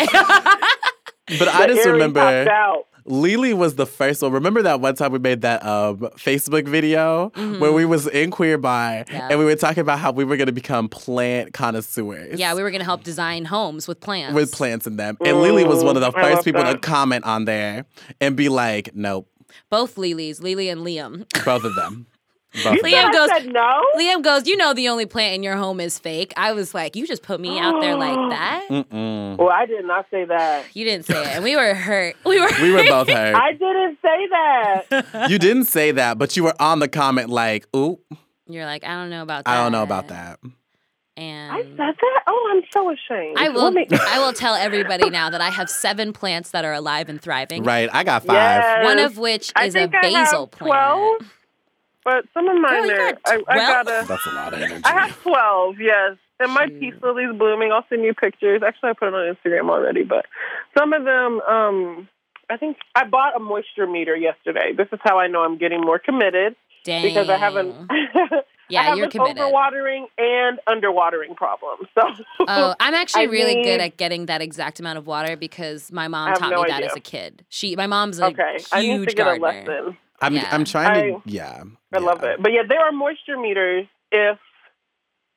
But 1.37 1.49
I 1.49 1.67
just 1.67 1.85
Aries 1.85 1.87
remember 1.87 2.21
out. 2.21 2.85
Lily 3.07 3.53
was 3.53 3.75
the 3.75 3.85
first 3.85 4.21
one. 4.21 4.31
Remember 4.31 4.61
that 4.61 4.81
one 4.81 4.95
time 4.95 5.11
we 5.11 5.19
made 5.19 5.41
that 5.41 5.65
um, 5.65 5.97
Facebook 6.17 6.67
video 6.67 7.29
where 7.59 7.71
we 7.71 7.85
was 7.85 8.05
in 8.07 8.31
Queer 8.31 8.57
Bar 8.57 8.77
Mm-hmm. 9.07 9.13
Yeah. 9.15 9.27
and 9.31 9.39
we 9.39 9.45
were 9.45 9.55
talking 9.55 9.81
about 9.81 9.99
how 9.99 10.11
we 10.11 10.23
were 10.23 10.37
going 10.37 10.47
to 10.47 10.51
become 10.53 10.87
plant 10.89 11.53
connoisseurs. 11.53 12.39
yeah, 12.39 12.53
we 12.53 12.61
were 12.63 12.71
gonna 12.71 12.83
help 12.83 13.03
design 13.03 13.45
homes 13.45 13.87
with 13.87 13.99
plants. 13.99 14.33
with 14.35 14.51
plants 14.51 14.85
in 14.87 14.97
them. 14.97 15.17
And 15.25 15.41
Lily 15.41 15.63
was 15.63 15.83
one 15.83 15.95
of 15.95 16.01
the 16.01 16.11
Mm, 16.11 16.21
first 16.21 16.35
love 16.37 16.45
people 16.45 16.63
to 16.63 16.77
comment 16.77 17.25
on 17.25 17.45
there 17.45 17.85
and 18.21 18.35
be 18.35 18.49
like, 18.49 18.93
nope, 18.95 19.29
both 19.69 19.97
Lilies, 19.97 20.41
Lily 20.41 20.69
and 20.69 20.81
Liam. 20.81 21.25
both 21.45 21.63
of 21.63 21.75
them. 21.75 22.07
Both 22.63 22.81
Liam 22.81 23.11
goes- 23.11 23.29
said 23.29 23.47
no. 23.47 23.81
Liam 23.97 24.23
goes, 24.23 24.47
you 24.47 24.55
know, 24.57 24.73
the 24.73 24.87
only 24.87 25.05
plant 25.05 25.35
in 25.35 25.43
your 25.43 25.57
home 25.57 25.79
is 25.79 25.99
fake. 25.99 26.33
I 26.37 26.53
was 26.53 26.73
like, 26.73 26.95
you 26.95 27.05
just 27.05 27.21
put 27.21 27.39
me 27.39 27.59
out 27.59 27.81
there 27.81 27.95
like 27.95 28.15
that. 28.29 28.65
Mm-mm. 28.69 29.37
Well, 29.37 29.49
I 29.49 29.65
did 29.65 29.85
not 29.85 30.05
say 30.09 30.25
that. 30.25 30.65
You 30.73 30.85
didn't 30.85 31.05
say 31.05 31.21
it, 31.21 31.27
and 31.35 31.43
we 31.43 31.55
were 31.55 31.73
hurt. 31.75 32.15
We 32.25 32.39
were. 32.39 32.49
We 32.61 32.71
were 32.71 32.83
both 32.85 33.09
hurt. 33.09 33.35
I 33.35 33.51
didn't 33.51 33.97
say 34.01 34.27
that. 34.31 35.29
you 35.29 35.37
didn't 35.37 35.65
say 35.65 35.91
that, 35.91 36.17
but 36.17 36.35
you 36.37 36.43
were 36.43 36.55
on 36.59 36.79
the 36.79 36.87
comment 36.87 37.29
like, 37.29 37.67
ooh, 37.75 37.99
You're 38.47 38.65
like, 38.65 38.83
I 38.83 38.93
don't 38.95 39.09
know 39.09 39.21
about 39.23 39.43
that. 39.45 39.51
I 39.51 39.63
don't 39.63 39.71
know 39.73 39.83
about 39.83 40.07
that. 40.07 40.39
And 41.17 41.51
I 41.51 41.63
said 41.63 41.77
that. 41.77 42.23
Oh, 42.27 42.53
I'm 42.55 42.63
so 42.71 42.91
ashamed. 42.91 43.37
I 43.39 43.49
will. 43.49 43.71
Let 43.71 43.73
me- 43.73 43.87
I 44.07 44.19
will 44.19 44.33
tell 44.33 44.53
everybody 44.55 45.09
now 45.09 45.29
that 45.31 45.41
I 45.41 45.49
have 45.49 45.69
seven 45.69 46.13
plants 46.13 46.51
that 46.51 46.63
are 46.63 46.73
alive 46.73 47.09
and 47.09 47.19
thriving. 47.21 47.63
Right, 47.63 47.89
I 47.91 48.03
got 48.03 48.23
five. 48.23 48.35
Yes. 48.35 48.85
One 48.85 48.99
of 48.99 49.17
which 49.17 49.51
I 49.55 49.65
is 49.65 49.75
a 49.75 49.79
think 49.79 49.95
I 49.95 50.01
basil 50.13 50.41
have 50.41 50.51
plant. 50.51 51.19
12, 51.19 51.33
but 52.07 52.23
some 52.33 52.47
of 52.47 52.55
mine 52.61 52.87
Girl, 52.87 53.01
are. 53.01 53.17
I, 53.25 53.43
I 53.49 53.57
got 53.57 53.87
a. 53.87 54.07
That's 54.07 54.25
a 54.25 54.31
lot 54.31 54.53
of 54.53 54.61
energy. 54.61 54.81
I 54.85 55.07
have 55.07 55.21
12, 55.23 55.75
yes. 55.81 56.15
And 56.39 56.53
my 56.53 56.67
Shoot. 56.67 56.79
peace 56.79 56.93
lily's 57.03 57.37
blooming. 57.37 57.71
I'll 57.73 57.83
send 57.89 58.03
you 58.03 58.13
pictures. 58.13 58.61
Actually, 58.65 58.91
I 58.91 58.93
put 58.93 59.09
it 59.09 59.13
on 59.13 59.35
Instagram 59.35 59.69
already, 59.69 60.03
but 60.03 60.25
some 60.77 60.93
of 60.93 61.03
them, 61.03 61.41
um, 61.41 62.07
I 62.49 62.55
think 62.55 62.77
I 62.95 63.03
bought 63.05 63.35
a 63.35 63.39
moisture 63.39 63.87
meter 63.87 64.15
yesterday. 64.15 64.71
This 64.77 64.87
is 64.93 64.99
how 65.03 65.19
I 65.19 65.27
know 65.27 65.41
I'm 65.43 65.57
getting 65.57 65.81
more 65.81 65.99
committed 65.99 66.55
Dang. 66.85 67.01
because 67.03 67.29
I 67.29 67.37
haven't. 67.37 67.75
Yeah, 68.69 68.81
I 68.81 68.83
have 68.83 68.97
you're 68.97 69.05
an 69.05 69.11
committed. 69.11 69.37
overwatering 69.37 70.07
and 70.17 70.59
underwatering 70.67 71.37
problem. 71.37 71.87
So 71.95 72.01
Oh, 72.49 72.75
I'm 72.81 72.93
actually 73.01 73.21
I 73.21 73.25
really 73.27 73.63
good 73.63 73.79
at 73.79 73.95
getting 73.95 74.25
that 74.25 74.41
exact 74.41 74.81
amount 74.81 74.97
of 74.97 75.07
water 75.07 75.37
because 75.37 75.89
my 75.89 76.09
mom 76.09 76.33
taught 76.33 76.49
no 76.51 76.63
me 76.63 76.67
that 76.67 76.79
idea. 76.79 76.89
as 76.89 76.95
a 76.97 76.99
kid. 76.99 77.45
She, 77.47 77.77
my 77.77 77.87
mom's 77.87 78.19
a 78.19 78.25
okay, 78.25 78.57
I 78.73 78.81
need 78.81 78.87
huge 78.89 79.09
to 79.11 79.15
get 79.15 79.25
a 79.25 79.39
gardener. 79.39 79.73
lesson. 79.83 79.97
I'm, 80.21 80.35
Yeah. 80.35 80.47
I'm 80.51 80.65
trying 80.65 80.91
I- 80.91 81.11
to, 81.11 81.21
yeah. 81.25 81.63
I 81.93 81.97
love 81.99 82.23
it. 82.23 82.41
But 82.41 82.51
yeah, 82.53 82.63
there 82.67 82.79
are 82.79 82.91
moisture 82.91 83.37
meters 83.37 83.85
if 84.11 84.37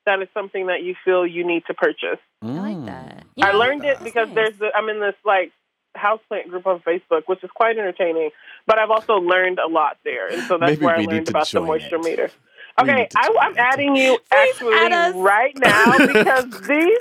that 0.05 0.21
is 0.21 0.27
something 0.33 0.67
that 0.67 0.81
you 0.83 0.95
feel 1.05 1.25
you 1.27 1.43
need 1.45 1.63
to 1.67 1.73
purchase. 1.73 2.19
I 2.41 2.47
like 2.47 2.75
Mm. 2.77 2.85
that. 2.87 3.23
I 3.41 3.51
Yeah. 3.51 3.51
learned 3.51 3.85
it 3.85 4.03
because 4.03 4.27
nice. 4.29 4.35
there's 4.35 4.57
the, 4.57 4.75
I'm 4.75 4.89
in 4.89 4.99
this 4.99 5.15
like 5.23 5.51
houseplant 5.95 6.47
group 6.49 6.65
on 6.65 6.79
Facebook, 6.79 7.23
which 7.27 7.43
is 7.43 7.51
quite 7.51 7.77
entertaining. 7.77 8.31
But 8.65 8.79
I've 8.79 8.89
also 8.89 9.15
learned 9.17 9.59
a 9.59 9.67
lot 9.67 9.97
there, 10.03 10.27
and 10.27 10.41
so 10.43 10.57
that's 10.57 10.71
Maybe 10.71 10.85
where 10.85 10.95
I 10.95 10.99
we 10.99 11.05
need 11.05 11.13
learned 11.13 11.29
about 11.29 11.47
the 11.47 11.61
moisture 11.61 11.95
it. 11.97 12.03
meter. 12.03 12.31
Okay, 12.79 13.07
I, 13.15 13.35
I'm 13.41 13.57
adding 13.57 13.95
you 13.97 14.17
Please 14.31 14.53
actually 14.55 14.73
add 14.75 15.15
right 15.17 15.55
now 15.57 15.97
because 16.07 16.61
these 16.61 16.99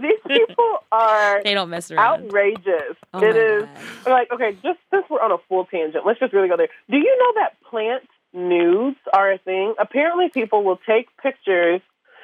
these 0.00 0.20
people 0.28 0.78
are 0.92 1.42
They 1.42 1.54
don't 1.54 1.70
mess 1.70 1.90
around. 1.90 2.24
outrageous. 2.24 2.96
Oh 3.14 3.20
it 3.22 3.34
my 3.62 3.66
God. 4.04 4.10
like 4.10 4.32
okay, 4.32 4.52
just 4.62 4.78
since 4.90 5.04
we're 5.10 5.20
on 5.22 5.32
a 5.32 5.38
full 5.48 5.64
tangent, 5.66 6.04
let's 6.06 6.18
just 6.20 6.32
really 6.32 6.48
go 6.48 6.56
there. 6.56 6.68
Do 6.90 6.96
you 6.96 7.16
know 7.18 7.40
that 7.42 7.56
plant 7.70 8.02
nudes 8.32 8.98
are 9.12 9.32
a 9.32 9.38
thing? 9.38 9.74
Apparently, 9.78 10.28
people 10.28 10.62
will 10.64 10.78
take 10.86 11.08
pictures, 11.22 11.80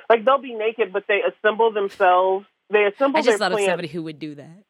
like 0.08 0.24
they'll 0.24 0.38
be 0.40 0.54
naked, 0.54 0.92
but 0.92 1.04
they 1.08 1.20
assemble 1.22 1.72
themselves. 1.72 2.46
They 2.70 2.84
assemble 2.84 3.18
I 3.18 3.20
just 3.22 3.28
their 3.28 3.38
thought 3.38 3.52
of 3.52 3.60
somebody 3.64 3.88
who 3.88 4.02
would 4.04 4.18
do 4.18 4.34
that. 4.36 4.64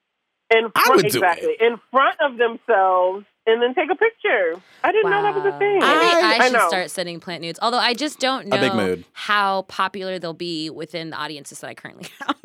In 0.57 0.71
I 0.75 0.83
front, 0.85 0.97
would 0.97 1.11
do 1.13 1.19
exactly 1.19 1.57
in 1.61 1.77
front 1.91 2.17
of 2.21 2.37
themselves 2.39 3.25
and 3.47 3.61
then 3.61 3.75
take 3.75 3.91
a 3.91 3.97
picture. 3.97 4.61
I 4.85 4.93
didn't 4.93 5.11
know 5.11 5.23
that 5.23 5.35
was 5.35 5.45
a 5.45 5.51
Wow. 5.51 5.59
thing. 5.59 5.79
Maybe 5.81 6.25
I, 6.25 6.37
I 6.41 6.45
should 6.45 6.53
know. 6.53 6.69
start 6.69 6.91
sending 6.91 7.19
plant 7.21 7.43
nudes. 7.43 7.59
Although 7.63 7.79
I 7.79 7.95
just 7.95 8.21
don't 8.21 8.47
know 8.47 8.59
big 8.61 8.75
mood. 8.75 9.05
how 9.13 9.63
popular 9.63 10.19
they'll 10.19 10.33
be 10.33 10.71
within 10.71 11.11
the 11.11 11.17
audiences 11.17 11.59
that 11.61 11.69
I 11.69 11.75
currently 11.75 12.09
have. 12.21 12.37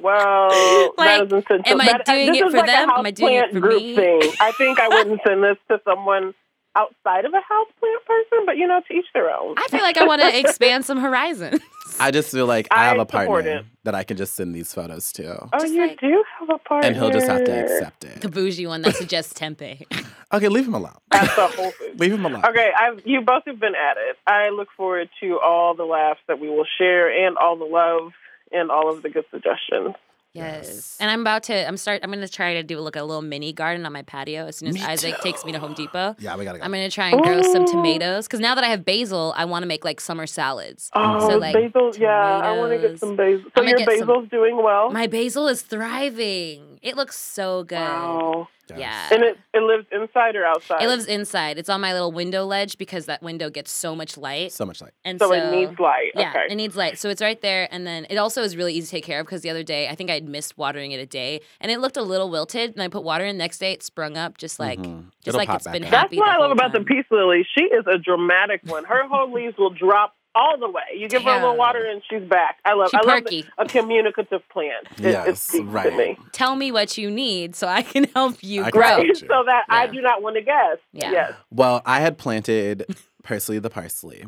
Well, 0.00 0.94
Like, 0.98 1.18
that 1.18 1.26
isn't 1.26 1.48
sense. 1.48 1.62
am 1.66 1.80
I 1.80 1.86
that, 1.86 2.08
uh, 2.08 2.12
doing 2.14 2.26
this 2.28 2.36
it 2.40 2.46
is 2.46 2.50
for 2.52 2.58
like 2.58 2.66
them? 2.66 2.90
A 2.90 2.98
Am 2.98 3.06
I 3.06 3.10
doing 3.10 3.34
it 3.34 3.52
for 3.52 3.60
group 3.60 3.82
me? 3.82 3.96
thing. 3.96 4.32
I 4.40 4.52
think 4.52 4.78
I 4.80 4.88
wouldn't 4.96 5.20
send 5.26 5.42
this 5.42 5.56
to 5.70 5.80
someone 5.84 6.34
outside 6.76 7.24
of 7.24 7.32
a 7.34 7.38
houseplant 7.38 8.04
person, 8.06 8.46
but 8.46 8.56
you 8.56 8.66
know, 8.66 8.80
to 8.86 8.94
each 8.94 9.06
their 9.14 9.30
own. 9.30 9.54
I 9.58 9.66
feel 9.68 9.80
like 9.82 9.96
I 9.96 10.04
want 10.06 10.20
to 10.22 10.38
expand 10.40 10.84
some 10.84 10.98
horizons. 10.98 11.60
I 11.98 12.10
just 12.10 12.30
feel 12.30 12.46
like 12.46 12.68
I, 12.70 12.82
I 12.84 12.88
have 12.88 12.98
a 12.98 13.06
partner 13.06 13.40
it. 13.40 13.64
that 13.84 13.94
I 13.94 14.04
can 14.04 14.16
just 14.16 14.34
send 14.34 14.54
these 14.54 14.72
photos 14.72 15.10
to. 15.14 15.48
oh, 15.52 15.58
just 15.58 15.72
you 15.72 15.86
like- 15.86 15.98
do 16.00 16.22
have 16.38 16.50
a 16.50 16.58
partner, 16.58 16.86
And 16.88 16.96
he'll 16.96 17.10
just 17.10 17.26
have 17.26 17.44
to 17.44 17.62
accept 17.64 18.04
it. 18.04 18.20
the 18.20 18.28
bougie 18.28 18.66
one 18.66 18.82
that 18.82 18.94
suggests 18.96 19.32
tempeh. 19.32 19.82
Okay, 20.30 20.48
leave 20.48 20.66
him 20.68 20.74
alone. 20.74 20.92
At 21.10 21.22
the 21.36 21.46
Whole 21.46 21.70
Foods. 21.78 21.98
Leave 21.98 22.12
him 22.12 22.26
alone. 22.26 22.44
Okay, 22.44 22.70
I've, 22.78 23.00
you 23.06 23.22
both 23.22 23.44
have 23.46 23.58
been 23.58 23.74
at 23.74 23.96
it. 23.96 24.16
I 24.26 24.50
look 24.50 24.68
forward 24.76 25.08
to 25.22 25.40
all 25.40 25.74
the 25.74 25.84
laughs 25.86 26.20
that 26.28 26.38
we 26.38 26.50
will 26.50 26.66
share, 26.76 27.08
and 27.26 27.38
all 27.38 27.56
the 27.56 27.64
love, 27.64 28.12
and 28.52 28.70
all 28.70 28.92
of 28.92 29.02
the 29.02 29.08
good 29.08 29.24
suggestions. 29.30 29.94
Yes. 30.38 30.66
Yes. 30.66 30.96
And 31.00 31.10
I'm 31.10 31.20
about 31.20 31.44
to. 31.44 31.66
I'm 31.68 31.76
start. 31.76 32.00
I'm 32.02 32.10
gonna 32.10 32.28
try 32.28 32.54
to 32.54 32.62
do 32.62 32.78
like 32.80 32.96
a 32.96 33.02
little 33.02 33.22
mini 33.22 33.52
garden 33.52 33.84
on 33.86 33.92
my 33.92 34.02
patio 34.02 34.46
as 34.46 34.56
soon 34.56 34.68
as 34.68 34.74
Me 34.74 34.82
Isaac 34.82 35.16
too. 35.16 35.22
takes 35.22 35.44
me 35.44 35.52
to 35.52 35.58
Home 35.58 35.74
Depot. 35.74 36.16
Yeah, 36.18 36.36
we 36.36 36.44
gotta 36.44 36.58
go. 36.58 36.64
I'm 36.64 36.70
gonna 36.70 36.90
try 36.90 37.10
and 37.10 37.22
grow 37.22 37.42
some 37.42 37.62
oh. 37.62 37.72
tomatoes 37.72 38.26
because 38.26 38.40
now 38.40 38.54
that 38.54 38.64
I 38.64 38.68
have 38.68 38.84
basil, 38.84 39.34
I 39.36 39.44
want 39.44 39.62
to 39.62 39.66
make 39.66 39.84
like 39.84 40.00
summer 40.00 40.26
salads. 40.26 40.90
Oh, 40.94 41.28
So, 41.28 41.38
like, 41.38 41.54
basil! 41.54 41.92
Yeah, 41.98 42.08
I 42.10 42.56
want 42.56 42.72
to 42.72 42.88
get 42.88 42.98
some 42.98 43.16
basil. 43.16 43.44
So 43.44 43.62
I'm 43.62 43.68
your 43.68 43.78
get 43.78 43.88
some- 43.98 44.06
basil's 44.06 44.28
doing 44.28 44.56
well. 44.62 44.90
My 44.90 45.06
basil 45.06 45.48
is 45.48 45.62
thriving. 45.62 46.78
It 46.82 46.96
looks 46.96 47.18
so 47.18 47.64
good. 47.64 47.76
Wow. 47.76 48.48
Yes. 48.76 49.08
Yeah. 49.10 49.14
And 49.16 49.24
it 49.24 49.38
it 49.54 49.62
lives 49.62 49.86
inside 49.92 50.36
or 50.36 50.44
outside. 50.44 50.82
It 50.82 50.88
lives 50.88 51.06
inside. 51.06 51.58
It's 51.58 51.68
on 51.68 51.80
my 51.80 51.92
little 51.92 52.12
window 52.12 52.44
ledge 52.44 52.78
because 52.78 53.06
that 53.06 53.22
window 53.22 53.50
gets 53.50 53.70
so 53.70 53.94
much 53.94 54.16
light. 54.16 54.52
So 54.52 54.66
much 54.66 54.80
light. 54.80 54.92
And 55.04 55.18
so, 55.18 55.28
so, 55.28 55.32
it 55.34 55.50
needs 55.50 55.78
light. 55.78 56.12
Yeah, 56.14 56.30
okay. 56.30 56.46
it 56.50 56.54
needs 56.56 56.76
light. 56.76 56.98
So 56.98 57.08
it's 57.08 57.22
right 57.22 57.40
there. 57.40 57.68
And 57.70 57.86
then 57.86 58.06
it 58.10 58.16
also 58.16 58.42
is 58.42 58.56
really 58.56 58.74
easy 58.74 58.86
to 58.86 58.90
take 58.90 59.04
care 59.04 59.20
of 59.20 59.26
because 59.26 59.42
the 59.42 59.50
other 59.50 59.62
day, 59.62 59.88
I 59.88 59.94
think 59.94 60.10
I'd 60.10 60.28
missed 60.28 60.58
watering 60.58 60.92
it 60.92 61.00
a 61.00 61.06
day 61.06 61.40
and 61.60 61.70
it 61.72 61.80
looked 61.80 61.96
a 61.96 62.02
little 62.02 62.30
wilted. 62.30 62.72
And 62.72 62.82
I 62.82 62.88
put 62.88 63.02
water 63.04 63.24
in 63.24 63.36
the 63.36 63.42
next 63.42 63.58
day, 63.58 63.72
it 63.72 63.82
sprung 63.82 64.16
up 64.16 64.38
just 64.38 64.58
like, 64.58 64.78
Mhm. 64.78 65.04
just 65.24 65.28
It'll 65.28 65.38
like 65.38 65.48
pop 65.48 65.56
it's 65.56 65.64
back 65.64 65.72
been 65.72 65.84
up. 65.84 65.90
That's 65.90 66.16
what 66.16 66.24
the 66.26 66.30
I 66.30 66.36
love 66.36 66.42
whole 66.48 66.52
about 66.52 66.72
the 66.72 66.80
peace 66.80 67.06
lily. 67.10 67.46
She 67.56 67.64
is 67.64 67.84
a 67.86 67.98
dramatic 67.98 68.60
one. 68.64 68.84
Her 68.84 69.06
whole 69.08 69.32
leaves 69.32 69.56
will 69.56 69.70
drop 69.70 70.14
all 70.38 70.56
the 70.58 70.70
way. 70.70 70.82
You 70.96 71.08
give 71.08 71.22
her 71.24 71.30
a 71.30 71.40
little 71.40 71.56
water 71.56 71.84
and 71.84 72.00
she's 72.08 72.22
back. 72.28 72.58
I 72.64 72.74
love. 72.74 72.90
She 72.90 72.96
I 72.96 73.00
love 73.00 73.24
perky. 73.24 73.44
a 73.58 73.66
communicative 73.66 74.42
plant. 74.50 74.86
It, 74.98 75.06
it 75.06 75.10
Yes, 75.10 75.42
speaks 75.42 75.64
to 75.64 75.70
right. 75.70 75.94
me. 75.96 76.16
Tell 76.32 76.54
me 76.56 76.70
what 76.72 76.96
you 76.96 77.10
need 77.10 77.56
so 77.56 77.66
I 77.66 77.82
can 77.82 78.04
help 78.14 78.36
you 78.42 78.64
I 78.64 78.70
grow. 78.70 78.98
you. 79.02 79.14
so 79.14 79.26
that 79.46 79.64
I 79.68 79.86
do 79.88 80.00
not 80.00 80.22
want 80.22 80.36
to 80.36 80.42
guess. 80.42 80.78
Yeah. 80.92 81.10
Yes. 81.12 81.32
Well, 81.50 81.82
I 81.84 82.00
had 82.00 82.16
planted 82.18 82.86
parsley 83.22 83.58
the 83.58 83.68
parsley. 83.70 84.24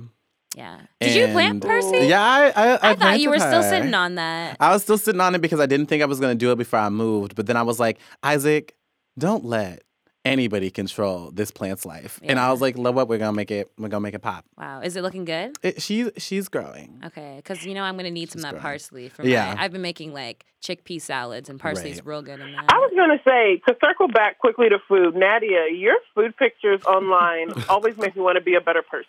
Yeah. 0.56 0.80
Did 1.00 1.14
you 1.14 1.28
plant 1.28 1.52
And- 1.52 1.62
Percy? 1.62 2.08
Yeah, 2.08 2.20
I 2.20 2.46
I, 2.56 2.90
I, 2.90 2.94
thought 2.96 3.20
you 3.20 3.30
were 3.30 3.36
planted 3.36 3.62
still 3.62 3.70
sitting 3.70 3.94
on 3.94 4.16
that. 4.16 4.56
I 4.58 4.72
was 4.72 4.82
still 4.82 4.98
sitting 4.98 5.20
on 5.20 5.36
it 5.36 5.40
because 5.40 5.60
I 5.60 5.66
didn't 5.66 5.86
think 5.86 6.02
I 6.02 6.06
was 6.06 6.18
gonna 6.18 6.34
do 6.34 6.50
it 6.50 6.56
before 6.58 6.80
I 6.80 6.88
moved. 6.88 7.36
But 7.36 7.46
then 7.46 7.56
I 7.56 7.62
was 7.62 7.78
like, 7.78 7.98
Isaac, 8.24 8.74
don't 9.16 9.44
let 9.44 9.82
anybody 10.24 10.70
control 10.70 11.30
this 11.30 11.50
plant's 11.50 11.84
life. 11.86 12.20
And 12.22 12.38
I 12.38 12.50
was 12.50 12.60
like, 12.60 12.76
"Love 12.76 12.94
what? 12.94 13.08
We're 13.08 13.18
gonna 13.18 13.32
make 13.32 13.50
it. 13.50 13.70
We're 13.78 13.88
gonna 13.88 14.00
make 14.02 14.14
it 14.14 14.20
pop." 14.22 14.44
Wow. 14.58 14.80
Is 14.80 14.96
it 14.96 15.02
looking 15.02 15.24
good? 15.24 15.56
It, 15.62 15.80
she's 15.82 16.10
she's 16.18 16.48
growing. 16.48 17.00
Okay. 17.06 17.34
Because, 17.36 17.64
you 17.64 17.74
know, 17.74 17.82
I'm 17.82 17.94
going 17.94 18.04
to 18.04 18.10
need 18.10 18.30
some 18.30 18.40
She's 18.40 18.44
of 18.44 18.50
that 18.52 18.60
growing. 18.60 18.62
parsley 18.62 19.08
for 19.08 19.26
Yeah. 19.26 19.54
my. 19.54 19.62
I've 19.64 19.72
been 19.72 19.82
making 19.82 20.12
like 20.12 20.44
chickpea 20.62 21.00
salads 21.00 21.48
and 21.48 21.58
parsley's 21.58 21.96
Right. 21.96 22.06
real 22.06 22.22
good 22.22 22.38
in 22.40 22.52
that. 22.52 22.66
I 22.68 22.76
was 22.76 22.92
going 22.94 23.16
to 23.16 23.22
say, 23.26 23.62
to 23.66 23.74
circle 23.82 24.08
back 24.08 24.38
quickly 24.38 24.68
to 24.68 24.78
food, 24.86 25.14
Nadia, 25.16 25.68
your 25.72 25.96
food 26.14 26.36
pictures 26.36 26.82
online 26.84 27.50
always 27.70 27.96
make 27.96 28.14
me 28.14 28.20
want 28.22 28.36
to 28.36 28.42
be 28.42 28.54
a 28.56 28.60
better 28.60 28.82
person. 28.82 29.08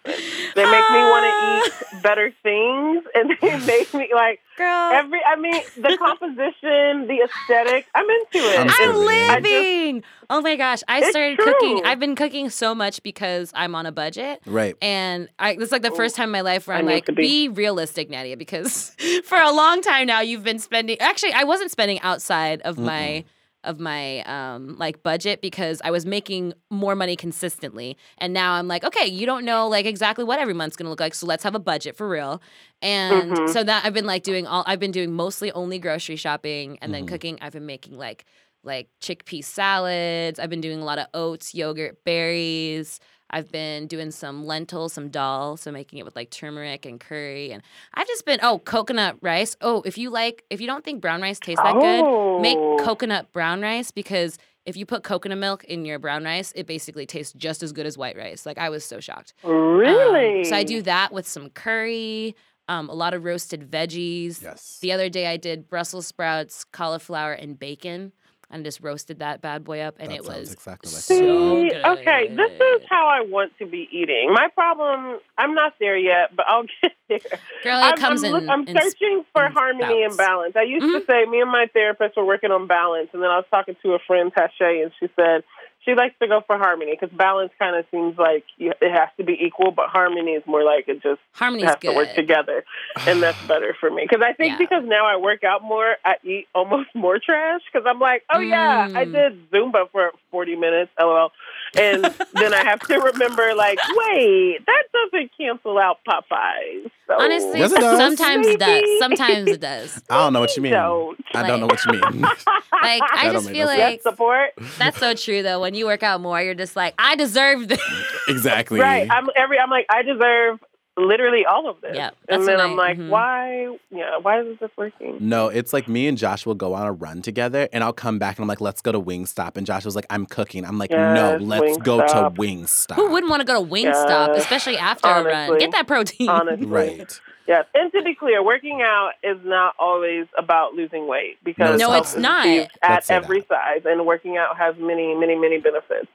They 0.56 0.64
make 0.64 0.90
me 0.92 0.98
want 0.98 1.26
to 1.26 1.32
ah. 1.34 1.62
eat 1.98 2.04
better 2.04 2.32
things, 2.42 3.04
and 3.14 3.32
they 3.42 3.60
make 3.66 3.94
me 3.94 4.10
like 4.14 4.40
Girl. 4.58 4.92
every. 4.94 5.20
I 5.26 5.36
mean, 5.38 5.62
the 5.78 5.98
composition, 6.00 7.08
the 7.08 7.20
aesthetic. 7.24 7.88
I'm 7.96 8.06
into 8.10 8.38
it. 8.38 8.60
I'm 8.60 8.62
And 8.62 8.72
so 8.72 8.84
I'm 8.84 8.90
Absolutely. 8.90 9.16
I 9.24 9.28
just- 9.40 9.44
living. 9.44 10.04
oh 10.30 10.42
my 10.42 10.56
gosh. 10.56 10.82
I 10.88 11.00
It's 11.00 11.10
started 11.12 11.38
cooking. 11.38 11.82
I've 11.86 12.00
been 12.00 12.16
cooking 12.16 12.50
so 12.50 12.74
much 12.76 13.02
because 13.04 13.52
I'm 13.56 13.76
on 13.76 13.86
a 13.86 13.92
budget. 13.92 14.42
Right. 14.46 14.76
And 14.82 15.30
I, 15.40 15.56
this 15.56 15.68
is 15.68 15.72
like 15.72 15.82
the 15.82 15.92
first 15.92 16.16
time 16.16 16.26
in 16.30 16.32
my 16.32 16.42
life 16.42 16.68
where 16.68 16.76
I 16.76 16.80
I'm 16.80 16.86
need 16.86 16.94
like, 16.94 17.06
be. 17.08 17.48
be. 17.48 17.50
realistic, 17.50 18.10
Nadia, 18.10 18.38
because 18.38 18.96
for 19.26 19.38
a 19.38 19.52
long 19.52 19.82
time 19.82 20.08
now 20.08 20.22
you've 20.22 20.44
been 20.44 20.60
spending. 20.60 21.00
Actually, 21.00 21.34
I 21.34 21.44
wasn't 21.44 21.72
spending 21.72 22.00
outside 22.02 22.62
of 22.62 22.78
my 22.78 23.24
of 23.64 23.80
my 23.80 24.22
um 24.22 24.76
like 24.78 25.04
budget 25.04 25.42
because 25.42 25.82
I 25.84 25.92
was 25.92 26.06
making 26.06 26.54
more 26.70 26.96
money 26.96 27.16
consistently. 27.16 27.98
And 28.18 28.34
now 28.34 28.54
I'm 28.54 28.68
like, 28.68 28.84
okay, 28.84 29.08
you 29.08 29.26
don't 29.26 29.46
know 29.46 29.68
like 29.68 29.86
exactly 29.86 30.24
what 30.24 30.40
every 30.40 30.54
month's 30.54 30.76
gonna 30.76 30.90
look 30.90 31.00
like, 31.00 31.14
so 31.16 31.26
let's 31.28 31.44
have 31.44 31.56
a 31.56 31.60
budget 31.60 31.96
for 31.96 32.08
real. 32.10 32.42
And 32.82 33.38
Mhm. 33.38 33.50
so 33.50 33.64
that 33.64 33.86
I've 33.86 33.94
been 33.94 34.06
like 34.06 34.24
doing 34.24 34.48
all 34.48 34.64
I've 34.68 34.80
been 34.80 34.92
doing 34.92 35.12
mostly 35.14 35.52
only 35.52 35.80
grocery 35.80 36.16
shopping 36.16 36.78
and 36.82 36.94
then 36.94 37.04
Mhm. 37.04 37.08
cooking. 37.08 37.38
I've 37.42 37.54
been 37.54 37.66
making 37.66 37.98
like 37.98 38.26
like 38.64 38.90
chickpea 39.02 39.44
salads. 39.44 40.40
I've 40.40 40.50
been 40.50 40.62
doing 40.62 40.82
a 40.82 40.86
lot 40.86 41.00
of 41.00 41.08
oats, 41.14 41.56
yogurt, 41.56 42.04
berries. 42.06 43.00
I've 43.32 43.52
been 43.52 43.88
doing 43.88 44.12
some 44.12 44.46
lentils, 44.46 44.94
some 44.94 45.10
dal, 45.10 45.58
so 45.58 45.72
making 45.72 46.00
it 46.00 46.06
with 46.06 46.16
like 46.16 46.30
turmeric 46.30 46.86
and 46.86 47.00
curry. 47.00 47.52
And 47.52 47.64
I've 47.94 48.08
just 48.08 48.26
been, 48.26 48.40
oh, 48.44 48.60
coconut 48.60 49.18
rice. 49.22 49.56
Oh, 49.62 49.82
if 49.86 49.98
you 49.98 50.10
like, 50.10 50.44
if 50.50 50.60
you 50.62 50.68
don't 50.68 50.84
think 50.84 51.02
brown 51.02 51.22
rice 51.22 51.40
tastes 51.40 51.62
that 51.64 51.74
good, 51.74 52.42
make 52.42 52.58
Oh. 52.60 52.78
coconut 52.84 53.32
brown 53.32 53.62
rice 53.62 53.90
because 53.92 54.38
if 54.66 54.78
you 54.78 54.86
put 54.86 55.04
coconut 55.04 55.38
milk 55.40 55.64
in 55.64 55.86
your 55.86 55.98
brown 55.98 56.24
rice, 56.24 56.52
it 56.56 56.68
basically 56.68 57.06
tastes 57.06 57.34
just 57.34 57.64
as 57.64 57.72
good 57.72 57.86
as 57.86 57.98
white 57.98 58.18
rice. 58.18 58.46
Like 58.46 58.58
I 58.58 58.70
was 58.70 58.84
so 58.86 59.00
shocked. 59.00 59.34
Um, 59.44 59.52
Really? 59.78 60.44
so 60.44 60.56
I 60.56 60.64
do 60.64 60.82
that 60.84 61.12
with 61.14 61.28
some 61.28 61.50
curry, 61.50 62.36
um, 62.68 62.90
a 62.90 62.94
lot 62.94 63.14
of 63.14 63.24
roasted 63.24 63.72
veggies. 63.72 64.42
Yes. 64.44 64.78
The 64.82 64.92
other 64.92 65.10
day 65.10 65.28
I 65.28 65.38
did 65.38 65.68
Brussels 65.70 66.06
sprouts, 66.06 66.64
cauliflower, 66.66 67.34
and 67.34 67.58
bacon, 67.58 68.12
and 68.52 68.64
just 68.64 68.82
roasted 68.82 69.20
that 69.20 69.42
bad 69.42 69.64
boy 69.64 69.80
up, 69.82 69.96
and 70.00 70.12
That 70.12 70.16
it 70.18 70.26
was 70.26 70.52
exactly 70.54 70.92
like 70.92 71.02
so 71.02 71.16
See, 71.16 71.70
good. 71.70 71.86
okay, 71.86 72.28
this 72.28 72.52
is 72.52 72.82
how 72.90 73.08
I 73.08 73.22
want 73.22 73.54
to 73.60 73.66
be 73.66 73.88
eating. 73.92 74.32
My 74.34 74.48
problem, 74.54 75.20
I'm 75.38 75.56
not 75.56 75.74
there 75.80 75.98
yet, 75.98 76.36
but 76.36 76.46
I'll 76.48 76.64
get 76.82 76.92
there. 77.10 77.20
girl. 77.64 77.80
It 77.80 77.84
I'm, 77.94 77.98
comes 77.98 78.24
I'm, 78.24 78.36
in. 78.36 78.50
I'm 78.50 78.68
in 78.68 78.78
searching 78.80 79.24
for 79.34 79.46
in 79.46 79.52
harmony 79.54 80.04
and 80.04 80.16
balance. 80.18 80.56
I 80.56 80.64
used 80.64 80.86
Mhm. 80.86 81.00
to 81.00 81.06
say 81.06 81.26
me 81.26 81.42
and 81.42 81.52
my 81.52 81.68
therapist 81.74 82.18
were 82.18 82.26
working 82.26 82.52
on 82.52 82.68
balance, 82.68 83.10
and 83.14 83.22
then 83.24 83.30
I 83.30 83.38
was 83.38 83.46
talking 83.50 83.76
to 83.84 83.94
a 83.94 84.00
friend, 84.00 84.32
Tasha, 84.34 84.84
and 84.84 84.92
she 85.00 85.08
said 85.16 85.44
she 85.86 85.96
likes 85.96 86.16
to 86.22 86.28
go 86.28 86.42
for 86.46 86.58
harmony 86.58 86.92
because 87.00 87.16
balance 87.16 87.52
kind 87.58 87.76
of 87.76 87.86
seems 87.92 88.18
like 88.18 88.44
you, 88.58 88.72
it 88.82 88.92
has 88.92 89.10
to 89.18 89.24
be 89.24 89.34
equal, 89.42 89.72
but 89.72 89.88
harmony 89.90 90.32
is 90.32 90.44
more 90.46 90.64
like 90.64 90.88
it 90.88 91.02
just 91.02 91.20
Harmony's 91.34 91.70
has 91.70 91.78
good. 91.82 91.88
to 91.90 91.94
work 91.94 92.14
together, 92.14 92.64
and 93.08 93.22
that's 93.24 93.42
better 93.48 93.76
for 93.80 93.90
me. 93.90 94.06
Because 94.08 94.24
I 94.24 94.34
think 94.34 94.52
Yeah. 94.54 94.58
because 94.60 94.84
now 94.86 95.06
I 95.06 95.18
work 95.18 95.44
out 95.44 95.64
more, 95.64 95.96
I 96.06 96.16
eat 96.24 96.48
almost 96.54 96.90
more 96.96 97.18
trash. 97.20 97.62
Because 97.72 97.88
I'm 97.90 98.00
like, 98.00 98.24
oh 98.30 98.40
yeah, 98.40 98.88
I 98.96 99.06
Mm. 99.06 99.12
did 99.12 99.52
Zumba 99.52 99.90
for 99.92 100.12
40 100.30 100.56
minutes, 100.56 100.92
lol, 101.00 101.32
and 101.78 102.04
then 102.34 102.54
I 102.54 102.64
have 102.64 102.80
to 102.82 103.00
remember 103.00 103.54
like, 103.56 103.80
wait, 103.96 104.60
that 104.66 104.84
doesn't 104.94 105.32
cancel 105.38 105.78
out 105.78 106.00
Popeyes. 106.08 106.90
So 107.08 107.20
Honestly, 107.20 107.60
Yes, 107.60 107.72
it 107.72 107.82
sometimes 107.82 108.48
it 108.48 108.60
does. 108.60 109.00
Sometimes 109.00 109.50
it 109.50 109.62
does. 109.62 110.02
I 110.10 110.18
don't 110.18 110.34
know 110.34 110.40
what 110.40 110.56
you 110.56 110.62
mean. 110.64 110.74
Don't. 110.74 111.20
I 111.34 111.48
don't 111.48 111.60
know 111.60 111.68
what 111.68 111.84
you 111.86 111.94
mean. 111.94 112.26
Like 112.82 113.04
I 113.14 113.32
just 113.32 113.34
don't 113.34 113.46
make 113.46 113.54
feel 113.54 113.68
no 113.68 113.78
like 113.78 114.02
support. 114.02 114.50
that's 114.80 114.98
so 114.98 115.14
true 115.14 115.44
though. 115.44 115.60
When 115.62 115.76
you 115.76 115.86
work 115.86 116.02
out 116.02 116.20
more, 116.20 116.42
you're 116.42 116.56
just 116.56 116.76
like, 116.76 116.96
I 116.98 117.16
deserve 117.16 117.68
this. 117.68 117.80
exactly. 118.28 118.80
Right. 118.80 119.08
I'm 119.12 119.28
every. 119.36 119.60
I'm 119.60 119.70
like, 119.70 119.86
I 119.88 120.02
deserve 120.02 120.60
literally 120.98 121.46
all 121.46 121.70
of 121.70 121.82
this. 121.82 121.96
Yeah, 121.96 122.12
and 122.30 122.48
then 122.48 122.60
I'm 122.60 122.72
I- 122.72 122.84
like, 122.84 122.98
mhm. 122.98 123.10
why? 123.10 123.78
Yeah, 123.90 124.18
why 124.22 124.42
is 124.42 124.60
this 124.60 124.70
working? 124.78 125.18
No, 125.20 125.48
it's 125.48 125.74
like 125.74 125.88
me 125.88 126.08
and 126.08 126.18
Josh 126.18 126.46
will 126.46 126.56
go 126.56 126.74
on 126.74 126.86
a 126.88 126.92
run 126.92 127.22
together, 127.22 127.68
and 127.74 127.84
I'll 127.84 127.94
come 127.94 128.20
back 128.20 128.38
and 128.38 128.44
I'm 128.44 128.48
like, 128.48 128.62
"Let's 128.62 128.82
go 128.82 128.92
to 128.92 129.00
Wingstop." 129.00 129.58
And 129.58 129.66
Josh 129.66 129.86
was 129.86 129.96
like, 129.96 130.06
"I'm 130.10 130.26
cooking." 130.26 130.66
I'm 130.66 130.78
like, 130.78 130.92
"No, 130.92 131.38
let's 131.42 131.78
go 131.78 131.98
to 132.00 132.04
Wingstop. 132.04 132.36
Wingstop." 132.38 132.96
Who 132.96 133.12
wouldn't 133.12 133.30
want 133.30 133.42
to 133.42 133.46
go 133.46 133.64
to 133.64 133.70
Wingstop, 133.70 134.28
Yes, 134.30 134.44
especially 134.44 134.78
after 134.78 135.08
a 135.08 135.24
run? 135.24 135.58
Get 135.60 135.72
that 135.72 135.88
protein. 135.88 136.30
Honestly. 136.30 136.66
Right. 136.68 137.20
Yes, 137.48 137.66
and 137.74 137.92
to 137.94 138.04
be 138.04 138.16
clear, 138.16 138.44
working 138.44 138.82
out 138.82 139.12
is 139.24 139.38
not 139.44 139.74
always 139.80 140.28
about 140.38 140.74
losing 140.74 141.08
weight 141.08 141.38
because 141.44 141.80
No, 141.80 141.94
it's 141.94 142.16
not. 142.16 142.46
is 142.46 142.52
achieved 142.52 142.72
Let's 142.84 142.94
at 142.98 143.04
say 143.06 143.16
every 143.16 143.46
size, 143.50 143.82
and 143.86 144.06
working 144.06 144.38
out 144.38 144.58
has 144.58 144.76
many, 144.78 145.14
many, 145.16 145.36
many 145.36 145.60
benefits. 145.60 146.08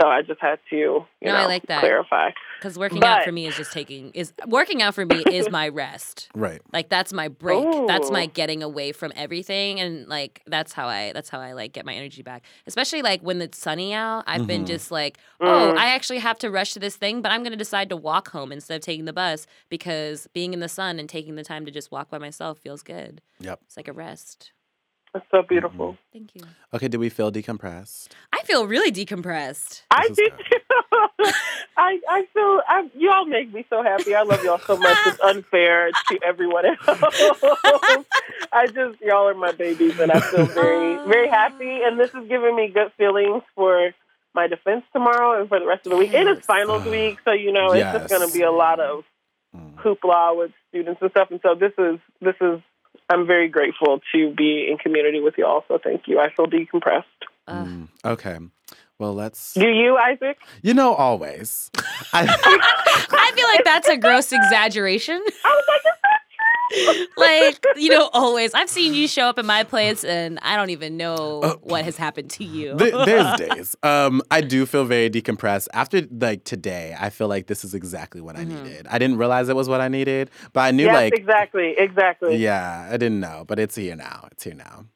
So 0.00 0.08
I 0.08 0.22
just 0.22 0.40
had 0.40 0.58
to, 0.70 0.76
you 0.76 1.06
No, 1.22 1.32
know, 1.32 1.38
I 1.38 1.46
like 1.46 1.66
that. 1.68 1.80
clarify. 1.80 2.30
Because 2.58 2.78
working 2.78 3.04
out 3.04 3.24
for 3.24 3.32
me 3.32 3.46
is 3.46 3.56
just 3.56 3.72
taking 3.72 4.10
is 4.12 4.32
working 4.46 4.80
out 4.80 4.94
for 4.94 5.04
me 5.04 5.22
is 5.30 5.50
my 5.50 5.68
rest. 5.68 6.28
Right. 6.44 6.60
Like 6.72 6.88
that's 6.88 7.12
my 7.12 7.28
break. 7.28 7.64
That's 7.86 8.10
my 8.10 8.26
getting 8.26 8.62
away 8.62 8.92
from 8.92 9.12
everything, 9.16 9.80
and 9.80 10.06
like 10.08 10.42
that's 10.46 10.72
how 10.72 10.88
I 10.88 11.12
that's 11.12 11.28
how 11.30 11.40
I 11.40 11.52
like 11.52 11.72
get 11.72 11.86
my 11.86 11.94
energy 11.94 12.22
back. 12.22 12.42
Especially 12.66 13.02
like 13.02 13.20
when 13.22 13.40
it's 13.40 13.56
sunny 13.58 13.94
out, 13.94 14.24
I've 14.26 14.46
been 14.46 14.64
Mhm. 14.64 14.68
just 14.68 14.90
like, 14.90 15.18
oh, 15.40 15.44
Mm. 15.44 15.78
I 15.78 15.94
actually 15.94 16.18
have 16.18 16.38
to 16.38 16.50
rush 16.50 16.72
to 16.74 16.80
this 16.80 16.96
thing, 16.96 17.22
but 17.22 17.30
I'm 17.32 17.42
gonna 17.44 17.56
decide 17.56 17.88
to 17.90 17.96
walk 17.96 18.30
home 18.30 18.50
instead 18.52 18.74
of 18.76 18.82
taking 18.82 19.04
the 19.04 19.12
bus 19.12 19.46
because 19.68 20.26
being 20.34 20.52
in 20.52 20.60
the 20.60 20.63
sun 20.68 20.98
and 20.98 21.08
taking 21.08 21.34
the 21.36 21.44
time 21.44 21.64
to 21.66 21.70
just 21.70 21.90
walk 21.90 22.10
by 22.10 22.18
myself 22.18 22.58
feels 22.58 22.82
good. 22.82 23.20
Yep. 23.40 23.60
It's 23.66 23.76
like 23.76 23.88
a 23.88 23.92
rest. 23.92 24.52
That's 25.12 25.26
so 25.30 25.42
beautiful. 25.42 25.92
Mm-hmm. 25.92 26.12
Thank 26.12 26.34
you. 26.34 26.42
Okay, 26.74 26.88
did 26.88 26.98
we 26.98 27.08
feel 27.08 27.30
decompressed? 27.30 28.08
I 28.32 28.42
feel 28.42 28.66
really 28.66 28.90
decompressed. 28.90 29.82
I 29.90 30.08
is 30.10 30.16
do 30.16 30.28
too. 30.28 30.68
I 31.76 32.00
I 32.08 32.26
feel 32.32 32.60
I, 32.66 32.90
y'all 32.96 33.24
make 33.24 33.52
me 33.52 33.64
so 33.70 33.82
happy. 33.82 34.14
I 34.14 34.22
love 34.22 34.42
y'all 34.42 34.58
so 34.66 34.76
much. 34.76 34.96
It's 35.06 35.20
unfair 35.20 35.90
to 36.08 36.18
everyone 36.24 36.64
else. 36.66 36.78
I 38.52 38.66
just 38.66 39.00
y'all 39.00 39.28
are 39.28 39.34
my 39.34 39.52
babies, 39.52 39.98
and 40.00 40.10
I 40.10 40.18
feel 40.20 40.46
very 40.46 40.98
very 41.08 41.28
happy. 41.28 41.80
And 41.84 41.98
this 41.98 42.10
is 42.10 42.28
giving 42.28 42.56
me 42.56 42.68
good 42.68 42.92
feelings 42.96 43.42
for 43.54 43.92
my 44.34 44.48
defense 44.48 44.84
tomorrow 44.92 45.40
and 45.40 45.48
for 45.48 45.60
the 45.60 45.66
rest 45.66 45.86
of 45.86 45.90
the 45.90 45.96
week. 45.96 46.12
And 46.12 46.28
it's 46.28 46.38
Yes. 46.38 46.46
finals 46.46 46.84
week, 46.86 47.18
so 47.24 47.30
you 47.32 47.52
know 47.52 47.72
it's 47.72 47.92
just 47.92 48.08
going 48.08 48.26
to 48.28 48.34
be 48.34 48.42
a 48.42 48.50
lot 48.50 48.80
of 48.80 49.04
Mm. 49.56 49.74
hoopla 49.76 50.36
with 50.36 50.50
students 50.68 51.00
and 51.00 51.10
stuff. 51.10 51.30
And 51.30 51.40
so 51.42 51.54
this 51.54 51.72
is 51.78 51.98
this 52.20 52.36
is. 52.40 52.60
I'm 53.10 53.26
very 53.26 53.48
grateful 53.48 54.00
to 54.12 54.34
be 54.34 54.66
in 54.70 54.78
community 54.78 55.20
with 55.20 55.36
y'all. 55.36 55.62
So 55.68 55.78
thank 55.82 56.08
you. 56.08 56.20
I 56.20 56.30
feel 56.30 56.46
decompressed. 56.46 57.04
Ugh. 57.46 57.66
Mm, 57.66 57.88
okay. 58.02 58.38
Well, 58.98 59.14
let's. 59.14 59.54
Do 59.54 59.68
you, 59.68 59.96
Isaac? 59.96 60.38
You 60.62 60.72
know, 60.72 60.94
always. 60.94 61.70
I, 62.12 62.22
I 62.22 63.32
feel 63.34 63.46
like 63.48 63.64
that's 63.64 63.88
a 63.88 63.96
gross 63.96 64.32
exaggeration. 64.32 65.16
I 65.44 65.48
was 65.48 65.64
like, 65.68 65.80
is 65.80 65.84
that 65.84 66.00
true? 66.02 66.13
Like, 67.16 67.64
you 67.76 67.90
know, 67.90 68.08
always. 68.12 68.54
I've 68.54 68.68
seen 68.68 68.94
you 68.94 69.06
show 69.08 69.24
up 69.26 69.38
in 69.38 69.46
my 69.46 69.64
place 69.64 70.04
and 70.04 70.38
I 70.42 70.56
don't 70.56 70.70
even 70.70 70.96
know 70.96 71.40
Uh, 71.42 71.54
what 71.62 71.84
has 71.84 71.96
happened 71.96 72.30
to 72.30 72.44
you. 72.44 72.76
Th- 72.78 72.94
there's 73.04 73.36
days. 73.38 73.76
Um, 73.82 74.22
I 74.30 74.40
do 74.40 74.66
feel 74.66 74.84
very 74.84 75.10
decompressed 75.10 75.68
after 75.72 76.02
like 76.10 76.44
today. 76.44 76.94
I 76.98 77.10
feel 77.10 77.28
like 77.28 77.46
this 77.46 77.64
is 77.64 77.74
exactly 77.74 78.20
what 78.20 78.36
I 78.36 78.44
Mhm. 78.44 78.64
needed. 78.64 78.86
I 78.90 78.98
didn't 78.98 79.18
realize 79.18 79.48
it 79.48 79.56
was 79.56 79.68
what 79.68 79.80
I 79.80 79.88
needed, 79.88 80.30
but 80.52 80.60
I 80.60 80.70
knew 80.70 80.84
yes, 80.86 80.94
like 80.94 81.14
exactly, 81.14 81.74
exactly. 81.78 82.36
yeah, 82.36 82.88
I 82.90 82.96
didn't 82.96 83.20
know, 83.20 83.44
but 83.46 83.58
it's 83.58 83.74
here 83.76 83.96
now. 83.96 84.28
It's 84.32 84.44
here 84.44 84.54
now. 84.54 84.86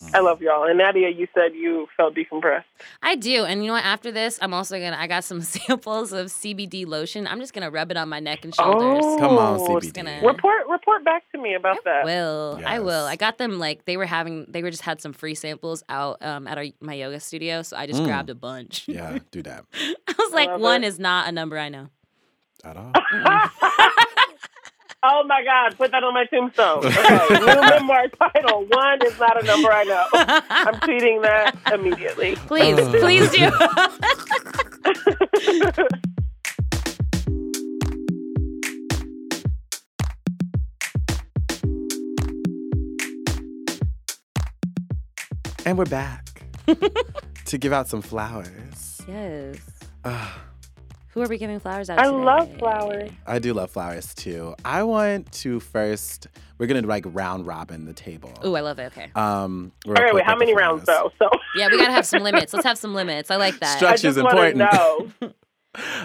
Yes. 0.00 0.10
I 0.14 0.20
love 0.20 0.40
y'all. 0.42 0.64
And 0.64 0.78
Nadia, 0.78 1.08
you 1.10 1.26
said 1.34 1.54
you 1.54 1.86
felt 1.96 2.14
decompressed. 2.14 2.64
I 3.02 3.16
do. 3.16 3.44
And 3.44 3.62
you 3.62 3.68
know 3.68 3.74
what? 3.74 3.84
After 3.84 4.10
this, 4.12 4.38
I'm 4.42 4.52
also 4.54 4.78
going 4.78 4.92
to, 4.92 5.00
I 5.00 5.06
got 5.06 5.24
some 5.24 5.40
samples 5.42 6.12
of 6.12 6.26
CBD 6.26 6.86
lotion. 6.86 7.26
I'm 7.26 7.40
just 7.40 7.52
going 7.52 7.64
to 7.64 7.70
rub 7.70 7.90
it 7.90 7.96
on 7.96 8.08
my 8.08 8.20
neck 8.20 8.44
and 8.44 8.54
shoulders. 8.54 9.04
Oh, 9.04 9.16
Come 9.18 9.38
on, 9.38 9.58
CBD. 9.60 9.92
gonna- 9.94 10.20
Report 10.26 10.66
report 10.68 11.04
back 11.04 11.24
to 11.32 11.38
me 11.40 11.54
about 11.54 11.82
that. 11.84 12.04
Will 12.04 12.60
I 12.66 12.78
will? 12.78 13.04
Yes. 13.04 13.12
I 13.12 13.16
got 13.16 13.38
them 13.38 13.58
like 13.58 13.84
they 13.84 13.96
were 13.96 14.06
having. 14.06 14.46
They 14.48 14.62
were 14.62 14.70
just 14.70 14.82
had 14.82 15.00
some 15.00 15.12
free 15.12 15.34
samples 15.34 15.82
out 15.88 16.22
um, 16.22 16.46
at 16.46 16.58
our, 16.58 16.64
my 16.80 16.94
yoga 16.94 17.20
studio, 17.20 17.62
so 17.62 17.76
I 17.76 17.86
just 17.86 18.00
Mm. 18.02 18.04
grabbed 18.06 18.30
a 18.30 18.34
bunch. 18.34 18.86
Yeah, 18.86 19.18
do 19.30 19.42
that 19.42 19.64
I 19.74 20.14
was 20.18 20.32
like, 20.32 20.58
one 20.58 20.84
it. 20.84 20.86
is 20.88 20.98
not 20.98 21.28
a 21.28 21.32
number 21.32 21.58
I 21.58 21.68
know. 21.68 21.88
at 22.64 22.76
all. 22.76 22.92
oh 25.10 25.24
my 25.26 25.42
God, 25.44 25.76
put 25.76 25.90
that 25.92 26.04
on 26.04 26.14
my 26.14 26.24
tombstone. 26.26 26.84
Okay. 26.84 27.26
New 27.40 27.46
memoir 27.46 28.08
title. 28.08 28.66
One 28.68 29.06
is 29.06 29.18
not 29.18 29.42
a 29.42 29.46
number 29.46 29.72
I 29.72 29.84
know. 29.84 30.04
I'm 30.12 30.74
tweeting 30.80 31.22
that 31.22 31.56
immediately. 31.72 32.36
Please, 32.36 32.78
Uh. 32.78 32.90
please 33.00 33.30
do. 33.30 33.50
And 45.64 45.76
we're 45.76 45.84
back 45.86 46.42
to 47.46 47.58
give 47.58 47.72
out 47.72 47.88
some 47.88 48.02
flowers. 48.02 49.02
yes. 49.06 49.56
Ugh, 50.04 50.28
Who 51.18 51.24
are 51.24 51.28
we 51.28 51.36
giving 51.38 51.58
flowers 51.58 51.90
out? 51.90 51.98
I 51.98 52.04
today? 52.04 52.16
love 52.16 52.58
flowers. 52.58 53.10
I 53.26 53.40
do 53.40 53.52
love 53.52 53.72
flowers 53.72 54.14
too. 54.14 54.54
I 54.64 54.84
want 54.84 55.32
to 55.32 55.58
first. 55.58 56.28
We're 56.58 56.66
gonna 56.68 56.86
like 56.86 57.04
round 57.08 57.44
robin 57.44 57.86
the 57.86 57.92
table. 57.92 58.32
Ooh, 58.46 58.54
I 58.54 58.60
love 58.60 58.78
it. 58.78 58.84
Okay. 58.96 59.10
Um. 59.16 59.72
real 59.84 59.94
Okay, 59.98 60.02
quick 60.10 60.14
wait, 60.14 60.24
how 60.24 60.34
with 60.34 60.38
the 60.38 60.44
many 60.44 60.54
rounds 60.56 60.84
though? 60.84 61.10
So 61.18 61.28
Yeah, 61.56 61.66
we 61.72 61.76
gotta 61.76 61.90
have 61.90 62.06
some 62.06 62.22
limits. 62.22 62.52
Let's 62.54 62.64
have 62.64 62.78
some 62.78 62.94
limits. 62.94 63.32
I 63.32 63.36
like 63.36 63.58
that. 63.58 63.78
Structure. 63.78 63.94
I 63.94 63.96
Structure's 63.96 64.14
just 64.14 64.24
want 64.24 64.36
to 64.36 64.64
important. 64.64 65.18
know. 65.20 65.32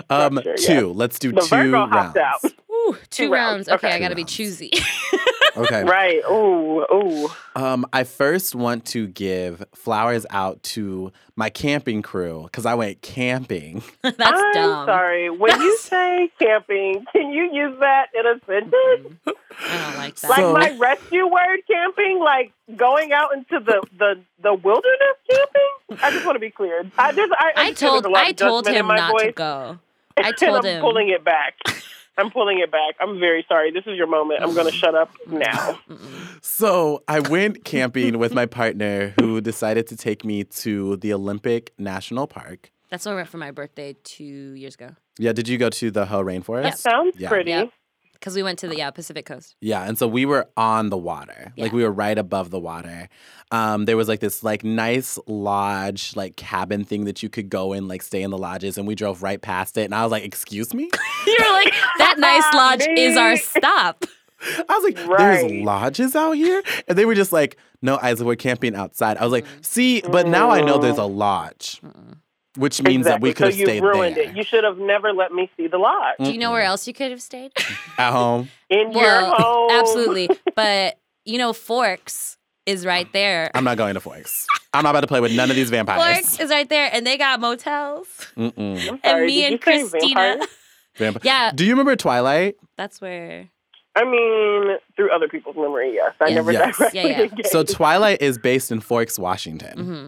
Um, 0.09 0.37
Structure, 0.39 0.55
two. 0.57 0.73
yeah. 0.73 0.81
Let's 0.93 1.17
do 1.19 1.31
The 1.31 1.41
two 1.41 1.47
Virgo 1.47 1.87
rounds. 1.87 2.17
out. 2.17 2.43
Ooh, 2.45 2.97
two, 3.09 3.25
Two 3.27 3.31
rounds. 3.31 3.67
rounds. 3.67 3.69
Okay, 3.69 3.87
Okay. 3.87 3.95
I 3.95 3.99
gotta 3.99 4.13
Two 4.13 4.21
be 4.21 4.23
choosy. 4.25 4.71
Okay. 5.55 5.83
Right. 5.93 6.21
Ooh, 6.29 6.83
ooh. 6.91 7.29
Um, 7.55 7.85
I 7.93 8.03
first 8.03 8.55
want 8.55 8.85
to 8.87 9.07
give 9.07 9.63
flowers 9.75 10.25
out 10.31 10.61
to 10.63 11.11
my 11.35 11.49
camping 11.49 12.01
crew 12.01 12.43
because 12.43 12.65
I 12.65 12.73
went 12.73 13.01
camping. 13.01 13.83
That's 14.01 14.15
I'm 14.19 14.53
dumb. 14.53 14.85
sorry. 14.87 15.29
When 15.29 15.59
you 15.61 15.77
say 15.79 16.31
camping, 16.39 17.05
can 17.13 17.31
you 17.31 17.51
use 17.53 17.77
that 17.79 18.07
in 18.15 18.25
a 18.25 18.39
sentence? 18.45 19.17
I 19.59 19.77
don't 19.85 19.97
like 19.97 20.15
that. 20.15 20.29
Like 20.29 20.39
So- 20.39 20.53
my 20.53 20.77
rescue 20.77 21.27
word 21.27 21.59
camping, 21.69 22.19
like 22.19 22.51
going 22.75 23.11
out 23.13 23.33
into 23.35 23.59
the 23.59 23.83
the, 23.97 24.19
the 24.41 24.53
wilderness 24.53 25.17
camping. 25.29 26.01
I 26.03 26.11
just 26.11 26.25
want 26.25 26.35
to 26.35 26.39
be 26.39 26.49
clear. 26.49 26.83
I 26.97 27.11
just 27.11 27.31
I, 27.37 27.51
I 27.55 27.67
understand 27.67 27.77
told 27.77 28.03
there's 28.03 28.09
a 28.09 28.13
lot 28.13 28.25
I 28.25 28.31
told 28.31 28.67
him 28.67 28.87
not 28.87 29.11
voice, 29.11 29.25
to 29.25 29.31
go. 29.33 29.79
I 30.17 30.27
and 30.29 30.37
told 30.37 30.57
I'm 30.57 30.65
him. 30.65 30.81
pulling 30.81 31.09
it 31.09 31.23
back. 31.23 31.55
I'm 32.17 32.29
pulling 32.31 32.59
it 32.59 32.71
back. 32.71 32.95
I'm 32.99 33.19
very 33.19 33.43
sorry. 33.47 33.71
This 33.71 33.83
is 33.87 33.97
your 33.97 34.07
moment. 34.07 34.41
I'm 34.43 34.53
going 34.53 34.67
to 34.67 34.71
shut 34.71 34.93
up 34.95 35.09
now. 35.27 35.79
So 36.41 37.03
I 37.07 37.19
went 37.21 37.63
camping 37.65 38.19
with 38.19 38.33
my 38.33 38.45
partner 38.45 39.13
who 39.19 39.41
decided 39.41 39.87
to 39.87 39.95
take 39.97 40.23
me 40.23 40.43
to 40.43 40.97
the 40.97 41.13
Olympic 41.13 41.73
National 41.77 42.27
Park. 42.27 42.71
That's 42.89 43.05
where 43.05 43.15
we 43.15 43.19
went 43.19 43.29
for 43.29 43.37
my 43.37 43.51
birthday 43.51 43.95
two 44.03 44.23
years 44.23 44.75
ago. 44.75 44.89
Yeah, 45.17 45.33
did 45.33 45.47
you 45.47 45.57
go 45.57 45.69
to 45.69 45.89
the 45.91 46.05
Hoh 46.05 46.23
Rainforest? 46.23 46.63
That 46.63 46.77
sounds 46.79 47.15
Yeah. 47.17 47.29
pretty. 47.29 47.51
Yep. 47.51 47.69
Because 48.23 48.35
we 48.37 48.43
went 48.43 48.57
to 48.59 48.69
the 48.69 48.77
yeah 48.77 48.89
Pacific 48.89 49.25
Coast. 49.25 49.57
Yeah, 49.59 49.83
and 49.83 49.97
so 49.97 50.07
we 50.07 50.25
were 50.25 50.47
on 50.55 50.89
the 50.89 50.95
water. 50.97 51.51
Like 51.57 51.73
we 51.73 51.83
were 51.83 51.91
right 51.91 52.17
above 52.17 52.51
the 52.51 52.59
water. 52.59 53.09
Um, 53.51 53.83
there 53.83 53.97
was 53.97 54.07
like 54.07 54.21
this 54.21 54.43
like 54.45 54.63
nice 54.63 55.19
lodge, 55.27 56.15
like 56.15 56.37
cabin 56.37 56.85
thing 56.85 57.03
that 57.03 57.21
you 57.21 57.27
could 57.27 57.49
go 57.49 57.73
in, 57.73 57.89
like 57.89 58.01
stay 58.01 58.21
in 58.23 58.31
the 58.31 58.37
lodges, 58.37 58.77
and 58.77 58.87
we 58.87 58.95
drove 58.95 59.23
right 59.23 59.41
past 59.41 59.77
it. 59.77 59.83
And 59.83 59.93
I 59.93 60.03
was 60.03 60.11
like, 60.13 60.23
"Excuse 60.23 60.73
me." 60.73 60.89
You 61.27 61.37
were 61.37 61.51
like, 61.53 61.73
that 61.97 62.15
nice 62.17 62.53
lodge 62.53 62.87
is 62.97 63.17
our 63.17 63.35
stop. 63.35 64.05
I 64.69 64.73
was 64.79 64.83
like, 64.85 65.05
Right. 65.07 65.49
"There's 65.49 65.63
lodges 65.65 66.15
out 66.15 66.31
here," 66.33 66.63
and 66.87 66.97
they 66.97 67.03
were 67.05 67.15
just 67.15 67.33
like, 67.33 67.57
"No, 67.81 67.97
Isaac, 68.01 68.25
we're 68.25 68.35
camping 68.37 68.73
outside." 68.73 69.17
I 69.17 69.23
was 69.23 69.33
like, 69.33 69.43
Mm. 69.45 69.65
"See, 69.65 70.01
but 70.01 70.27
now 70.27 70.49
I 70.49 70.61
know 70.61 70.77
there's 70.77 70.97
a 70.97 71.03
lodge, 71.05 71.81
Mm-mm. 71.81 72.19
Which 72.57 72.81
means 72.81 73.05
that 73.05 73.19
we 73.21 73.29
Exactly. 73.29 73.33
could 73.33 73.45
have 73.45 73.53
so 73.53 73.59
you 73.59 73.65
stayed 73.65 73.83
ruined 73.83 74.15
there 74.15 74.23
it. 74.29 74.35
You 74.35 74.43
should 74.43 74.63
have 74.63 74.77
never 74.77 75.11
let 75.13 75.31
me 75.33 75.49
see 75.57 75.67
the 75.67 75.77
lodge 75.77 76.15
Do 76.23 76.31
you 76.31 76.37
know 76.37 76.51
where 76.51 76.61
else 76.63 76.87
you 76.87 76.93
could 76.93 77.11
have 77.11 77.21
stayed? 77.21 77.51
at 77.97 78.11
home." 78.11 78.49
in 78.69 78.91
your 78.91 79.21
home. 79.25 79.71
absolutely. 79.71 80.29
But 80.55 80.99
you 81.25 81.37
know, 81.37 81.53
Forks 81.53 82.37
is 82.65 82.85
right 82.85 83.11
there. 83.13 83.49
I'm 83.53 83.63
not 83.63 83.77
going 83.77 83.93
to 83.95 83.99
Forks. 83.99 84.47
I'm 84.73 84.83
not 84.83 84.91
about 84.91 85.01
to 85.01 85.07
play 85.07 85.19
with 85.19 85.31
none 85.35 85.49
of 85.49 85.55
these 85.55 85.69
vampires. 85.69 86.19
Forks 86.19 86.39
is 86.39 86.49
right 86.49 86.67
there, 86.69 86.89
and 86.93 87.05
they 87.05 87.17
got 87.17 87.39
motels. 87.39 88.07
Mm-mm. 88.37 88.77
I'm 88.81 88.87
And 88.89 88.99
sorry, 89.03 89.27
me 89.27 89.41
did 89.41 89.43
and 89.45 89.51
you 89.53 89.57
say 89.57 89.89
Christina. 89.89 90.15
vampires? 90.15 90.47
Vamp- 90.97 91.23
Yeah, 91.23 91.51
Do 91.55 91.65
you 91.65 91.71
remember 91.71 91.95
Twilight? 91.95 92.55
that's 92.77 93.01
where. 93.01 93.49
I 93.95 94.03
mean, 94.05 94.77
through 94.95 95.11
other 95.13 95.27
people's 95.27 95.55
memory, 95.55 95.93
yes. 95.95 96.13
I 96.21 96.25
Yes. 96.29 96.35
never 96.35 96.51
Yes. 96.51 96.77
directly 96.77 96.99
Yeah, 97.01 97.07
yeah. 97.07 97.21
engaged. 97.23 97.47
So 97.49 97.63
Twilight 97.63 98.21
is 98.21 98.37
based 98.37 98.71
in 98.71 98.79
Forks, 98.79 99.17
Washington. 99.19 99.77
hmm 99.79 100.07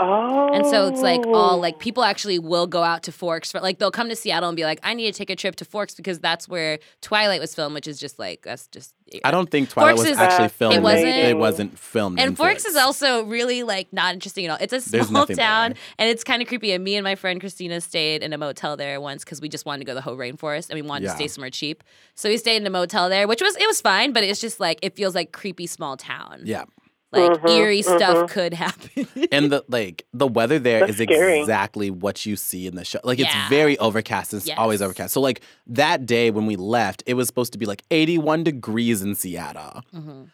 oh. 0.00 0.52
And 0.52 0.66
so 0.66 0.88
it's 0.88 1.00
like 1.02 1.24
all 1.26 1.58
like 1.60 1.74
oh. 1.76 1.78
people 1.78 2.02
actually 2.02 2.38
will 2.38 2.66
go 2.66 2.82
out 2.82 3.02
to 3.04 3.12
Forks 3.12 3.52
for 3.52 3.60
like 3.60 3.78
they'll 3.78 3.90
come 3.90 4.08
to 4.08 4.16
Seattle 4.16 4.48
and 4.48 4.56
be 4.56 4.64
like, 4.64 4.80
I 4.82 4.94
need 4.94 5.12
to 5.12 5.16
take 5.16 5.30
a 5.30 5.36
trip 5.36 5.56
to 5.56 5.64
Forks 5.64 5.94
because 5.94 6.18
that's 6.18 6.48
where 6.48 6.78
Twilight 7.00 7.40
was 7.40 7.54
filmed, 7.54 7.74
which 7.74 7.86
is 7.86 8.00
just 8.00 8.18
like 8.18 8.42
that's 8.42 8.66
just. 8.68 8.94
I 9.24 9.32
don't 9.32 9.50
think 9.50 9.70
Twilight 9.70 9.96
Forks 9.96 10.10
was 10.10 10.18
is- 10.18 10.22
actually 10.22 10.44
It 10.46 10.52
filmed. 10.52 10.82
wasn't? 10.82 11.06
It 11.06 11.36
wasn't 11.36 11.78
filmed. 11.78 12.20
And 12.20 12.30
in 12.30 12.36
Forks 12.36 12.64
is 12.64 12.76
also 12.76 13.24
really 13.24 13.62
like 13.62 13.92
not 13.92 14.14
interesting 14.14 14.46
at 14.46 14.52
all. 14.52 14.58
It's 14.60 14.72
a 14.72 14.80
small 14.80 15.26
town 15.26 15.72
there. 15.72 15.78
and 15.98 16.08
it's 16.08 16.24
kind 16.24 16.40
of 16.42 16.48
creepy. 16.48 16.72
And 16.72 16.82
me 16.84 16.96
and 16.96 17.04
my 17.04 17.16
friend 17.16 17.40
Christina 17.40 17.80
stayed 17.80 18.22
in 18.22 18.32
a 18.32 18.38
motel 18.38 18.76
there 18.76 19.00
once 19.00 19.24
because 19.24 19.40
we 19.40 19.48
just 19.48 19.66
wanted 19.66 19.80
to 19.80 19.84
go 19.84 19.92
to 19.92 19.96
the 19.96 20.02
Hoh 20.02 20.16
rainforest 20.16 20.70
and 20.70 20.76
we 20.76 20.82
wanted 20.82 21.06
Yeah. 21.06 21.10
to 21.12 21.16
stay 21.16 21.28
somewhere 21.28 21.50
cheap. 21.50 21.82
So 22.14 22.28
we 22.28 22.36
stayed 22.36 22.56
in 22.56 22.66
a 22.66 22.70
motel 22.70 23.08
there, 23.08 23.26
which 23.26 23.42
was 23.42 23.56
it 23.56 23.66
was 23.66 23.80
fine, 23.80 24.12
but 24.12 24.22
it's 24.24 24.40
just 24.40 24.60
like 24.60 24.78
it 24.82 24.94
feels 24.94 25.14
like 25.14 25.32
creepy 25.32 25.66
small 25.66 25.96
town. 25.96 26.42
Yeah, 26.44 26.64
Like 27.12 27.32
Mhm, 27.42 27.50
eerie 27.50 27.82
stuff 27.82 28.16
mhm. 28.16 28.28
could 28.28 28.54
happen. 28.54 29.06
and 29.32 29.50
the 29.50 29.64
like 29.68 30.06
the 30.12 30.28
weather 30.28 30.58
there 30.60 30.80
That's 30.86 31.00
is 31.00 31.08
scary. 31.08 31.40
exactly 31.40 31.90
what 31.90 32.24
you 32.24 32.36
see 32.36 32.66
in 32.68 32.76
the 32.76 32.84
show. 32.84 33.00
Like 33.02 33.18
it's 33.18 33.34
Yeah. 33.34 33.48
very 33.48 33.76
overcast. 33.78 34.32
It's 34.32 34.48
always 34.56 34.80
overcast. 34.80 35.12
So 35.14 35.20
like 35.20 35.40
that 35.66 36.06
day 36.06 36.30
when 36.30 36.46
we 36.46 36.54
left, 36.56 37.02
it 37.06 37.14
was 37.14 37.26
supposed 37.26 37.52
to 37.52 37.58
be 37.58 37.66
like 37.66 37.82
81 37.90 38.44
degrees 38.44 39.02
in 39.02 39.14
Seattle. 39.16 39.82
Mhm. 39.94 40.28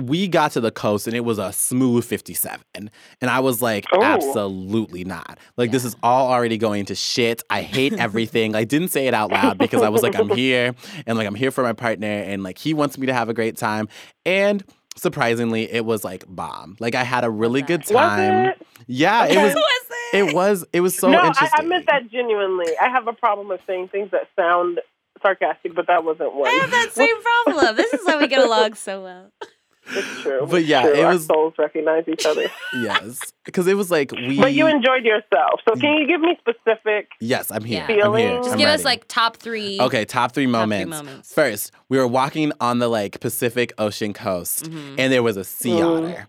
We 0.00 0.28
got 0.28 0.52
to 0.52 0.60
the 0.60 0.70
coast 0.70 1.08
and 1.08 1.16
it 1.16 1.24
was 1.24 1.38
a 1.38 1.52
smooth 1.52 2.04
57. 2.04 2.60
And 2.76 3.30
I 3.30 3.40
was 3.40 3.60
like, 3.60 3.84
Oh. 3.92 4.00
absolutely 4.00 5.04
not. 5.04 5.38
Like, 5.56 5.72
this 5.72 5.84
is 5.84 5.96
all 6.04 6.30
already 6.30 6.56
going 6.56 6.84
to 6.84 6.94
shit. 6.94 7.42
I 7.50 7.62
hate 7.62 7.94
everything. 7.94 8.54
I 8.54 8.62
didn't 8.62 8.88
say 8.88 9.08
it 9.08 9.14
out 9.14 9.32
loud 9.32 9.58
because 9.58 9.82
I 9.82 9.88
was 9.88 10.02
like, 10.04 10.14
I'm 10.14 10.28
here 10.36 10.74
and 11.04 11.18
like, 11.18 11.26
I'm 11.26 11.34
here 11.34 11.50
for 11.50 11.64
my 11.64 11.72
partner 11.72 12.06
and 12.06 12.44
like, 12.44 12.58
he 12.58 12.74
wants 12.74 12.96
me 12.96 13.06
to 13.08 13.12
have 13.12 13.28
a 13.28 13.34
great 13.34 13.56
time. 13.56 13.88
And 14.24 14.62
surprisingly, 14.98 15.70
it 15.72 15.84
was 15.84 16.04
like 16.04 16.24
bomb. 16.28 16.76
Like, 16.80 16.94
I 16.94 17.04
had 17.04 17.24
a 17.24 17.30
really 17.30 17.62
good 17.62 17.80
Was 17.82 17.90
Was 17.92 18.00
time. 18.00 18.46
it? 18.46 18.66
Yeah, 18.86 19.24
Okay. 19.24 19.34
it 19.34 19.42
was. 19.44 19.54
Was 19.54 19.64
It 20.12 20.34
was. 20.34 20.64
It 20.72 20.80
was 20.80 20.94
so 20.96 21.10
no, 21.10 21.18
I, 21.18 21.26
interesting. 21.28 21.60
I 21.64 21.68
meant 21.68 21.86
that 21.86 22.10
genuinely. 22.10 22.66
I 22.80 22.88
have 22.88 23.06
a 23.08 23.12
problem 23.12 23.48
with 23.48 23.60
saying 23.66 23.88
things 23.88 24.10
that 24.12 24.28
sound 24.36 24.80
sarcastic, 25.22 25.74
but 25.74 25.86
that 25.88 26.04
wasn't 26.04 26.34
one. 26.34 26.48
I 26.48 26.52
have 26.52 26.70
that 26.70 26.90
same 26.92 27.22
problem. 27.22 27.76
This 27.76 27.92
is 27.92 28.00
why 28.06 28.16
we 28.16 28.26
get 28.28 28.42
along 28.44 28.74
so 28.74 29.02
well. 29.02 29.32
It's 29.90 30.22
true. 30.22 30.46
But 30.50 30.64
yeah, 30.64 30.82
True. 30.82 30.92
it 30.94 31.04
Our 31.04 31.12
was- 31.14 31.26
souls 31.26 31.54
recognize 31.58 32.04
each 32.08 32.26
other. 32.26 32.46
yes, 32.74 33.18
because 33.44 33.66
it 33.66 33.74
was 33.74 33.90
like 33.90 34.12
we. 34.12 34.38
But 34.40 34.52
you 34.52 34.66
enjoyed 34.66 35.04
yourself. 35.04 35.60
So 35.68 35.74
can 35.74 35.96
you 35.96 36.06
give 36.06 36.20
me 36.20 36.36
specific? 36.40 37.08
yes, 37.20 37.50
I'm 37.50 37.64
here. 37.64 37.86
Yeah. 37.88 38.06
I'm 38.06 38.14
here. 38.16 38.36
Just 38.38 38.52
I'm 38.52 38.58
give 38.58 38.68
us 38.68 38.84
like 38.84 39.06
top 39.08 39.36
three. 39.38 39.80
Okay, 39.80 40.04
top 40.04 40.32
three 40.32 40.44
three 40.44 40.52
moments. 40.52 40.90
moments. 40.96 41.32
First, 41.32 41.72
we 41.88 41.96
were 41.98 42.06
walking 42.06 42.52
on 42.60 42.78
the 42.80 42.88
like 42.88 43.20
Pacific 43.20 43.72
Ocean 43.78 44.12
coast, 44.12 44.70
Mhm. 44.70 44.94
and 44.98 45.12
there 45.12 45.22
was 45.22 45.36
a 45.36 45.44
sea 45.44 45.70
Mm. 45.70 46.04
otter. 46.04 46.28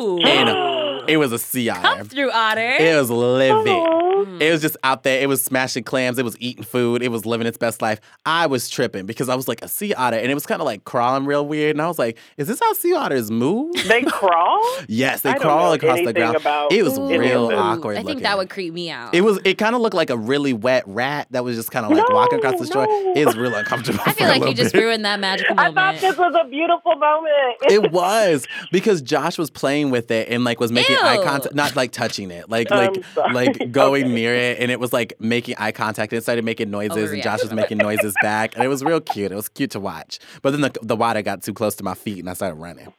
Ooh. 0.00 0.18
And 0.22 0.48
it 1.08 1.16
was 1.18 1.32
a 1.32 1.38
sea 1.38 1.68
otter. 1.68 1.82
Come 1.82 2.08
through, 2.08 2.30
Otter. 2.32 2.76
It 2.78 2.96
was 2.96 3.10
living. 3.10 3.72
Aw. 3.72 4.06
Mm. 4.16 4.40
It 4.40 4.50
was 4.50 4.62
just 4.62 4.76
out 4.82 5.02
there. 5.02 5.20
It 5.20 5.28
was 5.28 5.42
smashing 5.42 5.84
clams. 5.84 6.18
It 6.18 6.24
was 6.24 6.36
eating 6.40 6.64
food. 6.64 7.02
It 7.02 7.10
was 7.10 7.26
living 7.26 7.46
its 7.46 7.58
best 7.58 7.82
life. 7.82 8.00
I 8.24 8.46
was 8.46 8.68
tripping 8.70 9.04
because 9.06 9.28
I 9.28 9.34
was 9.34 9.46
like 9.46 9.62
a 9.62 9.68
sea 9.68 9.92
otter, 9.94 10.16
and 10.16 10.30
it 10.30 10.34
was 10.34 10.46
kind 10.46 10.60
of 10.62 10.66
like 10.66 10.84
crawling 10.84 11.26
real 11.26 11.46
weird. 11.46 11.76
And 11.76 11.82
I 11.82 11.86
was 11.88 11.98
like, 11.98 12.16
"Is 12.38 12.48
this 12.48 12.58
how 12.60 12.72
sea 12.72 12.94
otters 12.94 13.30
move?" 13.30 13.74
They 13.86 14.02
crawl. 14.02 14.60
yes, 14.88 15.20
they 15.22 15.30
I 15.30 15.34
don't 15.34 15.42
crawl 15.42 15.66
know 15.68 15.72
across 15.74 16.00
the 16.04 16.12
ground. 16.12 16.36
about 16.36 16.72
It 16.72 16.82
was 16.82 16.98
any 16.98 17.14
of 17.14 17.20
real 17.20 17.48
this. 17.48 17.58
awkward. 17.58 17.92
I 17.94 17.98
think 17.98 18.08
looking. 18.08 18.22
that 18.24 18.36
would 18.38 18.50
creep 18.50 18.72
me 18.74 18.90
out. 18.90 19.14
It 19.14 19.20
was. 19.22 19.38
It 19.44 19.58
kind 19.58 19.74
of 19.74 19.80
looked 19.82 19.94
like 19.94 20.10
a 20.10 20.16
really 20.16 20.52
wet 20.52 20.84
rat 20.86 21.28
that 21.30 21.44
was 21.44 21.56
just 21.56 21.70
kind 21.70 21.84
of 21.86 21.92
like 21.92 22.08
walking 22.10 22.38
across 22.38 22.58
the 22.58 22.66
shore. 22.66 22.86
No, 22.86 23.12
It 23.16 23.26
was 23.26 23.36
real 23.36 23.54
uncomfortable. 23.54 24.00
I 24.06 24.10
for 24.12 24.18
feel 24.18 24.26
a 24.26 24.30
like 24.30 24.38
you 24.40 24.46
little 24.48 24.54
just 24.64 24.72
bit. 24.74 24.82
ruined 24.82 25.04
that 25.04 25.20
magical 25.20 25.54
moment. 25.54 25.78
I 25.78 25.92
thought 25.92 26.00
this 26.00 26.16
was 26.16 26.34
a 26.42 26.48
beautiful 26.48 26.96
moment. 26.96 27.56
It 27.70 27.92
was 27.92 28.46
because 28.72 29.02
Josh 29.02 29.38
was 29.38 29.50
playing 29.50 29.90
with 29.90 30.10
it 30.10 30.28
and 30.28 30.42
like 30.44 30.58
was 30.60 30.72
making 30.72 30.95
eye 31.02 31.22
contact, 31.24 31.54
not 31.54 31.76
like 31.76 31.92
touching 31.92 32.30
it, 32.30 32.48
like 32.48 32.70
like 32.70 33.02
like 33.32 33.70
going 33.72 34.04
Okay. 34.04 34.14
near 34.14 34.34
it, 34.34 34.58
and 34.60 34.70
it 34.70 34.80
was 34.80 34.92
like 34.92 35.14
making 35.20 35.56
eye 35.58 35.72
contact 35.72 36.12
and 36.12 36.18
it 36.18 36.22
started 36.22 36.44
making 36.44 36.70
noises, 36.70 37.12
and 37.12 37.22
Josh 37.22 37.42
was 37.42 37.52
making 37.52 37.78
noises 37.78 38.14
back, 38.22 38.54
and 38.54 38.64
it 38.64 38.68
was 38.68 38.82
real 38.84 39.00
cute. 39.00 39.32
It 39.32 39.36
was 39.36 39.48
cute 39.48 39.70
to 39.72 39.80
watch, 39.80 40.18
but 40.42 40.50
then 40.50 40.60
the 40.60 40.72
the 40.82 40.96
water 40.96 41.22
got 41.22 41.42
too 41.42 41.52
close 41.54 41.74
to 41.76 41.84
my 41.84 41.94
feet, 41.94 42.18
and 42.20 42.30
I 42.30 42.34
started 42.34 42.56
running. 42.56 42.92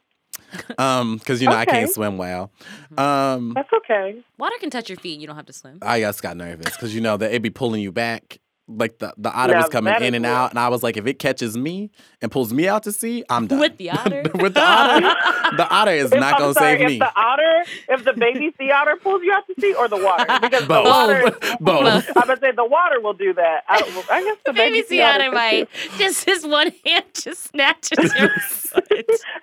Um, 0.78 1.18
because 1.18 1.42
you 1.42 1.50
know 1.50 1.56
I 1.56 1.66
can't 1.66 1.90
swim 1.90 2.18
well. 2.18 2.52
Mm-hmm. 2.94 3.00
Um, 3.00 3.54
That's 3.54 3.72
okay. 3.74 4.24
Water 4.38 4.56
can 4.60 4.70
touch 4.70 4.90
your 4.90 4.98
feet. 4.98 5.14
and 5.14 5.22
You 5.22 5.28
don't 5.28 5.36
have 5.36 5.46
to 5.48 5.54
swim. 5.54 5.80
I 5.82 6.00
just 6.00 6.22
got 6.24 6.38
nervous 6.38 6.72
because 6.72 6.96
you 6.96 7.02
know 7.02 7.18
that 7.18 7.30
it'd 7.32 7.42
be 7.42 7.50
pulling 7.50 7.82
you 7.82 7.92
back. 7.92 8.40
Like 8.70 8.98
the, 9.00 9.14
the 9.18 9.32
otter 9.32 9.54
Now 9.54 9.62
was 9.62 9.70
coming 9.70 9.94
in 10.02 10.14
and 10.14 10.26
real. 10.26 10.34
out, 10.34 10.50
and 10.50 10.60
I 10.60 10.68
was 10.68 10.84
like, 10.84 10.98
if 10.98 11.08
it 11.08 11.20
catches 11.20 11.56
me 11.58 11.90
and 12.22 12.30
pulls 12.30 12.52
me 12.52 12.68
out 12.68 12.84
to 12.84 12.92
sea, 12.92 13.24
I'm 13.30 13.48
done. 13.48 13.60
With 13.60 13.78
the 13.78 13.90
otter? 13.92 14.24
With 14.36 14.56
the 14.56 14.62
otter, 14.62 15.56
the 15.56 15.68
otter 15.70 15.92
is 15.92 16.12
If- 16.12 16.20
not 16.20 16.34
I'm 16.34 16.40
gonna 16.40 16.54
sorry, 16.54 16.78
save 16.78 16.82
if 16.82 16.88
me. 16.90 17.00
the 17.00 17.12
otter, 17.18 17.64
if 17.88 18.04
the 18.04 18.12
baby 18.12 18.54
sea 18.60 18.72
otter 18.72 18.98
pulls 18.98 19.24
you 19.24 19.32
out 19.32 19.48
to 19.48 19.54
sea, 19.62 19.74
or 19.74 19.88
the 19.88 19.96
water, 19.96 20.26
because 20.42 20.64
the 20.64 20.68
Both. 20.68 20.86
water, 20.86 21.58
Both. 21.62 22.08
I'm 22.18 22.28
gonna 22.28 22.40
say 22.42 22.52
the 22.52 22.66
water 22.66 23.00
will 23.00 23.14
do 23.14 23.34
that. 23.36 23.64
I, 23.70 23.76
I 24.12 24.24
guess 24.24 24.38
the 24.46 24.52
Baby 24.52 24.82
baby 24.82 24.88
sea 24.88 25.02
otter 25.02 25.32
might. 25.32 25.70
Just 25.98 26.26
his 26.26 26.46
one 26.46 26.74
hand 26.86 27.06
just 27.14 27.44
snatches 27.46 28.14
your. 28.20 28.30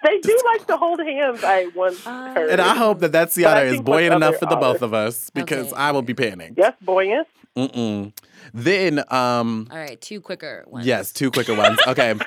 They 0.04 0.18
do 0.20 0.38
like 0.52 0.66
to 0.66 0.76
hold 0.76 1.00
hands. 1.00 1.42
I 1.42 1.70
once 1.74 2.06
Uh, 2.06 2.34
heard. 2.34 2.50
And 2.50 2.60
I 2.60 2.74
hope 2.74 3.00
that 3.00 3.12
that 3.12 3.32
sea 3.32 3.44
otter 3.46 3.64
is 3.64 3.80
buoyant 3.80 4.14
enough 4.14 4.36
for 4.36 4.46
the 4.46 4.56
both 4.56 4.82
of 4.82 4.92
us 4.92 5.30
because 5.30 5.68
Okay. 5.72 5.76
I 5.80 5.92
will 5.92 6.02
be 6.02 6.12
panicking. 6.14 6.54
yes, 6.58 6.74
buoyant. 6.82 7.26
Mm-mm. 7.56 8.12
Then, 8.52 8.98
um, 9.12 9.68
All 9.70 9.76
right, 9.78 10.00
two 10.00 10.20
quicker 10.20 10.64
ones. 10.66 10.86
yes, 10.86 11.12
two 11.12 11.30
quicker 11.30 11.54
ones. 11.54 11.78
Okay. 11.86 12.14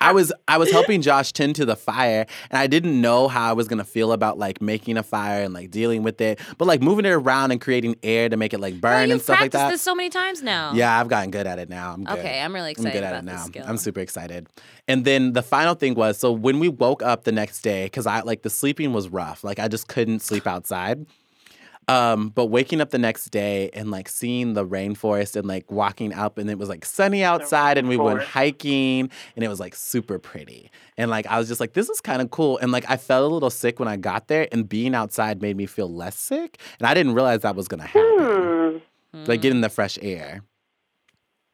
I 0.00 0.12
was 0.12 0.32
I 0.46 0.58
was 0.58 0.70
helping 0.70 1.00
Josh 1.00 1.32
tend 1.32 1.56
to 1.56 1.64
the 1.64 1.76
fire, 1.76 2.26
and 2.50 2.58
I 2.58 2.66
didn't 2.66 3.00
know 3.00 3.28
how 3.28 3.48
I 3.48 3.52
was 3.54 3.66
gonna 3.66 3.84
feel 3.84 4.12
about 4.12 4.38
like 4.38 4.60
making 4.60 4.98
a 4.98 5.02
fire 5.02 5.42
and 5.42 5.54
like 5.54 5.70
dealing 5.70 6.02
with 6.02 6.20
it, 6.20 6.38
but 6.58 6.66
like 6.66 6.82
moving 6.82 7.06
it 7.06 7.10
around 7.10 7.50
and 7.50 7.60
creating 7.60 7.96
air 8.02 8.28
to 8.28 8.36
make 8.36 8.52
it 8.52 8.60
like 8.60 8.80
burn 8.80 9.08
you've 9.08 9.12
and 9.12 9.22
stuff 9.22 9.40
like 9.40 9.52
that. 9.52 9.70
this 9.70 9.80
so 9.80 9.94
many 9.94 10.10
times 10.10 10.42
now. 10.42 10.72
Yeah, 10.74 10.98
I've 11.00 11.08
gotten 11.08 11.30
good 11.30 11.46
at 11.46 11.58
it 11.58 11.68
now. 11.68 11.92
I'm 11.94 12.04
good. 12.04 12.18
Okay, 12.18 12.40
I'm 12.40 12.54
really 12.54 12.72
excited 12.72 12.90
I'm 12.90 12.94
good 12.94 13.04
at 13.04 13.14
it 13.14 13.24
now. 13.24 13.44
skill. 13.44 13.64
I'm 13.66 13.78
super 13.78 14.00
excited. 14.00 14.48
And 14.86 15.04
then 15.04 15.32
the 15.32 15.42
final 15.42 15.74
thing 15.74 15.94
was 15.94 16.18
so 16.18 16.30
when 16.32 16.58
we 16.58 16.68
woke 16.68 17.02
up 17.02 17.24
the 17.24 17.32
next 17.32 17.62
day, 17.62 17.84
because 17.86 18.06
I 18.06 18.20
like 18.20 18.42
the 18.42 18.50
sleeping 18.50 18.92
was 18.92 19.08
rough. 19.08 19.44
Like 19.44 19.58
I 19.58 19.68
just 19.68 19.88
couldn't 19.88 20.20
sleep 20.20 20.46
outside. 20.46 21.06
Um, 21.88 22.28
but 22.28 22.46
waking 22.46 22.82
up 22.82 22.90
the 22.90 22.98
next 22.98 23.30
day 23.30 23.70
and 23.72 23.90
like 23.90 24.10
seeing 24.10 24.52
the 24.52 24.64
rainforest 24.64 25.36
and 25.36 25.48
like 25.48 25.70
walking 25.70 26.12
up 26.12 26.36
and 26.36 26.50
it 26.50 26.58
was 26.58 26.68
like 26.68 26.84
sunny 26.84 27.24
outside 27.24 27.78
and 27.78 27.88
we 27.88 27.96
went 27.96 28.22
hiking 28.22 29.10
and 29.34 29.44
it 29.44 29.48
was 29.48 29.58
like 29.58 29.74
super 29.74 30.18
pretty. 30.18 30.70
And 30.98 31.10
like 31.10 31.26
I 31.26 31.38
was 31.38 31.48
just 31.48 31.60
like, 31.60 31.72
this 31.72 31.88
is 31.88 32.02
kind 32.02 32.20
of 32.20 32.30
cool. 32.30 32.58
And 32.58 32.72
like 32.72 32.84
I 32.90 32.98
felt 32.98 33.30
a 33.30 33.32
little 33.32 33.48
sick 33.48 33.78
when 33.78 33.88
I 33.88 33.96
got 33.96 34.28
there 34.28 34.46
and 34.52 34.68
being 34.68 34.94
outside 34.94 35.40
made 35.40 35.56
me 35.56 35.64
feel 35.64 35.90
less 35.90 36.18
sick. 36.18 36.58
And 36.78 36.86
I 36.86 36.92
didn't 36.92 37.14
realize 37.14 37.40
that 37.40 37.56
was 37.56 37.68
gonna 37.68 37.86
happen. 37.86 38.82
Hmm. 39.14 39.24
Like 39.24 39.40
getting 39.40 39.62
the 39.62 39.70
fresh 39.70 39.98
air. 40.02 40.42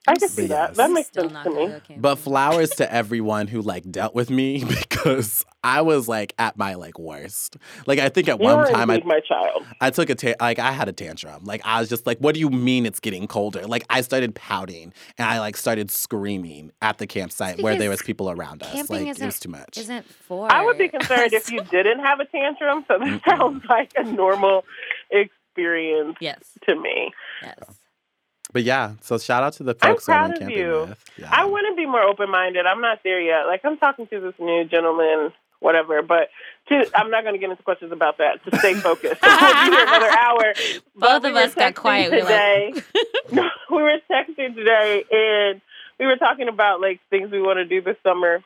I 0.07 0.15
can 0.17 0.29
see 0.29 0.43
But 0.43 0.49
that. 0.49 0.75
That 0.75 0.91
makes 0.91 1.09
Still 1.09 1.31
sense 1.31 1.45
to 1.45 1.51
me. 1.51 1.63
okay. 1.75 1.97
But 1.99 2.17
flowers 2.17 2.71
to 2.77 2.93
everyone 2.93 3.47
who 3.47 3.63
like 3.63 3.91
dealt 3.91 4.15
with 4.15 4.29
me 4.31 4.63
because 4.69 5.45
I 5.63 5.81
was 5.81 6.09
like 6.09 6.35
at 6.39 6.59
my 6.59 6.75
like 6.75 6.99
worst. 6.99 7.57
Like 7.87 7.99
I 7.99 8.11
think 8.11 8.29
at 8.29 8.39
You 8.39 8.45
one 8.45 8.67
time 8.71 8.91
I 8.91 8.95
indeed 8.97 9.07
my 9.07 9.21
child. 9.21 9.65
I 9.81 9.91
took 9.91 10.11
a 10.11 10.15
ta- 10.15 10.35
like 10.41 10.59
I 10.59 10.73
had 10.73 10.89
a 10.89 10.93
tantrum. 10.93 11.45
Like 11.45 11.63
I 11.65 11.81
was 11.81 11.89
just 11.89 12.07
like, 12.07 12.19
"What 12.19 12.35
do 12.35 12.41
you 12.41 12.51
mean 12.51 12.85
it's 12.85 13.01
getting 13.01 13.27
colder?" 13.27 13.67
Like 13.67 13.85
I 13.89 14.03
started 14.03 14.35
pouting 14.35 14.93
and 15.17 15.27
I 15.29 15.39
like 15.41 15.57
started 15.57 15.91
screaming 15.91 16.71
at 16.83 16.99
the 16.99 17.07
campsite 17.07 17.63
where 17.63 17.77
there 17.77 17.89
was 17.91 18.03
people 18.03 18.31
around 18.31 18.63
us. 18.63 18.73
camping 18.73 18.97
Like 18.97 19.07
it 19.07 19.11
isn't- 19.13 19.27
was 19.27 19.41
too 19.41 19.49
much. 19.49 19.79
Isn't 19.79 20.05
for. 20.07 20.53
I 20.53 20.65
would 20.67 20.77
be 20.77 20.89
concerned 20.89 21.33
if 21.33 21.51
you 21.51 21.63
didn't 21.71 22.01
have 22.01 22.21
a 22.21 22.27
tantrum. 22.27 22.85
So 22.89 22.99
that 22.99 23.07
Mm-mm. 23.23 23.39
sounds 23.39 23.65
like 23.71 23.93
a 23.97 24.05
normal 24.05 24.65
experience 25.11 26.17
Yes. 26.21 26.41
to 26.69 26.75
me. 26.79 27.11
Yes. 27.43 27.55
But 28.55 28.63
yeah, 28.63 28.93
so 29.01 29.19
shout 29.19 29.43
out 29.43 29.53
to 29.55 29.65
the 29.65 29.75
folks 29.75 29.83
I'm 29.83 29.93
folks 29.95 30.09
I 30.09 30.13
proud 30.39 30.43
of 30.43 30.51
you. 30.57 30.95
Yeah. 31.19 31.29
I 31.31 31.45
want 31.45 31.67
to 31.69 31.75
be 31.77 31.87
more 31.87 32.03
open 32.03 32.31
minded. 32.31 32.67
I'm 32.67 32.81
not 32.81 33.01
there 33.03 33.21
yet. 33.21 33.47
Like 33.49 33.63
I'm 33.65 33.77
talking 33.77 34.07
to 34.07 34.21
this 34.21 34.35
new 34.39 34.65
gentleman, 34.65 35.33
whatever. 35.59 36.03
But 36.03 36.29
to, 36.69 36.89
I'm 36.95 37.11
not 37.11 37.25
going 37.25 37.35
to 37.35 37.41
get 37.41 37.51
into 37.51 37.65
questions 37.65 37.91
about 37.91 38.19
that. 38.19 38.45
To 38.49 38.57
stay 38.61 38.75
focused, 38.75 39.21
we'll 39.23 39.39
be 39.39 39.73
here 39.75 39.83
another 39.87 40.09
hour. 40.11 40.55
But 40.97 41.01
Both 41.01 41.23
we 41.25 41.29
of 41.31 41.35
were 41.35 41.41
us 41.41 41.55
got 41.55 41.73
texting 41.73 41.77
quiet. 41.77 42.13
We 42.13 42.19
were 42.19 42.31
like- 42.31 42.75
today. 42.75 43.49
we 43.71 43.83
were 43.83 43.99
texting 44.09 44.55
today, 44.55 45.05
and 45.11 45.61
we 45.99 46.07
were 46.07 46.17
talking 46.17 46.47
about 46.49 46.81
like 46.81 47.01
things 47.11 47.33
we 47.33 47.43
want 47.43 47.57
to 47.59 47.65
do 47.65 47.83
this 47.83 47.97
summer. 48.05 48.37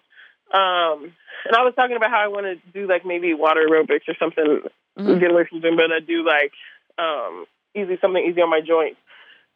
Um, 0.55 1.12
and 1.44 1.55
I 1.55 1.62
was 1.64 1.74
talking 1.76 1.97
about 1.97 2.10
how 2.10 2.20
I 2.20 2.28
want 2.28 2.47
to 2.47 2.56
do 2.72 2.89
like 2.89 3.05
maybe 3.05 3.35
water 3.35 3.60
aerobics 3.68 4.09
or 4.09 4.14
something. 4.18 4.62
Mhm. 4.98 5.20
Get 5.20 5.30
away 5.30 5.44
from 5.44 5.60
gym, 5.60 5.76
but 5.76 5.93
I 5.93 6.01
do 6.01 6.24
like 6.24 6.52
um, 6.97 7.44
easy 7.76 7.98
something 8.01 8.24
easy 8.24 8.40
on 8.40 8.48
my 8.48 8.62
joints. 8.62 8.98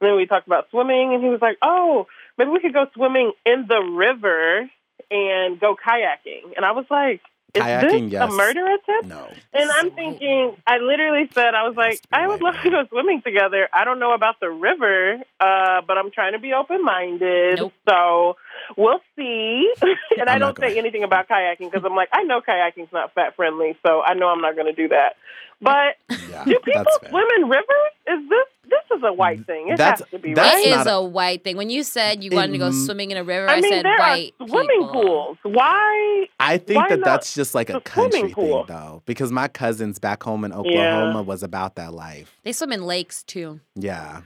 And 0.02 0.10
then 0.10 0.16
we 0.16 0.26
talked 0.26 0.48
about 0.48 0.68
swimming, 0.70 1.14
and 1.14 1.22
he 1.22 1.30
was 1.30 1.40
like, 1.40 1.58
"Oh, 1.62 2.08
maybe 2.36 2.50
we 2.50 2.58
could 2.58 2.72
go 2.72 2.86
swimming 2.92 3.32
in 3.46 3.66
the 3.68 3.80
river 3.80 4.68
and 5.12 5.60
go 5.60 5.76
kayaking." 5.76 6.56
And 6.56 6.66
I 6.66 6.72
was 6.72 6.86
like, 6.90 7.20
"Is 7.54 7.62
Kayaking, 7.62 8.10
this 8.10 8.12
yes. 8.14 8.32
a 8.32 8.34
murder 8.34 8.66
attempt?" 8.66 9.06
no. 9.06 9.28
And 9.52 9.70
I'm 9.70 9.92
thinking, 9.92 10.56
I 10.66 10.78
literally 10.78 11.30
said, 11.32 11.54
I 11.54 11.68
was 11.68 11.76
like, 11.76 12.00
I 12.10 12.26
would 12.26 12.42
love 12.42 12.56
to 12.64 12.70
go 12.70 12.84
swimming 12.88 13.22
together. 13.22 13.68
I 13.72 13.84
don't 13.84 14.00
know 14.00 14.12
about 14.12 14.40
the 14.40 14.50
river, 14.50 15.22
uh, 15.38 15.82
but 15.86 15.96
I'm 15.96 16.10
trying 16.10 16.32
to 16.32 16.40
be 16.40 16.52
open 16.52 16.82
minded. 16.82 17.58
Nope. 17.58 17.72
So 17.88 18.36
we'll 18.76 19.00
see. 19.14 19.72
and 20.18 20.28
I 20.28 20.34
I'm 20.34 20.40
not 20.40 20.56
don't 20.56 20.68
say 20.68 20.78
anything 20.78 21.04
about 21.04 21.28
kayaking 21.28 21.70
because 21.70 21.84
I'm 21.84 21.94
like, 21.94 22.08
I 22.12 22.24
know 22.24 22.40
kayaking's 22.40 22.92
not 22.92 23.14
fat 23.14 23.36
friendly, 23.36 23.78
so 23.86 24.02
I 24.02 24.14
know 24.14 24.28
I'm 24.30 24.40
not 24.40 24.56
going 24.56 24.66
to 24.66 24.72
do 24.72 24.88
that. 24.88 25.14
But 25.62 25.96
Yeah. 26.30 26.44
do 26.44 26.58
people 26.64 26.84
swim 27.08 27.26
in 27.38 27.48
rivers? 27.48 27.92
Is 28.08 28.28
this 28.28 28.46
this 28.64 28.98
is 28.98 29.02
a 29.04 29.12
white 29.12 29.44
thing? 29.46 29.68
It 29.68 29.76
That's- 29.76 30.00
has 30.00 30.08
to 30.10 30.18
be 30.18 30.32
that's 30.34 30.54
right. 30.66 30.80
Is 30.80 30.86
a- 30.86 30.90
a 30.92 31.04
white 31.04 31.44
thing. 31.44 31.56
When 31.58 31.68
you 31.70 31.82
said 31.82 32.24
you 32.24 32.30
wanted 32.30 32.52
to 32.52 32.58
go 32.58 32.70
Mm. 32.70 32.84
swimming 32.86 33.10
in 33.10 33.16
a 33.18 33.24
river, 33.24 33.46
I, 33.48 33.56
I 33.56 33.60
mean, 33.60 33.70
said 33.72 33.84
there 33.84 33.98
white 33.98 34.32
are 34.40 34.48
swimming 34.48 34.80
people. 34.80 35.02
pools. 35.02 35.38
Why? 35.42 36.26
I 36.40 36.56
think 36.58 36.80
Why 36.80 36.88
that 36.88 37.04
that's 37.04 37.34
just 37.34 37.54
like 37.54 37.68
a 37.70 37.80
country 37.82 38.30
pool? 38.32 38.64
thing 38.64 38.74
though, 38.74 39.02
because 39.04 39.30
my 39.30 39.46
cousins 39.48 39.98
back 39.98 40.22
home 40.22 40.44
in 40.44 40.52
Oklahoma 40.54 41.22
was 41.22 41.42
about 41.42 41.76
that 41.76 41.92
life. 41.92 42.34
They 42.44 42.52
swim 42.52 42.72
in 42.72 42.84
lakes 42.86 43.22
too. 43.22 43.60
Yeah. 43.74 44.22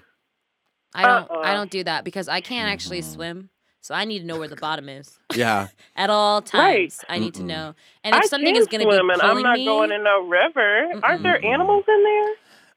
I 0.94 1.02
don't. 1.02 1.30
Uh-uh. 1.30 1.42
I 1.44 1.52
don't 1.52 1.70
do 1.70 1.82
that 1.84 2.04
because 2.04 2.28
I 2.28 2.40
can't 2.40 2.70
actually 2.70 3.00
Mhm. 3.00 3.12
swim. 3.14 3.50
So 3.86 3.94
I 3.94 4.04
need 4.04 4.18
to 4.18 4.26
know 4.26 4.36
where 4.36 4.48
the 4.48 4.56
bottom 4.68 4.88
is 4.88 5.16
Yeah. 5.34 5.68
at 5.96 6.10
all 6.10 6.42
times. 6.42 7.04
I 7.08 7.20
need 7.20 7.34
to 7.34 7.42
Mm-mm. 7.42 7.46
know. 7.46 7.74
And 8.02 8.16
if 8.16 8.24
I 8.24 8.26
something 8.26 8.52
can 8.52 8.60
is 8.62 8.66
going 8.66 8.80
to 8.80 8.86
be 8.88 8.92
swim, 8.94 9.10
and 9.10 9.20
pulling 9.20 9.36
I'm 9.36 9.42
not 9.44 9.58
me, 9.58 9.64
going 9.64 9.92
in 9.92 10.02
no 10.02 10.26
river. 10.26 10.86
Aren't 11.04 11.22
there 11.22 11.44
animals 11.44 11.84
in 11.86 12.02
there? 12.02 12.28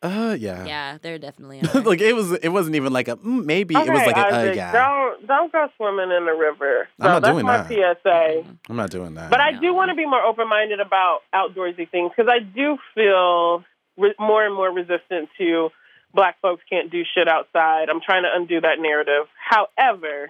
Uh 0.02 0.34
yeah. 0.36 0.65
yeah, 0.65 0.98
there 1.02 1.18
definitely 1.19 1.60
are. 1.64 1.81
like 1.81 1.99
it 1.99 2.14
was 2.14 2.31
it 2.31 2.48
wasn't 2.49 2.76
even 2.77 2.94
like 2.94 3.07
a 3.10 3.18
mm, 3.18 3.44
maybe 3.44 3.76
it 3.76 3.80
was 3.80 3.90
Okay, 3.90 4.06
like 4.06 4.15
a 4.18 4.34
uh, 4.49 4.52
yeah. 4.53 4.72
Don't 4.72 5.27
don't 5.27 5.52
go 5.52 5.68
swimming 5.76 6.11
in 6.15 6.26
the 6.26 6.31
river. 6.31 6.88
I'm 7.02 7.06
So 7.07 7.11
not 7.14 7.22
that's 7.23 7.34
doing 7.34 7.45
my 7.45 7.68
that. 7.68 7.98
PSA. 8.03 8.44
I'm 8.69 8.76
not 8.77 8.91
doing 8.91 9.15
that. 9.15 9.30
But 9.30 9.41
I 9.41 9.52
No. 9.52 9.60
do 9.60 9.73
want 9.73 9.90
to 9.90 9.95
be 9.95 10.06
more 10.06 10.23
open 10.23 10.48
minded 10.48 10.80
about 10.80 11.19
outdoorsy 11.36 11.90
things 11.90 12.11
because 12.15 12.31
I 12.31 12.40
do 12.40 12.77
feel 12.95 13.65
re- 13.98 14.15
more 14.19 14.45
and 14.45 14.56
more 14.56 14.72
resistant 14.72 15.27
to 15.38 15.69
black 16.14 16.40
folks 16.41 16.64
can't 16.69 16.90
do 16.90 17.03
shit 17.14 17.27
outside. 17.27 17.90
I'm 17.90 17.99
trying 17.99 18.23
to 18.23 18.30
undo 18.34 18.61
that 18.61 18.80
narrative. 18.80 19.26
However, 19.49 20.30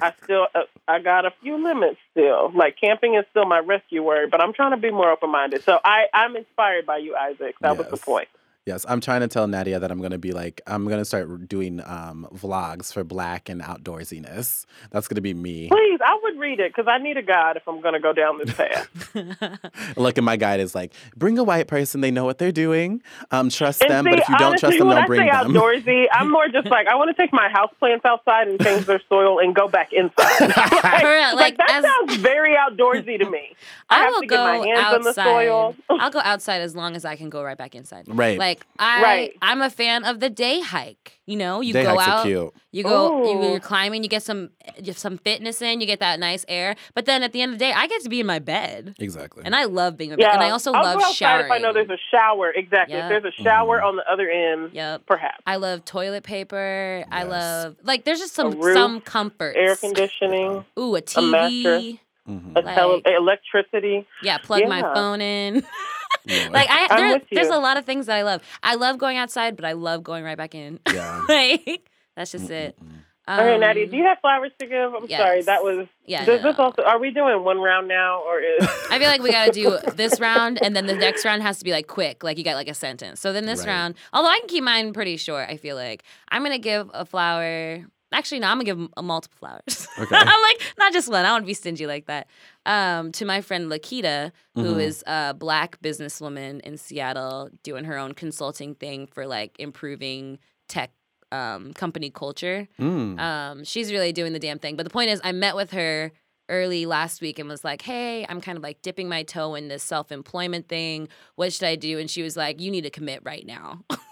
I 0.00 0.12
still 0.24 0.46
uh, 0.54 0.62
I 0.86 1.00
got 1.00 1.26
a 1.26 1.32
few 1.42 1.62
limits 1.62 1.98
still. 2.12 2.50
Like 2.54 2.76
camping 2.80 3.14
is 3.14 3.24
still 3.30 3.46
my 3.46 3.58
rescue 3.58 4.02
word, 4.02 4.30
but 4.30 4.40
I'm 4.40 4.52
trying 4.52 4.72
to 4.72 4.76
be 4.76 4.90
more 4.90 5.10
open 5.10 5.30
minded. 5.30 5.62
So 5.64 5.78
I 5.84 6.06
I'm 6.12 6.36
inspired 6.36 6.86
by 6.86 6.98
you, 6.98 7.16
Isaac. 7.16 7.56
That 7.62 7.76
was 7.76 7.86
the 7.90 7.96
point. 7.96 8.28
Yes, 8.66 8.84
I'm 8.86 9.00
trying 9.00 9.20
to 9.20 9.28
tell 9.28 9.46
Nadia 9.46 9.78
that 9.80 9.90
I'm 9.90 10.02
gonna 10.02 10.18
be 10.18 10.32
like 10.32 10.60
I'm 10.66 10.86
gonna 10.86 11.04
start 11.06 11.48
doing 11.48 11.80
um, 11.86 12.28
vlogs 12.34 12.92
for 12.92 13.02
Black 13.02 13.48
and 13.48 13.62
outdoorsiness. 13.62 14.66
That's 14.90 15.08
gonna 15.08 15.22
be 15.22 15.32
me. 15.32 15.68
Please, 15.68 16.00
I 16.04 16.18
would 16.22 16.38
read 16.38 16.60
it 16.60 16.74
because 16.74 16.86
I 16.86 16.98
need 16.98 17.16
a 17.16 17.22
guide 17.22 17.56
if 17.56 17.66
I'm 17.66 17.80
going 17.80 17.94
to 17.94 18.00
go 18.00 18.12
down 18.12 18.38
this 18.38 18.52
path. 18.54 19.96
Look, 19.96 20.18
and 20.18 20.24
my 20.24 20.36
guide 20.36 20.60
is 20.60 20.74
like, 20.74 20.92
bring 21.16 21.38
a 21.38 21.42
white 21.44 21.66
person. 21.66 22.00
They 22.02 22.10
know 22.10 22.24
what 22.26 22.38
they're 22.38 22.52
doing. 22.52 23.02
Um, 23.30 23.48
trust 23.48 23.80
And 23.82 23.90
them, 23.90 24.04
see, 24.04 24.10
but 24.10 24.18
if 24.20 24.28
you 24.28 24.36
don't 24.38 24.58
trust 24.58 24.78
them, 24.78 24.88
don't 24.88 24.98
I 24.98 25.06
bring 25.06 25.20
say 25.22 25.30
them. 25.30 25.52
outdoorsy, 25.54 26.04
I'm 26.12 26.30
more 26.30 26.48
just 26.48 26.66
like 26.68 26.86
I 26.88 26.94
want 26.94 27.14
to 27.14 27.20
take 27.20 27.32
my 27.32 27.48
house 27.48 27.72
plants 27.78 28.04
outside 28.04 28.48
and 28.48 28.60
change 28.60 28.84
their 28.86 29.00
soil 29.08 29.38
and 29.38 29.54
go 29.54 29.66
back 29.66 29.92
inside. 29.92 30.40
like, 30.40 31.00
For 31.00 31.08
real, 31.10 31.36
like, 31.36 31.56
that 31.56 31.70
as- 31.70 31.84
sounds 31.84 32.16
very 32.22 32.54
outdoorsy 32.70 33.18
to 33.18 33.30
me. 33.30 33.54
I, 33.90 33.96
I 33.96 33.98
have 34.00 34.10
will 34.12 34.20
to 34.20 34.26
get 34.26 34.38
my 34.40 34.56
go 34.58 34.62
hands 34.64 34.96
in 34.96 35.02
the 35.02 35.08
outside. 35.10 35.24
soil. 35.24 35.76
I'll 35.90 36.10
go 36.10 36.20
outside 36.22 36.60
as 36.60 36.74
long 36.76 36.94
as 36.96 37.04
I 37.04 37.16
can 37.16 37.30
go 37.30 37.42
right 37.42 37.56
back 37.56 37.74
inside. 37.74 38.04
Right. 38.08 38.38
Like 38.38 38.66
I, 38.78 39.02
Right. 39.02 39.36
I'm 39.42 39.62
a 39.62 39.70
fan 39.70 40.04
of 40.04 40.20
the 40.20 40.30
day 40.30 40.60
hike. 40.60 41.14
You 41.26 41.36
know, 41.36 41.60
you 41.60 41.74
Day 41.74 41.82
go 41.82 41.90
hikes 41.90 42.06
are 42.08 42.10
out, 42.20 42.24
cute. 42.24 42.54
you 42.72 42.82
go, 42.84 43.22
you, 43.24 43.38
Ooh. 43.38 43.50
you're 43.50 43.60
climbing, 43.60 44.02
you 44.02 44.08
get 44.08 44.22
some, 44.22 44.48
you 44.78 44.86
have 44.86 44.96
some 44.96 45.18
fitness 45.18 45.60
in, 45.60 45.78
you 45.82 45.86
get 45.86 46.00
that 46.00 46.18
nice 46.18 46.42
air. 46.48 46.74
But 46.94 47.04
then 47.04 47.22
at 47.22 47.32
the 47.32 47.42
end 47.42 47.52
of 47.52 47.58
the 47.58 47.64
day, 47.66 47.70
I 47.72 47.86
get 47.86 48.02
to 48.04 48.08
be 48.08 48.18
in 48.20 48.26
my 48.26 48.38
bed, 48.38 48.94
Exactly. 48.98 49.42
and 49.44 49.54
I 49.54 49.64
love 49.64 49.98
being 49.98 50.10
in 50.12 50.16
my 50.16 50.22
Yeah, 50.22 50.28
bed. 50.30 50.34
And 50.36 50.44
I 50.44 50.50
also 50.50 50.72
I'll 50.72 50.82
love 50.82 50.98
go 51.00 51.04
outside 51.04 51.14
showering. 51.14 51.44
if 51.46 51.52
I 51.52 51.58
know 51.58 51.74
there's 51.74 51.90
a 51.90 51.98
shower. 52.10 52.50
Exactly. 52.52 52.96
Yeah. 52.96 53.10
If 53.10 53.22
there's 53.22 53.34
a 53.38 53.42
shower 53.42 53.78
Mhm. 53.80 53.84
on 53.84 53.96
the 53.96 54.10
other 54.10 54.30
end, 54.30 54.70
Yep. 54.72 55.02
perhaps 55.04 55.42
I 55.46 55.56
love 55.56 55.84
toilet 55.84 56.22
paper. 56.24 57.04
I 57.12 57.24
love 57.24 57.76
like 57.82 58.04
there's 58.04 58.20
just 58.20 58.34
some 58.34 58.52
roof, 58.58 58.72
some 58.74 59.02
comfort. 59.02 59.54
air 59.54 59.76
conditioning, 59.76 60.64
Ooh, 60.78 60.96
a 60.96 61.02
a 61.16 61.22
mattress. 61.22 61.52
TV. 61.84 61.94
A 61.94 62.00
tele- 62.28 62.94
Like- 62.94 63.06
electricity. 63.06 64.06
Yeah, 64.22 64.38
plug 64.38 64.68
my 64.68 64.82
phone 64.82 65.20
in. 65.20 65.54
Lord. 66.26 66.52
like 66.52 66.68
I, 66.70 66.88
there, 66.96 67.22
there's 67.32 67.48
you. 67.48 67.54
a 67.54 67.58
lot 67.60 67.76
of 67.78 67.84
things 67.86 68.06
that 68.06 68.16
I 68.16 68.22
love. 68.22 68.42
I 68.62 68.74
love 68.74 68.98
going 68.98 69.16
outside, 69.16 69.56
but 69.56 69.64
I 69.64 69.72
love 69.72 70.02
going 70.02 70.24
right 70.24 70.36
back 70.36 70.54
in. 70.54 70.78
yeah. 70.92 71.22
like 71.28 71.88
that's 72.16 72.32
just 72.32 72.50
it. 72.50 72.76
Mm-mm-mm. 72.82 72.94
All 73.28 73.44
right, 73.44 73.60
Nadia, 73.60 73.84
Um, 73.84 73.90
do 73.90 73.96
you 73.98 74.04
have 74.04 74.18
flowers 74.22 74.52
to 74.58 74.66
give? 74.66 74.94
I'm 74.94 75.06
sorry, 75.06 75.42
that 75.42 75.62
was. 75.62 75.86
Yeah, 76.06 76.24
Does 76.24 76.40
no, 76.42 76.48
this 76.50 76.56
no. 76.58 76.64
also? 76.64 76.82
Are 76.82 76.98
we 76.98 77.10
doing 77.10 77.44
one 77.44 77.58
round 77.58 77.86
now, 77.86 78.22
or 78.22 78.40
is? 78.40 78.62
I 78.90 78.98
feel 78.98 79.08
like 79.08 79.22
we 79.22 79.30
gotta 79.30 79.52
do 79.52 79.78
this 79.96 80.18
round, 80.18 80.58
and 80.62 80.74
then 80.74 80.86
the 80.86 80.94
next 80.94 81.26
round 81.26 81.42
has 81.42 81.58
to 81.58 81.64
be 81.64 81.70
like 81.70 81.88
quick, 81.88 82.24
like 82.24 82.38
you 82.38 82.44
got 82.44 82.54
like 82.54 82.68
a 82.68 82.74
sentence. 82.74 83.20
So 83.20 83.34
then 83.34 83.44
this 83.44 83.60
Right. 83.60 83.68
round, 83.68 83.96
although 84.14 84.30
I 84.30 84.38
can 84.38 84.48
keep 84.48 84.64
mine 84.64 84.94
pretty 84.94 85.18
short, 85.18 85.46
I 85.50 85.58
feel 85.58 85.76
like 85.76 86.04
I'm 86.30 86.42
gonna 86.42 86.58
give 86.58 86.90
a 86.94 87.04
flower. 87.04 87.84
Actually, 88.12 88.40
no, 88.40 88.46
I'm 88.48 88.54
gonna 88.56 88.64
give 88.64 88.78
m- 88.78 88.90
a 88.96 89.02
multiple 89.02 89.36
flowers. 89.38 89.86
Okay. 89.98 90.16
I'm 90.16 90.42
like 90.42 90.60
not 90.78 90.92
just 90.92 91.08
one. 91.08 91.20
I 91.20 91.22
don't 91.24 91.32
want 91.32 91.42
to 91.44 91.46
be 91.46 91.54
stingy 91.54 91.86
like 91.86 92.06
that. 92.06 92.28
Um, 92.66 93.12
to 93.12 93.24
my 93.24 93.40
friend 93.40 93.70
Lakita, 93.70 94.32
who 94.54 94.74
Mhm. 94.76 94.80
is 94.80 95.02
a 95.06 95.34
black 95.34 95.80
businesswoman 95.82 96.60
in 96.60 96.76
Seattle, 96.78 97.50
doing 97.64 97.84
her 97.84 97.98
own 97.98 98.14
consulting 98.14 98.74
thing 98.76 99.06
for 99.08 99.26
like 99.26 99.56
improving 99.58 100.38
tech 100.68 100.90
um, 101.32 101.74
company 101.74 102.08
culture. 102.10 102.66
Mm. 102.80 103.18
Um, 103.20 103.64
she's 103.64 103.92
really 103.92 104.12
doing 104.12 104.32
the 104.32 104.38
damn 104.38 104.58
thing. 104.58 104.76
But 104.76 104.84
the 104.84 104.90
point 104.90 105.10
is, 105.10 105.20
I 105.22 105.32
met 105.32 105.54
with 105.56 105.72
her 105.72 106.10
early 106.48 106.86
last 106.86 107.20
week 107.20 107.38
and 107.38 107.46
was 107.48 107.62
like, 107.64 107.82
"Hey, 107.82 108.24
I'm 108.26 108.40
kind 108.40 108.56
of 108.56 108.62
like 108.62 108.80
dipping 108.80 109.08
my 109.10 109.22
toe 109.24 109.54
in 109.54 109.68
this 109.68 109.82
self-employment 109.82 110.68
thing. 110.68 111.08
What 111.34 111.52
should 111.52 111.66
I 111.68 111.76
do?" 111.76 111.98
And 111.98 112.08
she 112.10 112.22
was 112.22 112.36
like, 112.36 112.60
"You 112.62 112.70
need 112.70 112.84
to 112.84 112.90
commit 112.90 113.20
right 113.24 113.44
now." 113.44 113.84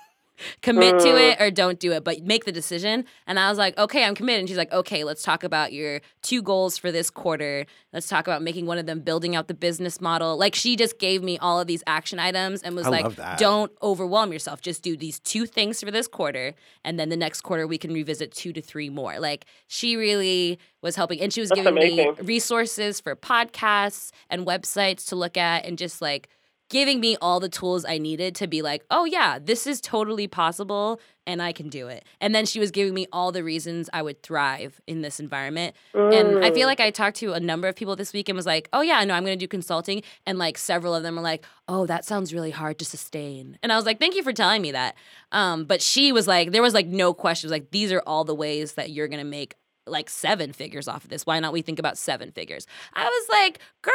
commit 0.62 0.98
to 1.00 1.08
Mm. 1.08 1.32
it 1.32 1.40
or 1.40 1.50
don't 1.50 1.78
do 1.78 1.92
it, 1.92 2.04
but 2.04 2.22
make 2.22 2.44
the 2.44 2.52
decision. 2.52 3.04
And 3.26 3.38
I 3.38 3.48
was 3.48 3.58
like, 3.58 3.76
okay, 3.78 4.04
I'm 4.04 4.14
committed. 4.14 4.40
And 4.40 4.48
she's 4.48 4.58
like, 4.58 4.72
okay, 4.72 5.04
let's 5.04 5.22
talk 5.22 5.44
about 5.44 5.72
your 5.72 6.00
two 6.22 6.42
goals 6.42 6.76
for 6.78 6.92
this 6.92 7.10
quarter. 7.10 7.66
Let's 7.92 8.08
talk 8.08 8.26
about 8.26 8.42
making 8.42 8.66
one 8.66 8.78
of 8.78 8.86
them 8.86 9.00
building 9.00 9.34
out 9.34 9.48
the 9.48 9.54
business 9.54 10.00
model. 10.00 10.36
Like 10.36 10.54
she 10.54 10.76
just 10.76 10.98
gave 10.98 11.22
me 11.22 11.38
all 11.38 11.60
of 11.60 11.66
these 11.66 11.82
action 11.86 12.18
items 12.18 12.62
and 12.62 12.74
was 12.76 12.86
I 12.86 12.90
like, 12.90 13.38
don't 13.38 13.72
overwhelm 13.82 14.32
yourself. 14.32 14.60
Just 14.60 14.82
do 14.82 14.96
these 14.96 15.18
two 15.20 15.46
things 15.46 15.80
for 15.80 15.90
this 15.90 16.06
quarter. 16.06 16.54
And 16.84 16.98
then 16.98 17.08
the 17.08 17.16
next 17.16 17.40
quarter, 17.42 17.66
we 17.66 17.78
can 17.78 17.92
revisit 17.92 18.32
two 18.32 18.52
to 18.52 18.60
three 18.60 18.90
more. 18.90 19.18
Like 19.18 19.46
she 19.66 19.96
really 19.96 20.58
was 20.82 20.96
helping. 20.96 21.20
And 21.20 21.32
she 21.32 21.40
was 21.40 21.48
That's 21.48 21.62
giving 21.62 21.74
me 21.74 22.10
resources 22.22 23.00
for 23.00 23.16
podcasts 23.16 24.10
and 24.28 24.46
websites 24.46 25.06
to 25.08 25.16
look 25.16 25.36
at 25.36 25.64
and 25.64 25.78
just 25.78 26.02
like 26.02 26.28
giving 26.68 27.00
me 27.00 27.16
all 27.20 27.38
the 27.40 27.48
tools 27.48 27.84
I 27.84 27.98
needed 27.98 28.34
to 28.36 28.46
be 28.46 28.60
like, 28.62 28.84
oh 28.90 29.04
yeah, 29.04 29.38
this 29.38 29.66
is 29.66 29.80
totally 29.80 30.26
possible 30.26 31.00
and 31.26 31.40
I 31.42 31.52
can 31.52 31.68
do 31.68 31.88
it. 31.88 32.04
And 32.20 32.34
then 32.34 32.46
she 32.46 32.58
was 32.58 32.70
giving 32.70 32.92
me 32.94 33.06
all 33.12 33.30
the 33.32 33.42
reasons 33.44 33.88
I 33.92 34.02
would 34.02 34.22
thrive 34.22 34.80
in 34.86 35.02
this 35.02 35.18
environment. 35.20 35.74
And 36.12 36.38
I 36.42 36.50
Mm. 36.50 36.54
feel 36.54 36.66
like 36.68 36.78
I 36.80 36.90
talked 36.90 37.16
to 37.18 37.32
a 37.32 37.40
number 37.40 37.66
of 37.68 37.74
people 37.76 37.96
this 37.96 38.12
week 38.12 38.28
and 38.28 38.36
was 38.36 38.46
like, 38.46 38.68
oh 38.72 38.80
yeah, 38.80 39.02
no, 39.04 39.14
I'm 39.14 39.24
gonna 39.24 39.36
do 39.36 39.48
consulting. 39.48 40.02
And 40.24 40.38
like 40.38 40.56
several 40.58 40.94
of 40.94 41.02
them 41.02 41.16
were 41.16 41.22
like, 41.22 41.44
oh, 41.68 41.86
that 41.86 42.04
sounds 42.04 42.32
really 42.34 42.52
hard 42.52 42.78
to 42.78 42.84
sustain. 42.84 43.58
And 43.62 43.72
I 43.72 43.76
was 43.76 43.86
like, 43.86 43.98
thank 43.98 44.14
you 44.14 44.22
for 44.22 44.32
telling 44.32 44.62
me 44.62 44.72
that. 44.72 44.94
Um, 45.32 45.64
but 45.64 45.82
she 45.82 46.12
was 46.12 46.26
like, 46.28 46.52
there 46.52 46.62
was 46.62 46.74
like 46.74 46.86
no 46.86 47.12
questions. 47.14 47.50
Like, 47.50 47.70
these 47.72 47.90
are 47.92 48.02
all 48.06 48.24
the 48.24 48.34
ways 48.34 48.74
that 48.74 48.90
you're 48.90 49.08
gonna 49.08 49.24
make 49.24 49.54
like 49.88 50.08
seven 50.10 50.52
figures 50.52 50.88
off 50.88 51.04
of 51.04 51.10
this. 51.10 51.24
Why 51.26 51.38
not 51.38 51.52
we 51.52 51.62
think 51.62 51.78
about 51.78 51.96
seven 51.98 52.32
figures? 52.32 52.66
I 52.92 53.04
was 53.04 53.28
like, 53.28 53.60
girl, 53.82 53.92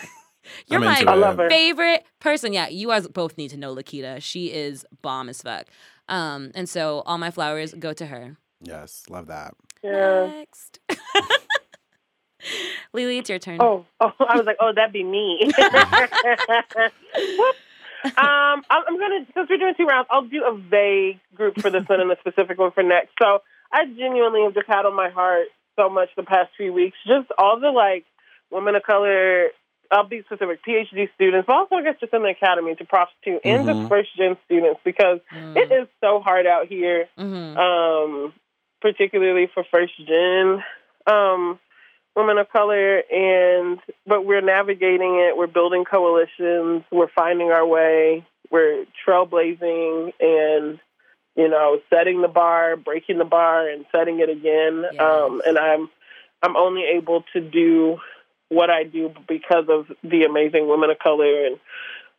you're 0.66 0.80
my 0.80 0.98
into 0.98 1.10
I 1.10 1.14
love 1.14 1.38
it. 1.40 1.44
her. 1.44 1.48
favorite 1.50 2.04
person. 2.20 2.52
Yeah, 2.52 2.68
you 2.68 2.88
guys 2.88 3.06
both 3.08 3.36
need 3.38 3.48
to 3.50 3.56
know 3.56 3.74
Lakita. 3.74 4.22
She 4.22 4.52
is 4.52 4.84
bomb 5.02 5.28
as 5.28 5.42
fuck. 5.42 5.66
Um, 6.08 6.50
and 6.54 6.68
so 6.68 7.02
all 7.06 7.18
my 7.18 7.30
flowers 7.30 7.72
go 7.74 7.92
to 7.92 8.06
her. 8.06 8.36
Yes, 8.62 9.04
love 9.08 9.26
that. 9.28 9.54
Yeah. 9.82 10.26
Next. 10.26 10.80
Lily, 12.92 13.18
it's 13.18 13.30
your 13.30 13.38
turn. 13.38 13.58
Oh, 13.60 13.86
oh, 14.00 14.12
I 14.18 14.36
was 14.36 14.46
like, 14.46 14.56
oh, 14.60 14.72
that'd 14.74 14.92
be 14.92 15.04
me. 15.04 15.50
Um, 18.02 18.62
I'm, 18.70 18.82
I'm 18.88 18.98
gonna 18.98 19.26
since 19.34 19.50
we're 19.50 19.58
doing 19.58 19.74
two 19.76 19.84
rounds, 19.84 20.08
I'll 20.10 20.24
do 20.24 20.42
a 20.44 20.56
vague 20.56 21.20
group 21.34 21.60
for 21.60 21.68
this 21.68 21.84
one 21.86 22.00
and 22.00 22.10
a 22.10 22.16
specific 22.20 22.58
one 22.58 22.70
for 22.72 22.82
next. 22.82 23.10
So 23.20 23.40
I 23.70 23.84
genuinely 23.84 24.42
have 24.42 24.54
just 24.54 24.68
had 24.68 24.86
on 24.86 24.96
my 24.96 25.10
heart 25.10 25.48
so 25.76 25.90
much 25.90 26.08
the 26.16 26.22
past 26.22 26.48
few 26.56 26.72
weeks, 26.72 26.96
just 27.06 27.30
all 27.36 27.60
the 27.60 27.68
like 27.68 28.06
women 28.50 28.74
of 28.74 28.84
color. 28.84 29.48
I'll 29.90 30.06
be 30.06 30.22
specific, 30.22 30.60
PhD 30.64 31.08
students, 31.14 31.46
but 31.46 31.56
also 31.56 31.76
I 31.76 31.82
guess 31.82 31.96
just 32.00 32.14
in 32.14 32.22
the 32.22 32.28
academy 32.28 32.74
to 32.76 32.84
prostitute 32.84 33.40
and 33.44 33.66
Mhm. 33.66 33.74
just 33.74 33.88
first 33.88 34.16
gen 34.16 34.36
students 34.44 34.80
because 34.84 35.20
Mm. 35.32 35.56
it 35.56 35.72
is 35.72 35.88
so 36.00 36.20
hard 36.20 36.46
out 36.46 36.66
here 36.66 37.08
Mhm. 37.18 37.56
um, 37.56 38.32
particularly 38.80 39.46
for 39.48 39.64
first 39.64 39.96
gen 40.06 40.62
um, 41.06 41.58
women 42.14 42.38
of 42.38 42.48
color. 42.50 42.98
And 43.10 43.80
but 44.06 44.24
we're 44.24 44.40
navigating 44.42 45.16
it. 45.16 45.36
We're 45.36 45.46
building 45.48 45.84
coalitions. 45.84 46.84
We're 46.90 47.08
finding 47.08 47.50
our 47.50 47.66
way. 47.66 48.24
We're 48.50 48.84
trailblazing 49.06 50.12
and 50.20 50.78
you 51.36 51.48
know 51.48 51.80
setting 51.90 52.20
the 52.22 52.28
bar, 52.28 52.76
breaking 52.76 53.18
the 53.18 53.24
bar, 53.24 53.68
and 53.68 53.84
setting 53.92 54.20
it 54.20 54.28
again. 54.28 54.86
Yes. 54.92 55.00
Um, 55.00 55.42
and 55.46 55.58
I'm 55.58 55.90
I'm 56.42 56.56
only 56.56 56.84
able 56.84 57.22
to 57.32 57.40
do 57.40 57.98
what 58.50 58.68
I 58.68 58.84
do 58.84 59.12
because 59.26 59.64
of 59.70 59.86
the 60.02 60.24
amazing 60.28 60.68
women 60.68 60.90
of 60.90 60.98
color 60.98 61.46
and 61.46 61.58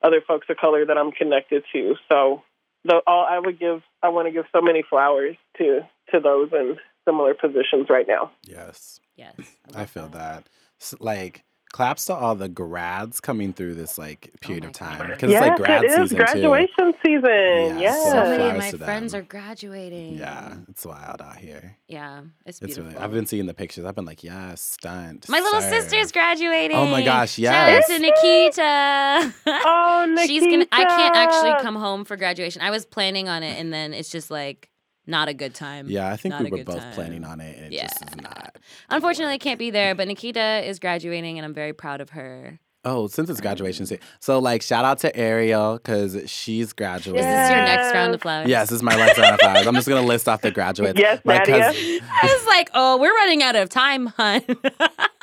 other 0.04 0.22
folks 0.28 0.48
of 0.50 0.58
color 0.58 0.84
that 0.86 0.98
I'm 0.98 1.12
connected 1.12 1.64
to. 1.74 1.96
So 2.10 2.42
the 2.84 3.02
all 3.06 3.28
I 3.30 3.38
would 3.38 3.60
give 3.60 3.82
I 4.02 4.10
want 4.10 4.28
to 4.28 4.32
give 4.32 4.46
so 4.52 4.62
many 4.62 4.82
flowers 4.90 5.36
to 5.60 5.82
to 6.12 6.20
those 6.20 6.50
in 6.52 6.78
similar 7.08 7.34
positions 7.36 7.88
right 7.90 8.08
now. 8.08 8.32
Yes, 8.44 9.00
Yes. 9.16 9.36
I 9.76 9.80
love 9.82 9.90
feel 9.92 10.08
that. 10.10 10.48
S- 10.80 10.96
Like 11.00 11.44
claps 11.72 12.06
to 12.06 12.14
all 12.14 12.36
the 12.36 12.50
grads 12.50 13.20
coming 13.22 13.54
through 13.54 13.74
this 13.76 13.98
like 13.98 14.30
oh 14.34 14.38
period 14.42 14.64
my 14.64 14.70
of 14.70 14.74
time 14.74 14.98
God. 14.98 15.08
because 15.08 15.32
it's 15.32 15.40
like 15.42 15.56
grad 15.58 15.84
it 15.84 15.92
is 15.92 15.96
season 15.96 16.08
too. 16.10 16.16
graduation 16.24 16.94
season. 17.06 17.24
Yeah, 17.24 17.78
Yes. 17.80 18.12
So 18.12 18.24
many 18.26 18.50
of 18.50 18.58
my 18.58 18.72
to 18.72 18.78
them. 18.78 18.86
friends 18.86 19.14
are 19.16 19.22
graduating. 19.22 20.16
Yeah, 20.18 20.56
it's 20.70 20.86
wild 20.86 21.22
out 21.22 21.38
here. 21.38 21.78
Yeah. 21.88 22.22
It's 22.46 22.58
It's 22.62 22.76
beautiful. 22.76 22.92
really. 22.92 22.98
I've 23.04 23.12
been 23.12 23.26
seeing 23.26 23.46
the 23.46 23.54
pictures. 23.54 23.86
I've 23.86 23.96
been 23.96 24.06
like, 24.06 24.24
yes, 24.24 24.62
stunt. 24.62 25.30
my 25.30 25.40
little 25.40 25.62
sir." 25.62 25.82
sister's 25.82 26.12
graduating. 26.12 26.76
Oh 26.78 26.88
my 26.88 27.04
gosh, 27.04 27.34
Shout 27.34 27.54
out 27.56 27.68
yes. 27.70 27.88
to 27.88 28.00
Nikita. 28.00 29.34
Oh, 29.48 30.06
Nikita. 30.10 30.28
She's 30.28 30.44
gonna. 30.44 30.66
I 30.72 30.86
can't 30.86 31.16
actually 31.16 31.62
come 31.64 31.76
home 31.76 32.06
for 32.06 32.18
graduation. 32.18 32.62
I 32.62 32.70
was 32.72 32.86
planning 32.86 33.30
on 33.30 33.44
it, 33.44 33.60
and 33.60 33.72
then 33.74 33.94
it's 33.94 34.10
just 34.10 34.30
like 34.32 34.70
not 35.08 35.28
a 35.28 35.34
good 35.34 35.54
time. 35.54 35.88
Yeah, 35.90 36.10
I 36.12 36.18
think 36.18 36.34
Not 36.34 36.44
we 36.44 36.52
were 36.52 36.64
both 36.64 36.80
time. 36.80 36.94
planning 36.94 37.24
on 37.24 37.40
it, 37.42 37.58
and 37.58 37.74
it 37.74 37.82
just 37.82 38.02
is 38.04 38.10
Yeah. 38.16 38.22
not. 38.24 38.58
Unfortunately, 38.90 39.34
I 39.34 39.38
can't 39.40 39.60
be 39.60 39.70
there, 39.72 39.96
but 39.96 40.08
Nikita 40.08 40.62
is 40.68 40.80
graduating, 40.80 41.38
and 41.38 41.46
I'm 41.46 41.54
very 41.54 41.74
proud 41.74 42.02
of 42.02 42.12
her. 42.12 42.60
Oh, 42.84 43.06
since 43.08 43.30
it's 43.30 43.40
graduation 43.42 43.86
season, 43.86 44.04
so 44.20 44.40
like 44.40 44.64
shout 44.64 44.86
out 44.86 44.98
to 45.00 45.16
Ariel 45.16 45.76
because 45.78 46.18
she's 46.32 46.74
graduating. 46.74 47.20
Is 47.24 47.26
this 47.28 47.44
is 47.46 47.50
your 47.52 47.60
next 47.64 47.94
round 47.94 48.16
of 48.16 48.22
flowers? 48.24 48.50
Yes, 48.50 48.70
this 48.70 48.78
is 48.78 48.84
my 48.84 48.96
last 48.96 49.20
round 49.20 49.36
of 49.36 49.40
flowers. 49.42 49.68
I'm 49.68 49.76
just 49.76 49.88
gonna 49.88 50.02
list 50.02 50.28
off 50.28 50.42
the 50.42 50.50
graduates. 50.50 50.98
Yes, 51.00 51.22
my 51.24 51.38
Nadia. 51.38 51.60
cousin- 51.60 52.00
I 52.12 52.26
was 52.26 52.48
like, 52.48 52.72
oh, 52.74 52.98
we're 52.98 53.14
running 53.14 53.44
out 53.44 53.56
of 53.56 53.70
time, 53.70 54.08
hun. 54.08 54.42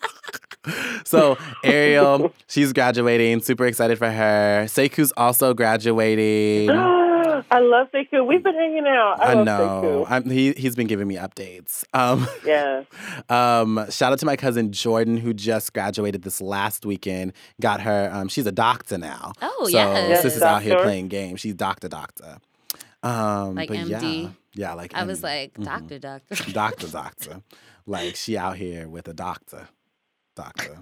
so 1.04 1.36
Ariel, 1.64 2.32
she's 2.46 2.72
graduating. 2.72 3.40
Super 3.40 3.66
excited 3.66 3.98
for 3.98 4.10
her. 4.10 4.66
Sekou's 4.68 5.12
also 5.16 5.52
graduating. 5.54 6.68
I 7.50 7.58
love 7.60 7.88
Sekou. 7.92 8.26
We've 8.26 8.42
been 8.42 8.54
hanging 8.54 8.86
out. 8.86 9.16
I, 9.20 9.32
I 9.32 9.34
love 9.34 9.44
know. 9.46 10.06
I'm, 10.08 10.28
he 10.30 10.52
he's 10.52 10.76
been 10.76 10.86
giving 10.86 11.06
me 11.08 11.16
updates. 11.16 11.84
Um, 11.92 12.26
Yeah. 12.44 12.84
um, 13.28 13.84
shout 13.90 14.12
out 14.12 14.18
to 14.20 14.26
my 14.26 14.36
cousin 14.36 14.72
Jordan 14.72 15.16
who 15.16 15.32
just 15.34 15.72
graduated 15.72 16.22
this 16.22 16.40
last 16.40 16.86
weekend. 16.86 17.32
Got 17.60 17.80
her. 17.82 18.10
Um, 18.12 18.28
she's 18.28 18.46
a 18.46 18.52
doctor 18.52 18.98
now. 18.98 19.32
Oh, 19.42 19.68
yeah. 19.70 19.94
so 19.94 20.08
yes. 20.08 20.22
sis 20.22 20.36
is 20.36 20.42
out 20.42 20.62
here 20.62 20.80
playing 20.82 21.08
games. 21.08 21.40
She's 21.40 21.54
doctor 21.54 21.88
doctor. 21.88 22.38
Um, 23.02 23.54
Like 23.54 23.68
but 23.68 23.78
MD? 23.78 24.22
Yeah, 24.24 24.28
yeah, 24.54 24.72
like 24.74 24.92
I 24.94 25.04
was 25.04 25.20
MD. 25.20 25.22
like, 25.22 25.54
Mhm. 25.54 25.64
doctor, 25.64 25.98
doctor. 25.98 26.34
doctor 26.52 26.88
doctor. 26.88 27.42
like 27.86 28.16
she 28.16 28.36
out 28.36 28.56
here 28.56 28.88
with 28.88 29.08
a 29.08 29.14
doctor 29.14 29.68
doctor. 30.36 30.78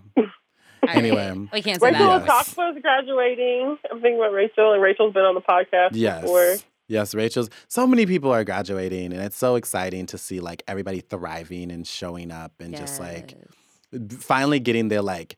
All 0.89 0.95
right. 0.95 0.97
Anyway. 1.05 1.49
we 1.53 1.63
can't 1.63 1.81
say 1.81 1.91
Rachel 1.91 2.07
that. 2.07 2.27
Yes. 2.27 2.55
Coxpa's 2.55 2.81
graduating. 2.83 3.79
I'm 3.91 4.01
thinking 4.01 4.19
about 4.19 4.33
Rachel, 4.33 4.73
and 4.73 4.83
Rachel's 4.83 5.13
been 5.15 5.25
on 5.25 5.35
the 5.35 5.41
podcast 5.41 5.91
Yes. 5.93 6.23
before. 6.23 6.57
Yes, 6.89 7.15
Rachel's. 7.15 7.51
So 7.69 7.87
many 7.87 8.07
people 8.07 8.31
are 8.33 8.45
graduating, 8.45 9.13
and 9.13 9.21
it's 9.23 9.37
so 9.37 9.57
exciting 9.57 10.07
to 10.07 10.19
see 10.19 10.39
like 10.41 10.63
everybody 10.69 11.01
thriving 11.01 11.73
and 11.73 11.87
showing 11.87 12.31
up 12.31 12.53
and 12.61 12.77
just 12.77 13.01
like 13.01 13.35
finally 14.21 14.61
getting 14.61 14.89
their 14.89 15.03
like 15.03 15.37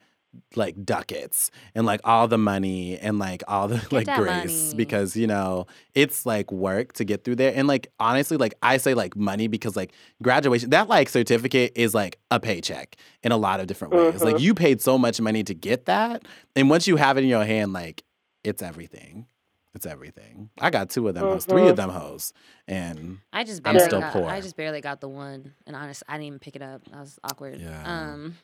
like 0.56 0.84
ducats 0.84 1.50
and 1.74 1.86
like 1.86 2.00
all 2.04 2.28
the 2.28 2.38
money 2.38 2.98
and 2.98 3.18
like 3.18 3.42
all 3.48 3.66
the 3.66 3.76
like 3.90 4.06
grace 4.14 4.66
money. 4.72 4.76
because 4.76 5.16
you 5.16 5.26
know 5.26 5.66
it's 5.94 6.26
like 6.26 6.52
work 6.52 6.92
to 6.92 7.04
get 7.04 7.24
through 7.24 7.34
there 7.36 7.52
and 7.54 7.66
like 7.66 7.90
honestly 7.98 8.36
like 8.36 8.54
I 8.62 8.76
say 8.76 8.94
like 8.94 9.16
money 9.16 9.48
because 9.48 9.74
like 9.74 9.92
graduation 10.22 10.70
that 10.70 10.88
like 10.88 11.08
certificate 11.08 11.72
is 11.76 11.94
like 11.94 12.18
a 12.30 12.38
paycheck 12.38 12.96
in 13.22 13.32
a 13.32 13.36
lot 13.36 13.58
of 13.60 13.66
different 13.66 13.94
ways 13.94 14.22
like 14.22 14.36
Mhm. 14.36 14.40
you 14.40 14.54
paid 14.54 14.80
so 14.82 14.98
much 14.98 15.20
money 15.20 15.42
to 15.44 15.54
get 15.54 15.86
that 15.86 16.22
and 16.54 16.68
once 16.70 16.86
you 16.86 16.96
have 16.96 17.16
it 17.16 17.22
in 17.22 17.28
your 17.28 17.44
hand 17.44 17.72
like 17.72 18.04
it's 18.44 18.62
everything 18.62 19.26
it's 19.74 19.86
everything 19.86 20.50
I 20.60 20.70
got 20.70 20.90
two 20.90 21.06
of 21.08 21.14
them 21.14 21.24
hoes 21.24 21.44
three 21.44 21.68
of 21.68 21.76
them 21.76 21.90
hoes 21.90 22.32
and 22.66 23.18
I 23.32 23.44
just 23.44 23.62
I'm 23.64 23.74
barely 23.74 23.88
still 23.88 24.00
got, 24.00 24.12
poor. 24.12 24.26
I 24.26 24.40
just 24.40 24.56
barely 24.56 24.80
got 24.80 25.00
the 25.00 25.08
one, 25.08 25.54
and 25.66 25.74
honest, 25.74 26.02
I 26.08 26.14
didn't 26.14 26.26
even 26.26 26.38
pick 26.38 26.54
it 26.54 26.62
up. 26.62 26.84
That 26.90 27.00
was 27.00 27.18
awkward. 27.24 27.60
Yeah. 27.60 27.82
Um, 27.84 28.36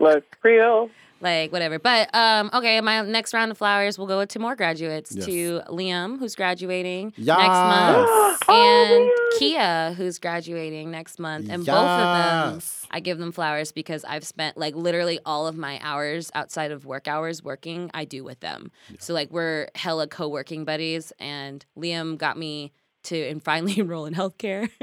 Look, 0.00 0.24
Creole. 0.40 0.90
Like 1.20 1.52
whatever. 1.52 1.78
But 1.78 2.14
um, 2.14 2.50
okay, 2.52 2.80
my 2.80 3.02
next 3.02 3.34
round 3.34 3.50
of 3.50 3.58
flowers 3.58 3.98
will 3.98 4.06
go 4.06 4.24
to 4.24 4.38
more 4.38 4.56
graduates. 4.56 5.14
Yes. 5.14 5.26
To 5.26 5.62
Liam, 5.68 6.18
who's 6.18 6.34
graduating 6.34 7.12
next 7.16 7.38
month, 7.38 8.08
Oh, 8.48 8.88
and 8.92 9.04
man. 9.06 9.14
Kia, 9.38 9.94
who's 9.96 10.18
graduating 10.18 10.90
next 10.90 11.18
month, 11.18 11.48
and 11.50 11.64
both 11.64 11.74
of 11.76 12.52
them. 12.52 12.62
I 12.90 13.00
give 13.00 13.18
them 13.18 13.32
flowers 13.32 13.72
because 13.72 14.04
I've 14.04 14.24
spent 14.24 14.56
like 14.56 14.74
literally 14.74 15.18
all 15.26 15.46
of 15.46 15.56
my 15.56 15.78
hours 15.82 16.30
outside 16.34 16.70
of 16.70 16.86
work 16.86 17.06
hours 17.08 17.42
working, 17.42 17.90
I 17.94 18.04
do 18.04 18.24
with 18.24 18.40
them. 18.40 18.70
So 18.98 19.12
like 19.14 19.30
we're 19.30 19.68
hella 19.74 20.08
co-working 20.08 20.64
buddies 20.64 21.12
and 21.18 21.64
Liam 21.76 22.16
got 22.16 22.38
me 22.38 22.72
to 23.04 23.28
and 23.28 23.42
finally 23.42 23.78
enroll 23.78 24.06
in 24.06 24.14
healthcare. 24.14 24.70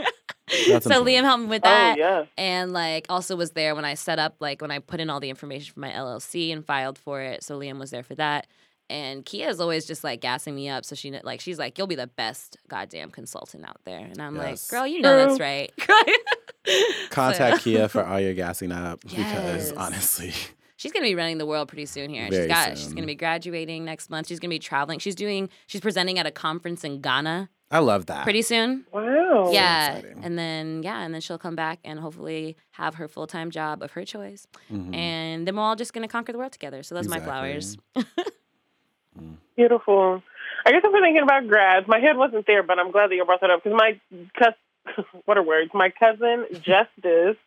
That's 0.70 0.86
so 0.86 0.92
important. 0.92 1.08
Liam 1.08 1.24
helped 1.24 1.44
me 1.44 1.48
with 1.50 1.62
Oh, 1.66 1.70
that. 1.70 1.98
yeah. 1.98 2.26
And 2.38 2.74
like 2.74 3.06
also 3.10 3.36
was 3.36 3.52
there 3.52 3.76
when 3.76 3.86
I 3.86 3.94
set 3.96 4.20
up 4.20 4.36
like 4.40 4.62
when 4.62 4.72
I 4.72 4.80
put 4.80 5.00
in 5.00 5.10
all 5.10 5.20
the 5.20 5.30
information 5.30 5.74
for 5.74 5.80
my 5.80 5.92
LLC 5.92 6.52
and 6.54 6.66
filed 6.66 6.98
for 6.98 7.22
it. 7.22 7.44
So 7.44 7.60
Liam 7.60 7.80
was 7.80 7.92
there 7.92 8.04
for 8.04 8.16
that. 8.16 8.48
And 8.88 9.26
Kia 9.26 9.50
is 9.50 9.60
always 9.60 9.86
just 9.86 10.04
like 10.04 10.22
gassing 10.22 10.54
me 10.56 10.70
up. 10.70 10.86
So 10.86 10.96
she 10.96 11.12
like 11.24 11.42
she's 11.42 11.58
like, 11.58 11.78
You'll 11.78 11.88
be 11.88 11.96
the 11.96 12.06
best 12.08 12.58
goddamn 12.68 13.10
consultant 13.12 13.66
out 13.68 13.80
there. 13.86 14.00
And 14.00 14.22
I'm 14.22 14.36
Yes. 14.36 14.72
like, 14.72 14.80
Girl, 14.80 14.88
you 14.88 15.02
know 15.02 15.18
that's 15.28 15.40
right. 15.40 15.72
Contact 17.10 17.58
So- 17.58 17.64
Kia 17.64 17.88
for 17.88 18.04
all 18.06 18.20
your 18.20 18.34
gassing 18.34 18.72
up 18.72 19.02
because 19.02 19.72
honestly, 19.74 20.34
She's 20.78 20.92
gonna 20.92 21.06
be 21.06 21.16
running 21.16 21.38
the 21.38 21.46
world 21.46 21.68
pretty 21.70 21.86
soon 21.86 22.10
here. 22.10 22.28
Very 22.30 22.44
she's 22.44 22.54
got 22.54 22.78
she's 22.78 22.94
gonna 22.94 23.08
be 23.08 23.16
graduating 23.16 23.86
next 23.86 24.10
month. 24.10 24.28
She's 24.28 24.40
gonna 24.40 24.50
be 24.50 24.60
traveling. 24.60 25.00
She's 25.00 25.16
doing 25.16 25.50
she's 25.68 25.80
presenting 25.82 26.20
at 26.20 26.26
a 26.28 26.32
conference 26.32 26.84
in 26.84 27.00
Ghana 27.02 27.50
I 27.76 27.80
love 27.80 28.06
that. 28.08 28.24
pretty 28.24 28.42
soon. 28.42 28.86
Wow. 28.92 29.50
yeah. 29.52 29.98
exciting. 29.98 30.24
And 30.24 30.38
then 30.40 30.82
yeah, 30.84 31.02
and 31.02 31.14
then 31.14 31.22
she'll 31.22 31.38
come 31.38 31.56
back 31.56 31.80
and 31.84 32.00
hopefully 32.00 32.56
have 32.72 32.96
her 32.96 33.08
full 33.08 33.28
time 33.28 33.52
job 33.52 33.82
of 33.84 33.92
her 33.92 34.06
choice. 34.06 34.48
Mhm. 34.72 34.96
And 34.96 35.48
then 35.48 35.56
we're 35.56 35.62
all 35.64 35.76
just 35.76 35.94
gonna 35.94 36.08
conquer 36.08 36.32
the 36.32 36.38
world 36.38 36.52
together. 36.54 36.84
So 36.84 36.96
those 36.96 37.08
are 37.08 37.10
my 37.10 37.20
flowers. 37.20 37.78
Beautiful. 39.56 40.22
I 40.66 40.72
guess 40.72 40.82
I've 40.84 40.92
been 40.92 41.02
thinking 41.02 41.24
about 41.24 41.48
grads. 41.48 41.88
My 41.88 42.00
head 42.00 42.18
wasn't 42.18 42.46
there, 42.48 42.64
but 42.64 42.80
I'm 42.80 42.92
glad 42.92 43.10
that 43.10 43.16
you 43.16 43.24
brought 43.26 43.42
that 43.42 43.52
up 43.52 43.64
because 43.64 43.78
my 43.78 44.00
cous- 44.38 45.06
what 45.26 45.38
are 45.38 45.44
words? 45.44 45.72
My 45.74 45.90
cousin 45.92 46.46
Justice 46.54 47.38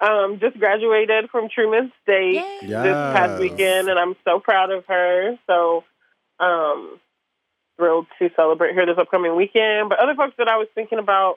um, 0.00 0.38
just 0.40 0.58
graduated 0.58 1.28
from 1.30 1.48
Truman 1.50 1.92
State 2.02 2.36
Yay. 2.36 2.58
Yeah. 2.62 2.82
this 2.82 2.92
past 2.92 3.40
weekend, 3.40 3.88
and 3.90 3.98
I'm 3.98 4.16
so 4.24 4.40
proud 4.40 4.70
of 4.70 4.86
her. 4.86 5.36
So 5.46 5.84
um, 6.38 6.98
thrilled 7.80 8.06
to 8.18 8.28
celebrate 8.36 8.74
here 8.74 8.84
this 8.84 8.98
upcoming 8.98 9.34
weekend. 9.36 9.88
But 9.88 9.98
other 10.00 10.14
folks 10.14 10.34
that 10.36 10.48
I 10.48 10.56
was 10.58 10.68
thinking 10.74 10.98
about 10.98 11.36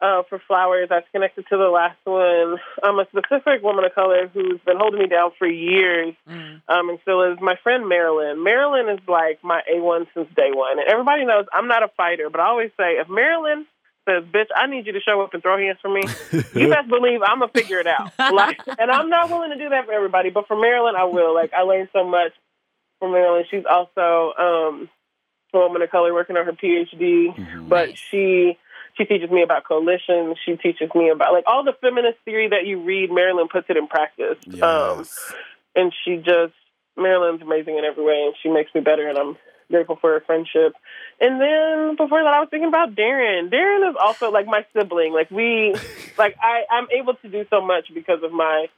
uh, 0.00 0.22
for 0.28 0.42
flowers, 0.46 0.88
that's 0.90 1.06
connected 1.12 1.46
to 1.48 1.56
the 1.56 1.68
last 1.68 1.96
one. 2.04 2.58
Um, 2.82 2.98
a 2.98 3.06
specific 3.06 3.62
woman 3.62 3.84
of 3.84 3.94
color 3.94 4.26
who's 4.28 4.60
been 4.66 4.76
holding 4.78 5.00
me 5.00 5.06
down 5.06 5.30
for 5.38 5.46
years 5.46 6.14
Mm. 6.28 6.60
um, 6.68 6.90
and 6.90 6.98
still 7.02 7.22
is 7.32 7.38
my 7.40 7.54
friend 7.62 7.88
Marilyn. 7.88 8.42
Marilyn 8.42 8.88
is 8.88 8.98
like 9.08 9.38
my 9.44 9.62
A1 9.72 10.06
since 10.12 10.28
day 10.36 10.50
one. 10.52 10.78
And 10.80 10.88
everybody 10.88 11.24
knows 11.24 11.46
I'm 11.52 11.68
not 11.68 11.82
a 11.84 11.88
fighter, 11.96 12.28
but 12.30 12.40
I 12.40 12.46
always 12.48 12.72
say 12.76 12.94
if 12.98 13.08
Marilyn 13.08 13.64
says, 14.08 14.24
bitch, 14.24 14.48
I 14.54 14.66
need 14.66 14.86
you 14.86 14.92
to 14.92 15.00
show 15.00 15.20
up 15.22 15.32
and 15.34 15.42
throw 15.42 15.56
hands 15.56 15.78
for 15.80 15.88
me, 15.88 16.02
you 16.60 16.68
best 16.68 16.88
believe 16.88 17.20
I'm 17.24 17.38
going 17.38 17.50
to 17.50 17.58
figure 17.60 17.78
it 17.78 17.86
out. 17.86 18.12
Like, 18.34 18.60
and 18.78 18.90
I'm 18.90 19.08
not 19.08 19.30
willing 19.30 19.50
to 19.50 19.56
do 19.58 19.68
that 19.70 19.86
for 19.86 19.92
everybody, 19.92 20.30
but 20.30 20.46
for 20.46 20.60
Marilyn, 20.60 20.94
I 20.96 21.04
will. 21.04 21.32
Like, 21.34 21.52
I 21.54 21.62
learned 21.62 21.88
so 21.94 22.04
much 22.04 22.32
from 22.98 23.12
Marilyn. 23.12 23.44
She's 23.50 23.64
also 23.64 24.32
um, 24.38 24.88
a 25.54 25.58
woman 25.58 25.82
of 25.82 25.90
color 25.90 26.12
working 26.12 26.36
on 26.36 26.44
her 26.46 26.52
PhD, 26.52 27.34
Mhm. 27.36 27.68
but 27.68 27.96
she. 27.96 28.58
She 28.98 29.04
teaches 29.04 29.30
me 29.30 29.42
about 29.42 29.64
coalition. 29.64 30.34
She 30.46 30.56
teaches 30.56 30.88
me 30.94 31.10
about 31.10 31.34
like 31.34 31.44
all 31.46 31.62
the 31.62 31.74
feminist 31.82 32.16
theory 32.24 32.48
that 32.48 32.64
you 32.64 32.80
read. 32.80 33.10
Marilyn 33.12 33.46
puts 33.46 33.68
it 33.68 33.76
in 33.76 33.88
practice. 33.88 34.38
Um, 34.62 35.04
and 35.74 35.92
she 36.02 36.16
just 36.16 36.54
Marilyn's 36.96 37.42
amazing 37.42 37.76
in 37.76 37.84
every 37.84 38.02
way, 38.02 38.22
and 38.24 38.34
she 38.42 38.48
makes 38.48 38.74
me 38.74 38.80
better, 38.80 39.06
and 39.06 39.18
I'm 39.18 39.36
grateful 39.70 39.96
for 39.96 40.12
her 40.12 40.20
friendship. 40.20 40.72
And 41.20 41.38
then 41.38 41.96
before 41.96 42.22
that, 42.22 42.32
I 42.32 42.40
was 42.40 42.48
thinking 42.50 42.68
about 42.70 42.94
Darren. 42.94 43.50
Darren 43.50 43.90
is 43.90 43.96
also 44.00 44.30
like 44.30 44.46
my 44.46 44.64
sibling. 44.72 45.12
Like 45.12 45.30
we, 45.30 45.74
like 46.16 46.34
I, 46.42 46.62
I'm 46.70 46.86
able 46.90 47.16
to 47.16 47.28
do 47.28 47.44
so 47.50 47.60
much 47.60 47.92
because 47.92 48.22
of 48.22 48.32
my 48.32 48.68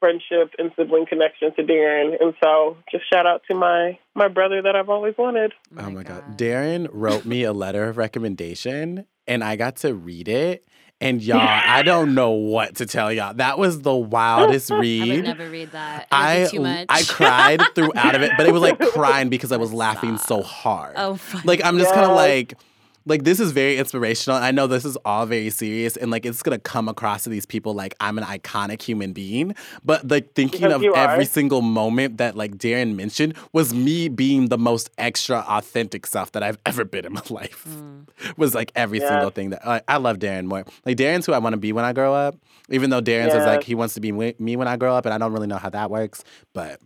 friendship 0.00 0.52
and 0.58 0.70
sibling 0.76 1.06
connection 1.06 1.54
to 1.56 1.62
Darren. 1.62 2.16
And 2.20 2.34
so, 2.42 2.76
just 2.90 3.04
shout 3.12 3.26
out 3.26 3.42
to 3.48 3.54
my 3.54 3.98
my 4.14 4.28
brother 4.28 4.62
that 4.62 4.76
I've 4.76 4.88
always 4.88 5.14
wanted. 5.18 5.52
Oh 5.78 5.90
my 5.90 6.02
god. 6.02 6.38
Darren 6.38 6.88
wrote 6.92 7.24
me 7.24 7.42
a 7.44 7.52
letter 7.52 7.88
of 7.88 7.96
recommendation 7.96 9.06
and 9.26 9.42
I 9.44 9.56
got 9.56 9.76
to 9.76 9.94
read 9.94 10.28
it. 10.28 10.66
And 10.98 11.22
y'all, 11.22 11.40
I 11.40 11.82
don't 11.82 12.14
know 12.14 12.30
what 12.30 12.76
to 12.76 12.86
tell 12.86 13.12
y'all. 13.12 13.34
That 13.34 13.58
was 13.58 13.82
the 13.82 13.94
wildest 13.94 14.70
read. 14.70 15.02
I 15.02 15.04
would 15.04 15.10
read. 15.10 15.24
never 15.24 15.50
read 15.50 15.72
that. 15.72 16.02
It 16.04 16.08
I 16.10 16.46
too 16.46 16.60
much. 16.60 16.86
I 16.88 17.02
cried 17.02 17.60
throughout 17.74 18.14
of 18.14 18.22
it, 18.22 18.32
but 18.38 18.46
it 18.46 18.52
was 18.52 18.62
like 18.62 18.78
crying 18.92 19.28
because 19.28 19.52
I 19.52 19.58
was 19.58 19.74
laughing 19.74 20.16
so 20.16 20.40
hard. 20.42 20.94
oh, 20.96 21.16
fuck. 21.16 21.44
Like 21.44 21.62
I'm 21.62 21.76
just 21.76 21.92
kind 21.92 22.06
of 22.10 22.16
like 22.16 22.54
like 23.08 23.22
this 23.24 23.38
is 23.40 23.52
very 23.52 23.78
inspirational. 23.78 24.36
I 24.38 24.50
know 24.50 24.66
this 24.66 24.84
is 24.84 24.96
all 25.04 25.26
very 25.26 25.48
serious 25.50 25.96
and 25.96 26.10
like 26.10 26.26
it's 26.26 26.42
gonna 26.42 26.58
come 26.58 26.88
across 26.88 27.22
to 27.24 27.30
these 27.30 27.46
people 27.46 27.72
like 27.72 27.94
I'm 28.00 28.18
an 28.18 28.24
iconic 28.24 28.82
human 28.82 29.12
being. 29.12 29.54
But 29.84 30.08
like 30.08 30.34
thinking 30.34 30.60
Because 30.62 30.74
of 30.74 30.82
you 30.82 30.92
are. 30.92 31.10
every 31.12 31.24
single 31.24 31.62
moment 31.62 32.18
that 32.18 32.36
like 32.36 32.56
Darren 32.58 32.96
mentioned 32.96 33.34
was 33.52 33.72
me 33.72 34.08
being 34.08 34.48
the 34.48 34.58
most 34.58 34.90
extra 34.98 35.38
authentic 35.48 36.06
self 36.06 36.32
that 36.32 36.42
I've 36.42 36.58
ever 36.66 36.84
been 36.84 37.06
in 37.06 37.12
my 37.12 37.22
life. 37.30 37.64
Mm. 37.68 38.08
Was 38.36 38.54
like 38.54 38.72
every 38.74 38.98
Yeah. 39.00 39.08
single 39.08 39.30
thing 39.30 39.50
that 39.50 39.66
I, 39.66 39.80
I 39.88 39.96
love 39.98 40.18
Darren 40.18 40.46
more. 40.46 40.64
Like 40.84 40.96
Darren's 40.96 41.26
who 41.26 41.32
I 41.32 41.38
want 41.38 41.52
to 41.54 41.58
be 41.58 41.72
when 41.72 41.84
I 41.84 41.92
grow 41.92 42.12
up. 42.14 42.36
Even 42.68 42.90
though 42.90 43.00
Darren 43.00 43.26
says 43.30 43.44
Yeah. 43.44 43.46
like 43.46 43.62
he 43.62 43.76
wants 43.76 43.94
to 43.94 44.00
be 44.00 44.10
me 44.10 44.56
when 44.56 44.66
I 44.66 44.76
grow 44.76 44.96
up, 44.96 45.04
and 45.06 45.14
I 45.14 45.18
don't 45.18 45.32
really 45.32 45.46
know 45.46 45.58
how 45.58 45.70
that 45.70 45.88
works. 45.90 46.24
But 46.52 46.80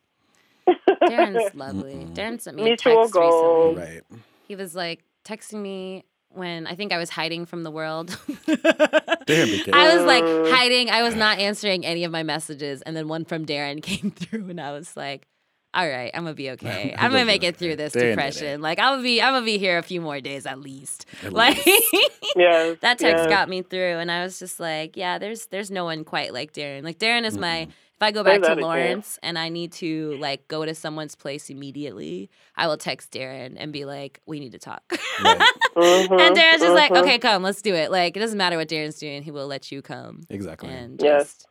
Darren's 1.02 1.54
lovely. 1.54 1.94
Mm-mm. 1.94 2.14
Darren 2.14 2.40
sent 2.40 2.56
me 2.56 2.70
a 2.72 2.76
text 2.76 3.12
goals. 3.12 3.76
recently. 3.78 3.94
right, 4.10 4.20
He 4.46 4.54
was 4.56 4.74
like 4.74 5.02
texting 5.24 5.62
me 5.62 6.04
when 6.32 6.66
I 6.66 6.74
think 6.74 6.92
I 6.92 6.98
was 6.98 7.10
hiding 7.10 7.46
from 7.46 7.62
the 7.62 7.70
world. 7.70 8.08
Darren. 8.46 9.70
I 9.72 9.96
was 9.96 10.04
like 10.04 10.24
hiding. 10.54 10.90
I 10.90 11.02
was 11.02 11.14
not 11.14 11.38
answering 11.38 11.84
any 11.84 12.04
of 12.04 12.12
my 12.12 12.22
messages, 12.22 12.82
and 12.82 12.96
then 12.96 13.08
one 13.08 13.24
from 13.24 13.46
Darren 13.46 13.82
came 13.82 14.10
through, 14.10 14.48
and 14.50 14.60
I 14.60 14.72
was 14.72 14.96
like, 14.96 15.26
"All 15.74 15.88
right, 15.88 16.10
I'm 16.14 16.24
gonna 16.24 16.34
be 16.34 16.50
okay. 16.50 16.94
I'm 16.96 17.10
gonna 17.10 17.24
make 17.24 17.44
it 17.44 17.56
through 17.56 17.76
this 17.76 17.94
Darren 17.94 18.10
depression. 18.10 18.60
Like 18.60 18.78
I'm 18.78 18.94
gonna 18.94 19.02
be, 19.02 19.20
I'm 19.20 19.34
gonna 19.34 19.44
be 19.44 19.58
here 19.58 19.78
a 19.78 19.82
few 19.82 20.00
more 20.00 20.20
days 20.20 20.46
at 20.46 20.60
least. 20.60 21.06
At 21.22 21.32
like 21.32 21.64
least. 21.66 21.94
Yes, 22.36 22.78
that 22.80 22.98
text 22.98 23.24
yes. 23.24 23.28
got 23.28 23.48
me 23.48 23.62
through, 23.62 23.98
and 23.98 24.10
I 24.10 24.22
was 24.22 24.38
just 24.38 24.60
like, 24.60 24.96
yeah, 24.96 25.18
there's 25.18 25.46
there's 25.46 25.70
no 25.70 25.84
one 25.84 26.04
quite 26.04 26.32
like 26.32 26.52
Darren. 26.52 26.84
Like 26.84 26.98
Darren 26.98 27.24
is 27.24 27.36
my. 27.36 27.68
If 28.00 28.04
I 28.04 28.12
go 28.12 28.24
back 28.24 28.36
to 28.36 28.40
that 28.40 28.52
again. 28.52 28.62
Lawrence 28.62 29.18
and 29.22 29.38
I 29.38 29.50
need 29.50 29.72
to 29.72 30.16
like 30.16 30.48
go 30.48 30.64
to 30.64 30.74
someone's 30.74 31.14
place 31.14 31.50
immediately, 31.50 32.30
I 32.56 32.66
will 32.66 32.78
text 32.78 33.12
Darren 33.12 33.56
and 33.58 33.74
be 33.74 33.84
like, 33.84 34.20
"We 34.24 34.40
need 34.40 34.52
to 34.52 34.58
talk." 34.58 34.82
Right. 35.22 35.38
Mhm, 35.76 36.10
and 36.20 36.34
Darren's 36.34 36.62
just 36.62 36.74
like, 36.74 36.92
mhm. 36.92 37.00
"Okay, 37.02 37.18
come, 37.18 37.42
let's 37.42 37.60
do 37.60 37.74
it." 37.74 37.90
Like 37.90 38.16
it 38.16 38.20
doesn't 38.20 38.38
matter 38.38 38.56
what 38.56 38.68
Darren's 38.68 38.98
doing; 38.98 39.22
he 39.22 39.30
will 39.30 39.46
let 39.46 39.70
you 39.70 39.82
come 39.82 40.22
exactly. 40.30 40.70
and 40.70 40.98
Yes. 40.98 41.24
just 41.24 41.46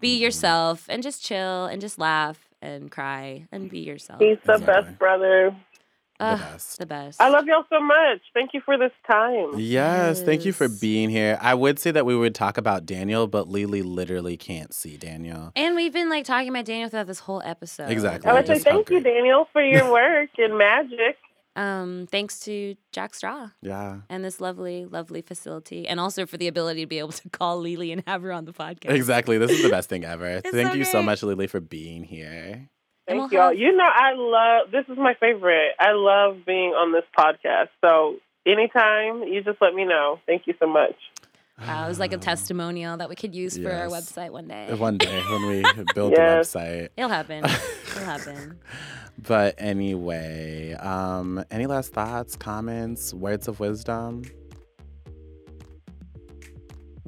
be 0.00 0.16
yourself 0.16 0.86
and 0.88 1.02
just 1.02 1.22
chill 1.22 1.66
and 1.66 1.82
just 1.82 1.98
laugh 1.98 2.48
and 2.62 2.90
cry 2.90 3.46
and 3.52 3.68
be 3.68 3.80
yourself. 3.80 4.20
He's 4.22 4.38
the 4.46 4.54
Exactly. 4.54 4.84
best 4.84 4.98
brother. 4.98 5.54
Ugh, 6.20 6.38
the 6.38 6.44
best. 6.44 6.78
The 6.78 6.86
best. 6.86 7.20
I 7.20 7.28
love 7.28 7.46
y'all 7.46 7.64
so 7.70 7.80
much. 7.80 8.20
Thank 8.34 8.54
you 8.54 8.60
for 8.60 8.76
this 8.78 8.92
time. 9.10 9.52
Yes, 9.56 10.22
thank 10.22 10.44
you 10.44 10.52
for 10.52 10.68
being 10.68 11.10
here. 11.10 11.38
I 11.40 11.54
would 11.54 11.78
say 11.78 11.90
that 11.90 12.04
we 12.06 12.16
would 12.16 12.34
talk 12.34 12.56
about 12.58 12.86
Daniel, 12.86 13.26
but 13.26 13.48
Lily 13.48 13.82
literally 13.82 14.36
can't 14.36 14.72
see 14.74 14.96
Daniel. 14.96 15.52
And 15.56 15.74
we've 15.76 15.92
been 15.92 16.08
like 16.10 16.24
talking 16.24 16.48
about 16.48 16.64
Daniel 16.64 16.88
throughout 16.88 17.06
this 17.06 17.20
whole 17.20 17.42
episode. 17.44 17.90
Exactly. 17.90 18.30
I 18.30 18.34
would 18.34 18.46
say 18.46 18.54
Just 18.54 18.66
how 18.66 18.74
thank 18.74 18.90
you. 18.90 19.00
Daniel, 19.00 19.48
for 19.52 19.62
your 19.62 19.90
work 19.92 20.30
and 20.38 20.56
magic. 20.58 21.16
Um, 21.56 22.06
thanks 22.10 22.38
to 22.40 22.76
Jack 22.92 23.12
Straw 23.12 23.50
Yeah. 23.60 23.98
and 24.08 24.24
this 24.24 24.40
lovely, 24.40 24.86
lovely 24.86 25.20
facility, 25.20 25.86
and 25.88 25.98
also 25.98 26.24
for 26.24 26.36
the 26.36 26.46
ability 26.46 26.82
to 26.82 26.86
be 26.86 27.00
able 27.00 27.10
to 27.12 27.28
call 27.30 27.58
Lily 27.60 27.90
and 27.90 28.04
have 28.06 28.22
her 28.22 28.32
on 28.32 28.44
the 28.44 28.52
podcast. 28.52 28.90
Exactly. 28.90 29.36
This 29.36 29.50
is 29.50 29.62
the 29.62 29.68
best 29.68 29.88
thing 29.88 30.04
ever. 30.04 30.26
It's 30.44 30.50
Thank 30.50 30.68
so 30.68 30.74
you 30.74 30.84
so 30.84 31.02
much, 31.02 31.22
Lily, 31.24 31.48
for 31.48 31.60
being 31.60 32.04
here. 32.04 32.68
And 33.10 33.18
Thank 33.18 33.32
we'll 33.32 33.40
y'all. 33.40 33.50
have- 33.50 33.58
You 33.58 33.76
know, 33.76 33.84
I 33.84 34.12
love 34.14 34.70
this 34.70 34.84
is 34.88 34.96
my 34.96 35.14
favorite. 35.14 35.72
I 35.78 35.92
love 35.92 36.46
being 36.46 36.70
on 36.70 36.92
this 36.92 37.04
podcast. 37.18 37.68
So 37.80 38.16
anytime 38.46 39.24
you 39.24 39.42
just 39.42 39.60
let 39.60 39.74
me 39.74 39.84
know. 39.84 40.20
Thank 40.26 40.46
you 40.46 40.54
so 40.60 40.66
much. 40.66 40.94
Wow, 41.60 41.84
it 41.84 41.88
was 41.88 41.98
like 41.98 42.14
a 42.14 42.16
testimonial 42.16 42.96
that 42.96 43.10
we 43.10 43.16
could 43.16 43.34
use 43.34 43.58
for 43.58 43.70
our 43.70 43.88
website 43.88 44.30
one 44.30 44.48
day. 44.48 44.72
One 44.74 44.96
day 44.96 45.22
when 45.28 45.46
we 45.46 45.62
build 45.94 46.12
Yes. 46.16 46.52
the 46.52 46.58
website. 46.58 46.88
It'll 46.96 47.10
happen. 47.10 47.44
It'll 47.44 48.04
happen. 48.04 48.58
But 49.22 49.56
anyway, 49.58 50.72
um, 50.80 51.44
any 51.50 51.66
last 51.66 51.92
thoughts, 51.92 52.36
comments, 52.36 53.12
words 53.12 53.48
of 53.48 53.60
wisdom? 53.60 54.22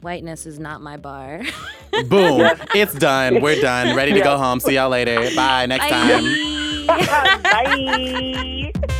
Whiteness 0.02 0.46
is 0.46 0.58
not 0.58 0.80
my 0.80 0.96
bar. 0.96 1.42
Boom. 2.08 2.50
It's 2.74 2.92
done. 2.94 3.40
We're 3.40 3.60
done. 3.60 3.96
Ready 3.96 4.12
to 4.14 4.20
go 4.20 4.36
home. 4.36 4.58
See 4.58 4.74
y'all 4.74 4.88
later. 4.88 5.30
Bye. 5.36 5.66
Next 5.66 5.88
time. 5.88 6.24
Bye. 6.86 8.72
Bye. 8.74 8.98